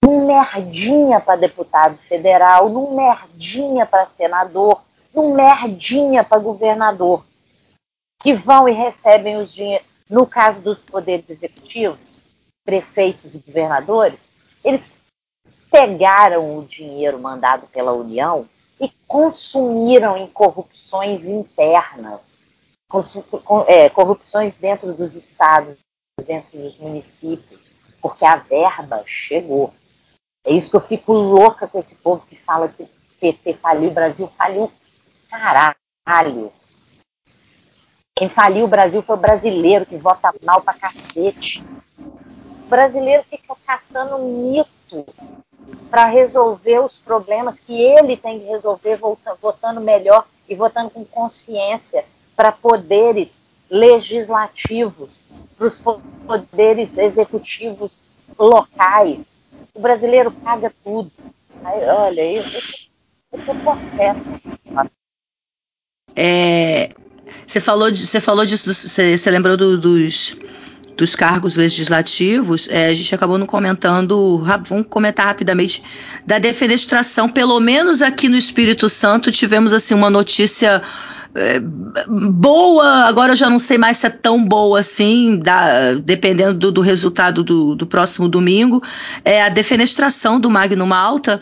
num 0.04 0.24
merdinha 0.24 1.20
para 1.20 1.36
deputado 1.36 1.98
federal, 2.08 2.68
num 2.68 2.94
merdinha 2.94 3.84
para 3.84 4.06
senador, 4.06 4.80
num 5.12 5.34
merdinha 5.34 6.22
para 6.22 6.38
governador, 6.38 7.24
que 8.18 8.34
vão 8.34 8.68
e 8.68 8.72
recebem 8.72 9.36
os 9.36 9.52
dinheiros. 9.52 9.86
No 10.08 10.26
caso 10.26 10.60
dos 10.62 10.84
poderes 10.84 11.28
executivos, 11.28 11.98
prefeitos 12.64 13.34
e 13.34 13.38
governadores, 13.38 14.30
eles 14.64 14.98
pegaram 15.70 16.58
o 16.58 16.64
dinheiro 16.64 17.18
mandado 17.18 17.66
pela 17.66 17.92
União 17.92 18.48
e 18.80 18.88
consumiram 19.06 20.16
em 20.16 20.26
corrupções 20.26 21.24
internas, 21.24 22.38
é, 23.66 23.88
corrupções 23.90 24.56
dentro 24.56 24.92
dos 24.92 25.14
estados, 25.14 25.76
dentro 26.26 26.58
dos 26.58 26.78
municípios, 26.78 27.60
porque 28.00 28.24
a 28.24 28.36
verba 28.36 29.02
chegou. 29.06 29.72
É 30.44 30.52
isso 30.52 30.70
que 30.70 30.76
eu 30.76 30.80
fico 30.80 31.12
louca 31.12 31.66
com 31.66 31.78
esse 31.78 31.96
povo 31.96 32.24
que 32.26 32.36
fala 32.36 32.68
que 32.68 32.88
PT 33.20 33.54
faliu, 33.54 33.90
Brasil 33.90 34.28
faliu. 34.38 34.72
Caralho. 35.28 36.52
Quem 38.18 38.28
faliu 38.28 38.64
o 38.64 38.68
Brasil 38.68 39.00
foi 39.00 39.14
o 39.14 39.20
brasileiro 39.20 39.86
que 39.86 39.96
vota 39.96 40.34
mal 40.44 40.60
pra 40.60 40.74
cacete. 40.74 41.62
O 41.96 42.68
brasileiro 42.68 43.22
fica 43.30 43.54
caçando 43.64 44.18
mito 44.18 45.06
para 45.88 46.06
resolver 46.06 46.80
os 46.80 46.96
problemas 46.96 47.60
que 47.60 47.80
ele 47.80 48.16
tem 48.16 48.40
que 48.40 48.46
resolver 48.46 48.98
votando 49.40 49.80
melhor 49.80 50.26
e 50.48 50.56
votando 50.56 50.90
com 50.90 51.04
consciência 51.04 52.04
para 52.34 52.50
poderes 52.50 53.40
legislativos, 53.70 55.20
para 55.56 55.68
os 55.68 55.76
poderes 56.26 56.90
executivos 56.98 58.00
locais. 58.36 59.38
O 59.72 59.80
brasileiro 59.80 60.32
paga 60.32 60.72
tudo. 60.82 61.12
Aí, 61.62 61.84
olha, 61.84 62.32
eu 62.32 62.42
estou 62.42 63.54
processo. 63.62 64.20
É, 66.16 66.92
você 67.48 67.60
falou, 67.60 67.90
de, 67.90 68.06
você 68.06 68.20
falou 68.20 68.44
disso, 68.44 68.72
você, 68.72 69.16
você 69.16 69.30
lembrou 69.30 69.56
do, 69.56 69.78
dos 69.78 70.36
dos 70.98 71.14
cargos 71.14 71.54
legislativos, 71.54 72.68
é, 72.68 72.88
a 72.88 72.94
gente 72.94 73.14
acabou 73.14 73.38
não 73.38 73.46
comentando, 73.46 74.44
vamos 74.66 74.84
comentar 74.90 75.26
rapidamente 75.26 75.80
da 76.26 76.40
defenestração, 76.40 77.28
pelo 77.28 77.60
menos 77.60 78.02
aqui 78.02 78.28
no 78.28 78.36
Espírito 78.36 78.88
Santo 78.88 79.30
tivemos 79.30 79.72
assim 79.72 79.94
uma 79.94 80.10
notícia 80.10 80.82
é, 81.36 81.60
boa, 81.60 83.04
agora 83.04 83.30
eu 83.30 83.36
já 83.36 83.48
não 83.48 83.60
sei 83.60 83.78
mais 83.78 83.98
se 83.98 84.08
é 84.08 84.10
tão 84.10 84.44
boa 84.44 84.80
assim, 84.80 85.38
da, 85.38 85.94
dependendo 85.94 86.54
do, 86.54 86.72
do 86.72 86.80
resultado 86.80 87.44
do, 87.44 87.76
do, 87.76 87.86
próximo 87.86 88.28
domingo, 88.28 88.82
é 89.24 89.40
a 89.42 89.48
defenestração 89.48 90.40
do 90.40 90.50
Magno 90.50 90.84
Malta, 90.84 91.40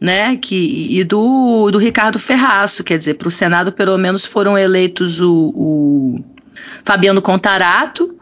né, 0.00 0.36
que, 0.36 0.88
e 0.90 1.04
do, 1.04 1.70
do 1.70 1.78
Ricardo 1.78 2.18
Ferraço, 2.18 2.84
quer 2.84 2.98
dizer, 2.98 3.14
para 3.14 3.28
o 3.28 3.30
Senado 3.30 3.72
pelo 3.72 3.96
menos 3.96 4.24
foram 4.24 4.58
eleitos 4.58 5.20
o, 5.20 5.52
o 5.54 6.24
Fabiano 6.84 7.22
Contarato, 7.22 8.14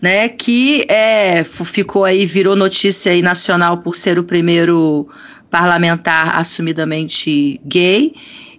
né, 0.00 0.28
que 0.28 0.86
é, 0.88 1.42
ficou 1.44 2.04
aí, 2.04 2.24
virou 2.24 2.54
notícia 2.54 3.12
aí 3.12 3.20
nacional 3.20 3.78
por 3.78 3.96
ser 3.96 4.18
o 4.18 4.24
primeiro 4.24 5.08
parlamentar 5.50 6.36
assumidamente 6.36 7.60
gay, 7.64 8.14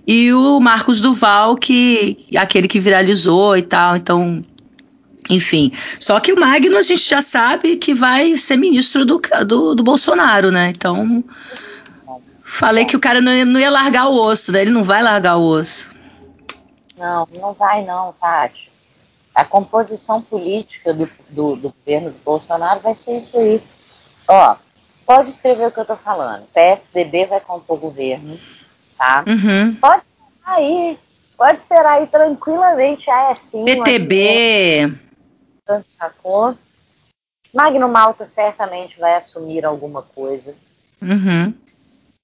e 0.05 0.33
o 0.33 0.59
Marcos 0.59 0.99
Duval, 0.99 1.55
que 1.55 2.17
aquele 2.35 2.67
que 2.67 2.79
viralizou 2.79 3.55
e 3.55 3.61
tal, 3.61 3.95
então, 3.95 4.41
enfim. 5.29 5.71
Só 5.99 6.19
que 6.19 6.33
o 6.33 6.39
Magno 6.39 6.77
a 6.77 6.81
gente 6.81 7.07
já 7.07 7.21
sabe 7.21 7.77
que 7.77 7.93
vai 7.93 8.35
ser 8.35 8.57
ministro 8.57 9.05
do, 9.05 9.21
do, 9.45 9.75
do 9.75 9.83
Bolsonaro, 9.83 10.49
né? 10.49 10.73
Então, 10.75 11.23
falei 12.59 12.85
que 12.85 12.95
o 12.95 12.99
cara 12.99 13.21
não 13.21 13.31
ia, 13.31 13.45
não 13.45 13.59
ia 13.59 13.71
largar 13.71 14.07
o 14.07 14.15
osso, 14.15 14.51
né? 14.51 14.61
Ele 14.61 14.71
não 14.71 14.83
vai 14.83 15.01
largar 15.01 15.37
o 15.37 15.43
osso. 15.43 15.95
Não, 16.97 17.27
não 17.31 17.53
vai 17.53 17.83
não, 17.85 18.13
Tati 18.13 18.69
a 19.39 19.45
composição 19.45 20.21
política 20.21 20.93
do, 20.93 21.09
do, 21.29 21.55
do, 21.55 21.69
governo 21.69 22.09
do 22.09 22.19
Bolsonaro 22.25 22.81
vai 22.81 22.93
ser 22.93 23.19
isso 23.19 23.37
aí. 23.37 23.61
Ó, 24.27 24.55
pode 25.05 25.29
escrever 25.29 25.67
o 25.67 25.71
que 25.71 25.79
eu 25.79 25.85
tô 25.85 25.95
falando. 25.95 26.45
PSDB 26.53 27.25
vai 27.25 27.39
compor 27.39 27.77
o 27.77 27.79
governo, 27.79 28.37
tá? 28.97 29.23
Uhum. 29.25 29.75
Pode 29.75 30.03
ser 30.03 30.17
aí, 30.43 30.99
pode 31.37 31.63
ser 31.63 31.85
aí 31.85 32.05
tranquilamente. 32.07 33.09
Ah, 33.09 33.29
é 33.29 33.31
assim. 33.31 33.63
PTB. 33.63 34.93
Assim, 35.65 35.83
sacou? 35.87 36.57
Magno 37.53 37.87
Malta 37.87 38.29
certamente 38.35 38.99
vai 38.99 39.15
assumir 39.15 39.65
alguma 39.65 40.01
coisa. 40.01 40.53
Uhum. 41.01 41.53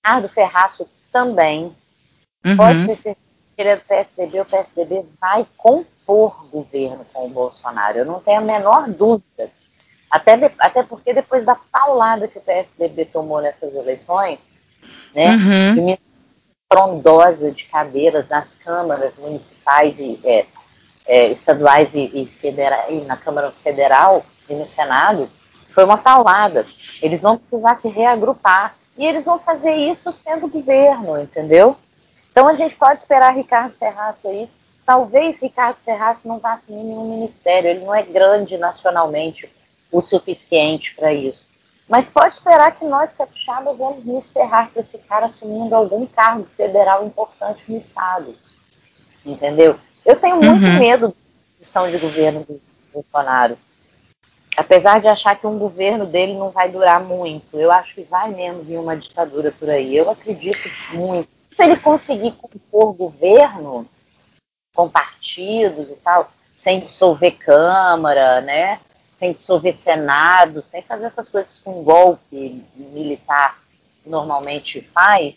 Ricardo 0.06 0.30
Ferraço 0.30 0.88
também. 1.12 1.76
Uhum. 2.46 2.56
Pode 2.56 2.86
ser 2.86 3.16
que 3.16 3.18
ele 3.58 3.70
é 3.70 3.76
do 3.76 3.82
PSDB, 3.82 4.40
o 4.40 4.46
PSDB 4.46 5.06
vai 5.20 5.48
compor 5.58 6.48
governo 6.52 7.04
com 7.12 7.26
o 7.26 7.30
Bolsonaro. 7.30 7.98
Eu 7.98 8.06
não 8.06 8.20
tenho 8.20 8.40
a 8.40 8.44
menor 8.44 8.88
dúvida. 8.88 9.50
Até, 10.12 10.38
de, 10.38 10.52
até 10.60 10.84
porque 10.84 11.12
depois 11.12 11.44
da 11.44 11.56
paulada 11.56 12.28
que 12.28 12.38
o 12.38 12.42
PSDB 12.42 13.06
tomou 13.06 13.42
nessas 13.42 13.74
eleições, 13.74 14.40
né, 15.14 15.32
uhum. 15.32 15.98
frondosa 16.72 17.52
de 17.52 17.66
cadeiras 17.66 18.30
nas 18.30 18.54
câmaras 18.54 19.16
municipais 19.18 19.96
e 19.98 20.20
é, 20.24 20.46
é, 21.08 21.28
estaduais 21.30 21.90
e, 21.96 22.12
e, 22.14 22.26
federal, 22.28 22.86
e 22.90 23.02
na 23.02 23.18
Câmara 23.18 23.52
Federal 23.52 24.24
e 24.48 24.54
no 24.54 24.70
Senado, 24.70 25.28
foi 25.74 25.84
uma 25.84 25.98
paulada. 25.98 26.66
Eles 27.02 27.22
vão 27.22 27.38
precisar 27.38 27.80
se 27.82 27.88
reagrupar. 27.88 28.76
E 28.98 29.06
eles 29.06 29.26
vão 29.26 29.40
fazer 29.40 29.74
isso 29.74 30.12
sendo 30.14 30.48
governo, 30.48 31.20
entendeu? 31.20 31.76
Então 32.32 32.48
a 32.48 32.56
gente 32.56 32.76
pode 32.76 33.02
esperar 33.02 33.36
Ricardo 33.36 33.76
Ferraço 33.78 34.28
aí. 34.28 34.50
Talvez 34.86 35.40
Ricardo 35.40 35.78
Ferraço 35.84 36.28
não 36.28 36.40
vá 36.40 36.54
assumir 36.54 36.84
nenhum 36.84 37.18
ministério, 37.18 37.70
ele 37.70 37.86
não 37.86 37.96
é 37.96 38.04
grande 38.04 38.58
nacionalmente 38.58 39.50
o 39.92 40.02
suficiente 40.02 40.94
para 40.96 41.14
isso. 41.14 41.44
Mas 41.88 42.10
pode 42.10 42.36
esperar 42.36 42.76
que 42.76 42.86
nós, 42.86 43.14
capixabas, 43.14 43.78
vamos 43.78 44.04
nos 44.06 44.32
ferrar 44.32 44.72
com 44.72 44.80
esse 44.80 44.98
cara 45.00 45.28
assumindo 45.28 45.76
algum 45.76 46.06
cargo 46.06 46.46
federal 46.58 47.06
importante 47.06 47.64
no 47.68 47.78
Estado. 47.78 48.36
Entendeu? 49.26 49.80
Eu 50.06 50.16
tenho 50.16 50.38
muito 50.38 50.66
uhum. 50.66 50.80
medo 50.80 51.08
da 51.08 51.14
posição 51.58 51.90
de 51.90 51.98
governo 51.98 52.44
do 52.48 52.62
Bolsonaro. 52.94 53.58
Apesar 54.58 55.02
de 55.02 55.08
achar 55.08 55.36
que 55.36 55.46
um 55.46 55.58
governo 55.58 56.06
dele 56.06 56.34
não 56.34 56.50
vai 56.50 56.70
durar 56.70 57.04
muito, 57.04 57.60
eu 57.60 57.72
acho 57.72 57.96
que 57.96 58.04
vai 58.04 58.32
mesmo 58.32 58.64
vir 58.64 58.78
uma 58.78 58.96
ditadura 58.96 59.52
por 59.52 59.70
aí. 59.70 59.96
Eu 59.96 60.10
acredito 60.10 60.70
muito 60.94 61.28
se 61.56 61.64
ele 61.64 61.78
conseguir 61.78 62.32
compor 62.32 62.94
governo 62.94 63.86
com 64.74 64.90
partidos 64.90 65.90
e 65.90 65.96
tal, 65.96 66.30
sem 66.56 66.80
dissolver 66.80 67.38
Câmara, 67.38 68.42
né? 68.42 68.80
sem 69.20 69.34
dissolver 69.34 69.76
Senado, 69.76 70.64
sem 70.68 70.82
fazer 70.82 71.06
essas 71.06 71.30
coisas 71.30 71.60
com 71.60 71.84
golpe 71.84 72.64
militar 72.76 73.58
normalmente 74.06 74.82
faz, 74.94 75.36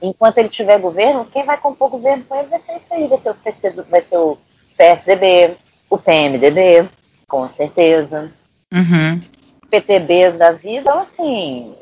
enquanto 0.00 0.38
ele 0.38 0.48
tiver 0.48 0.78
governo, 0.78 1.24
quem 1.24 1.44
vai 1.44 1.56
compor 1.56 1.88
governo 1.88 2.24
com 2.24 2.34
ele 2.34 2.48
vai 2.48 2.60
ser 2.60 2.76
isso 2.76 2.92
aí, 2.92 3.06
vai 3.06 3.18
ser 3.18 3.30
o, 3.30 3.34
PC, 3.34 3.70
vai 3.70 4.02
ser 4.02 4.18
o 4.18 4.36
PSDB, 4.76 5.56
o 5.88 5.96
PMDB, 5.96 6.88
com 7.26 7.48
certeza. 7.48 8.30
Uhum. 8.72 9.20
PTBs 9.70 10.38
da 10.38 10.52
vida, 10.52 10.90
então 10.90 11.00
assim, 11.00 11.74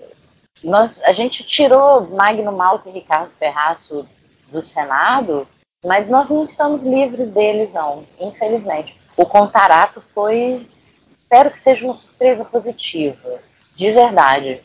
nós, 0.63 0.91
a 1.05 1.13
gente 1.13 1.43
tirou 1.45 2.09
Magno 2.09 2.53
Malta 2.53 2.89
e 2.89 2.93
Ricardo 2.93 3.31
Ferraço 3.39 4.07
do 4.49 4.61
Senado, 4.61 5.47
mas 5.85 6.09
nós 6.09 6.29
não 6.29 6.45
estamos 6.45 6.83
livres 6.83 7.31
deles, 7.31 7.73
não, 7.73 8.05
infelizmente. 8.21 8.95
O 9.17 9.25
Contarato 9.25 10.03
foi, 10.15 10.69
espero 11.17 11.51
que 11.51 11.61
seja 11.61 11.85
uma 11.85 11.95
surpresa 11.95 12.45
positiva, 12.45 13.39
de 13.75 13.91
verdade. 13.91 14.63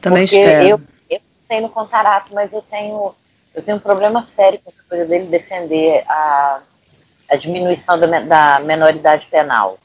Também 0.00 0.24
Porque 0.24 0.40
espero. 0.40 0.68
Eu, 0.68 0.80
eu 1.10 1.20
tenho 1.48 1.62
no 1.62 1.68
Contarato, 1.68 2.34
mas 2.34 2.52
eu 2.52 2.62
tenho, 2.62 3.14
eu 3.54 3.62
tenho 3.62 3.76
um 3.76 3.80
problema 3.80 4.24
sério 4.26 4.58
com 4.64 4.70
essa 4.70 4.82
coisa 4.88 5.04
dele 5.04 5.26
defender 5.26 6.02
a, 6.08 6.60
a 7.30 7.36
diminuição 7.36 7.98
da, 7.98 8.20
da 8.20 8.60
menoridade 8.60 9.26
penal. 9.26 9.78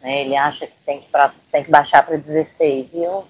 Né? 0.00 0.22
Ele 0.22 0.36
acha 0.36 0.66
que 0.66 0.76
tem 0.84 1.00
que, 1.00 1.08
pra, 1.08 1.32
tem 1.50 1.64
que 1.64 1.70
baixar 1.70 2.04
para 2.04 2.16
16. 2.16 2.92
E 2.92 3.02
eu 3.02 3.26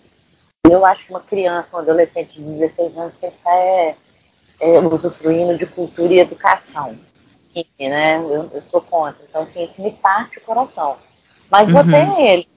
eu 0.71 0.85
acho 0.85 1.05
que 1.05 1.11
uma 1.11 1.21
criança, 1.21 1.77
um 1.77 1.81
adolescente 1.81 2.41
de 2.41 2.43
16 2.43 2.97
anos 2.97 3.19
tem 3.19 3.31
que 3.31 3.37
estar 3.37 3.55
é, 3.55 3.97
é, 4.61 4.79
usufruindo 4.81 5.57
de 5.57 5.67
cultura 5.67 6.13
e 6.13 6.19
educação. 6.19 6.99
E, 7.55 7.89
né? 7.89 8.17
Eu, 8.19 8.51
eu, 8.53 8.63
sou 8.71 8.81
contra. 8.83 9.23
Então, 9.29 9.43
assim, 9.43 9.65
isso 9.65 9.81
me 9.81 9.93
parte 9.93 10.39
o 10.39 10.43
coração. 10.43 10.97
Mas 11.51 11.69
uhum. 11.69 11.75
votei 11.75 12.05
nele. 12.05 12.49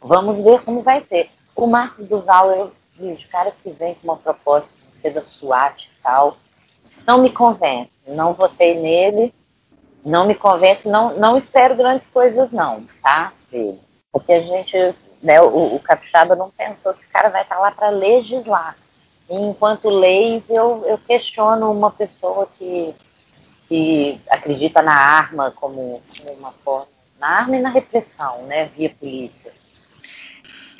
Vamos 0.00 0.44
ver 0.44 0.62
como 0.62 0.82
vai 0.82 1.02
ser. 1.04 1.30
O 1.56 1.66
Marcos 1.66 2.08
Duval, 2.08 2.50
eu, 2.52 2.72
de 3.16 3.26
cara 3.26 3.50
que 3.50 3.70
vem 3.70 3.94
com 3.94 4.04
uma 4.04 4.16
proposta 4.16 4.68
de 4.92 5.00
ser 5.00 5.10
da 5.10 5.22
SWAT 5.22 5.84
e 5.84 6.02
tal, 6.02 6.36
não 7.06 7.18
me 7.18 7.30
convence. 7.30 8.08
Não 8.08 8.34
votei 8.34 8.78
nele. 8.78 9.34
Não 10.04 10.26
me 10.26 10.34
convence. 10.34 10.88
Não, 10.88 11.16
não 11.18 11.38
espero 11.38 11.74
grandes 11.74 12.08
coisas, 12.08 12.52
não, 12.52 12.84
tá? 13.02 13.32
Porque 14.12 14.32
a 14.32 14.40
gente 14.40 14.94
né, 15.24 15.40
o, 15.40 15.74
o 15.74 15.80
capixaba 15.80 16.36
não 16.36 16.50
pensou 16.50 16.92
que 16.92 17.04
o 17.04 17.08
cara 17.10 17.30
vai 17.30 17.42
estar 17.42 17.58
lá 17.58 17.72
para 17.72 17.88
legislar. 17.88 18.76
E 19.28 19.34
enquanto 19.34 19.88
leis, 19.88 20.42
eu, 20.50 20.84
eu 20.86 20.98
questiono 20.98 21.72
uma 21.72 21.90
pessoa 21.90 22.46
que, 22.58 22.94
que 23.66 24.20
acredita 24.30 24.82
na 24.82 24.94
arma 24.94 25.50
como, 25.50 26.02
como 26.18 26.32
uma 26.32 26.52
forma, 26.52 26.88
na 27.18 27.26
arma 27.26 27.56
e 27.56 27.62
na 27.62 27.70
repressão, 27.70 28.42
né, 28.42 28.68
via 28.76 28.90
polícia. 28.90 29.50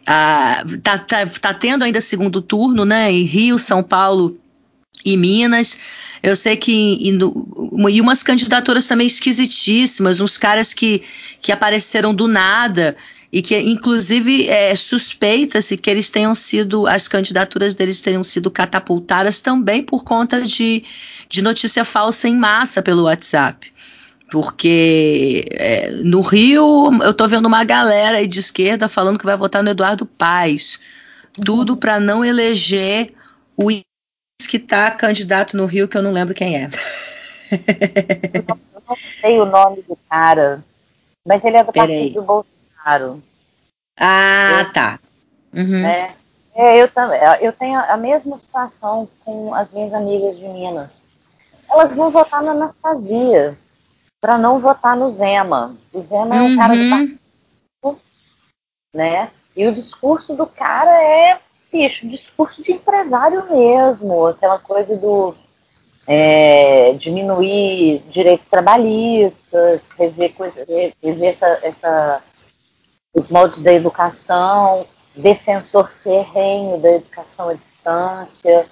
Ah, 0.06 0.62
tá, 0.82 0.98
tá, 0.98 1.26
tá 1.40 1.54
tendo 1.54 1.82
ainda 1.82 2.00
segundo 2.02 2.42
turno, 2.42 2.84
né, 2.84 3.10
em 3.10 3.22
Rio, 3.22 3.58
São 3.58 3.82
Paulo 3.82 4.38
e 5.02 5.16
Minas. 5.16 5.78
Eu 6.24 6.34
sei 6.34 6.56
que 6.56 6.72
e, 6.72 7.10
e 7.10 8.00
umas 8.00 8.22
candidaturas 8.22 8.88
também 8.88 9.06
esquisitíssimas, 9.06 10.22
uns 10.22 10.38
caras 10.38 10.72
que, 10.72 11.02
que 11.38 11.52
apareceram 11.52 12.14
do 12.14 12.26
nada 12.26 12.96
e 13.30 13.42
que 13.42 13.54
inclusive 13.58 14.48
é, 14.48 14.74
suspeita-se 14.74 15.76
que 15.76 15.90
eles 15.90 16.10
tenham 16.10 16.34
sido, 16.34 16.86
as 16.86 17.08
candidaturas 17.08 17.74
deles 17.74 18.00
tenham 18.00 18.24
sido 18.24 18.50
catapultadas 18.50 19.42
também 19.42 19.82
por 19.82 20.02
conta 20.02 20.40
de, 20.40 20.82
de 21.28 21.42
notícia 21.42 21.84
falsa 21.84 22.26
em 22.26 22.38
massa 22.38 22.80
pelo 22.80 23.02
WhatsApp. 23.02 23.70
Porque 24.30 25.46
é, 25.50 25.90
no 25.90 26.22
Rio 26.22 27.02
eu 27.02 27.12
tô 27.12 27.28
vendo 27.28 27.44
uma 27.44 27.64
galera 27.64 28.16
aí 28.16 28.26
de 28.26 28.40
esquerda 28.40 28.88
falando 28.88 29.18
que 29.18 29.26
vai 29.26 29.36
votar 29.36 29.62
no 29.62 29.68
Eduardo 29.68 30.06
Paes. 30.06 30.80
Tudo 31.44 31.76
para 31.76 32.00
não 32.00 32.24
eleger 32.24 33.12
o 33.58 33.70
que 34.42 34.56
está 34.56 34.90
candidato 34.90 35.56
no 35.56 35.66
Rio, 35.66 35.88
que 35.88 35.96
eu 35.96 36.02
não 36.02 36.10
lembro 36.10 36.34
quem 36.34 36.56
é. 36.56 36.68
eu 38.34 38.82
não 38.88 38.96
sei 39.20 39.40
o 39.40 39.44
nome 39.44 39.82
do 39.82 39.96
cara, 40.08 40.62
mas 41.26 41.44
ele 41.44 41.56
é 41.56 41.64
do 41.64 41.72
partido 41.72 42.14
do 42.14 42.22
Bolsonaro. 42.22 43.22
Ah, 43.98 44.60
eu, 44.60 44.72
tá. 44.72 44.98
Uhum. 45.52 45.82
Né? 45.82 46.14
É, 46.54 46.82
eu 46.82 46.88
também. 46.88 47.20
Eu 47.40 47.52
tenho 47.52 47.78
a 47.78 47.96
mesma 47.96 48.38
situação 48.38 49.08
com 49.24 49.54
as 49.54 49.70
minhas 49.70 49.94
amigas 49.94 50.36
de 50.36 50.48
Minas. 50.48 51.04
Elas 51.70 51.92
vão 51.94 52.10
votar 52.10 52.42
na 52.42 52.50
Anastasia 52.50 53.56
para 54.20 54.36
não 54.36 54.58
votar 54.58 54.96
no 54.96 55.12
Zema. 55.12 55.76
O 55.92 56.02
Zema 56.02 56.34
uhum. 56.34 56.34
é 56.34 56.42
um 56.42 56.56
cara 56.56 56.74
do 56.74 56.82
uhum. 56.82 56.90
partido, 56.90 58.00
né? 58.94 59.30
E 59.56 59.66
o 59.66 59.74
discurso 59.74 60.34
do 60.34 60.46
cara 60.46 60.90
é, 61.02 61.40
bicho, 61.74 62.08
discurso 62.08 62.62
de 62.62 62.70
empresário 62.70 63.44
mesmo, 63.50 64.26
aquela 64.26 64.60
coisa 64.60 64.96
do 64.96 65.34
é, 66.06 66.92
diminuir 66.92 68.00
direitos 68.08 68.46
trabalhistas, 68.46 69.88
rever, 69.98 70.32
coisa, 70.34 70.64
rever 71.02 71.30
essa, 71.30 71.58
essa 71.64 72.22
os 73.12 73.28
modos 73.28 73.60
da 73.60 73.72
educação, 73.72 74.86
defensor 75.16 75.90
ferrenho 76.02 76.78
da 76.78 76.92
educação 76.92 77.48
à 77.48 77.54
distância, 77.54 78.66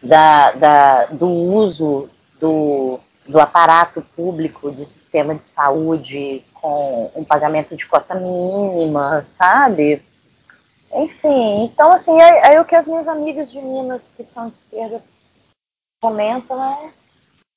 da, 0.00 0.52
da, 0.52 1.06
do 1.06 1.28
uso 1.28 2.08
do, 2.40 3.00
do 3.26 3.40
aparato 3.40 4.02
público 4.14 4.70
do 4.70 4.84
sistema 4.84 5.34
de 5.34 5.44
saúde 5.44 6.44
com 6.54 7.10
um 7.16 7.24
pagamento 7.24 7.74
de 7.74 7.86
cota 7.86 8.14
mínima, 8.14 9.24
sabe? 9.26 10.00
Enfim, 10.92 11.64
então 11.64 11.92
assim, 11.92 12.20
é, 12.20 12.60
o 12.60 12.64
que 12.64 12.74
as 12.74 12.86
minhas 12.86 13.08
amigas 13.08 13.50
de 13.50 13.60
Minas 13.60 14.02
que 14.16 14.24
são 14.24 14.48
de 14.48 14.56
esquerda 14.56 15.02
comentam, 16.00 16.92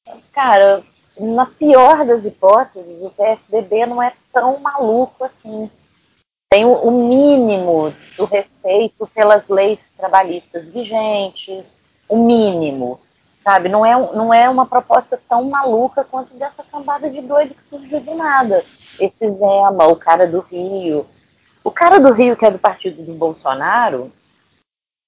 é, 0.07 0.15
cara, 0.33 0.83
na 1.19 1.45
pior 1.45 2.05
das 2.05 2.25
hipóteses, 2.25 3.01
o 3.01 3.09
PSDB 3.11 3.85
não 3.85 4.01
é 4.01 4.13
tão 4.31 4.59
maluco 4.59 5.23
assim 5.23 5.69
tem 6.49 6.65
o 6.65 6.89
mínimo 6.89 7.93
do 8.17 8.25
respeito 8.25 9.05
pelas 9.13 9.47
leis 9.47 9.79
trabalhistas 9.95 10.67
vigentes, 10.67 11.77
o 12.07 12.17
mínimo, 12.17 12.99
sabe? 13.43 13.69
Não 13.69 13.85
é, 13.85 13.93
não 14.15 14.33
é 14.33 14.49
uma 14.49 14.65
proposta 14.65 15.21
tão 15.29 15.43
maluca 15.43 16.03
quanto 16.03 16.33
dessa 16.33 16.63
cambada 16.63 17.07
de 17.07 17.21
doido 17.21 17.53
que 17.53 17.63
surgiu 17.63 17.99
de 17.99 18.15
nada. 18.15 18.65
Esse 18.99 19.31
Zema, 19.31 19.85
o 19.87 19.95
cara 19.95 20.25
do 20.25 20.39
Rio. 20.39 21.05
O 21.69 21.71
cara 21.71 21.99
do 21.99 22.11
Rio, 22.11 22.35
que 22.35 22.43
é 22.43 22.49
do 22.49 22.57
partido 22.57 23.03
do 23.03 23.13
Bolsonaro, 23.13 24.11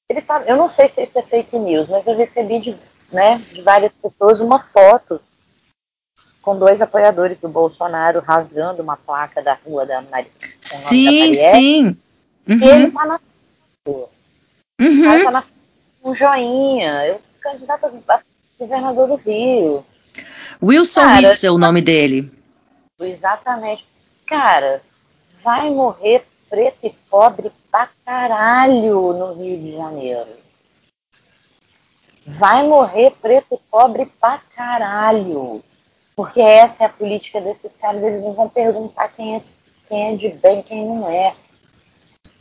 ele 0.08 0.22
tá, 0.22 0.44
eu 0.44 0.56
não 0.56 0.72
sei 0.72 0.88
se 0.88 1.02
isso 1.02 1.18
é 1.18 1.24
fake 1.24 1.58
news, 1.58 1.90
mas 1.90 2.06
eu 2.06 2.16
recebi 2.16 2.60
de, 2.60 2.78
né, 3.12 3.40
de 3.52 3.64
várias 3.64 3.98
pessoas 3.98 4.40
uma 4.40 4.60
foto 4.60 5.20
com 6.40 6.56
dois 6.56 6.80
apoiadores 6.80 7.40
do 7.40 7.50
Bolsonaro 7.50 8.20
rasgando 8.20 8.84
uma 8.84 8.96
placa 8.96 9.42
da 9.42 9.58
rua 9.66 9.88
da 9.88 10.04
Maria. 10.04 10.30
Sim, 10.62 11.34
sim. 11.34 11.98
Uhum. 12.48 12.60
E 12.60 12.70
ele 12.70 12.92
tá 12.92 13.06
na 13.08 13.20
rua. 13.88 14.10
Uhum. 14.80 15.24
Tá 15.24 15.32
na 15.32 15.44
um 16.04 16.14
joinha. 16.14 17.08
Eu 17.08 17.20
candidato 17.42 17.88
a 18.08 18.20
governador 18.60 19.08
do 19.08 19.16
Rio. 19.16 19.84
Wilson 20.62 21.02
cara, 21.02 21.36
é 21.44 21.50
o 21.50 21.58
nome 21.58 21.82
dele. 21.82 22.32
Exatamente. 23.00 23.84
Cara, 24.28 24.80
vai 25.44 25.72
morrer 25.72 26.24
preto 26.52 26.86
e 26.86 26.90
pobre 27.10 27.50
pra 27.72 27.88
caralho 28.06 29.14
no 29.14 29.34
Rio 29.34 29.58
de 29.58 29.72
Janeiro. 29.72 30.28
Vai 32.28 32.68
morrer 32.68 33.12
preto 33.22 33.56
e 33.56 33.58
pobre 33.72 34.06
pra 34.20 34.40
caralho. 34.54 35.64
Porque 36.14 36.42
essa 36.42 36.84
é 36.84 36.86
a 36.86 36.90
política 36.90 37.40
desses 37.40 37.72
caras, 37.78 38.04
eles 38.04 38.22
não 38.22 38.34
vão 38.34 38.50
perguntar 38.50 39.08
quem 39.08 39.38
é, 39.38 39.42
quem 39.88 40.14
é 40.14 40.16
de 40.18 40.30
bem, 40.30 40.62
quem 40.62 40.86
não 40.86 41.10
é. 41.10 41.34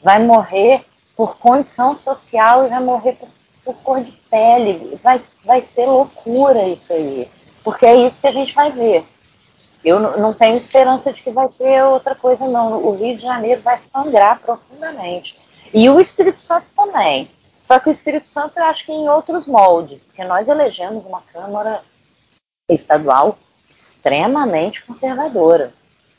Vai 0.03 0.19
morrer 0.19 0.85
por 1.17 1.39
condição 1.39 1.97
social 1.97 2.67
e 2.67 2.69
vai 2.69 2.81
morrer 2.81 3.13
por, 3.13 3.29
por 3.65 3.75
cor 3.77 4.03
de 4.03 4.11
pele. 4.29 4.99
Vai, 5.03 5.23
vai 5.45 5.63
ser 5.73 5.87
loucura 5.87 6.67
isso 6.67 6.93
aí. 6.93 7.31
Porque 7.63 7.87
é 7.87 7.95
isso 7.95 8.21
que 8.21 8.27
a 8.27 8.33
gente 8.33 8.53
vai 8.55 8.73
ver. 8.73 9.05
Eu 9.85 9.99
não 10.19 10.35
tenho 10.35 10.59
esperança 10.59 11.13
de 11.13 11.23
que 11.23 11.31
vai 11.31 11.49
ter 11.49 11.83
outra 11.85 12.15
coisa, 12.15 12.47
não. 12.47 12.85
O 12.85 12.97
Rio 12.97 13.17
de 13.17 13.23
Janeiro 13.23 13.63
vai 13.63 13.79
sangrar 13.79 14.39
profundamente. 14.41 15.39
E 15.73 15.89
o 15.89 16.01
Espírito 16.01 16.43
Santo 16.45 16.67
também. 16.77 17.31
Só 17.65 17.79
que 17.79 17.89
o 17.89 17.93
Espírito 17.93 18.29
Santo 18.29 18.59
eu 18.59 18.65
acho 18.65 18.85
que 18.85 18.93
em 18.93 19.09
outros 19.09 19.47
moldes, 19.47 20.03
porque 20.03 20.25
nós 20.25 20.49
elegemos 20.49 21.07
uma 21.07 21.23
Câmara 21.33 21.81
estadual 22.69 23.39
extremamente 23.71 24.85
conservadora. 24.85 25.73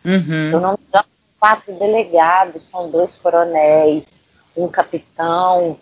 Uhum. 0.03 0.47
Se 0.47 0.53
eu 0.53 0.59
não 0.59 0.71
me 0.71 0.79
engano, 0.87 1.05
quatro 1.39 1.73
delegados, 1.73 2.69
são 2.69 2.89
dois 2.89 3.15
coronéis, 3.15 4.05
um 4.55 4.67
capitão, 4.67 5.77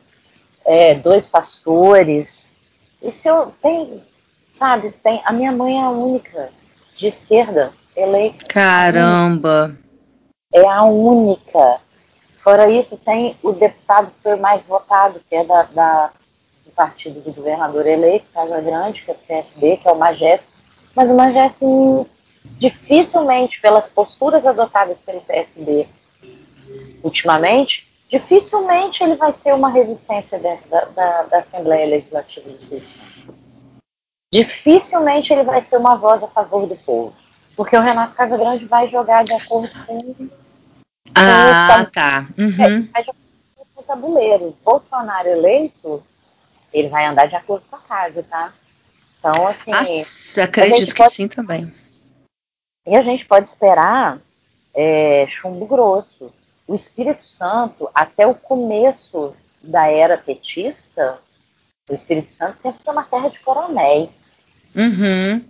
é, 0.66 0.96
dois 0.96 1.28
pastores. 1.28 2.54
Isso 3.02 3.28
eu 3.28 3.54
tenho, 3.62 4.02
sabe, 4.58 4.92
tem, 4.92 5.22
a 5.24 5.32
minha 5.32 5.52
mãe 5.52 5.78
é 5.78 5.84
a 5.84 5.90
única 5.90 6.52
de 7.00 7.08
esquerda 7.08 7.72
eleita. 7.96 8.46
Caramba! 8.46 9.76
É 10.54 10.68
a 10.68 10.84
única. 10.84 11.80
Fora 12.44 12.70
isso, 12.70 12.98
tem 12.98 13.38
o 13.42 13.52
deputado 13.52 14.08
que 14.08 14.22
foi 14.24 14.36
mais 14.36 14.64
votado, 14.66 15.22
que 15.28 15.36
é 15.36 15.44
da, 15.44 15.64
da 15.64 16.12
do 16.66 16.72
partido 16.72 17.22
do 17.22 17.34
governador 17.34 17.88
eleito, 17.88 18.26
Casa 18.34 18.62
Grande, 18.62 19.02
que 19.02 19.12
é 19.12 19.14
o 19.14 19.18
PSB, 19.18 19.78
que 19.78 19.88
é 19.88 19.92
o 19.92 19.98
Magés, 19.98 20.42
mas 20.96 21.10
o 21.10 21.14
Magé, 21.14 21.52
dificilmente, 22.58 23.62
pelas 23.62 23.90
posturas 23.90 24.46
adotadas 24.46 25.00
pelo 25.02 25.22
PSB 25.22 25.88
ultimamente, 27.04 27.88
dificilmente 28.10 29.04
ele 29.04 29.16
vai 29.16 29.34
ser 29.34 29.54
uma 29.54 29.70
resistência 29.70 30.38
dentro 30.38 30.70
da, 30.70 30.86
da, 30.86 31.22
da 31.24 31.40
Assembleia 31.40 31.88
Legislativa 31.88 32.50
do 32.50 32.56
Espírito 32.56 32.90
Santo. 32.90 33.39
Dificilmente 34.32 35.34
ele 35.34 35.44
vai 35.44 35.64
ser 35.64 35.78
uma 35.78 35.96
voz 35.96 36.22
a 36.22 36.28
favor 36.28 36.68
do 36.68 36.76
povo. 36.76 37.14
Porque 37.56 37.76
o 37.76 37.82
Renato 37.82 38.16
Casagrande 38.16 38.66
vai 38.66 38.88
jogar 38.90 39.24
de 39.24 39.34
acordo 39.34 39.70
com. 39.86 40.30
Ah, 41.16 41.84
com 41.86 41.92
tá. 41.92 42.28
Uhum. 42.38 42.88
Vai 42.92 43.04
jogar 43.04 43.18
com 43.74 43.82
o 43.82 43.84
tabuleiro. 43.84 44.58
Bolsonaro 44.64 45.28
eleito, 45.28 46.04
ele 46.72 46.90
vai 46.90 47.06
andar 47.06 47.28
de 47.28 47.36
acordo 47.36 47.66
com 47.70 47.76
a 47.76 47.80
casa, 47.80 48.24
tá? 48.24 48.54
Então, 49.20 49.48
assim. 49.48 49.72
Nossa, 49.72 50.44
acredito 50.44 50.94
que 50.94 51.04
pode... 51.04 51.14
sim 51.14 51.28
também. 51.28 51.74
E 52.86 52.96
a 52.96 53.02
gente 53.02 53.26
pode 53.26 53.50
esperar 53.50 54.20
é, 54.74 55.26
chumbo 55.28 55.66
grosso. 55.66 56.32
O 56.68 56.76
Espírito 56.76 57.28
Santo, 57.28 57.90
até 57.94 58.26
o 58.28 58.36
começo 58.36 59.36
da 59.62 59.88
era 59.88 60.18
petista, 60.18 61.20
o 61.90 61.94
Espírito 61.96 62.32
Santo 62.34 62.62
sempre 62.62 62.82
foi 62.84 62.94
uma 62.94 63.04
terra 63.04 63.30
de 63.30 63.40
coronéis. 63.40 64.36
Uhum. 64.76 65.42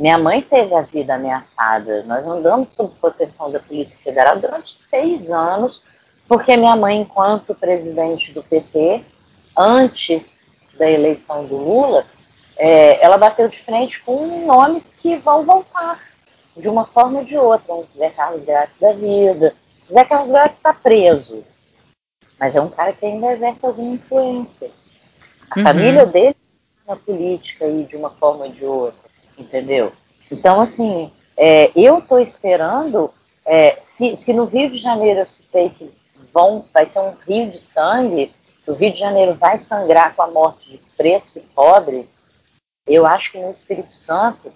Minha 0.00 0.16
mãe 0.16 0.40
teve 0.40 0.72
a 0.74 0.82
vida 0.82 1.14
ameaçada. 1.14 2.04
Nós 2.04 2.24
andamos 2.24 2.72
sob 2.74 2.94
proteção 3.00 3.50
da 3.50 3.58
Polícia 3.58 3.98
Federal 3.98 4.38
durante 4.38 4.78
seis 4.88 5.28
anos, 5.28 5.82
porque 6.28 6.56
minha 6.56 6.76
mãe, 6.76 7.00
enquanto 7.00 7.54
presidente 7.54 8.32
do 8.32 8.42
PT, 8.42 9.02
antes 9.56 10.38
da 10.78 10.88
eleição 10.88 11.44
do 11.46 11.56
Lula, 11.56 12.06
é, 12.56 13.02
ela 13.04 13.18
bateu 13.18 13.48
de 13.48 13.60
frente 13.60 14.00
com 14.02 14.46
nomes 14.46 14.94
que 14.94 15.16
vão 15.16 15.44
voltar 15.44 16.00
de 16.56 16.68
uma 16.68 16.84
forma 16.84 17.18
ou 17.18 17.24
de 17.24 17.36
outra. 17.36 17.74
Um 17.74 17.84
Zé 17.96 18.10
Carlos 18.10 18.44
Grátis 18.44 18.78
da 18.78 18.92
vida. 18.92 19.52
Zé 19.92 20.04
Carlos 20.04 20.30
Grátis 20.30 20.56
está 20.58 20.72
preso, 20.72 21.44
mas 22.38 22.54
é 22.54 22.60
um 22.60 22.68
cara 22.68 22.92
que 22.92 23.04
ainda 23.04 23.32
exerce 23.32 23.66
alguma 23.66 23.94
influência. 23.94 24.70
A 25.50 25.58
uhum. 25.58 25.64
família 25.64 26.06
dele 26.06 26.36
tá 26.86 26.94
na 26.94 26.96
política 26.96 27.64
aí 27.64 27.84
de 27.84 27.96
uma 27.96 28.10
forma 28.10 28.46
ou 28.46 28.52
de 28.52 28.64
outra, 28.64 29.10
entendeu? 29.38 29.92
Então, 30.30 30.60
assim, 30.60 31.10
é, 31.36 31.70
eu 31.74 31.98
estou 31.98 32.20
esperando, 32.20 33.12
é, 33.46 33.78
se, 33.86 34.16
se 34.16 34.32
no 34.32 34.44
Rio 34.44 34.70
de 34.70 34.78
Janeiro 34.78 35.20
eu 35.20 35.26
citei 35.26 35.70
que 35.70 35.90
vão, 36.32 36.64
vai 36.72 36.86
ser 36.86 37.00
um 37.00 37.14
rio 37.26 37.50
de 37.50 37.58
sangue, 37.58 38.30
o 38.66 38.72
Rio 38.74 38.92
de 38.92 38.98
Janeiro 38.98 39.34
vai 39.34 39.58
sangrar 39.64 40.14
com 40.14 40.22
a 40.22 40.30
morte 40.30 40.70
de 40.70 40.80
pretos 40.96 41.36
e 41.36 41.40
pobres, 41.40 42.06
Eu 42.86 43.06
acho 43.06 43.32
que 43.32 43.38
no 43.38 43.50
Espírito 43.50 43.94
Santo 43.94 44.50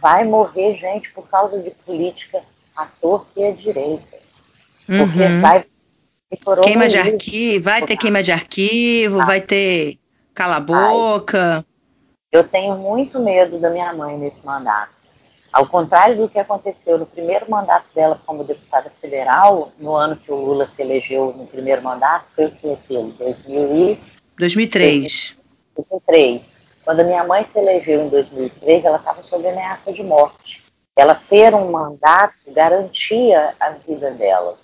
vai 0.00 0.24
morrer 0.24 0.76
gente 0.76 1.10
por 1.12 1.28
causa 1.28 1.58
de 1.58 1.70
política 1.70 2.42
à 2.74 2.86
torta 2.86 3.28
e 3.36 3.44
à 3.44 3.50
direita. 3.52 4.18
Porque 4.86 5.22
Uhum. 5.22 5.40
vai 5.40 5.64
Queima 6.62 6.88
de 6.88 6.98
arquivo, 6.98 7.64
vai 7.64 7.86
ter 7.86 7.96
queima 7.96 8.22
de 8.22 8.32
arquivo, 8.32 9.18
vai 9.18 9.40
ter 9.40 9.98
cala 10.34 10.56
a 10.56 10.60
boca. 10.60 11.64
Eu 12.32 12.42
tenho 12.42 12.76
muito 12.76 13.20
medo 13.20 13.58
da 13.58 13.70
minha 13.70 13.92
mãe 13.94 14.18
nesse 14.18 14.44
mandato. 14.44 14.92
Ao 15.52 15.64
contrário 15.68 16.16
do 16.16 16.28
que 16.28 16.38
aconteceu 16.38 16.98
no 16.98 17.06
primeiro 17.06 17.48
mandato 17.48 17.86
dela 17.94 18.20
como 18.26 18.42
deputada 18.42 18.90
federal, 19.00 19.70
no 19.78 19.94
ano 19.94 20.16
que 20.16 20.32
o 20.32 20.34
Lula 20.34 20.68
se 20.74 20.82
elegeu 20.82 21.32
no 21.36 21.46
primeiro 21.46 21.80
mandato, 21.80 22.26
foi 22.34 22.46
o 22.46 22.50
que 22.50 22.72
aquilo? 22.72 23.12
2000 23.12 23.76
e 23.76 24.00
2003. 24.36 25.36
2003. 25.76 26.42
Quando 26.84 27.00
a 27.00 27.04
minha 27.04 27.24
mãe 27.24 27.46
se 27.52 27.56
elegeu 27.56 28.02
em 28.02 28.08
2003, 28.08 28.84
ela 28.84 28.98
estava 28.98 29.22
sob 29.22 29.46
ameaça 29.46 29.92
de 29.92 30.02
morte. 30.02 30.64
Ela 30.96 31.14
ter 31.14 31.54
um 31.54 31.70
mandato 31.70 32.34
garantia 32.48 33.54
a 33.60 33.70
vida 33.70 34.10
dela. 34.10 34.58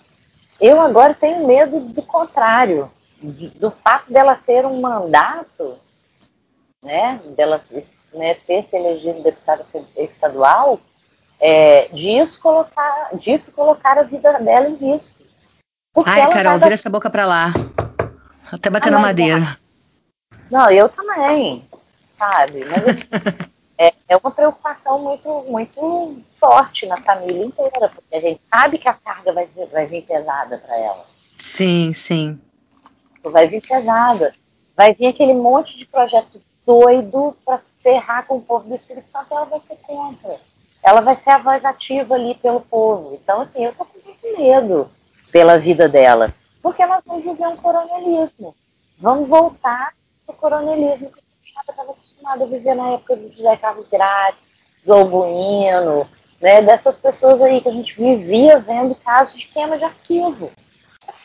Eu 0.61 0.81
agora 0.81 1.14
tenho 1.14 1.47
medo 1.47 1.81
do 1.81 2.03
contrário, 2.03 2.91
do 3.23 3.71
fato 3.71 4.12
dela 4.12 4.35
ter 4.35 4.64
um 4.64 4.81
mandato, 4.81 5.79
né, 6.83 7.21
dela 7.37 7.62
né, 8.14 8.35
ter 8.35 8.64
se 8.64 8.77
elegido 8.77 9.23
deputada 9.23 9.64
estadual, 9.97 10.81
é, 11.39 11.89
disso, 11.89 12.41
colocar, 12.41 13.11
disso 13.16 13.53
colocar 13.53 13.99
a 13.99 14.03
vida 14.03 14.33
dela 14.41 14.68
em 14.68 14.75
risco. 14.75 15.21
Porque 15.93 16.11
Ai, 16.11 16.21
Carol, 16.29 16.43
tava- 16.45 16.59
vira 16.59 16.75
essa 16.75 16.91
boca 16.91 17.11
pra 17.11 17.27
lá. 17.27 17.53
Até 18.53 18.68
bater 18.71 18.89
Ah, 18.89 18.93
na 18.93 18.99
madeira. 18.99 19.59
Não, 20.51 20.71
eu 20.71 20.89
também, 20.89 21.64
sabe? 22.18 22.64
Mas 22.64 22.83
é, 23.79 23.93
é 24.09 24.16
uma 24.16 24.31
preocupação 24.31 24.99
muito, 24.99 25.29
muito 25.49 26.23
forte 26.39 26.87
na 26.87 26.97
família 27.01 27.45
inteira, 27.45 27.89
porque 27.89 28.14
a 28.16 28.21
gente 28.21 28.43
sabe 28.43 28.79
que 28.79 28.89
a 28.89 28.95
carga 28.95 29.33
vai, 29.33 29.47
vir- 29.47 29.66
vai 29.68 29.87
vir 29.87 30.03
pesada 30.03 30.59
para 30.59 30.77
ela. 30.79 31.07
Sim, 31.37 31.93
sim. 31.95 32.41
Vai 33.23 33.47
vir 33.47 33.61
pesada. 33.61 34.35
Vai 34.77 34.95
vir 34.95 35.09
aquele 35.09 35.35
monte 35.35 35.77
de 35.77 35.87
projeto 35.87 36.41
doido 36.66 37.37
para 37.45 37.61
ferrar 37.83 38.27
com 38.27 38.37
o 38.37 38.43
povo 38.43 38.68
do 38.68 38.75
Espírito 38.75 39.11
Santo 39.11 39.27
ela 39.31 39.45
vai 39.45 39.61
ser 39.61 39.77
contra. 39.83 40.37
Ela 40.83 41.01
vai 41.01 41.16
ser 41.16 41.31
a 41.31 41.39
voz 41.39 41.64
ativa 41.64 42.14
ali 42.14 42.35
pelo 42.37 42.61
povo. 42.61 43.18
Então, 43.23 43.41
assim, 43.41 43.64
eu 43.64 43.75
tô 43.75 43.85
com 43.85 43.99
muito 44.05 44.39
medo 44.39 44.91
pela 45.31 45.59
vida 45.59 45.89
dela. 45.89 46.35
Porque 46.62 46.85
nós 46.87 47.03
vamos 47.07 47.25
viver 47.25 47.47
um 47.47 47.57
coronelismo. 47.57 48.55
Vamos 48.99 49.29
voltar 49.29 49.95
pro 50.27 50.37
coronelismo 50.37 51.11
que 51.11 51.21
a 51.57 51.61
estava 51.61 51.93
acostumado 51.93 52.45
a 52.45 52.47
viver 52.47 52.75
na 52.75 52.91
época 52.91 53.16
do 53.16 53.29
José 53.31 53.57
Carlos 53.57 53.89
Grátis, 53.89 54.53
do 54.85 54.93
Albuino, 54.93 56.07
né, 56.41 56.62
dessas 56.62 56.99
pessoas 56.99 57.41
aí 57.43 57.61
que 57.61 57.68
a 57.68 57.73
gente 57.73 57.95
vivia 57.95 58.59
vendo 58.59 58.95
casos 58.95 59.39
de 59.39 59.47
queima 59.47 59.77
de 59.77 59.85
arquivo. 59.85 60.51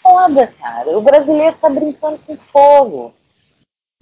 Foda, 0.05 0.45
cara. 0.61 0.95
O 0.95 1.01
brasileiro 1.01 1.57
tá 1.59 1.67
brincando 1.67 2.19
com 2.19 2.37
fogo, 2.37 3.11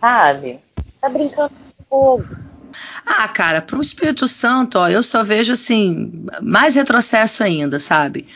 sabe? 0.01 0.59
Tá 0.99 1.07
brincando 1.07 1.53
com 1.77 1.83
fogo. 1.85 2.27
Ah, 3.05 3.25
cara, 3.29 3.61
pro 3.61 3.81
Espírito 3.81 4.27
Santo, 4.27 4.79
ó, 4.79 4.89
eu 4.89 5.01
só 5.01 5.23
vejo 5.23 5.53
assim, 5.53 6.25
mais 6.41 6.75
retrocesso 6.75 7.41
ainda, 7.41 7.79
sabe? 7.79 8.27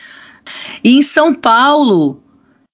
E 0.82 0.96
em 0.96 1.02
São 1.02 1.34
Paulo, 1.34 2.22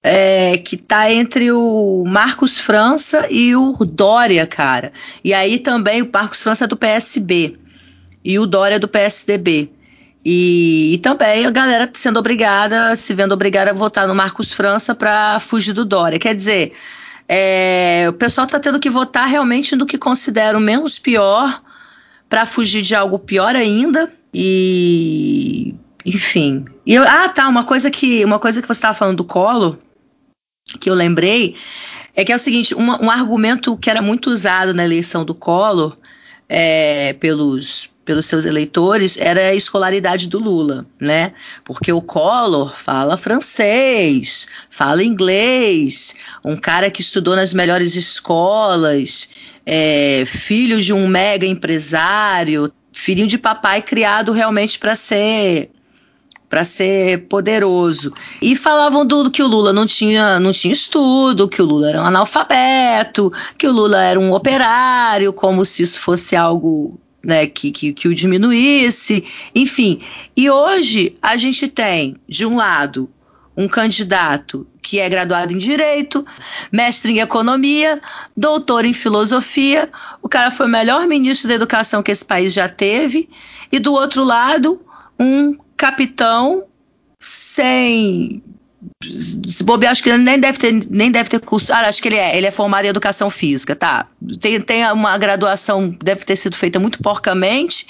é, 0.01 0.57
que 0.59 0.77
tá 0.77 1.11
entre 1.11 1.51
o 1.51 2.05
Marcos 2.07 2.57
França 2.57 3.27
e 3.29 3.53
o 3.53 3.73
Dória, 3.73 4.47
cara. 4.47 4.93
E 5.21 5.33
aí 5.33 5.59
também 5.59 6.03
o 6.03 6.09
Marcos 6.09 6.41
França 6.41 6.63
é 6.63 6.67
do 6.67 6.77
PSB 6.77 7.59
e 8.23 8.39
o 8.39 8.45
Dória 8.45 8.75
é 8.75 8.79
do 8.79 8.87
PSDB. 8.87 9.74
E, 10.25 10.95
e 10.95 10.97
também 10.97 11.45
a 11.45 11.51
galera 11.51 11.87
sendo 11.93 12.17
obrigada, 12.17 12.95
se 12.95 13.13
vendo 13.13 13.33
obrigada 13.33 13.69
a 13.69 13.73
votar 13.73 14.07
no 14.07 14.15
Marcos 14.15 14.51
França 14.51 14.95
para 14.95 15.39
fugir 15.39 15.73
do 15.73 15.85
Dória. 15.85 16.17
Quer 16.17 16.33
dizer, 16.33 16.73
é, 17.29 18.07
o 18.09 18.13
pessoal 18.13 18.45
está 18.45 18.59
tendo 18.59 18.79
que 18.79 18.89
votar 18.89 19.27
realmente 19.27 19.75
no 19.75 19.85
que 19.85 19.99
considera 19.99 20.57
o 20.57 20.61
menos 20.61 20.97
pior 20.97 21.61
para 22.27 22.47
fugir 22.47 22.81
de 22.81 22.95
algo 22.95 23.19
pior 23.19 23.55
ainda. 23.55 24.11
E 24.33 25.75
enfim. 26.03 26.65
E 26.85 26.95
eu, 26.95 27.03
ah, 27.03 27.29
tá, 27.29 27.47
uma 27.47 27.63
coisa 27.63 27.91
que 27.91 28.25
uma 28.25 28.39
coisa 28.39 28.61
que 28.61 28.67
você 28.67 28.79
estava 28.79 28.97
falando 28.97 29.17
do 29.17 29.23
colo, 29.23 29.77
que 30.79 30.89
eu 30.89 30.95
lembrei, 30.95 31.55
é 32.15 32.25
que 32.25 32.31
é 32.31 32.35
o 32.35 32.39
seguinte, 32.39 32.73
uma, 32.73 32.99
um 33.01 33.11
argumento 33.11 33.77
que 33.77 33.91
era 33.91 34.01
muito 34.01 34.31
usado 34.31 34.73
na 34.73 34.83
eleição 34.83 35.23
do 35.23 35.35
Collor 35.35 35.95
é, 36.49 37.13
pelos 37.13 37.93
pelos 38.05 38.27
seus 38.27 38.45
eleitores 38.45 39.17
era 39.17 39.47
a 39.47 39.55
escolaridade 39.55 40.29
do 40.29 40.37
Lula, 40.37 40.85
né? 41.01 41.33
Porque 41.63 41.91
o 41.91 42.01
Collor 42.01 42.73
fala 42.77 43.17
francês, 43.17 44.47
fala 44.69 45.03
inglês, 45.03 46.15
um 46.45 46.55
cara 46.55 46.91
que 46.91 47.01
estudou 47.01 47.35
nas 47.35 47.53
melhores 47.53 47.95
escolas, 47.95 49.29
é, 49.65 50.23
filho 50.27 50.79
de 50.79 50.93
um 50.93 51.07
mega 51.07 51.47
empresário, 51.47 52.71
filhinho 52.93 53.27
de 53.27 53.39
papai 53.39 53.81
criado 53.81 54.31
realmente 54.31 54.77
para 54.77 54.93
ser 54.93 55.71
para 56.47 56.63
ser 56.63 57.27
poderoso. 57.27 58.13
E 58.39 58.55
falavam 58.55 59.03
do, 59.03 59.31
que 59.31 59.41
o 59.41 59.47
Lula 59.47 59.73
não 59.73 59.85
tinha, 59.85 60.39
não 60.39 60.51
tinha 60.51 60.71
estudo, 60.71 61.49
que 61.49 61.59
o 61.59 61.65
Lula 61.65 61.89
era 61.89 62.01
um 62.01 62.05
analfabeto, 62.05 63.33
que 63.57 63.67
o 63.67 63.71
Lula 63.71 64.01
era 64.01 64.19
um 64.19 64.31
operário, 64.31 65.33
como 65.33 65.65
se 65.65 65.81
isso 65.81 65.99
fosse 65.99 66.35
algo 66.35 66.99
né, 67.25 67.47
que, 67.47 67.71
que, 67.71 67.91
que 67.91 68.07
o 68.07 68.15
diminuísse, 68.15 69.25
enfim. 69.53 70.01
E 70.37 70.49
hoje 70.49 71.15
a 71.21 71.35
gente 71.35 71.67
tem, 71.67 72.15
de 72.29 72.45
um 72.45 72.55
lado, 72.55 73.09
um 73.57 73.67
candidato 73.67 74.67
que 74.81 74.99
é 74.99 75.09
graduado 75.09 75.51
em 75.51 75.57
Direito, 75.57 76.25
mestre 76.71 77.13
em 77.13 77.19
Economia, 77.19 77.99
doutor 78.37 78.85
em 78.85 78.93
Filosofia, 78.93 79.89
o 80.21 80.29
cara 80.29 80.51
foi 80.51 80.67
o 80.67 80.69
melhor 80.69 81.07
ministro 81.07 81.47
da 81.47 81.55
Educação 81.55 82.03
que 82.03 82.11
esse 82.11 82.23
país 82.23 82.53
já 82.53 82.69
teve, 82.69 83.27
e 83.71 83.79
do 83.79 83.93
outro 83.93 84.23
lado, 84.23 84.79
um 85.19 85.55
capitão 85.75 86.65
sem 87.19 88.43
se 89.03 89.63
bobear, 89.63 89.91
acho 89.91 90.03
que 90.03 90.09
ele 90.09 90.23
nem 90.23 90.39
deve 90.39 90.57
ter, 90.57 90.71
nem 90.89 91.11
deve 91.11 91.29
ter 91.29 91.39
curso. 91.39 91.71
Ah, 91.71 91.87
acho 91.87 92.01
que 92.01 92.07
ele 92.07 92.17
é. 92.17 92.37
Ele 92.37 92.47
é 92.47 92.51
formado 92.51 92.85
em 92.85 92.89
educação 92.89 93.29
física, 93.29 93.75
tá? 93.75 94.07
Tem, 94.39 94.59
tem 94.61 94.91
uma 94.91 95.17
graduação, 95.17 95.95
deve 96.01 96.25
ter 96.25 96.35
sido 96.35 96.55
feita 96.55 96.79
muito 96.79 97.01
porcamente. 97.01 97.87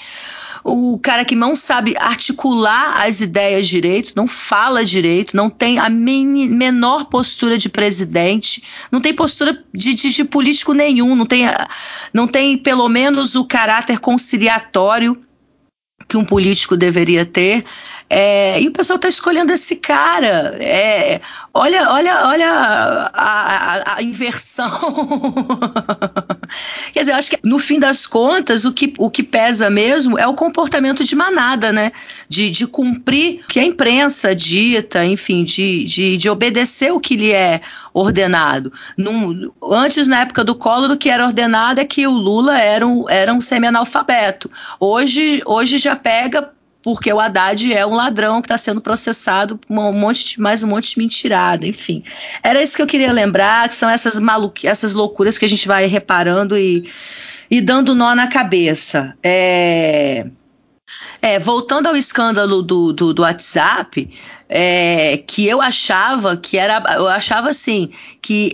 O 0.64 0.98
cara 0.98 1.24
que 1.24 1.36
não 1.36 1.54
sabe 1.54 1.94
articular 1.96 3.00
as 3.00 3.20
ideias 3.20 3.68
direito, 3.68 4.14
não 4.16 4.26
fala 4.26 4.84
direito, 4.84 5.36
não 5.36 5.48
tem 5.48 5.78
a 5.78 5.88
men 5.88 6.48
menor 6.48 7.04
postura 7.04 7.56
de 7.56 7.68
presidente, 7.68 8.64
não 8.90 9.00
tem 9.00 9.14
postura 9.14 9.62
de, 9.72 9.94
de, 9.94 10.10
de 10.10 10.24
político 10.24 10.72
nenhum, 10.72 11.14
não 11.14 11.24
tem, 11.24 11.44
não 12.12 12.26
tem 12.26 12.58
pelo 12.58 12.88
menos 12.88 13.36
o 13.36 13.44
caráter 13.44 14.00
conciliatório 14.00 15.22
que 16.08 16.16
um 16.16 16.24
político 16.24 16.76
deveria 16.76 17.24
ter. 17.24 17.64
É, 18.08 18.60
e 18.60 18.68
o 18.68 18.70
pessoal 18.70 18.96
está 18.96 19.08
escolhendo 19.08 19.52
esse 19.52 19.76
cara. 19.76 20.56
É, 20.60 21.20
olha, 21.52 21.90
olha, 21.90 22.26
olha 22.26 22.50
a, 22.50 23.10
a, 23.12 23.96
a 23.96 24.02
inversão. 24.02 24.70
Quer 26.92 27.00
dizer, 27.00 27.12
eu 27.12 27.16
acho 27.16 27.30
que 27.30 27.38
no 27.42 27.58
fim 27.58 27.80
das 27.80 28.06
contas 28.06 28.64
o 28.64 28.72
que, 28.72 28.94
o 28.98 29.10
que 29.10 29.24
pesa 29.24 29.68
mesmo 29.68 30.16
é 30.16 30.26
o 30.26 30.34
comportamento 30.34 31.02
de 31.02 31.16
manada, 31.16 31.72
né? 31.72 31.90
De, 32.28 32.48
de 32.48 32.66
cumprir 32.66 33.40
o 33.44 33.48
que 33.48 33.58
a 33.58 33.64
imprensa 33.64 34.34
dita, 34.34 35.04
enfim, 35.04 35.42
de, 35.42 35.84
de, 35.84 36.16
de 36.16 36.30
obedecer 36.30 36.92
o 36.92 37.00
que 37.00 37.16
lhe 37.16 37.32
é 37.32 37.60
ordenado. 37.92 38.72
Num, 38.96 39.50
antes, 39.62 40.06
na 40.06 40.20
época 40.20 40.44
do 40.44 40.54
Collor, 40.54 40.92
o 40.92 40.96
que 40.96 41.08
era 41.08 41.26
ordenado 41.26 41.80
é 41.80 41.84
que 41.84 42.06
o 42.06 42.12
Lula 42.12 42.60
era 42.60 42.86
um, 42.86 43.08
era 43.08 43.34
um 43.34 43.40
semi-analfabeto. 43.40 44.48
Hoje, 44.78 45.42
hoje 45.44 45.78
já 45.78 45.96
pega 45.96 46.54
porque 46.86 47.12
o 47.12 47.18
Haddad 47.18 47.72
é 47.72 47.84
um 47.84 47.96
ladrão 47.96 48.40
que 48.40 48.46
está 48.46 48.56
sendo 48.56 48.80
processado 48.80 49.58
por 49.58 49.76
um 49.76 49.92
monte 49.92 50.24
de, 50.24 50.40
mais 50.40 50.62
um 50.62 50.68
monte 50.68 50.90
de 50.90 50.98
mentirada, 51.00 51.66
enfim. 51.66 52.04
Era 52.44 52.62
isso 52.62 52.76
que 52.76 52.80
eu 52.80 52.86
queria 52.86 53.12
lembrar, 53.12 53.68
que 53.68 53.74
são 53.74 53.90
essas 53.90 54.20
maluqui 54.20 54.68
essas 54.68 54.94
loucuras 54.94 55.36
que 55.36 55.44
a 55.44 55.48
gente 55.48 55.66
vai 55.66 55.86
reparando 55.86 56.56
e, 56.56 56.88
e 57.50 57.60
dando 57.60 57.92
nó 57.92 58.14
na 58.14 58.28
cabeça. 58.28 59.16
É, 59.20 60.26
é, 61.20 61.40
voltando 61.40 61.88
ao 61.88 61.96
escândalo 61.96 62.62
do, 62.62 62.92
do, 62.92 63.12
do 63.12 63.22
WhatsApp, 63.22 64.08
é, 64.48 65.16
que 65.26 65.44
eu 65.44 65.60
achava 65.60 66.36
que 66.36 66.56
era. 66.56 66.80
Eu 66.94 67.08
achava 67.08 67.50
assim, 67.50 67.90
que 68.22 68.52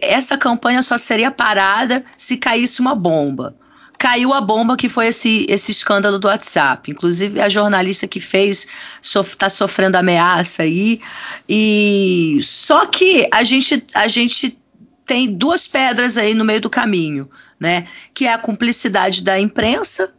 essa 0.00 0.38
campanha 0.38 0.80
só 0.80 0.96
seria 0.96 1.30
parada 1.30 2.02
se 2.16 2.38
caísse 2.38 2.80
uma 2.80 2.94
bomba 2.94 3.54
caiu 3.98 4.32
a 4.32 4.40
bomba 4.40 4.76
que 4.76 4.88
foi 4.88 5.08
esse, 5.08 5.44
esse 5.48 5.72
escândalo 5.72 6.18
do 6.18 6.28
WhatsApp. 6.28 6.90
Inclusive, 6.90 7.40
a 7.40 7.48
jornalista 7.48 8.06
que 8.06 8.20
fez 8.20 8.66
está 9.02 9.48
sofrendo 9.48 9.98
ameaça 9.98 10.62
aí. 10.62 11.00
E 11.48 12.38
só 12.42 12.86
que 12.86 13.28
a 13.32 13.42
gente, 13.42 13.84
a 13.92 14.06
gente 14.06 14.56
tem 15.04 15.32
duas 15.32 15.66
pedras 15.66 16.16
aí 16.16 16.32
no 16.32 16.44
meio 16.44 16.60
do 16.60 16.70
caminho. 16.70 17.28
né? 17.58 17.86
Que 18.14 18.26
é 18.26 18.32
a 18.32 18.38
cumplicidade 18.38 19.22
da 19.22 19.38
imprensa, 19.38 20.12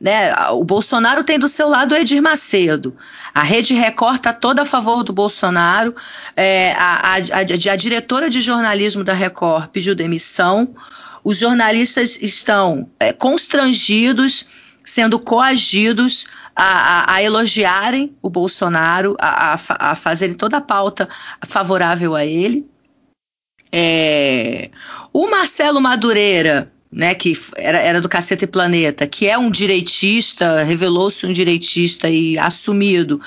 né? 0.00 0.34
O 0.50 0.64
Bolsonaro 0.64 1.24
tem 1.24 1.38
do 1.38 1.48
seu 1.48 1.68
lado 1.68 1.92
o 1.92 1.96
Edir 1.96 2.20
Macedo. 2.20 2.96
A 3.34 3.42
Rede 3.42 3.74
Record 3.74 4.16
está 4.16 4.32
toda 4.32 4.62
a 4.62 4.66
favor 4.66 5.02
do 5.02 5.12
Bolsonaro. 5.12 5.94
É, 6.36 6.72
a, 6.72 7.14
a, 7.14 7.16
a, 7.16 7.72
a 7.72 7.76
diretora 7.76 8.28
de 8.28 8.40
jornalismo 8.40 9.04
da 9.04 9.14
Record 9.14 9.68
pediu 9.68 9.94
demissão. 9.94 10.74
Os 11.24 11.38
jornalistas 11.38 12.20
estão 12.20 12.90
é, 12.98 13.12
constrangidos, 13.12 14.46
sendo 14.84 15.18
coagidos 15.18 16.26
a, 16.54 16.64
a, 16.64 17.14
a, 17.14 17.22
elogiarem 17.22 18.14
o 18.20 18.28
Bolsonaro, 18.28 19.16
a, 19.18 19.54
a, 19.54 19.94
fazerem 19.94 20.34
toda 20.34 20.56
a 20.58 20.60
pauta 20.60 21.08
favorável 21.46 22.14
a 22.14 22.24
ele. 22.24 22.66
É, 23.70 24.70
o 25.12 25.30
Marcelo 25.30 25.80
Madureira, 25.80 26.70
né, 26.90 27.14
que 27.14 27.38
era, 27.56 27.78
era 27.78 28.00
do 28.00 28.08
Cacete 28.08 28.46
Planeta, 28.46 29.06
que 29.06 29.26
é 29.26 29.38
um 29.38 29.50
direitista, 29.50 30.62
revelou-se 30.62 31.24
um 31.24 31.32
direitista 31.32 32.10
e 32.10 32.38
assumido, 32.38 33.18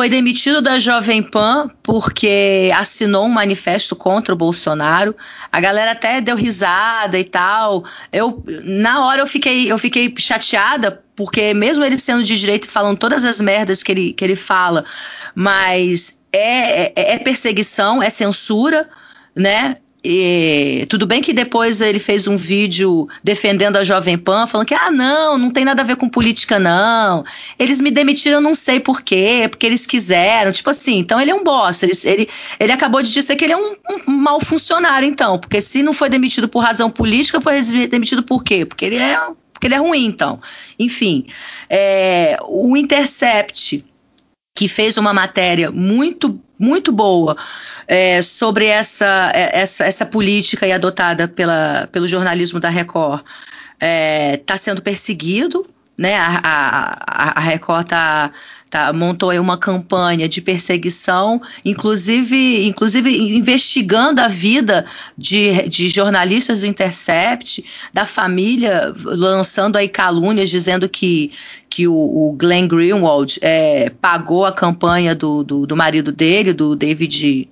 foi 0.00 0.08
demitido 0.08 0.62
da 0.62 0.78
Jovem 0.78 1.22
Pan 1.22 1.68
porque 1.82 2.70
assinou 2.74 3.26
um 3.26 3.28
manifesto 3.28 3.94
contra 3.94 4.32
o 4.32 4.36
Bolsonaro. 4.36 5.14
A 5.52 5.60
galera 5.60 5.90
até 5.90 6.22
deu 6.22 6.34
risada 6.36 7.18
e 7.18 7.24
tal. 7.24 7.84
Eu 8.10 8.42
na 8.64 9.04
hora 9.04 9.20
eu 9.20 9.26
fiquei 9.26 9.70
eu 9.70 9.76
fiquei 9.76 10.14
chateada 10.16 11.04
porque 11.14 11.52
mesmo 11.52 11.84
ele 11.84 11.98
sendo 11.98 12.22
de 12.22 12.34
direito 12.34 12.64
e 12.64 12.70
falando 12.70 12.96
todas 12.96 13.26
as 13.26 13.42
merdas 13.42 13.82
que 13.82 13.92
ele, 13.92 14.12
que 14.14 14.24
ele 14.24 14.36
fala, 14.36 14.86
mas 15.34 16.22
é, 16.32 16.98
é, 16.98 17.14
é 17.16 17.18
perseguição, 17.18 18.02
é 18.02 18.08
censura, 18.08 18.88
né? 19.36 19.76
E, 20.02 20.86
tudo 20.88 21.06
bem 21.06 21.20
que 21.20 21.32
depois 21.32 21.82
ele 21.82 21.98
fez 21.98 22.26
um 22.26 22.36
vídeo 22.36 23.06
defendendo 23.22 23.76
a 23.76 23.84
Jovem 23.84 24.16
Pan, 24.16 24.46
falando 24.46 24.66
que, 24.66 24.74
ah, 24.74 24.90
não, 24.90 25.36
não 25.36 25.50
tem 25.50 25.64
nada 25.64 25.82
a 25.82 25.84
ver 25.84 25.96
com 25.96 26.08
política, 26.08 26.58
não. 26.58 27.22
Eles 27.58 27.80
me 27.80 27.90
demitiram, 27.90 28.40
não 28.40 28.54
sei 28.54 28.80
por 28.80 29.02
quê, 29.02 29.46
porque 29.50 29.66
eles 29.66 29.84
quiseram. 29.86 30.52
Tipo 30.52 30.70
assim, 30.70 30.98
então 30.98 31.20
ele 31.20 31.30
é 31.30 31.34
um 31.34 31.44
bosta. 31.44 31.84
Ele, 31.84 31.92
ele, 32.04 32.28
ele 32.58 32.72
acabou 32.72 33.02
de 33.02 33.12
dizer 33.12 33.36
que 33.36 33.44
ele 33.44 33.52
é 33.52 33.56
um, 33.56 33.74
um 34.08 34.12
mau 34.12 34.40
funcionário, 34.40 35.06
então. 35.06 35.38
Porque 35.38 35.60
se 35.60 35.82
não 35.82 35.92
foi 35.92 36.08
demitido 36.08 36.48
por 36.48 36.60
razão 36.60 36.90
política, 36.90 37.40
foi 37.40 37.60
demitido 37.88 38.22
por 38.22 38.42
quê? 38.42 38.64
Porque 38.64 38.86
ele 38.86 38.96
é, 38.96 39.20
porque 39.52 39.66
ele 39.66 39.74
é 39.74 39.78
ruim, 39.78 40.06
então. 40.06 40.40
Enfim, 40.78 41.26
é, 41.68 42.38
o 42.48 42.74
Intercept, 42.74 43.84
que 44.56 44.66
fez 44.66 44.96
uma 44.96 45.12
matéria 45.12 45.70
muito, 45.70 46.40
muito 46.58 46.90
boa 46.90 47.36
é, 47.90 48.22
sobre 48.22 48.66
essa, 48.66 49.32
é, 49.34 49.62
essa, 49.62 49.84
essa 49.84 50.06
política 50.06 50.72
adotada 50.72 51.26
pela, 51.26 51.88
pelo 51.90 52.06
jornalismo 52.06 52.60
da 52.60 52.68
Record 52.68 53.20
está 53.20 53.26
é, 53.80 54.36
tá 54.36 54.56
sendo 54.56 54.80
perseguido, 54.80 55.66
né? 55.98 56.14
A, 56.14 56.40
a, 57.04 57.38
a 57.38 57.40
Record 57.40 57.86
está 57.86 58.30
Tá, 58.70 58.92
montou 58.92 59.30
aí 59.30 59.38
uma 59.40 59.58
campanha 59.58 60.28
de 60.28 60.40
perseguição, 60.40 61.42
inclusive, 61.64 62.68
inclusive 62.68 63.36
investigando 63.36 64.20
a 64.20 64.28
vida 64.28 64.86
de, 65.18 65.68
de 65.68 65.88
jornalistas 65.88 66.60
do 66.60 66.68
Intercept, 66.68 67.64
da 67.92 68.04
família, 68.04 68.94
lançando 69.04 69.74
aí 69.74 69.88
calúnias, 69.88 70.48
dizendo 70.48 70.88
que, 70.88 71.32
que 71.68 71.88
o, 71.88 71.92
o 71.92 72.32
Glenn 72.38 72.68
Greenwald 72.68 73.40
é, 73.42 73.90
pagou 74.00 74.46
a 74.46 74.52
campanha 74.52 75.16
do, 75.16 75.42
do, 75.42 75.66
do 75.66 75.76
marido 75.76 76.12
dele, 76.12 76.52
do 76.52 76.76
David 76.76 77.48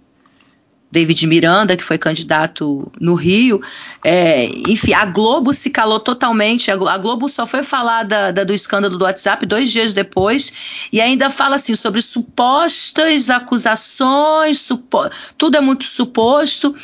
David 0.91 1.27
Miranda, 1.27 1.77
que 1.77 1.85
foi 1.85 1.99
candidato 1.99 2.91
no 2.99 3.15
Rio. 3.15 3.61
É, 4.03 4.47
enfim, 4.67 4.95
a 4.95 5.05
Globo 5.05 5.53
se 5.53 5.69
calou 5.69 6.01
totalmente. 6.01 6.71
A 6.71 6.99
Globo 6.99 7.29
só 7.29 7.47
foi 7.47 7.63
falar 7.63 8.05
da, 8.05 8.31
da, 8.31 8.45
do 8.45 8.55
escândalo 8.55 8.97
do 8.97 9.05
WhatsApp 9.05 9.45
dois 9.45 9.71
dias 9.71 9.93
depois 9.93 10.53
e 10.91 11.01
ainda 11.01 11.29
fala 11.29 11.57
assim 11.57 11.75
sobre 11.75 12.01
supostas 12.01 13.29
acusações, 13.29 14.61
supo, 14.61 15.11
tudo 15.37 15.57
é 15.57 15.61
muito 15.61 15.85
suposto 15.85 16.75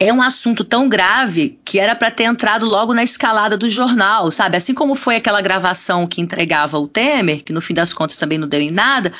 é 0.00 0.12
um 0.12 0.22
assunto 0.22 0.62
tão 0.62 0.88
grave 0.88 1.58
que 1.64 1.78
era 1.78 1.96
para 1.96 2.10
ter 2.10 2.24
entrado 2.24 2.64
logo 2.64 2.94
na 2.94 3.02
escalada 3.02 3.56
do 3.56 3.68
jornal, 3.68 4.30
sabe? 4.30 4.56
Assim 4.56 4.72
como 4.72 4.94
foi 4.94 5.16
aquela 5.16 5.40
gravação 5.40 6.06
que 6.06 6.20
entregava 6.20 6.78
o 6.78 6.86
Temer, 6.86 7.42
que 7.42 7.52
no 7.52 7.60
fim 7.60 7.74
das 7.74 7.92
contas 7.92 8.16
também 8.16 8.38
não 8.38 8.46
deu 8.46 8.60
em 8.60 8.70
nada, 8.70 9.12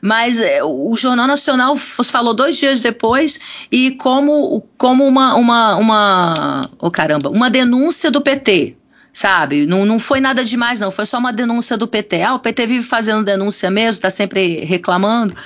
mas 0.00 0.40
é, 0.40 0.64
o 0.64 0.96
Jornal 0.96 1.26
Nacional 1.26 1.76
falou 1.76 2.32
dois 2.32 2.56
dias 2.56 2.80
depois 2.80 3.38
e 3.70 3.90
como, 3.92 4.66
como 4.78 5.06
uma, 5.06 5.34
uma, 5.34 5.76
uma, 5.76 6.70
oh 6.78 6.90
caramba, 6.90 7.28
uma 7.28 7.50
denúncia 7.50 8.10
do 8.10 8.20
PT, 8.20 8.76
sabe? 9.12 9.66
Não, 9.66 9.84
não 9.84 9.98
foi 9.98 10.20
nada 10.20 10.44
demais, 10.44 10.80
não. 10.80 10.90
Foi 10.90 11.04
só 11.04 11.18
uma 11.18 11.32
denúncia 11.32 11.76
do 11.76 11.86
PT. 11.86 12.22
Ah, 12.22 12.34
o 12.34 12.38
PT 12.38 12.66
vive 12.66 12.84
fazendo 12.84 13.24
denúncia 13.24 13.70
mesmo, 13.70 13.98
está 13.98 14.10
sempre 14.10 14.64
reclamando, 14.64 15.36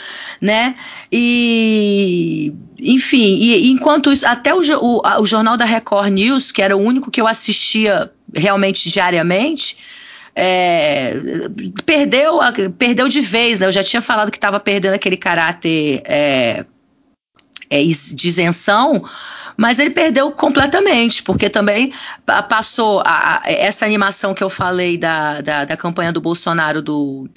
né? 0.40 0.76
E, 1.10 2.52
enfim, 2.80 3.36
e, 3.38 3.70
enquanto 3.70 4.12
isso, 4.12 4.26
até 4.26 4.54
o, 4.54 4.60
o, 4.80 5.02
o 5.20 5.26
jornal 5.26 5.56
da 5.56 5.64
Record 5.64 6.12
News, 6.12 6.52
que 6.52 6.62
era 6.62 6.76
o 6.76 6.80
único 6.80 7.10
que 7.10 7.20
eu 7.20 7.26
assistia 7.26 8.12
realmente 8.32 8.88
diariamente, 8.88 9.78
é, 10.34 11.14
perdeu, 11.84 12.38
perdeu 12.78 13.08
de 13.08 13.20
vez, 13.20 13.58
né? 13.58 13.66
Eu 13.66 13.72
já 13.72 13.82
tinha 13.82 14.02
falado 14.02 14.30
que 14.30 14.36
estava 14.36 14.60
perdendo 14.60 14.94
aquele 14.94 15.16
caráter 15.16 16.02
é, 16.04 16.64
é, 17.70 17.82
de 17.82 18.28
isenção, 18.28 19.04
mas 19.56 19.78
ele 19.78 19.90
perdeu 19.90 20.30
completamente, 20.30 21.22
porque 21.22 21.48
também 21.48 21.92
passou 22.48 23.00
a, 23.04 23.42
a, 23.42 23.50
essa 23.50 23.84
animação 23.84 24.34
que 24.34 24.44
eu 24.44 24.50
falei 24.50 24.98
da, 24.98 25.40
da, 25.40 25.64
da 25.64 25.76
campanha 25.76 26.12
do 26.12 26.20
Bolsonaro 26.20 26.82
do, 26.82 27.28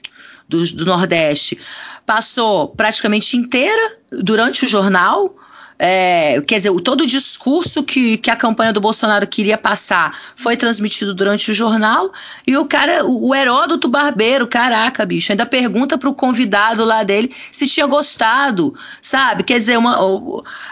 do, 0.48 0.64
do 0.76 0.86
Nordeste, 0.86 1.58
passou 2.06 2.68
praticamente 2.70 3.38
inteira 3.38 3.98
durante 4.12 4.66
o 4.66 4.68
jornal. 4.68 5.36
É, 5.82 6.42
quer 6.42 6.58
dizer, 6.58 6.72
todo 6.82 7.02
o 7.02 7.06
discurso 7.06 7.82
que, 7.82 8.18
que 8.18 8.30
a 8.30 8.36
campanha 8.36 8.74
do 8.74 8.82
Bolsonaro 8.82 9.26
queria 9.26 9.58
passar 9.58 10.14
foi 10.36 10.58
transmitido 10.58 11.16
durante 11.16 11.52
o 11.52 11.54
jornal 11.54 12.12
e 12.46 12.58
o 12.58 12.66
cara, 12.66 13.06
o, 13.06 13.34
Heródoto 13.34 13.88
Barbeiro, 13.88 14.46
caraca, 14.46 15.06
bicho, 15.06 15.32
ainda 15.32 15.46
pergunta 15.46 15.98
pro 15.98 16.14
convidado 16.14 16.84
lá 16.84 17.04
dele 17.04 17.34
se 17.50 17.66
tinha 17.66 17.88
gostado, 17.88 18.76
sabe? 19.02 19.44
Quer 19.44 19.58
dizer, 19.60 19.78
uma, 19.78 19.98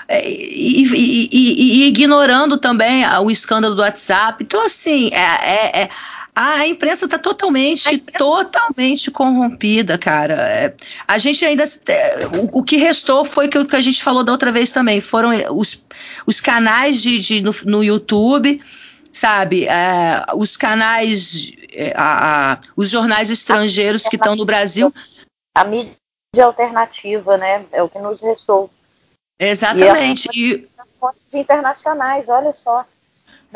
é, 0.09 0.29
e, 0.29 0.83
e, 0.83 1.29
e, 1.31 1.83
e, 1.83 1.87
ignorando 1.87 2.57
também 2.57 3.05
o 3.23 3.31
escândalo 3.31 3.75
do 3.75 3.81
WhatsApp. 3.81 4.43
Então, 4.43 4.65
assim, 4.65 5.09
é, 5.13 5.19
é, 5.19 5.81
é 5.83 5.89
a 6.39 6.67
imprensa 6.67 7.05
está 7.05 7.17
totalmente, 7.17 7.91
imprensa... 7.95 8.19
totalmente 8.19 9.09
corrompida, 9.09 9.97
cara. 9.97 10.35
É, 10.35 10.75
a 11.07 11.17
gente 11.17 11.43
ainda. 11.43 11.63
É, 11.87 12.27
o, 12.27 12.59
o, 12.59 12.63
que 12.63 12.77
restou 12.77 13.25
foi 13.25 13.47
o 13.47 13.65
que 13.65 13.75
a 13.75 13.81
gente 13.81 14.03
falou 14.03 14.23
da 14.23 14.33
outra 14.33 14.51
vez 14.51 14.71
também. 14.71 15.01
Foram 15.01 15.31
os, 15.57 15.83
os 16.27 16.39
canais 16.39 17.01
de, 17.01 17.17
de 17.17 17.41
no, 17.41 17.55
no, 17.65 17.83
YouTube, 17.83 18.61
sabe? 19.11 19.65
É, 19.65 20.25
os 20.35 20.55
canais. 20.55 21.53
É, 21.73 21.93
a, 21.95 22.53
a, 22.53 22.59
os 22.75 22.87
jornais 22.87 23.31
estrangeiros 23.31 24.03
que 24.03 24.15
estão 24.15 24.35
no 24.35 24.45
Brasil. 24.45 24.93
A 25.55 25.63
mídia 25.63 25.95
alternativa, 26.43 27.35
né? 27.35 27.65
É 27.71 27.81
o 27.81 27.89
que 27.89 27.97
nos 27.97 28.21
restou. 28.21 28.69
Exatamente. 29.39 30.29
E, 30.35 30.67
as 30.77 30.87
fontes 30.99 31.33
internacionais, 31.33 32.29
olha 32.29 32.53
só 32.53 32.85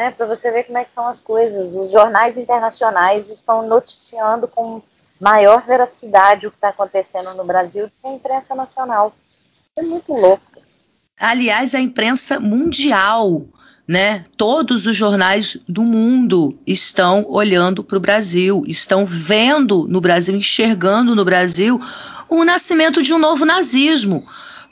né, 0.01 0.09
para 0.09 0.25
você 0.25 0.49
ver 0.49 0.63
como 0.63 0.79
é 0.79 0.83
que 0.83 0.93
são 0.93 1.05
as 1.05 1.19
coisas. 1.19 1.71
Os 1.75 1.91
jornais 1.91 2.35
internacionais 2.35 3.29
estão 3.29 3.67
noticiando 3.67 4.47
com 4.47 4.81
maior 5.19 5.63
veracidade 5.63 6.47
o 6.47 6.49
que 6.49 6.57
está 6.57 6.69
acontecendo 6.69 7.35
no 7.35 7.45
Brasil 7.45 7.85
do 7.85 7.91
que 7.91 8.07
a 8.07 8.11
imprensa 8.11 8.55
nacional. 8.55 9.13
É 9.77 9.83
muito 9.83 10.11
louco. 10.11 10.41
Aliás, 11.19 11.75
a 11.75 11.79
imprensa 11.79 12.39
mundial, 12.39 13.45
né? 13.87 14.25
Todos 14.35 14.87
os 14.87 14.95
jornais 14.95 15.57
do 15.69 15.83
mundo 15.83 16.57
estão 16.65 17.23
olhando 17.29 17.83
para 17.83 17.97
o 17.97 18.01
Brasil, 18.01 18.63
estão 18.65 19.05
vendo 19.05 19.87
no 19.87 20.01
Brasil, 20.01 20.35
enxergando 20.35 21.15
no 21.15 21.23
Brasil 21.23 21.79
o 22.27 22.43
nascimento 22.43 23.03
de 23.03 23.13
um 23.13 23.19
novo 23.19 23.45
nazismo 23.45 24.25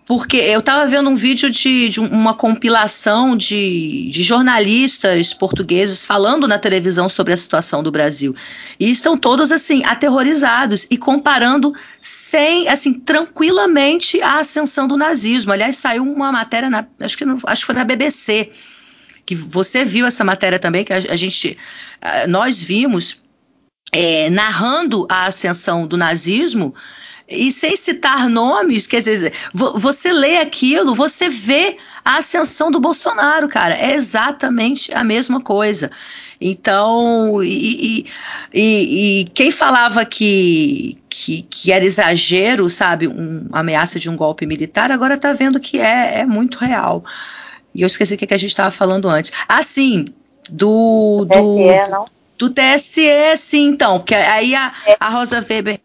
porque 0.10 0.38
eu 0.38 0.60
estava 0.60 0.88
vendo 0.88 1.08
um 1.08 1.16
vídeo 1.16 1.52
de, 1.52 1.88
de 1.88 2.00
uma 2.00 2.34
compilação 2.34 3.38
de, 3.38 4.10
de, 4.10 4.24
jornalistas 4.24 5.36
portugueses 5.36 6.04
falando 6.04 6.48
na 6.48 6.58
televisão 6.58 7.08
sobre 7.08 7.32
a 7.32 7.38
situação 7.38 7.84
do 7.84 7.92
Brasil. 7.92 8.36
E 8.80 8.90
estão 8.90 9.16
todos 9.16 9.52
assim, 9.52 9.86
aterrorizados 9.86 10.88
e 10.90 10.98
comparando 10.98 11.76
sem, 12.02 12.68
assim, 12.68 13.00
tranquilamente 13.00 14.20
a 14.20 14.40
ascensão 14.40 14.88
do 14.88 14.98
nazismo. 14.98 15.52
Aliás, 15.52 15.78
saiu 15.78 16.02
uma 16.02 16.32
matéria, 16.32 16.72
na, 16.72 16.88
acho, 17.02 17.16
que, 17.16 17.24
acho 17.24 17.62
que 17.62 17.66
foi 17.68 17.76
na 17.76 17.84
BBC, 17.84 18.50
que 19.28 19.36
você 19.36 19.86
viu 19.86 20.08
essa 20.08 20.24
matéria 20.24 20.58
também, 20.58 20.84
que 20.84 20.92
a, 20.92 20.98
a 20.98 21.16
gente, 21.16 21.56
nós 22.28 22.60
vimos, 22.60 23.22
é, 23.92 24.28
narrando 24.32 25.06
a 25.08 25.26
ascensão 25.26 25.86
do 25.86 25.98
nazismo 25.98 26.74
e 27.30 27.52
sem 27.52 27.76
citar 27.76 28.28
nomes, 28.28 28.88
quer 28.88 29.02
dizer, 29.02 29.34
você 29.54 30.12
lê 30.12 30.38
aquilo, 30.38 30.96
você 30.96 31.30
vê 31.30 31.78
a 32.04 32.18
ascensão 32.18 32.72
do 32.72 32.80
Bolsonaro, 32.80 33.48
cara. 33.48 33.76
É 33.76 33.94
exatamente 33.94 34.94
a 34.94 35.04
mesma 35.04 35.40
coisa. 35.40 35.92
Então, 36.42 37.44
e, 37.44 38.06
e, 38.54 39.22
e 39.22 39.26
quem 39.34 39.52
falava 39.52 40.06
que, 40.06 40.98
que, 41.10 41.44
que, 41.44 41.72
era 41.72 41.84
exagero, 41.84 42.70
sabe, 42.70 43.08
um, 43.08 43.46
uma 43.50 43.60
ameaça 43.60 44.00
de 44.00 44.10
um 44.10 44.16
golpe 44.16 44.46
militar, 44.46 44.92
agora 44.92 45.16
está 45.16 45.34
vendo 45.34 45.60
que 45.60 45.80
é, 45.80 46.20
é 46.20 46.26
muito 46.26 46.58
real. 46.58 47.04
E 47.76 47.82
eu 47.82 47.88
esqueci 47.88 48.16
o 48.16 48.18
que, 48.18 48.34
a 48.34 48.38
gente 48.38 48.50
estava 48.50 48.72
falando 48.72 49.08
antes. 49.08 49.32
Ah, 49.48 49.62
sim, 49.62 50.06
do. 50.50 51.26
Do 51.26 51.56
TSE, 51.56 51.92
não? 51.92 52.06
Do 52.38 52.50
TSE, 52.50 53.38
sim, 53.38 53.68
então. 53.68 54.00
Porque 54.00 54.16
aí 54.16 54.56
a, 54.56 54.72
a 55.00 55.10
Rosa 55.10 55.46
Weber 55.48 55.80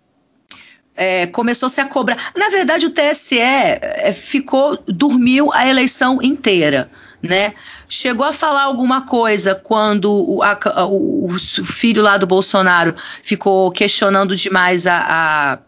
é, 0.97 1.27
começou-se 1.27 1.81
a 1.81 1.87
cobrar. 1.87 2.33
Na 2.37 2.49
verdade, 2.49 2.87
o 2.87 2.91
TSE 2.91 3.39
é, 3.39 4.13
ficou, 4.13 4.79
dormiu 4.87 5.53
a 5.53 5.67
eleição 5.67 6.21
inteira, 6.23 6.91
né? 7.23 7.55
Chegou 7.89 8.25
a 8.25 8.33
falar 8.33 8.63
alguma 8.63 9.03
coisa 9.03 9.55
quando 9.55 10.11
o, 10.13 10.43
a, 10.43 10.59
o, 10.87 11.29
filho 11.39 12.03
lá 12.03 12.17
do 12.17 12.27
Bolsonaro 12.27 12.95
ficou 13.23 13.71
questionando 13.71 14.35
demais 14.35 14.87
a, 14.87 14.99
a, 14.99 15.59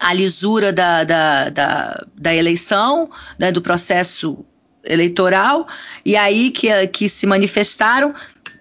a 0.00 0.12
lisura 0.12 0.72
da, 0.72 1.04
da, 1.04 1.48
da, 1.50 2.06
da 2.14 2.34
eleição, 2.34 3.10
né, 3.38 3.52
do 3.52 3.62
processo 3.62 4.44
eleitoral, 4.84 5.66
e 6.04 6.16
aí 6.16 6.50
que, 6.50 6.86
que 6.88 7.08
se 7.08 7.26
manifestaram. 7.26 8.14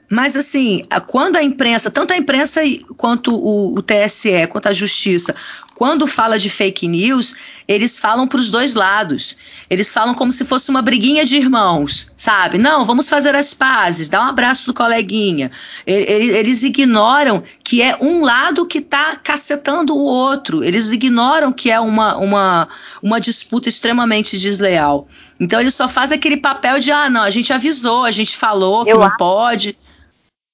Mas 0.09 0.37
assim, 0.37 0.83
quando 1.07 1.35
a 1.35 1.43
imprensa, 1.43 1.91
tanto 1.91 2.13
a 2.13 2.17
imprensa 2.17 2.61
quanto 2.95 3.35
o, 3.35 3.77
o 3.77 3.81
TSE, 3.81 4.47
quanto 4.47 4.67
a 4.67 4.73
justiça, 4.73 5.35
quando 5.77 6.07
fala 6.07 6.39
de 6.39 6.49
fake 6.49 6.87
news, 6.87 7.35
eles 7.67 7.99
falam 7.99 8.27
para 8.27 8.39
os 8.39 8.49
dois 8.49 8.73
lados. 8.73 9.37
Eles 9.69 9.93
falam 9.93 10.15
como 10.15 10.31
se 10.31 10.43
fosse 10.43 10.71
uma 10.71 10.81
briguinha 10.81 11.23
de 11.23 11.37
irmãos, 11.37 12.11
sabe? 12.17 12.57
Não, 12.57 12.83
vamos 12.83 13.07
fazer 13.07 13.35
as 13.35 13.53
pazes, 13.53 14.09
dá 14.09 14.19
um 14.21 14.27
abraço 14.27 14.65
do 14.65 14.73
coleguinha. 14.73 15.51
Eles 15.85 16.63
ignoram 16.63 17.43
que 17.63 17.79
é 17.79 17.95
um 18.01 18.23
lado 18.23 18.65
que 18.65 18.79
está 18.79 19.17
cacetando 19.17 19.95
o 19.95 20.03
outro. 20.03 20.63
Eles 20.63 20.89
ignoram 20.89 21.53
que 21.53 21.69
é 21.69 21.79
uma, 21.79 22.17
uma, 22.17 22.67
uma 22.99 23.21
disputa 23.21 23.69
extremamente 23.69 24.35
desleal. 24.35 25.07
Então 25.39 25.61
eles 25.61 25.75
só 25.75 25.87
fazem 25.87 26.17
aquele 26.17 26.37
papel 26.37 26.79
de 26.79 26.91
ah, 26.91 27.07
não, 27.07 27.21
a 27.21 27.29
gente 27.29 27.53
avisou, 27.53 28.03
a 28.03 28.09
gente 28.09 28.35
falou 28.35 28.83
que 28.83 28.91
Eu 28.91 28.99
não 28.99 29.15
pode. 29.15 29.77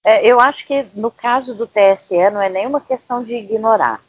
É, 0.04 0.28
eu 0.28 0.38
acho 0.42 0.68
que 0.68 0.86
no 0.94 1.10
caso 1.10 1.56
do 1.56 1.66
TSE 1.66 2.30
não 2.30 2.42
é 2.42 2.50
nenhuma 2.50 2.82
questão 2.82 3.24
de 3.24 3.36
ignorar. 3.36 4.02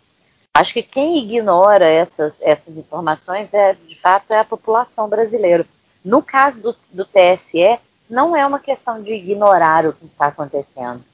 Acho 0.56 0.72
que 0.72 0.82
quem 0.84 1.18
ignora 1.18 1.84
essas, 1.84 2.32
essas 2.40 2.76
informações 2.76 3.52
é, 3.52 3.74
de 3.74 3.98
fato, 4.00 4.30
é 4.30 4.38
a 4.38 4.44
população 4.44 5.08
brasileira. 5.08 5.66
No 6.04 6.22
caso 6.22 6.60
do, 6.60 6.76
do 6.92 7.04
TSE, 7.04 7.80
não 8.08 8.36
é 8.36 8.46
uma 8.46 8.60
questão 8.60 9.02
de 9.02 9.12
ignorar 9.12 9.84
o 9.84 9.92
que 9.92 10.04
está 10.04 10.26
acontecendo. 10.26 11.04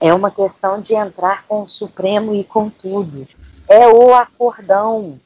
É 0.00 0.14
uma 0.14 0.30
questão 0.30 0.80
de 0.80 0.94
entrar 0.94 1.44
com 1.46 1.62
o 1.62 1.68
Supremo 1.68 2.34
e 2.34 2.42
com 2.42 2.70
tudo. 2.70 3.26
É 3.68 3.86
o 3.86 4.14
acordão. 4.14 5.20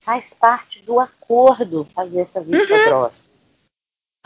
Faz 0.00 0.32
parte 0.32 0.82
do 0.82 0.98
acordo 0.98 1.86
fazer 1.94 2.20
essa 2.20 2.40
vista 2.40 2.72
uhum. 2.72 2.84
grossa. 2.86 3.28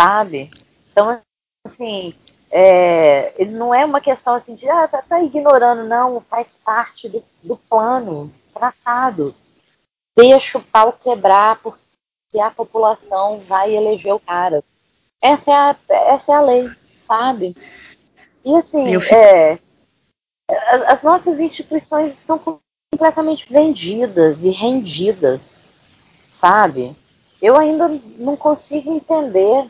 Sabe? 0.00 0.52
Então, 0.92 1.20
assim, 1.66 2.14
é, 2.48 3.44
não 3.46 3.74
é 3.74 3.84
uma 3.84 4.00
questão 4.00 4.34
assim 4.34 4.54
de, 4.54 4.68
ah, 4.68 4.86
tá, 4.86 5.02
tá 5.02 5.20
ignorando, 5.20 5.82
não, 5.82 6.20
faz 6.20 6.56
parte 6.56 7.08
do, 7.08 7.24
do 7.42 7.56
plano 7.56 8.32
traçado. 8.54 9.34
Deixa 10.16 10.58
o 10.58 10.62
pau 10.62 10.92
quebrar 10.92 11.58
porque 11.60 11.78
a 12.40 12.50
população 12.50 13.40
vai 13.40 13.74
eleger 13.74 14.14
o 14.14 14.20
cara. 14.20 14.62
Essa 15.20 15.50
é 15.50 15.54
a, 15.54 15.76
essa 16.14 16.32
é 16.32 16.34
a 16.36 16.40
lei, 16.40 16.70
sabe? 16.98 17.56
E 18.44 18.56
assim, 18.56 19.00
fico... 19.00 19.14
é, 19.14 19.58
as 20.86 21.02
nossas 21.02 21.40
instituições 21.40 22.14
estão 22.14 22.38
completamente 22.92 23.50
vendidas 23.50 24.44
e 24.44 24.50
rendidas, 24.50 25.60
sabe? 26.32 26.94
Eu 27.40 27.56
ainda 27.56 27.88
não 28.18 28.36
consigo 28.36 28.92
entender 28.92 29.68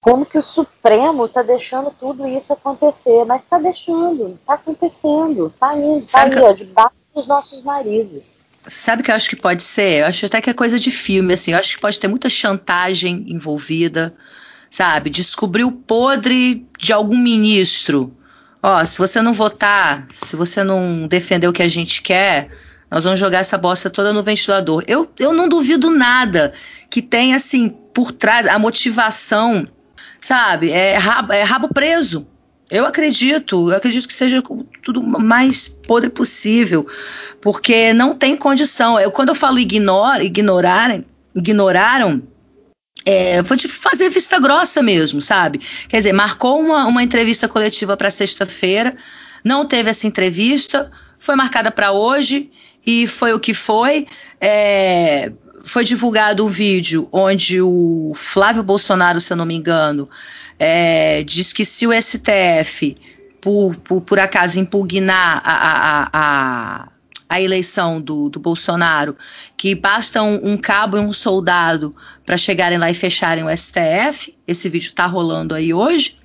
como 0.00 0.26
que 0.26 0.38
o 0.38 0.42
Supremo 0.42 1.26
está 1.26 1.42
deixando 1.42 1.90
tudo 1.90 2.26
isso 2.26 2.52
acontecer, 2.52 3.24
mas 3.24 3.42
está 3.42 3.58
deixando, 3.58 4.34
está 4.34 4.54
acontecendo, 4.54 5.48
está 5.48 5.76
indo, 5.76 6.04
está 6.04 6.22
aí, 6.22 6.38
ó, 6.40 6.52
debaixo 6.52 6.94
dos 7.16 7.26
nossos 7.26 7.64
narizes. 7.64 8.36
Sabe 8.68 9.00
o 9.00 9.04
que 9.04 9.10
eu 9.10 9.14
acho 9.14 9.30
que 9.30 9.36
pode 9.36 9.62
ser? 9.62 10.00
Eu 10.00 10.06
acho 10.06 10.26
até 10.26 10.40
que 10.40 10.50
é 10.50 10.54
coisa 10.54 10.78
de 10.78 10.90
filme, 10.90 11.34
assim. 11.34 11.52
Eu 11.52 11.58
acho 11.58 11.74
que 11.74 11.80
pode 11.80 11.98
ter 11.98 12.08
muita 12.08 12.28
chantagem 12.28 13.24
envolvida, 13.28 14.14
sabe? 14.70 15.08
Descobrir 15.08 15.64
o 15.64 15.72
podre 15.72 16.66
de 16.78 16.92
algum 16.92 17.16
ministro. 17.16 18.14
Ó, 18.62 18.84
se 18.84 18.98
você 18.98 19.22
não 19.22 19.32
votar, 19.32 20.06
se 20.12 20.36
você 20.36 20.62
não 20.62 21.06
defender 21.06 21.48
o 21.48 21.52
que 21.52 21.62
a 21.62 21.68
gente 21.68 22.02
quer, 22.02 22.50
nós 22.90 23.04
vamos 23.04 23.18
jogar 23.18 23.38
essa 23.38 23.56
bosta 23.56 23.88
toda 23.88 24.12
no 24.12 24.22
ventilador. 24.22 24.84
Eu, 24.86 25.10
eu 25.18 25.32
não 25.32 25.48
duvido 25.48 25.90
nada 25.90 26.52
que 26.90 27.00
tenha, 27.00 27.36
assim, 27.36 27.68
por 27.68 28.12
trás 28.12 28.46
a 28.46 28.58
motivação 28.58 29.66
sabe? 30.20 30.70
É 30.70 30.96
rabo, 30.96 31.32
é 31.32 31.42
rabo 31.42 31.68
preso. 31.68 32.26
Eu 32.70 32.84
acredito, 32.84 33.70
eu 33.70 33.76
acredito 33.76 34.08
que 34.08 34.14
seja 34.14 34.42
tudo 34.82 35.00
mais 35.02 35.68
podre 35.68 36.10
possível, 36.10 36.86
porque 37.40 37.92
não 37.92 38.14
tem 38.14 38.36
condição. 38.36 38.98
Eu, 38.98 39.10
quando 39.10 39.28
eu 39.28 39.34
falo 39.34 39.58
ignora, 39.58 40.24
ignorarem, 40.24 41.04
ignoraram, 41.34 42.22
é, 43.04 43.40
vou 43.42 43.56
te 43.56 43.68
fazer 43.68 44.08
vista 44.08 44.40
grossa 44.40 44.82
mesmo, 44.82 45.22
sabe? 45.22 45.60
Quer 45.88 45.98
dizer, 45.98 46.12
marcou 46.12 46.58
uma, 46.58 46.86
uma 46.86 47.04
entrevista 47.04 47.46
coletiva 47.46 47.96
para 47.96 48.10
sexta-feira, 48.10 48.96
não 49.44 49.64
teve 49.64 49.90
essa 49.90 50.08
entrevista, 50.08 50.90
foi 51.20 51.36
marcada 51.36 51.70
para 51.70 51.92
hoje 51.92 52.50
e 52.84 53.06
foi 53.06 53.32
o 53.32 53.38
que 53.38 53.54
foi. 53.54 54.08
É, 54.40 55.30
foi 55.62 55.84
divulgado 55.84 56.44
um 56.44 56.48
vídeo 56.48 57.08
onde 57.12 57.60
o 57.60 58.12
Flávio 58.14 58.62
Bolsonaro, 58.62 59.20
se 59.20 59.32
eu 59.32 59.36
não 59.36 59.44
me 59.44 59.54
engano, 59.54 60.08
é, 60.58 61.22
diz 61.22 61.52
que 61.52 61.64
se 61.64 61.86
o 61.86 61.92
STF, 61.92 62.96
por, 63.40 63.76
por, 63.76 64.00
por 64.00 64.18
acaso, 64.18 64.58
impugnar 64.58 65.42
a, 65.44 65.52
a, 65.52 66.08
a, 66.12 66.88
a 67.28 67.40
eleição 67.40 68.00
do, 68.00 68.28
do, 68.28 68.40
Bolsonaro, 68.40 69.16
que 69.56 69.74
basta 69.74 70.22
um, 70.22 70.52
um 70.52 70.56
cabo 70.56 70.96
e 70.96 71.00
um 71.00 71.12
soldado 71.12 71.94
para 72.24 72.36
chegarem 72.36 72.78
lá 72.78 72.90
e 72.90 72.94
fecharem 72.94 73.44
o 73.44 73.56
STF. 73.56 74.36
Esse 74.46 74.68
vídeo 74.68 74.88
está 74.88 75.06
rolando 75.06 75.54
aí 75.54 75.72
hoje. 75.72 76.16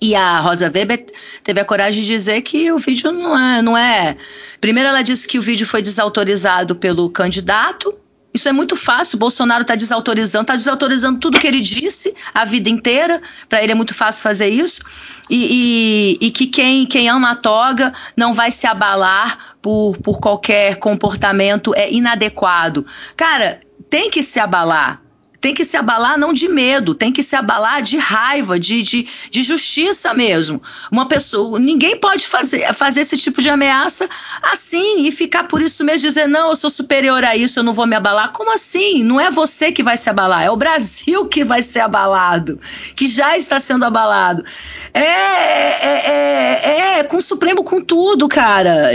E 0.00 0.14
a 0.14 0.40
Rosa 0.40 0.70
Weber 0.72 1.06
teve 1.42 1.60
a 1.60 1.64
coragem 1.64 2.02
de 2.02 2.08
dizer 2.08 2.42
que 2.42 2.70
o 2.70 2.78
vídeo 2.78 3.10
não 3.12 3.38
é, 3.38 3.62
não 3.62 3.78
é. 3.78 4.16
Primeiro, 4.60 4.88
ela 4.88 5.02
disse 5.02 5.26
que 5.26 5.38
o 5.38 5.42
vídeo 5.42 5.66
foi 5.66 5.80
desautorizado 5.80 6.76
pelo 6.76 7.08
candidato, 7.08 7.94
isso 8.34 8.48
é 8.48 8.52
muito 8.52 8.76
fácil. 8.76 9.18
Bolsonaro 9.18 9.62
está 9.62 9.74
desautorizando, 9.74 10.42
está 10.42 10.54
desautorizando 10.54 11.18
tudo 11.18 11.38
que 11.38 11.46
ele 11.46 11.60
disse 11.60 12.14
a 12.34 12.44
vida 12.44 12.68
inteira. 12.68 13.22
Para 13.48 13.62
ele 13.62 13.72
é 13.72 13.74
muito 13.74 13.94
fácil 13.94 14.22
fazer 14.22 14.48
isso. 14.48 14.82
E, 15.30 16.18
e, 16.20 16.26
e, 16.26 16.30
que 16.30 16.46
quem, 16.46 16.86
quem 16.86 17.08
ama 17.08 17.30
a 17.30 17.36
toga 17.36 17.92
não 18.16 18.34
vai 18.34 18.50
se 18.50 18.66
abalar 18.66 19.56
por, 19.62 19.96
por 19.98 20.20
qualquer 20.20 20.76
comportamento 20.76 21.74
é 21.74 21.90
inadequado. 21.90 22.84
Cara, 23.16 23.60
tem 23.88 24.10
que 24.10 24.22
se 24.22 24.38
abalar 24.38 25.05
tem 25.40 25.54
que 25.54 25.64
se 25.64 25.76
abalar 25.76 26.18
não 26.18 26.32
de 26.32 26.48
medo, 26.48 26.94
tem 26.94 27.12
que 27.12 27.22
se 27.22 27.36
abalar 27.36 27.82
de 27.82 27.98
raiva, 27.98 28.58
de, 28.58 28.82
de, 28.82 29.08
de 29.30 29.42
justiça 29.42 30.12
mesmo. 30.14 30.62
Uma 30.90 31.06
pessoa, 31.06 31.58
ninguém 31.58 31.98
pode 31.98 32.26
fazer, 32.26 32.72
fazer 32.74 33.02
esse 33.02 33.16
tipo 33.16 33.40
de 33.40 33.48
ameaça 33.48 34.08
assim 34.42 35.06
e 35.06 35.12
ficar 35.12 35.44
por 35.44 35.62
isso 35.62 35.84
mesmo 35.84 36.08
dizer 36.08 36.28
não, 36.28 36.50
eu 36.50 36.56
sou 36.56 36.70
superior 36.70 37.24
a 37.24 37.36
isso, 37.36 37.58
eu 37.58 37.62
não 37.62 37.72
vou 37.72 37.86
me 37.86 37.96
abalar. 37.96 38.32
Como 38.32 38.52
assim? 38.52 39.02
Não 39.02 39.20
é 39.20 39.30
você 39.30 39.72
que 39.72 39.82
vai 39.82 39.96
se 39.96 40.08
abalar, 40.08 40.42
é 40.42 40.50
o 40.50 40.56
Brasil 40.56 41.26
que 41.26 41.44
vai 41.44 41.62
ser 41.62 41.80
abalado, 41.80 42.60
que 42.94 43.06
já 43.06 43.36
está 43.36 43.58
sendo 43.58 43.84
abalado. 43.84 44.44
É, 44.92 45.00
é, 45.00 46.10
é, 46.10 46.98
é 46.98 47.04
com 47.04 47.16
o 47.16 47.22
Supremo 47.22 47.62
com 47.62 47.80
tudo, 47.80 48.28
cara. 48.28 48.90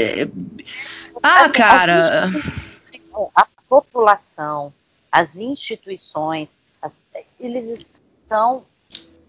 Ah, 1.22 1.46
assim, 1.46 1.54
cara. 1.54 2.32
A 3.36 3.46
população 3.70 4.74
as 5.12 5.36
instituições, 5.36 6.50
as, 6.82 6.98
eles 7.40 7.86
estão 8.24 8.64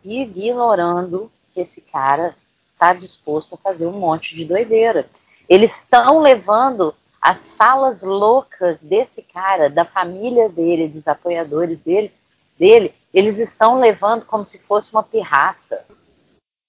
ignorando 0.04 1.30
que 1.52 1.60
esse 1.60 1.80
cara 1.80 2.36
está 2.72 2.92
disposto 2.92 3.54
a 3.54 3.58
fazer 3.58 3.86
um 3.86 3.98
monte 3.98 4.34
de 4.34 4.44
doideira. 4.44 5.08
Eles 5.48 5.76
estão 5.76 6.20
levando 6.20 6.94
as 7.20 7.52
falas 7.52 8.02
loucas 8.02 8.78
desse 8.80 9.22
cara, 9.22 9.70
da 9.70 9.84
família 9.84 10.48
dele, 10.48 10.88
dos 10.88 11.06
apoiadores 11.06 11.78
dele, 11.80 12.12
dele, 12.58 12.94
eles 13.14 13.38
estão 13.38 13.78
levando 13.78 14.24
como 14.24 14.44
se 14.46 14.58
fosse 14.58 14.92
uma 14.92 15.02
pirraça, 15.02 15.84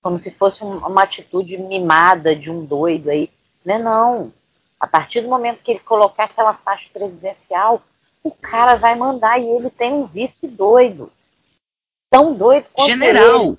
como 0.02 0.20
se 0.20 0.30
fosse 0.30 0.64
uma 0.64 1.04
atitude 1.04 1.58
mimada 1.58 2.36
de 2.36 2.52
um 2.52 2.66
doido 2.66 3.10
aí. 3.10 3.32
Não 3.66 3.76
é 3.76 3.80
não. 3.80 4.34
A 4.80 4.86
partir 4.86 5.22
do 5.22 5.30
momento 5.30 5.64
que 5.64 5.72
ele 5.72 5.80
colocar 5.80 6.26
aquela 6.26 6.54
faixa 6.54 6.88
presidencial, 6.92 7.82
o 8.24 8.32
cara 8.32 8.76
vai 8.76 8.96
mandar 8.96 9.40
e 9.40 9.46
ele 9.46 9.70
tem 9.70 9.94
um 9.94 10.06
vice 10.06 10.48
doido. 10.48 11.12
Tão 12.10 12.34
doido 12.34 12.68
quanto 12.72 12.90
General. 12.90 13.42
Ele. 13.42 13.58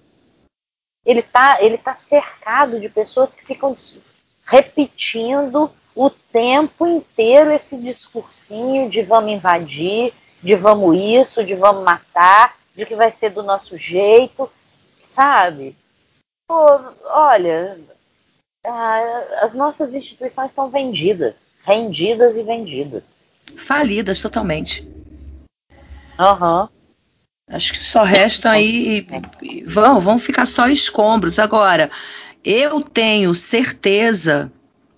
ele 1.05 1.21
está 1.21 1.63
ele 1.63 1.79
tá 1.79 1.95
cercado 1.95 2.81
de 2.81 2.89
pessoas 2.89 3.35
que 3.35 3.45
ficam 3.45 3.77
repetindo 4.47 5.71
o 5.95 6.11
tempo 6.11 6.87
inteiro 6.87 7.53
esse 7.53 7.77
discursinho 7.77 8.89
de 8.89 9.03
vamos 9.03 9.33
invadir, 9.33 10.13
de 10.43 10.55
vamos 10.55 10.97
isso, 10.97 11.45
de 11.45 11.55
vamos 11.55 11.85
matar, 11.85 12.57
de 12.75 12.85
que 12.85 12.95
vai 12.95 13.13
ser 13.13 13.31
do 13.31 13.43
nosso 13.43 13.79
jeito, 13.79 14.51
sabe? 15.15 15.77
Pô, 16.47 16.55
olha, 17.05 17.79
as 19.43 19.55
nossas 19.55 19.95
instituições 19.95 20.51
estão 20.51 20.69
vendidas, 20.69 21.51
rendidas 21.65 22.37
e 22.37 22.43
vendidas. 22.43 23.14
Falidas 23.57 24.21
totalmente. 24.21 24.87
Uhum. 26.19 26.69
Acho 27.49 27.73
que 27.73 27.79
só 27.79 28.03
restam 28.03 28.51
aí. 28.51 29.07
Vão, 29.67 30.01
vão 30.01 30.19
ficar 30.19 30.47
só 30.47 30.69
escombros. 30.69 31.39
Agora, 31.39 31.91
eu 32.45 32.81
tenho 32.81 33.35
certeza 33.35 34.51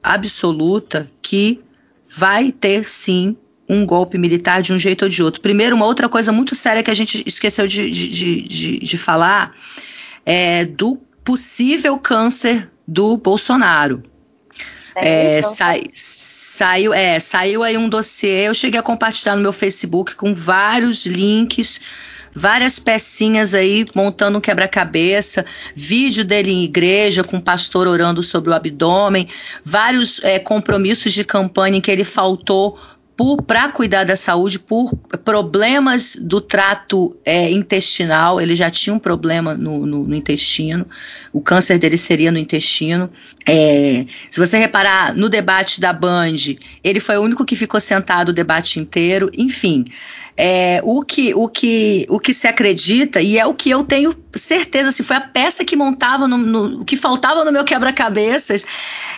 absoluta 0.02 1.10
que 1.20 1.60
vai 2.09 2.52
ter 2.52 2.85
sim 2.85 3.36
um 3.68 3.85
golpe 3.85 4.16
militar 4.16 4.62
de 4.62 4.73
um 4.73 4.78
jeito 4.78 5.02
ou 5.02 5.09
de 5.09 5.23
outro. 5.23 5.40
Primeiro, 5.40 5.74
uma 5.74 5.86
outra 5.86 6.09
coisa 6.09 6.31
muito 6.31 6.55
séria 6.55 6.82
que 6.82 6.90
a 6.90 6.94
gente 6.94 7.23
esqueceu 7.27 7.66
de, 7.66 7.90
de, 7.90 8.43
de, 8.43 8.78
de 8.78 8.98
falar 8.98 9.55
é 10.24 10.64
do 10.64 10.97
possível 11.24 11.98
câncer 11.98 12.70
do 12.86 13.16
Bolsonaro. 13.16 14.05
É, 14.94 15.39
é, 15.39 15.43
sai, 15.43 15.82
saiu, 16.56 16.94
é, 16.94 17.20
saiu 17.20 17.62
aí 17.62 17.76
um 17.76 17.88
dossiê, 17.88 18.48
eu 18.48 18.54
cheguei 18.54 18.80
a 18.80 18.82
compartilhar 18.82 19.36
no 19.36 19.42
meu 19.42 19.52
Facebook 19.52 20.14
com 20.14 20.32
vários 20.32 21.04
links 21.04 21.80
várias 22.34 22.78
pecinhas 22.78 23.54
aí 23.54 23.86
montando 23.94 24.36
um 24.36 24.40
quebra-cabeça, 24.42 25.44
vídeo 25.74 26.22
dele 26.22 26.50
em 26.50 26.64
igreja 26.64 27.24
com 27.24 27.38
o 27.38 27.42
pastor 27.42 27.88
orando 27.88 28.22
sobre 28.22 28.50
o 28.50 28.52
abdômen, 28.52 29.26
vários 29.64 30.22
é, 30.22 30.38
compromissos 30.38 31.14
de 31.14 31.24
campanha 31.24 31.78
em 31.78 31.80
que 31.80 31.90
ele 31.90 32.04
faltou 32.04 32.78
para 33.47 33.70
cuidar 33.70 34.05
da 34.05 34.14
saúde, 34.14 34.59
por 34.59 34.94
problemas 35.24 36.16
do 36.16 36.38
trato 36.38 37.16
é, 37.24 37.51
intestinal, 37.51 38.38
ele 38.38 38.55
já 38.55 38.70
tinha 38.70 38.93
um 38.93 38.98
problema 38.98 39.55
no, 39.55 39.86
no, 39.86 40.06
no, 40.06 40.14
intestino, 40.14 40.86
o 41.32 41.40
câncer 41.40 41.78
dele 41.78 41.97
seria 41.97 42.30
no 42.30 42.38
intestino. 42.38 43.10
É, 43.47 44.05
se 44.30 44.38
você 44.38 44.59
reparar 44.59 45.14
no 45.14 45.30
debate 45.30 45.80
da 45.80 45.94
Band, 45.94 46.36
ele 46.84 47.01
foi 47.01 47.16
o 47.16 47.22
único 47.22 47.44
que 47.44 47.56
ficou 47.56 47.80
sentado 47.80 48.28
o 48.28 48.34
debate 48.34 48.78
inteiro, 48.78 49.30
enfim. 49.36 49.86
É, 50.36 50.82
o, 50.84 51.02
que, 51.02 51.34
o, 51.34 51.48
que, 51.48 52.05
o 52.10 52.20
que 52.20 52.34
se 52.34 52.47
acredita, 52.47 53.22
e 53.22 53.38
é 53.38 53.47
o 53.47 53.55
que 53.55 53.70
eu 53.70 53.82
tenho 53.82 54.14
certeza, 54.34 54.93
se 54.93 55.02
foi 55.02 55.16
a 55.16 55.20
peça 55.22 55.64
que 55.64 55.74
montava, 55.74 56.28
no, 56.28 56.36
no 56.36 56.84
que 56.84 56.98
faltava 56.98 57.43
no 57.43 57.51
meu 57.51 57.64
quebra-cabeças, 57.64 58.66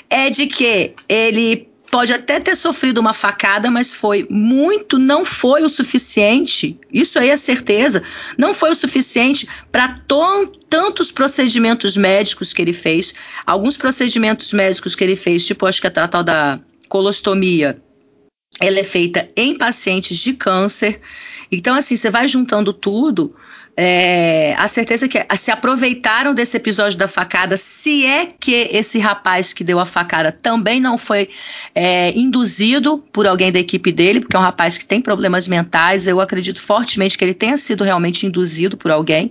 é 0.08 0.30
de 0.30 0.46
que 0.46 0.92
ele 1.08 1.67
pode 1.90 2.12
até 2.12 2.38
ter 2.38 2.56
sofrido 2.56 2.98
uma 2.98 3.14
facada, 3.14 3.70
mas 3.70 3.94
foi 3.94 4.26
muito, 4.28 4.98
não 4.98 5.24
foi 5.24 5.62
o 5.62 5.68
suficiente. 5.68 6.78
Isso 6.92 7.18
aí 7.18 7.30
é 7.30 7.36
certeza. 7.36 8.02
Não 8.36 8.54
foi 8.54 8.70
o 8.70 8.76
suficiente 8.76 9.48
para 9.72 9.98
tantos 10.68 11.10
procedimentos 11.10 11.96
médicos 11.96 12.52
que 12.52 12.62
ele 12.62 12.72
fez. 12.72 13.14
Alguns 13.46 13.76
procedimentos 13.76 14.52
médicos 14.52 14.94
que 14.94 15.04
ele 15.04 15.16
fez, 15.16 15.46
tipo, 15.46 15.66
acho 15.66 15.80
que 15.80 15.86
a 15.86 15.90
tal 15.90 16.22
da 16.22 16.60
colostomia, 16.88 17.80
ela 18.60 18.78
é 18.78 18.84
feita 18.84 19.28
em 19.36 19.56
pacientes 19.56 20.16
de 20.16 20.32
câncer. 20.34 21.00
Então, 21.50 21.74
assim, 21.74 21.96
você 21.96 22.10
vai 22.10 22.28
juntando 22.28 22.72
tudo. 22.72 23.34
É, 23.80 24.56
a 24.58 24.66
certeza 24.66 25.06
que 25.06 25.24
se 25.36 25.52
aproveitaram 25.52 26.34
desse 26.34 26.56
episódio 26.56 26.98
da 26.98 27.06
facada, 27.06 27.56
se 27.56 28.04
é 28.04 28.26
que 28.26 28.52
esse 28.72 28.98
rapaz 28.98 29.52
que 29.52 29.62
deu 29.62 29.78
a 29.78 29.86
facada 29.86 30.32
também 30.32 30.80
não 30.80 30.98
foi 30.98 31.30
é, 31.80 32.12
induzido 32.18 32.98
por 32.98 33.24
alguém 33.24 33.52
da 33.52 33.60
equipe 33.60 33.92
dele, 33.92 34.18
porque 34.18 34.34
é 34.34 34.38
um 34.40 34.42
rapaz 34.42 34.76
que 34.76 34.84
tem 34.84 35.00
problemas 35.00 35.46
mentais, 35.46 36.08
eu 36.08 36.20
acredito 36.20 36.60
fortemente 36.60 37.16
que 37.16 37.24
ele 37.24 37.34
tenha 37.34 37.56
sido 37.56 37.84
realmente 37.84 38.26
induzido 38.26 38.76
por 38.76 38.90
alguém, 38.90 39.30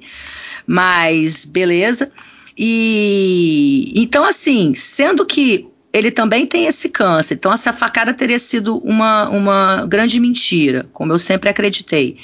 mas 0.65 1.43
beleza. 1.43 2.09
E 2.57 3.91
então, 3.97 4.23
assim, 4.23 4.73
sendo 4.73 5.25
que 5.25 5.67
ele 5.91 6.09
também 6.09 6.45
tem 6.45 6.67
esse 6.67 6.87
câncer. 6.87 7.33
Então, 7.33 7.51
essa 7.51 7.73
facada 7.73 8.13
teria 8.13 8.39
sido 8.39 8.77
uma, 8.77 9.27
uma 9.27 9.85
grande 9.85 10.17
mentira, 10.17 10.87
como 10.93 11.11
eu 11.11 11.19
sempre 11.19 11.49
acreditei. 11.49 12.17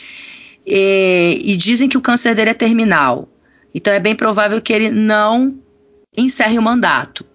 E, 0.66 1.42
e 1.44 1.58
dizem 1.58 1.90
que 1.90 1.98
o 1.98 2.02
câncer 2.02 2.34
dele 2.34 2.52
é 2.52 2.54
terminal. 2.54 3.28
Então, 3.76 3.92
é 3.92 4.00
bem 4.00 4.16
provável 4.16 4.62
que 4.62 4.72
ele 4.72 4.90
não 4.90 5.60
encerre 6.16 6.58
o 6.58 6.62
mandato. 6.62 7.26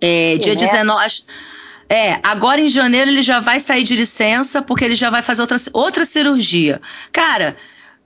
É, 0.00 0.36
dia 0.38 0.54
né? 0.54 0.60
19. 0.60 1.06
É, 1.88 2.18
agora 2.22 2.60
em 2.60 2.68
janeiro 2.68 3.10
ele 3.10 3.22
já 3.22 3.38
vai 3.38 3.60
sair 3.60 3.84
de 3.84 3.94
licença 3.94 4.60
porque 4.60 4.84
ele 4.84 4.94
já 4.94 5.08
vai 5.08 5.22
fazer 5.22 5.42
outra, 5.42 5.56
outra 5.72 6.04
cirurgia. 6.04 6.80
Cara, 7.12 7.56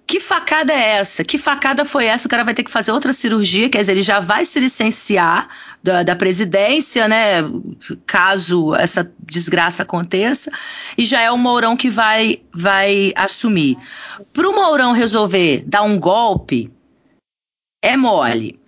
que 0.06 0.20
facada 0.20 0.72
é 0.72 0.96
essa? 0.96 1.22
Que 1.22 1.38
facada 1.38 1.84
foi 1.84 2.06
essa? 2.06 2.26
O 2.26 2.30
cara 2.30 2.44
vai 2.44 2.52
ter 2.52 2.64
que 2.64 2.70
fazer 2.70 2.90
outra 2.90 3.12
cirurgia, 3.12 3.70
quer 3.70 3.78
dizer, 3.78 3.92
ele 3.92 4.02
já 4.02 4.18
vai 4.18 4.44
se 4.44 4.58
licenciar 4.58 5.48
da, 5.82 6.02
da 6.02 6.16
presidência, 6.16 7.06
né? 7.06 7.36
Caso 8.06 8.74
essa 8.74 9.10
desgraça 9.20 9.84
aconteça, 9.84 10.50
e 10.98 11.06
já 11.06 11.22
é 11.22 11.30
o 11.30 11.38
Mourão 11.38 11.76
que 11.76 11.88
vai, 11.88 12.42
vai 12.52 13.12
assumir. 13.14 13.78
Para 14.32 14.48
o 14.48 14.52
Mourão 14.52 14.92
resolver 14.92 15.62
dar 15.66 15.82
um 15.82 15.98
golpe, 15.98 16.70
é 17.82 17.96
mole 17.96 18.59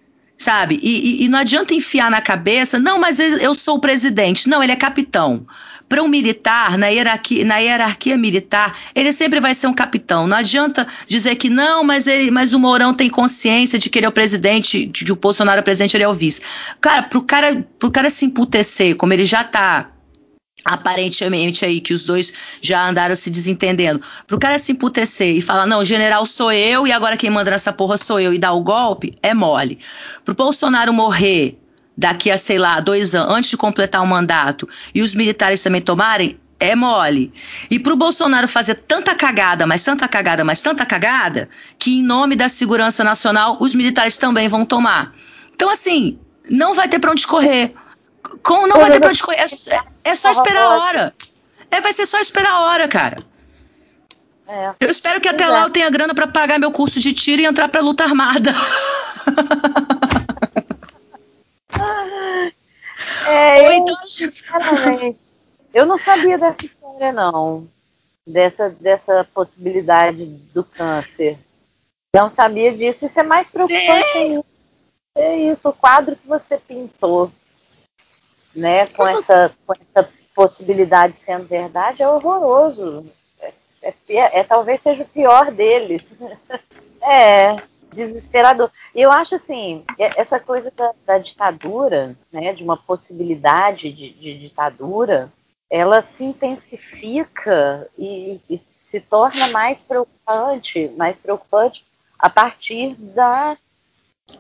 sabe? 0.43 0.79
E, 0.83 1.23
e, 1.23 1.25
e, 1.25 1.29
não 1.29 1.39
adianta 1.39 1.75
enfiar 1.75 2.11
na 2.11 2.21
cabeça, 2.21 2.79
não, 2.79 2.99
mas 2.99 3.19
eu 3.19 3.55
sou 3.55 3.77
o 3.77 3.81
presidente. 3.81 4.49
Não, 4.49 4.63
ele 4.63 4.73
é 4.73 4.77
capitão 4.77 5.47
para 5.93 6.03
um 6.03 6.09
militar, 6.09 6.79
na 6.79 6.89
hierarquia, 6.89 7.45
na 7.45 7.59
hierarquia 7.59 8.17
militar, 8.17 8.75
ele 8.95 9.13
sempre 9.13 9.41
vai 9.41 9.55
ser 9.55 9.67
um 9.67 9.75
capitão. 9.75 10.27
Não 10.27 10.39
adianta 10.39 10.87
dizer 11.07 11.37
que 11.37 11.51
não, 11.51 11.85
mas, 11.85 12.07
ele, 12.07 12.31
mas 12.31 12.55
o 12.55 12.59
Mourão 12.59 12.95
tem 12.95 13.11
consciência 13.11 13.79
de 13.79 13.91
que 13.91 13.99
ele 13.99 14.07
é 14.07 14.09
o 14.09 14.13
presidente, 14.13 14.87
de 14.87 15.05
que 15.05 15.13
o 15.13 15.17
Bolsonaro 15.17 15.59
é 15.59 15.61
o 15.61 15.63
presidente, 15.63 15.95
ele 15.95 16.05
é 16.05 16.09
o 16.09 16.15
vice. 16.15 16.41
Cara, 16.81 17.03
pro 17.03 17.21
cara, 17.21 17.63
cara 17.93 18.09
se 18.09 18.25
emputecer, 18.25 18.97
como 18.97 19.13
ele 19.13 19.27
já 19.27 19.45
tá 19.45 19.92
aparentemente 20.65 21.65
aí 21.65 21.81
que 21.81 21.93
os 21.93 22.05
dois 22.05 22.33
já 22.61 22.89
andaram 22.89 23.17
se 23.17 23.31
desentendendo. 23.31 24.01
Pro 24.27 24.39
cara 24.39 24.59
se 24.59 24.73
emputecer 24.73 25.37
e 25.37 25.41
falar, 25.41 25.67
não, 25.67 25.85
general 25.85 26.25
sou 26.27 26.53
eu 26.53 26.87
e 26.87 26.93
agora 26.93 27.17
quem 27.17 27.31
manda 27.31 27.51
nessa 27.51 27.73
porra 27.73 27.97
sou 27.97 28.21
eu 28.21 28.33
e 28.33 28.39
dar 28.39 28.53
o 28.53 28.61
golpe, 28.61 29.17
é 29.23 29.35
mole. 29.35 29.79
Pro 30.25 30.35
Bolsonaro 30.35 30.93
morrer 30.93 31.59
daqui 31.97 32.31
a, 32.31 32.39
sei 32.39 32.59
lá, 32.59 32.81
dois 32.81 33.15
anos, 33.15 33.35
antes 33.35 33.51
de 33.51 33.57
completar 33.57 34.03
o 34.03 34.07
mandato, 34.07 34.69
e 34.95 35.03
os 35.03 35.15
militares 35.15 35.63
também 35.63 35.81
tomarem, 35.81 36.39
é 36.59 36.77
mole. 36.77 37.33
E 37.71 37.79
para 37.79 37.93
o 37.93 37.97
Bolsonaro 37.97 38.47
fazer 38.47 38.77
tanta 38.77 39.15
cagada, 39.15 39.67
mas 39.67 39.83
tanta 39.83 40.07
cagada, 40.07 40.45
mas 40.45 40.63
tanta 40.63 40.87
cagada, 40.87 41.49
que 41.79 41.99
em 41.99 42.03
nome 42.03 42.37
da 42.37 42.49
segurança 42.49 43.03
nacional 43.03 43.57
os 43.61 43.75
militares 43.75 44.17
também 44.17 44.49
vão 44.49 44.65
tomar. 44.65 45.13
Então, 45.55 45.69
assim, 45.69 46.19
não 46.49 46.73
vai 46.73 46.89
ter 46.89 46.99
para 46.99 47.11
onde 47.11 47.27
correr. 47.27 47.71
Com, 48.43 48.67
não 48.67 48.79
vai 48.79 48.91
ter 48.91 49.21
correr. 49.21 49.39
É, 49.39 50.11
é, 50.11 50.15
só 50.15 50.31
esperar 50.31 50.65
a 50.65 50.79
hora. 50.79 51.15
É, 51.71 51.81
vai 51.81 51.93
ser 51.93 52.07
só 52.07 52.19
esperar 52.19 52.53
a 52.53 52.61
hora, 52.61 52.89
cara. 52.89 53.23
É. 54.47 54.75
Eu 54.81 54.91
espero 54.91 55.21
que 55.21 55.29
até 55.29 55.47
lá 55.47 55.63
eu 55.63 55.71
tenha 55.71 55.89
grana 55.91 56.15
para 56.15 56.27
pagar 56.27 56.59
meu 56.59 56.71
curso 56.71 57.01
de 57.01 57.13
tiro 57.13 57.43
e 57.43 57.47
entrar 57.47 57.69
para 57.69 57.81
luta 57.81 58.05
armada. 58.05 58.53
É, 63.27 63.63
Ou 63.63 63.73
então, 63.73 63.97
sinceramente, 64.07 65.19
eu 65.73 65.87
não 65.87 65.99
sabia 65.99 66.37
dessa 66.37 66.67
história, 66.67 67.13
não. 67.13 67.69
Dessa, 68.27 68.69
dessa 68.69 69.27
possibilidade 69.33 70.25
do 70.53 70.63
câncer. 70.63 71.39
Não 72.15 72.31
sabia 72.31 72.73
disso. 72.73 73.07
Isso 73.07 73.19
é 73.19 73.23
mais 73.23 73.49
preocupante 73.49 74.19
é. 74.19 74.43
É 75.15 75.37
isso, 75.37 75.69
o 75.69 75.73
quadro 75.73 76.17
que 76.17 76.27
você 76.27 76.57
pintou, 76.57 77.31
né, 78.55 78.87
com 78.87 79.07
essa, 79.07 79.53
com 79.67 79.75
essa 79.75 80.09
possibilidade 80.35 81.19
sendo 81.19 81.47
verdade, 81.47 82.03
é 82.03 82.09
horroroso. 82.09 83.07
É, 83.41 83.95
é, 84.09 84.41
é 84.41 84.45
talvez 84.45 84.81
seja 84.81 85.03
o 85.03 85.09
pior 85.09 85.51
deles. 85.51 86.03
é, 87.03 87.57
desesperador. 87.93 88.71
E 88.95 89.01
eu 89.01 89.13
acho 89.13 89.35
assim, 89.35 89.85
essa 89.99 90.41
coisa 90.41 90.73
da, 90.75 90.93
da 91.07 91.19
ditadura, 91.19 92.17
né, 92.33 92.53
de 92.53 92.65
uma 92.65 92.77
possibilidade 92.77 93.93
de, 93.93 94.11
de, 94.11 94.39
ditadura, 94.39 95.31
ela 95.71 96.03
se 96.03 96.25
intensifica 96.25 97.89
e, 97.97 98.41
e, 98.49 98.59
se 98.59 99.01
torna 99.01 99.49
mais 99.49 99.81
preocupante, 99.83 100.91
mais 100.97 101.19
preocupante 101.19 101.85
a 102.19 102.29
partir 102.29 102.95
da, 102.95 103.57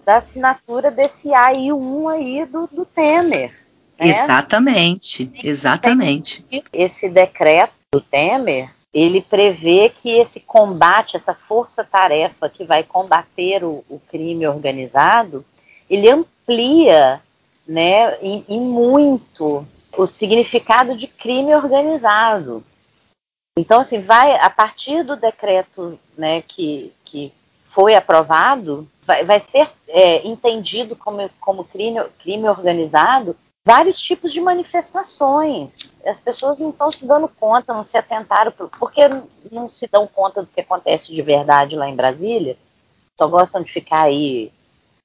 da 0.05 0.16
assinatura 0.16 0.90
desse 0.90 1.28
AI1 1.28 2.12
aí 2.12 2.44
do, 2.44 2.66
do 2.66 2.84
Temer. 2.84 3.61
Né? 4.02 4.10
Exatamente, 4.10 5.30
exatamente. 5.42 6.44
Esse 6.72 7.08
decreto 7.08 7.72
do 7.92 8.00
Temer 8.00 8.70
ele 8.92 9.22
prevê 9.22 9.88
que 9.88 10.10
esse 10.10 10.40
combate, 10.40 11.16
essa 11.16 11.34
força-tarefa 11.34 12.48
que 12.48 12.64
vai 12.64 12.82
combater 12.82 13.64
o, 13.64 13.82
o, 13.88 13.98
crime 14.10 14.46
organizado, 14.46 15.44
ele 15.88 16.10
amplia 16.10 17.20
né, 17.66 18.18
em, 18.20 18.44
em 18.48 18.60
muito 18.60 19.66
o 19.96 20.06
significado 20.06 20.96
de 20.96 21.06
crime 21.06 21.54
organizado. 21.54 22.62
Então, 23.58 23.80
assim, 23.80 24.00
vai 24.00 24.36
a 24.36 24.50
partir 24.50 25.02
do 25.04 25.16
decreto 25.16 25.98
né, 26.16 26.42
que, 26.42 26.92
que 27.04 27.32
foi 27.70 27.94
aprovado, 27.94 28.86
vai, 29.06 29.24
vai 29.24 29.42
ser 29.50 29.70
é, 29.88 30.26
entendido 30.26 30.96
como, 30.96 31.28
como 31.40 31.64
crime, 31.64 32.02
crime 32.22 32.48
organizado 32.48 33.36
vários 33.64 34.01
tipos 34.01 34.32
de 34.32 34.40
manifestações. 34.40 35.94
As 36.05 36.18
pessoas 36.18 36.59
não 36.59 36.70
estão 36.70 36.90
se 36.90 37.06
dando 37.06 37.28
conta, 37.28 37.72
não 37.72 37.84
se 37.84 37.97
atentaram, 37.97 38.52
porque 38.52 39.02
não 39.51 39.70
se 39.70 39.86
dão 39.86 40.06
conta 40.06 40.43
do 40.43 40.48
que 40.48 40.60
acontece 40.60 41.12
de 41.12 41.22
verdade 41.22 41.76
lá 41.76 41.89
em 41.89 41.97
Brasília, 41.97 42.56
só 43.18 43.28
gostam 43.28 43.62
de 43.62 43.72
ficar 43.72 44.02
aí 44.02 44.52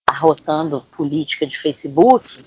arrotando 0.06 0.82
política 0.96 1.46
de 1.46 1.60
Facebook, 1.60 2.44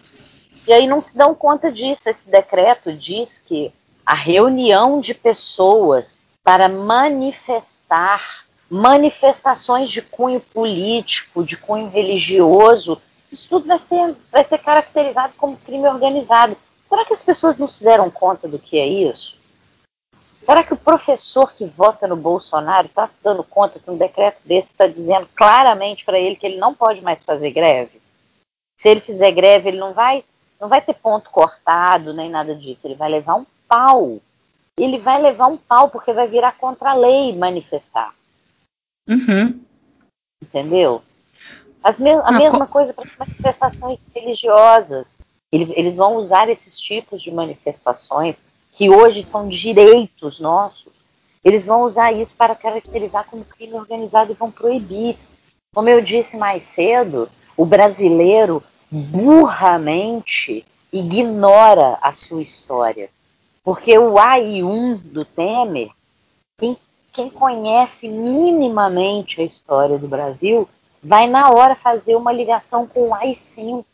e 0.66 0.72
aí 0.72 0.86
não 0.86 1.02
se 1.02 1.16
dão 1.16 1.34
conta 1.34 1.70
disso. 1.70 2.08
Esse 2.08 2.28
decreto 2.30 2.92
diz 2.92 3.38
que 3.38 3.72
a 4.04 4.14
reunião 4.14 5.00
de 5.00 5.14
pessoas 5.14 6.18
para 6.42 6.68
manifestar 6.68 8.44
manifestações 8.70 9.90
de 9.90 10.00
cunho 10.00 10.40
político, 10.40 11.44
de 11.44 11.56
cunho 11.56 11.88
religioso, 11.88 13.00
isso 13.32 13.48
tudo 13.48 13.66
vai 13.66 13.78
ser, 13.78 14.14
vai 14.30 14.44
ser 14.44 14.58
caracterizado 14.58 15.32
como 15.36 15.56
crime 15.56 15.88
organizado. 15.88 16.56
Será 16.88 17.04
que 17.04 17.14
as 17.14 17.22
pessoas 17.22 17.58
não 17.58 17.68
se 17.68 17.84
deram 17.84 18.10
conta 18.10 18.48
do 18.48 18.58
que 18.58 18.78
é 18.78 18.86
isso? 18.86 19.38
Será 20.44 20.64
que 20.64 20.74
o 20.74 20.76
professor 20.76 21.52
que 21.52 21.64
vota 21.64 22.08
no 22.08 22.16
Bolsonaro 22.16 22.86
está 22.86 23.06
se 23.06 23.22
dando 23.22 23.44
conta 23.44 23.78
que 23.78 23.90
um 23.90 23.96
decreto 23.96 24.38
desse 24.44 24.68
está 24.68 24.86
dizendo 24.86 25.28
claramente 25.34 26.04
para 26.04 26.18
ele 26.18 26.34
que 26.34 26.46
ele 26.46 26.58
não 26.58 26.74
pode 26.74 27.00
mais 27.02 27.22
fazer 27.22 27.52
greve? 27.52 28.00
Se 28.80 28.88
ele 28.88 29.00
fizer 29.00 29.30
greve, 29.30 29.68
ele 29.68 29.78
não 29.78 29.92
vai, 29.92 30.24
não 30.58 30.68
vai 30.68 30.80
ter 30.80 30.94
ponto 30.94 31.30
cortado 31.30 32.12
nem 32.12 32.28
nada 32.30 32.54
disso. 32.54 32.80
Ele 32.84 32.94
vai 32.94 33.10
levar 33.10 33.36
um 33.36 33.46
pau. 33.68 34.18
Ele 34.76 34.98
vai 34.98 35.20
levar 35.20 35.46
um 35.46 35.56
pau 35.56 35.90
porque 35.90 36.12
vai 36.12 36.26
virar 36.26 36.52
contra 36.52 36.90
a 36.90 36.94
lei 36.94 37.36
manifestar. 37.36 38.14
Uhum. 39.08 39.60
Entendeu? 40.42 41.02
Me 41.98 42.10
a 42.10 42.20
ah, 42.24 42.32
mesma 42.32 42.66
co 42.66 42.72
coisa 42.72 42.92
para 42.92 43.04
as 43.04 43.16
manifestações 43.16 44.06
religiosas. 44.14 45.06
Eles, 45.50 45.68
eles 45.74 45.94
vão 45.94 46.16
usar 46.16 46.48
esses 46.48 46.78
tipos 46.78 47.22
de 47.22 47.30
manifestações 47.30 48.36
que 48.72 48.90
hoje 48.90 49.24
são 49.24 49.48
direitos 49.48 50.38
nossos. 50.38 50.92
Eles 51.42 51.64
vão 51.64 51.82
usar 51.82 52.12
isso 52.12 52.34
para 52.36 52.54
caracterizar 52.54 53.26
como 53.28 53.44
crime 53.44 53.74
organizado 53.74 54.30
e 54.30 54.34
vão 54.34 54.50
proibir. 54.50 55.16
Como 55.74 55.88
eu 55.88 56.02
disse 56.02 56.36
mais 56.36 56.62
cedo, 56.64 57.28
o 57.56 57.64
brasileiro 57.64 58.62
burramente 58.90 60.64
ignora 60.92 61.98
a 62.02 62.12
sua 62.12 62.42
história. 62.42 63.08
Porque 63.64 63.96
o 63.98 64.14
AI1 64.14 64.98
do 64.98 65.24
Temer, 65.24 65.90
quem, 66.58 66.76
quem 67.12 67.30
conhece 67.30 68.08
minimamente 68.08 69.40
a 69.40 69.44
história 69.44 69.98
do 69.98 70.08
Brasil, 70.08 70.68
vai 71.02 71.26
na 71.26 71.50
hora 71.50 71.74
fazer 71.74 72.14
uma 72.16 72.32
ligação 72.32 72.86
com 72.86 73.08
o 73.08 73.14
AI-5. 73.14 73.84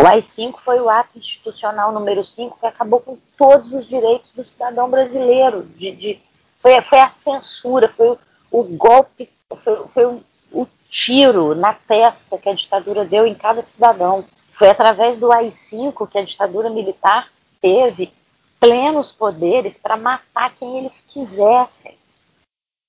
O 0.00 0.06
AI-5 0.06 0.58
foi 0.64 0.80
o 0.80 0.88
ato 0.88 1.18
institucional 1.18 1.90
número 1.92 2.24
5 2.24 2.58
que 2.60 2.66
acabou 2.66 3.00
com 3.00 3.18
todos 3.36 3.72
os 3.72 3.86
direitos 3.86 4.30
do 4.32 4.44
cidadão 4.44 4.88
brasileiro. 4.88 5.64
De, 5.64 5.90
de 5.92 6.20
foi, 6.60 6.80
foi, 6.82 7.00
a 7.00 7.10
censura, 7.10 7.88
foi 7.88 8.10
o, 8.10 8.18
o 8.50 8.62
golpe, 8.62 9.28
foi, 9.64 9.76
foi 9.88 10.06
o, 10.06 10.22
o, 10.52 10.68
tiro 10.88 11.54
na 11.54 11.74
testa 11.74 12.38
que 12.38 12.48
a 12.48 12.54
ditadura 12.54 13.04
deu 13.04 13.26
em 13.26 13.34
cada 13.34 13.62
cidadão. 13.62 14.24
Foi 14.52 14.70
através 14.70 15.18
do 15.18 15.32
AI-5 15.32 16.08
que 16.08 16.18
a 16.18 16.24
ditadura 16.24 16.70
militar 16.70 17.28
teve 17.60 18.12
plenos 18.60 19.12
poderes 19.12 19.78
para 19.78 19.96
matar 19.96 20.54
quem 20.54 20.78
eles 20.78 20.92
quisessem 21.08 21.96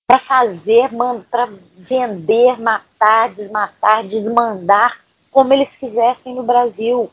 para 0.09 0.17
fazer, 0.17 0.89
para 1.29 1.47
vender, 1.77 2.59
matar, 2.59 3.29
desmatar, 3.29 4.03
desmandar, 4.07 4.99
como 5.29 5.53
eles 5.53 5.69
quisessem 5.75 6.33
no 6.33 6.41
Brasil. 6.41 7.11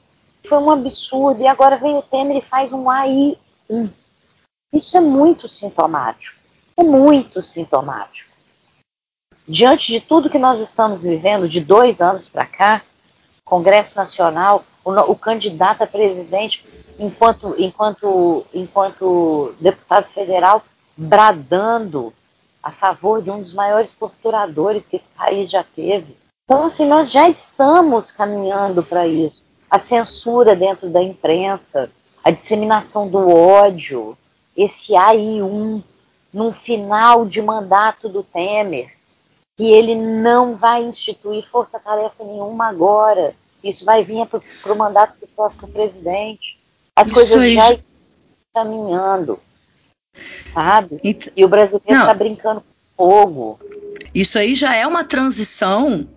Foi 0.49 0.57
um 0.57 0.71
absurdo. 0.71 1.43
E 1.43 1.47
agora 1.47 1.77
vem 1.77 1.95
o 1.95 2.01
Temer 2.01 2.39
e 2.39 2.49
faz 2.49 2.73
um 2.73 2.89
AI. 2.89 3.37
Isso 4.73 4.97
é 4.97 5.01
muito 5.01 5.47
sintomático. 5.47 6.39
É 6.75 6.83
muito 6.83 7.43
sintomático. 7.43 8.31
Diante 9.47 9.93
de 9.93 10.01
tudo 10.01 10.31
que 10.31 10.39
nós 10.39 10.59
estamos 10.59 11.03
vivendo, 11.03 11.51
de 11.51 11.61
dois 11.61 12.01
anos 12.01 12.27
para 12.31 12.47
cá, 12.47 12.83
Congresso 13.45 13.95
Nacional, 13.95 14.65
o, 14.83 14.91
o, 14.91 15.15
candidato 15.15 15.83
a 15.83 15.87
presidente, 15.87 16.65
enquanto, 16.99 17.55
enquanto, 17.59 18.47
enquanto 18.55 19.55
deputado 19.61 20.07
federal, 20.07 20.65
bradando 20.97 22.15
a 22.67 22.73
favor 22.73 23.23
de 23.23 23.31
um 23.31 23.41
dos 23.41 23.53
maiores 23.53 23.95
torturadores 23.95 24.85
que 24.89 24.97
esse 24.97 25.09
país 25.11 25.49
já 25.49 25.63
teve. 25.63 26.17
Então, 26.45 26.67
assim, 26.67 26.85
nós 26.85 27.13
já 27.13 27.29
estamos 27.29 28.11
caminhando 28.11 28.83
para 28.83 29.07
isso. 29.07 29.41
A 29.71 29.79
censura 29.79 30.57
dentro 30.57 30.91
da 30.91 31.01
imprensa, 31.01 31.89
a 32.25 32.33
disseminação 32.33 33.07
do 33.07 33.31
ódio, 33.31 34.19
esse 34.57 34.95
AI1, 34.95 35.81
num 36.35 36.53
final 36.53 37.25
de 37.25 37.41
mandato 37.41 38.09
do 38.09 38.25
Temer, 38.25 38.93
que 39.57 39.71
ele 39.71 39.95
não 39.95 40.57
vai 40.57 40.83
instituir 40.83 41.49
força-tarefa 41.49 42.25
nenhuma 42.25 42.67
agora. 42.67 43.37
Isso 43.63 43.85
vai 43.85 44.03
vir 44.03 44.27
para 44.27 44.73
o 44.73 44.77
mandato 44.77 45.15
do 45.21 45.29
próximo 45.29 45.69
presidente. 45.69 46.59
As 46.97 47.07
isso 47.07 47.15
coisas 47.15 47.53
já 47.53 47.73
estão 47.75 47.87
caminhando 48.53 49.39
sabe? 50.53 50.99
E, 51.03 51.17
e 51.37 51.45
o 51.45 51.49
brasileiro 51.49 52.01
está 52.01 52.15
brincando 52.15 52.63
com 52.97 53.05
fogo. 53.05 53.61
Isso 54.15 54.39
aí 54.39 54.55
já 54.55 54.75
é 54.75 54.87
uma 54.87 55.05
transição, 55.05 56.09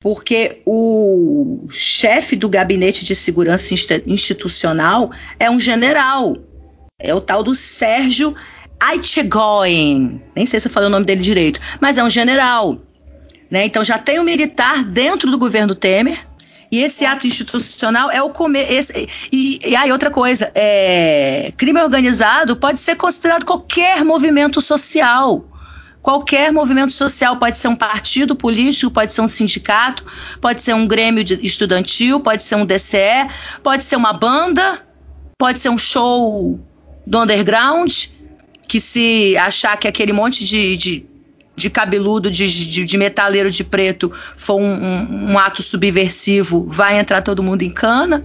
porque 0.00 0.62
o 0.66 1.66
chefe 1.70 2.36
do 2.36 2.48
gabinete 2.48 3.04
de 3.04 3.14
segurança 3.14 3.74
institucional 4.06 5.10
é 5.38 5.50
um 5.50 5.58
general. 5.58 6.36
É 6.98 7.14
o 7.14 7.20
tal 7.20 7.42
do 7.42 7.54
Sérgio 7.54 8.34
Aitchegoyen. 8.78 10.22
Nem 10.34 10.46
sei 10.46 10.60
se 10.60 10.68
eu 10.68 10.72
falei 10.72 10.88
o 10.88 10.92
nome 10.92 11.06
dele 11.06 11.20
direito, 11.20 11.60
mas 11.80 11.98
é 11.98 12.04
um 12.04 12.10
general. 12.10 12.76
Né? 13.50 13.64
Então 13.64 13.84
já 13.84 13.98
tem 13.98 14.18
um 14.18 14.24
militar 14.24 14.84
dentro 14.84 15.30
do 15.30 15.38
governo 15.38 15.74
Temer 15.74 16.26
e 16.70 16.82
esse 16.82 17.04
ato 17.04 17.26
institucional 17.26 18.10
é 18.10 18.22
o. 18.22 18.32
Esse, 18.68 19.08
e, 19.30 19.60
e 19.64 19.76
aí, 19.76 19.90
outra 19.92 20.10
coisa, 20.10 20.50
é, 20.54 21.52
crime 21.56 21.80
organizado 21.80 22.56
pode 22.56 22.80
ser 22.80 22.96
considerado 22.96 23.44
qualquer 23.44 24.04
movimento 24.04 24.60
social. 24.60 25.44
Qualquer 26.02 26.52
movimento 26.52 26.92
social 26.92 27.36
pode 27.36 27.56
ser 27.56 27.66
um 27.66 27.74
partido 27.74 28.36
político, 28.36 28.92
pode 28.92 29.10
ser 29.10 29.22
um 29.22 29.26
sindicato, 29.26 30.04
pode 30.40 30.62
ser 30.62 30.72
um 30.72 30.86
grêmio 30.86 31.24
estudantil, 31.40 32.20
pode 32.20 32.44
ser 32.44 32.54
um 32.54 32.64
DCE, 32.64 33.28
pode 33.60 33.82
ser 33.82 33.96
uma 33.96 34.12
banda, 34.12 34.86
pode 35.36 35.58
ser 35.58 35.68
um 35.68 35.76
show 35.76 36.60
do 37.04 37.22
underground, 37.22 37.92
que 38.68 38.78
se 38.78 39.36
achar 39.36 39.76
que 39.76 39.88
aquele 39.88 40.12
monte 40.12 40.44
de, 40.44 40.76
de 40.76 41.06
de 41.56 41.70
cabeludo, 41.70 42.30
de, 42.30 42.46
de, 42.46 42.84
de 42.84 42.98
metaleiro 42.98 43.50
de 43.50 43.64
preto, 43.64 44.12
for 44.36 44.60
um, 44.60 44.74
um, 44.74 45.32
um, 45.32 45.38
ato 45.38 45.62
subversivo, 45.62 46.64
vai 46.68 46.98
entrar 46.98 47.22
todo 47.22 47.42
mundo 47.42 47.62
em 47.62 47.70
cana. 47.70 48.24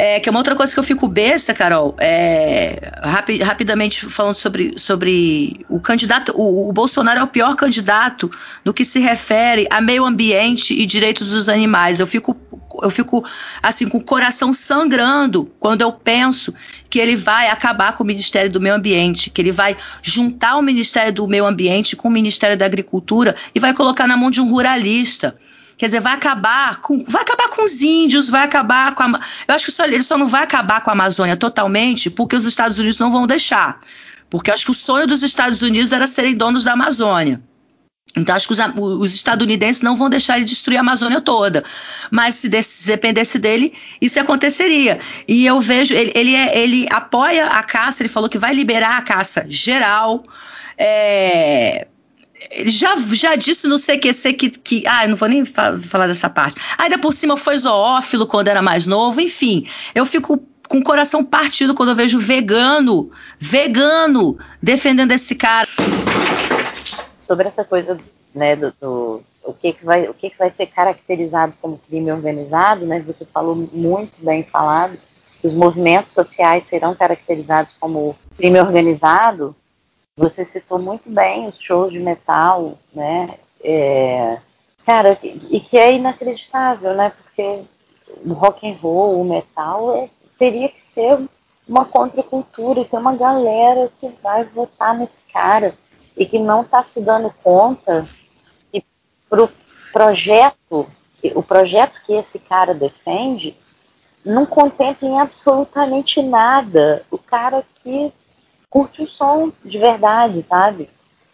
É, 0.00 0.20
que 0.20 0.28
é 0.28 0.30
uma 0.30 0.38
outra 0.38 0.54
coisa 0.54 0.72
que 0.72 0.78
eu 0.78 0.84
fico 0.84 1.08
besta, 1.08 1.52
Carol, 1.52 1.96
é, 1.98 2.92
rapi, 3.02 3.38
rapidamente 3.42 4.06
falando 4.06 4.36
sobre, 4.36 4.78
sobre 4.78 5.66
o 5.68 5.80
candidato, 5.80 6.32
o, 6.36 6.68
o, 6.68 6.72
Bolsonaro 6.72 7.18
é 7.18 7.22
o 7.24 7.26
pior 7.26 7.56
candidato 7.56 8.30
no 8.64 8.72
que 8.72 8.84
se 8.84 9.00
refere 9.00 9.66
a 9.68 9.80
meio 9.80 10.04
ambiente 10.04 10.72
e 10.72 10.86
direitos 10.86 11.30
dos 11.30 11.48
animais. 11.48 11.98
Eu 11.98 12.06
fico, 12.06 12.36
eu 12.82 12.90
fico 12.90 13.24
assim 13.62 13.88
com 13.88 13.98
o 13.98 14.02
coração 14.02 14.52
sangrando 14.52 15.50
quando 15.58 15.82
eu 15.82 15.92
penso 15.92 16.54
que 16.88 16.98
ele 16.98 17.16
vai 17.16 17.48
acabar 17.48 17.92
com 17.92 18.02
o 18.02 18.06
Ministério 18.06 18.50
do 18.50 18.60
Meio 18.60 18.74
Ambiente, 18.74 19.30
que 19.30 19.40
ele 19.40 19.52
vai 19.52 19.76
juntar 20.02 20.56
o 20.56 20.62
Ministério 20.62 21.12
do 21.12 21.26
Meio 21.26 21.46
Ambiente 21.46 21.96
com 21.96 22.08
o 22.08 22.10
Ministério 22.10 22.56
da 22.56 22.66
Agricultura 22.66 23.36
e 23.54 23.60
vai 23.60 23.74
colocar 23.74 24.06
na 24.06 24.16
mão 24.16 24.30
de 24.30 24.40
um 24.40 24.48
ruralista. 24.48 25.36
Quer 25.76 25.86
dizer, 25.86 26.00
vai 26.00 26.14
acabar 26.14 26.80
com, 26.80 26.98
vai 27.06 27.22
acabar 27.22 27.48
com 27.48 27.64
os 27.64 27.80
índios, 27.80 28.28
vai 28.28 28.42
acabar 28.42 28.94
com 28.94 29.04
a. 29.04 29.20
Eu 29.46 29.54
acho 29.54 29.66
que 29.66 29.72
só, 29.72 29.84
ele 29.84 30.02
só 30.02 30.18
não 30.18 30.26
vai 30.26 30.42
acabar 30.42 30.80
com 30.80 30.90
a 30.90 30.92
Amazônia 30.92 31.36
totalmente 31.36 32.10
porque 32.10 32.34
os 32.34 32.44
Estados 32.44 32.78
Unidos 32.78 32.98
não 32.98 33.12
vão 33.12 33.28
deixar. 33.28 33.80
Porque 34.28 34.50
eu 34.50 34.54
acho 34.54 34.64
que 34.64 34.72
o 34.72 34.74
sonho 34.74 35.06
dos 35.06 35.22
Estados 35.22 35.62
Unidos 35.62 35.92
era 35.92 36.06
serem 36.06 36.34
donos 36.34 36.64
da 36.64 36.72
Amazônia. 36.72 37.40
Então, 38.20 38.34
acho 38.34 38.46
que 38.46 38.52
os, 38.52 38.58
os, 38.78 39.14
estadunidenses 39.14 39.82
não 39.82 39.96
vão 39.96 40.10
deixar 40.10 40.36
ele 40.36 40.44
destruir 40.44 40.76
a 40.76 40.80
Amazônia 40.80 41.20
toda. 41.20 41.64
Mas 42.10 42.36
se, 42.36 42.62
se 42.62 42.86
dependesse 42.86 43.38
dele, 43.38 43.72
isso 44.00 44.18
aconteceria. 44.20 44.98
E 45.26 45.46
eu 45.46 45.60
vejo, 45.60 45.94
ele, 45.94 46.12
ele, 46.14 46.34
é, 46.34 46.58
ele, 46.58 46.86
apoia 46.90 47.46
a 47.46 47.62
caça, 47.62 48.02
ele 48.02 48.08
falou 48.08 48.28
que 48.28 48.38
vai 48.38 48.54
liberar 48.54 48.98
a 48.98 49.02
caça 49.02 49.44
geral. 49.48 50.22
É, 50.76 51.86
ele 52.50 52.70
já, 52.70 52.96
já 53.12 53.36
disse 53.36 53.66
no 53.66 53.76
CQC 53.78 54.32
que, 54.32 54.50
que. 54.50 54.84
Ah, 54.86 55.04
eu 55.04 55.10
não 55.10 55.16
vou 55.16 55.28
nem 55.28 55.44
falar 55.44 56.06
dessa 56.06 56.30
parte. 56.30 56.60
Ainda 56.78 56.98
por 56.98 57.12
cima 57.12 57.36
foi 57.36 57.58
zoófilo 57.58 58.26
quando 58.26 58.48
era 58.48 58.62
mais 58.62 58.86
novo, 58.86 59.20
enfim. 59.20 59.66
Eu 59.94 60.06
fico 60.06 60.42
com 60.68 60.78
o 60.78 60.84
coração 60.84 61.24
partido 61.24 61.74
quando 61.74 61.90
eu 61.90 61.96
vejo 61.96 62.18
vegano, 62.18 63.10
vegano, 63.38 64.38
defendendo 64.62 65.12
esse 65.12 65.34
cara. 65.34 65.66
Sobre 67.28 67.48
essa 67.48 67.64
coisa, 67.64 68.00
né, 68.34 68.56
do, 68.56 68.72
do 68.80 69.22
o 69.44 69.52
que, 69.52 69.72
que 69.72 69.84
vai, 69.84 70.08
o 70.08 70.14
que, 70.14 70.30
que 70.30 70.38
vai 70.38 70.50
ser 70.50 70.66
caracterizado 70.66 71.54
como 71.60 71.78
crime 71.78 72.10
organizado, 72.10 72.84
né? 72.84 73.00
Você 73.06 73.24
falou 73.24 73.54
muito 73.72 74.12
bem 74.18 74.42
falado, 74.42 74.98
os 75.42 75.54
movimentos 75.54 76.12
sociais 76.12 76.66
serão 76.66 76.94
caracterizados 76.94 77.74
como 77.78 78.16
crime 78.36 78.60
organizado. 78.60 79.54
Você 80.16 80.44
citou 80.44 80.78
muito 80.78 81.10
bem 81.10 81.46
os 81.46 81.60
shows 81.60 81.92
de 81.92 81.98
metal, 81.98 82.76
né? 82.92 83.38
É, 83.62 84.38
cara, 84.84 85.16
e 85.22 85.60
que 85.60 85.78
é 85.78 85.94
inacreditável, 85.94 86.94
né? 86.94 87.12
Porque 87.22 87.62
o 88.26 88.32
rock 88.32 88.68
and 88.68 88.76
roll, 88.82 89.20
o 89.20 89.24
metal, 89.24 89.94
é, 89.96 90.10
teria 90.38 90.68
que 90.68 90.82
ser 90.82 91.18
uma 91.68 91.84
contracultura 91.84 92.84
tem 92.84 92.98
uma 92.98 93.14
galera 93.14 93.90
que 94.00 94.08
vai 94.22 94.42
votar 94.44 94.96
nesse 94.96 95.20
cara 95.30 95.74
e 96.18 96.26
que 96.26 96.38
não 96.38 96.62
está 96.62 96.82
se 96.82 97.00
dando 97.00 97.32
conta 97.42 98.06
que 98.72 98.84
pro 99.30 99.48
projeto, 99.92 100.86
o 101.34 101.42
projeto 101.42 102.02
que 102.04 102.12
esse 102.12 102.40
cara 102.40 102.74
defende 102.74 103.56
não 104.24 104.44
contempla 104.44 105.08
em 105.08 105.20
absolutamente 105.20 106.20
nada 106.20 107.04
o 107.10 107.16
cara 107.16 107.64
que 107.76 108.12
curte 108.68 109.02
o 109.02 109.08
som 109.08 109.50
de 109.64 109.78
verdade, 109.78 110.42
sabe? 110.42 110.90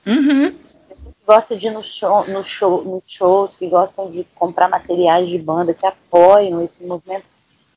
Uhum. 0.07 0.53
Que 0.53 1.15
gosta 1.27 1.57
de 1.57 1.67
ir 1.67 1.71
no 1.71 1.83
show, 1.83 2.29
no 2.29 2.45
show, 2.45 2.85
nos 2.85 3.03
shows, 3.07 3.57
que 3.57 3.67
gostam 3.69 4.11
de 4.11 4.25
comprar 4.35 4.69
materiais 4.69 5.29
de 5.29 5.39
banda, 5.39 5.75
que 5.75 5.87
apoiam 5.87 6.63
esse 6.63 6.85
movimento. 6.85 7.25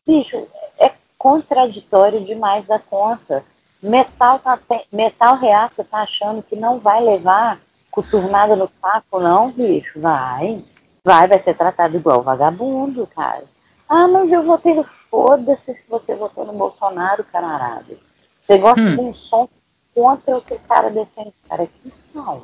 Bicho, 0.06 0.46
é 0.78 0.92
contraditório 1.18 2.24
demais 2.24 2.66
da 2.66 2.78
conta. 2.78 3.44
Metal, 3.88 4.40
tá, 4.40 4.60
metal 4.92 5.38
reaça 5.38 5.84
tá 5.84 6.00
achando 6.00 6.44
que 6.44 6.56
não 6.56 6.80
vai 6.80 7.02
levar 7.02 7.60
coturnada 7.90 8.56
no 8.56 8.68
saco, 8.68 9.20
não, 9.20 9.52
bicho? 9.52 10.00
Vai. 10.00 10.64
Vai, 11.04 11.28
vai 11.28 11.40
ser 11.40 11.56
tratado 11.56 11.96
igual 11.96 12.22
vagabundo, 12.22 13.08
cara. 13.08 13.46
Ah, 13.88 14.08
mas 14.08 14.32
eu 14.32 14.44
votei 14.44 14.84
foda-se 15.10 15.74
se 15.74 15.90
você 15.90 16.16
votou 16.16 16.46
no 16.46 16.54
Bolsonaro, 16.54 17.24
camarada. 17.24 17.98
Você 18.42 18.58
gosta 18.58 18.82
hum. 18.82 18.96
de 18.96 19.02
um 19.02 19.14
som 19.14 19.48
contra 19.96 20.38
o 20.38 20.42
que 20.42 20.54
o 20.54 20.60
cara 20.60 20.90
defende. 20.90 21.34
Cara, 21.48 21.66
que 21.66 21.90
são? 21.90 22.44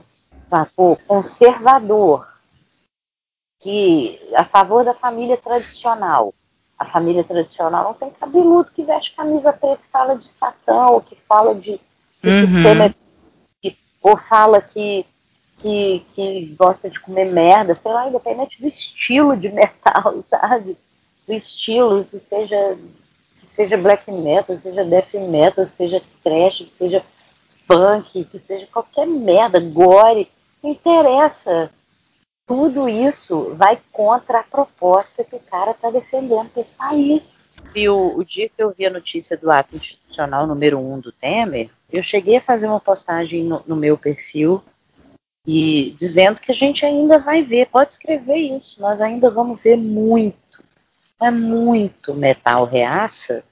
Tá, 0.49 0.67
pô, 0.75 0.97
conservador, 1.07 2.27
que 3.59 4.19
a 4.35 4.43
favor 4.43 4.83
da 4.83 4.93
família 4.93 5.37
tradicional. 5.37 6.33
A 6.83 6.85
família 6.85 7.23
tradicional 7.23 7.85
não 7.85 7.93
tem 7.93 8.09
cabeludo 8.09 8.69
que 8.75 8.83
veste 8.83 9.15
camisa 9.15 9.53
preta 9.53 9.79
e 9.81 9.91
fala 9.91 10.17
de 10.17 10.27
Satã, 10.27 10.87
ou 10.87 10.99
que 10.99 11.15
fala 11.15 11.55
de, 11.55 11.79
de 12.21 12.29
uhum. 12.29 12.45
sistema, 12.45 12.95
ou 14.01 14.17
fala 14.17 14.61
que, 14.61 15.05
que, 15.59 16.05
que 16.13 16.55
gosta 16.59 16.89
de 16.89 16.99
comer 16.99 17.31
merda, 17.31 17.73
sei 17.73 17.89
lá, 17.93 18.09
independente 18.09 18.61
do 18.61 18.67
estilo 18.67 19.37
de 19.37 19.47
metal, 19.53 20.25
sabe? 20.29 20.77
Do 21.25 21.33
estilo, 21.33 22.03
se 22.03 22.19
seja 22.19 22.77
seja 23.49 23.77
black 23.77 24.11
metal, 24.11 24.59
seja 24.59 24.83
death 24.83 25.13
metal, 25.13 25.67
seja 25.69 26.01
trash, 26.21 26.67
seja 26.77 27.01
punk, 27.65 28.25
que 28.25 28.39
seja 28.39 28.67
qualquer 28.67 29.07
merda, 29.07 29.59
gore, 29.61 30.27
não 30.61 30.71
interessa. 30.71 31.71
Tudo 32.45 32.89
isso 32.89 33.53
vai 33.55 33.79
contra 33.91 34.39
a 34.39 34.43
proposta 34.43 35.23
que 35.23 35.35
o 35.35 35.39
cara 35.39 35.71
está 35.71 35.89
defendendo 35.89 36.49
para 36.49 36.61
esse 36.61 36.73
país. 36.73 37.41
E 37.73 37.87
o, 37.89 38.23
dia 38.23 38.49
que 38.49 38.61
eu 38.61 38.73
vi 38.77 38.85
a 38.85 38.89
notícia 38.89 39.37
do 39.37 39.49
ato 39.49 39.75
institucional 39.75 40.45
número 40.45 40.77
um 40.77 40.99
do 40.99 41.11
Temer, 41.11 41.69
eu 41.91 42.03
cheguei 42.03 42.37
a 42.37 42.41
fazer 42.41 42.67
uma 42.67 42.79
postagem 42.79 43.43
no, 43.43 43.63
no 43.65 43.75
meu 43.75 43.97
perfil 43.97 44.61
e 45.47 45.95
dizendo 45.97 46.39
que 46.39 46.51
a 46.51 46.55
gente 46.55 46.85
ainda 46.85 47.17
vai 47.17 47.41
ver, 47.41 47.67
pode 47.67 47.91
escrever 47.91 48.37
isso, 48.37 48.79
nós 48.79 49.01
ainda 49.01 49.29
vamos 49.29 49.61
ver 49.61 49.77
muito, 49.77 50.63
é 51.21 51.31
muito 51.31 52.13
metal 52.13 52.65
reaça 52.65 53.43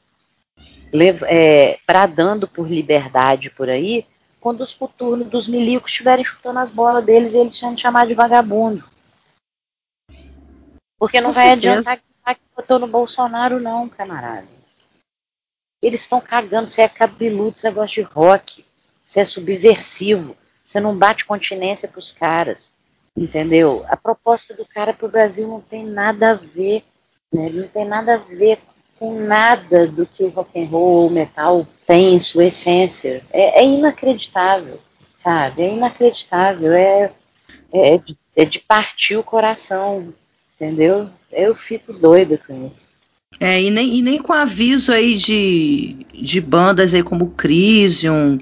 é, 1.27 1.79
bradando 1.87 2.47
por 2.47 2.69
liberdade 2.69 3.49
por 3.49 3.69
aí, 3.69 4.05
quando 4.41 4.61
os 4.61 4.73
coturnos 4.73 5.29
dos 5.29 5.47
milicos 5.47 5.91
estiverem 5.91 6.25
chutando 6.25 6.57
as 6.59 6.71
bolas 6.71 7.05
deles 7.05 7.33
e 7.33 7.37
eles 7.37 7.61
vão 7.61 7.77
chamar 7.77 8.07
de 8.07 8.15
vagabundo. 8.15 8.83
Porque 10.99 11.21
não 11.21 11.29
Com 11.29 11.35
vai 11.35 11.49
certeza. 11.49 11.91
adiantar 11.91 12.35
que 12.35 12.41
votou 12.55 12.79
no 12.79 12.87
Bolsonaro, 12.87 13.59
não, 13.59 13.87
camarada. 13.87 14.47
Eles 15.81 16.01
estão 16.01 16.19
cagando, 16.19 16.67
você 16.67 16.81
é 16.81 16.89
cabeludo, 16.89 17.57
você 17.57 17.71
gosta 17.71 17.93
de 17.93 18.01
rock, 18.01 18.65
você 19.05 19.21
é 19.21 19.25
subversivo, 19.25 20.35
você 20.63 20.79
não 20.79 20.97
bate 20.97 21.25
continência 21.25 21.87
pros 21.87 22.11
caras. 22.11 22.73
Entendeu? 23.15 23.85
A 23.89 23.97
proposta 23.97 24.55
do 24.55 24.65
cara 24.65 24.93
pro 24.93 25.09
Brasil 25.09 25.47
não 25.47 25.61
tem 25.61 25.85
nada 25.85 26.31
a 26.31 26.33
ver, 26.33 26.83
né? 27.31 27.49
Não 27.49 27.67
tem 27.67 27.85
nada 27.85 28.15
a 28.15 28.17
ver 28.17 28.59
com 29.01 29.19
nada 29.19 29.87
do 29.87 30.05
que 30.05 30.23
o 30.23 30.29
rock 30.29 30.61
and 30.61 30.67
roll, 30.67 31.07
o 31.07 31.09
metal 31.09 31.67
tem 31.87 32.13
em 32.13 32.19
sua 32.19 32.45
essência. 32.45 33.23
É, 33.33 33.63
é 33.63 33.65
inacreditável, 33.65 34.79
sabe? 35.23 35.63
É 35.63 35.73
inacreditável. 35.73 36.71
É, 36.71 37.11
é, 37.73 37.97
de, 37.97 38.15
é 38.35 38.45
de 38.45 38.59
partir 38.59 39.17
o 39.17 39.23
coração, 39.23 40.13
entendeu? 40.53 41.09
Eu 41.31 41.55
fico 41.55 41.91
doida 41.91 42.39
com 42.45 42.67
isso. 42.67 42.91
É, 43.39 43.59
e 43.59 43.71
nem, 43.71 43.97
e 43.97 44.01
nem 44.03 44.21
com 44.21 44.33
aviso 44.33 44.91
aí 44.91 45.15
de, 45.15 46.05
de 46.13 46.39
bandas 46.39 46.93
aí 46.93 47.01
como 47.01 47.31
Crisium, 47.31 48.37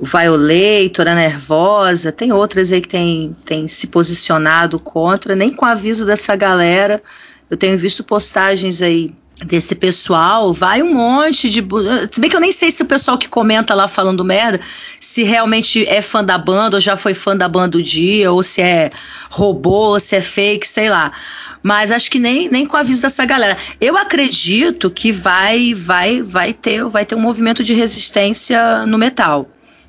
Violator, 0.00 1.06
a 1.06 1.14
Nervosa, 1.14 2.10
tem 2.10 2.32
outras 2.32 2.72
aí 2.72 2.80
que 2.80 2.88
tem, 2.88 3.36
tem 3.44 3.68
se 3.68 3.86
posicionado 3.86 4.80
contra, 4.80 5.36
nem 5.36 5.54
com 5.54 5.64
aviso 5.64 6.04
dessa 6.04 6.34
galera. 6.34 7.00
Eu 7.48 7.56
tenho 7.56 7.78
visto 7.78 8.02
postagens 8.02 8.82
aí 8.82 9.14
desse 9.44 9.74
pessoal, 9.74 10.52
vai 10.52 10.82
um 10.82 10.94
monte 10.94 11.50
de. 11.50 11.64
Se 12.10 12.20
bem 12.20 12.30
que 12.30 12.36
eu 12.36 12.40
nem 12.40 12.52
sei 12.52 12.70
se 12.70 12.82
o 12.82 12.86
pessoal 12.86 13.18
que 13.18 13.28
comenta 13.28 13.74
lá 13.74 13.88
falando 13.88 14.24
merda, 14.24 14.60
se 15.00 15.22
realmente 15.22 15.86
é 15.88 16.00
fã 16.00 16.22
da 16.24 16.38
banda, 16.38 16.76
ou 16.76 16.80
já 16.80 16.96
foi 16.96 17.14
fã 17.14 17.36
da 17.36 17.48
banda 17.48 17.68
do 17.68 17.82
dia, 17.82 18.30
ou 18.30 18.42
se 18.42 18.62
é 18.62 18.90
robô, 19.30 19.92
ou 19.92 20.00
se 20.00 20.16
é 20.16 20.20
fake, 20.20 20.66
sei 20.66 20.88
lá. 20.88 21.12
Mas 21.62 21.92
acho 21.92 22.10
que 22.10 22.18
nem, 22.18 22.48
nem 22.48 22.66
com 22.66 22.76
a 22.76 22.80
aviso 22.80 23.02
dessa 23.02 23.24
galera. 23.24 23.56
Eu 23.80 23.96
acredito 23.96 24.90
que 24.90 25.12
vai 25.12 25.74
vai 25.74 26.22
vai 26.22 26.52
ter 26.52 26.84
vai 26.84 27.04
ter 27.04 27.14
um 27.14 27.20
movimento 27.20 27.62
de 27.62 27.74
resistência 27.74 28.84
no 28.86 28.98
metal. 28.98 29.48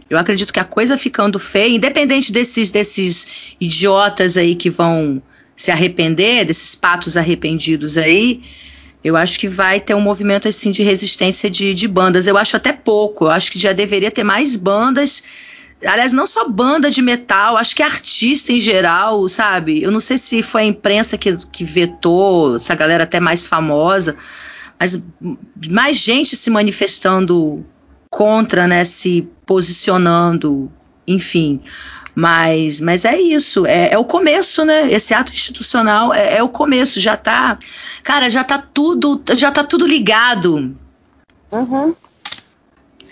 Eu 0.10 0.18
acredito 0.18 0.54
que 0.54 0.60
a 0.60 0.64
coisa 0.64 0.98
ficando 0.98 1.40
feia, 1.40 1.76
independente 1.76 2.32
desses 2.32 2.70
desses 2.70 3.28
idiotas 3.60 4.38
aí 4.38 4.56
que 4.56 4.70
vão 4.70 5.22
se 5.56 5.72
arrepender, 5.72 6.46
desses 6.46 6.76
patos 6.76 7.16
arrependidos 7.16 7.98
aí, 7.98 8.44
eu 9.04 9.18
acho 9.18 9.38
que 9.40 9.48
vai 9.48 9.80
ter 9.80 9.94
um 9.94 10.02
movimento 10.02 10.48
assim 10.48 10.72
de 10.72 10.82
resistência 10.82 11.50
de, 11.50 11.74
de 11.74 11.88
bandas. 11.88 12.26
Eu 12.26 12.38
acho 12.38 12.56
até 12.56 12.72
pouco. 12.72 13.26
Eu 13.26 13.32
acho 13.32 13.52
que 13.52 13.60
já 13.60 13.74
deveria 13.74 14.10
ter 14.10 14.24
mais 14.24 14.56
bandas. 14.56 15.24
Aliás, 15.86 16.14
não 16.14 16.26
só 16.26 16.48
banda 16.48 16.90
de 16.90 17.02
metal, 17.02 17.58
acho 17.58 17.76
que 17.76 17.84
artista 17.84 18.54
em 18.54 18.60
geral, 18.60 19.28
sabe? 19.28 19.84
Eu 19.84 19.92
não 19.92 20.00
sei 20.00 20.18
se 20.18 20.42
foi 20.42 20.62
a 20.62 20.66
imprensa 20.66 21.18
que, 21.18 21.36
que 21.48 21.66
vetou, 21.66 22.56
essa 22.56 22.74
galera 22.74 23.04
até 23.04 23.20
mais 23.20 23.46
famosa, 23.46 24.16
mas 24.80 25.04
mais 25.70 25.98
gente 25.98 26.38
se 26.38 26.50
manifestando 26.50 27.66
contra, 28.10 28.66
né? 28.66 28.86
Se 28.86 29.28
posicionando, 29.46 30.72
enfim. 31.06 31.60
Mas, 32.16 32.80
mas 32.80 33.06
é 33.06 33.20
isso, 33.20 33.66
é, 33.66 33.94
é, 33.94 33.98
o 33.98 34.06
começo, 34.06 34.64
né? 34.64 34.92
Esse 34.92 35.14
ato 35.14 35.32
institucional 35.32 36.14
é, 36.14 36.38
é, 36.38 36.44
o 36.44 36.50
começo, 36.50 37.00
já 37.00 37.18
tá, 37.18 37.58
cara, 38.04 38.30
já 38.30 38.44
tá 38.44 38.64
tudo, 38.74 39.24
já 39.36 39.52
tá 39.52 39.64
tudo 39.64 39.88
ligado. 39.88 40.76
Uhum. 41.52 41.96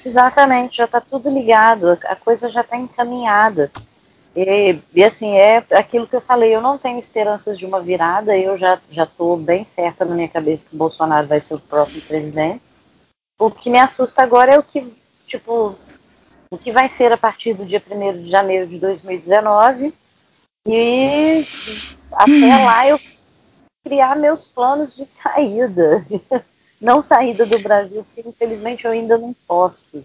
Exatamente, 0.06 0.78
já 0.78 0.88
tá 0.88 1.02
tudo 1.02 1.30
ligado, 1.30 1.98
a 2.06 2.16
coisa 2.16 2.50
já 2.50 2.64
tá 2.64 2.78
encaminhada. 2.78 3.72
E, 4.36 4.80
e, 4.94 5.04
assim, 5.04 5.36
é 5.36 5.64
aquilo 5.72 6.08
que 6.08 6.16
eu 6.16 6.22
falei, 6.22 6.56
eu 6.56 6.62
não 6.62 6.78
tenho 6.78 7.00
esperanças 7.00 7.58
de 7.58 7.66
uma 7.66 7.82
virada, 7.82 8.38
eu 8.38 8.58
já, 8.58 8.80
já 8.90 9.06
tô 9.06 9.36
bem 9.36 9.66
certa 9.76 10.06
na 10.06 10.16
minha 10.16 10.30
cabeça 10.30 10.66
que 10.70 10.76
o 10.76 10.78
Bolsonaro 10.78 11.28
vai 11.28 11.42
ser 11.42 11.56
o 11.56 11.60
próximo 11.60 12.02
presidente. 12.02 12.62
O 13.38 13.52
que 13.52 13.70
me 13.70 13.80
assusta 13.80 14.22
agora 14.22 14.54
é 14.54 14.60
o 14.60 14.64
que, 14.64 14.88
tipo, 15.28 15.76
o 16.52 16.58
que 16.58 16.72
vai 16.72 16.90
ser 16.90 17.12
a 17.12 17.18
partir 17.18 17.54
do 17.54 17.66
dia 17.66 17.82
1 17.90 18.24
de 18.24 18.30
janeiro 18.30 18.68
de 18.68 18.78
2019. 18.78 19.94
E 20.68 21.44
até 22.12 22.32
hum. 22.32 22.66
lá 22.66 22.88
eu 22.88 23.00
criar 23.84 24.16
meus 24.16 24.48
planos 24.48 24.96
de 24.96 25.06
saída. 25.06 26.06
Não 26.80 27.04
saída 27.04 27.46
do 27.46 27.60
Brasil, 27.60 28.04
porque 28.04 28.28
infelizmente 28.28 28.86
eu 28.86 28.92
ainda 28.92 29.16
não 29.16 29.36
posso. 29.48 30.04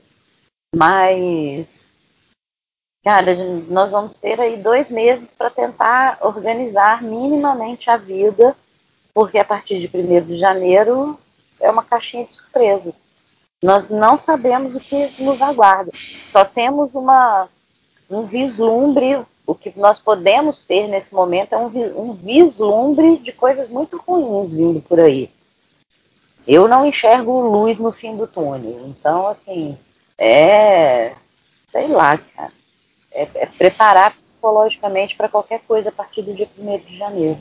Mas 0.74 1.86
Cara, 3.06 3.36
nós 3.68 3.93
vamos 3.93 4.14
ter 4.14 4.40
aí 4.40 4.56
dois 4.56 4.90
meses 4.90 5.28
para 5.39 5.48
tentar 5.48 6.18
organizar 6.20 7.05
minimamente 7.05 7.89
a 7.89 7.97
vida, 7.97 8.56
porque 9.14 9.39
a 9.39 9.44
partir 9.44 9.78
de 9.78 9.97
1 9.97 10.27
de 10.27 10.36
janeiro 10.36 11.16
é 11.60 11.70
uma 11.70 11.85
caixinha 11.85 12.24
de 12.24 12.32
surpresa. 12.32 12.93
Nós 13.62 13.89
não 13.89 14.19
sabemos 14.19 14.74
o 14.74 14.81
que 14.81 15.11
nos 15.23 15.41
aguarda. 15.41 15.91
Só 16.31 16.45
temos 16.45 16.95
uma, 16.95 17.49
um 18.11 18.23
vislumbre, 18.23 19.19
o 19.47 19.55
que 19.55 19.73
nós 19.77 19.99
podemos 19.99 20.62
ter 20.62 20.89
nesse 20.89 21.15
momento 21.15 21.55
é 21.55 21.59
um, 21.59 22.11
um 22.11 22.12
vislumbre 22.12 23.16
de 23.19 23.33
coisas 23.33 23.69
muito 23.69 23.97
ruins 23.97 24.53
vindo 24.53 24.81
por 24.83 25.01
aí. 25.01 25.31
Eu 26.47 26.69
não 26.69 26.87
enxergo 26.87 27.41
luz 27.41 27.78
no 27.78 27.91
fim 27.91 28.16
do 28.16 28.27
túnel. 28.27 28.87
Então, 28.87 29.27
assim, 29.27 29.77
é. 30.19 31.12
Sei 31.66 31.89
lá, 31.89 32.19
cara. 32.19 32.53
É, 33.11 33.28
é 33.35 33.47
preparar 33.47 34.15
psicologicamente 34.15 35.16
para 35.16 35.28
qualquer 35.28 35.61
coisa 35.66 35.89
a 35.89 35.93
partir 35.93 36.23
do 36.23 36.35
dia 36.35 36.49
1 36.59 36.78
de 36.78 36.99
janeiro. 36.99 37.39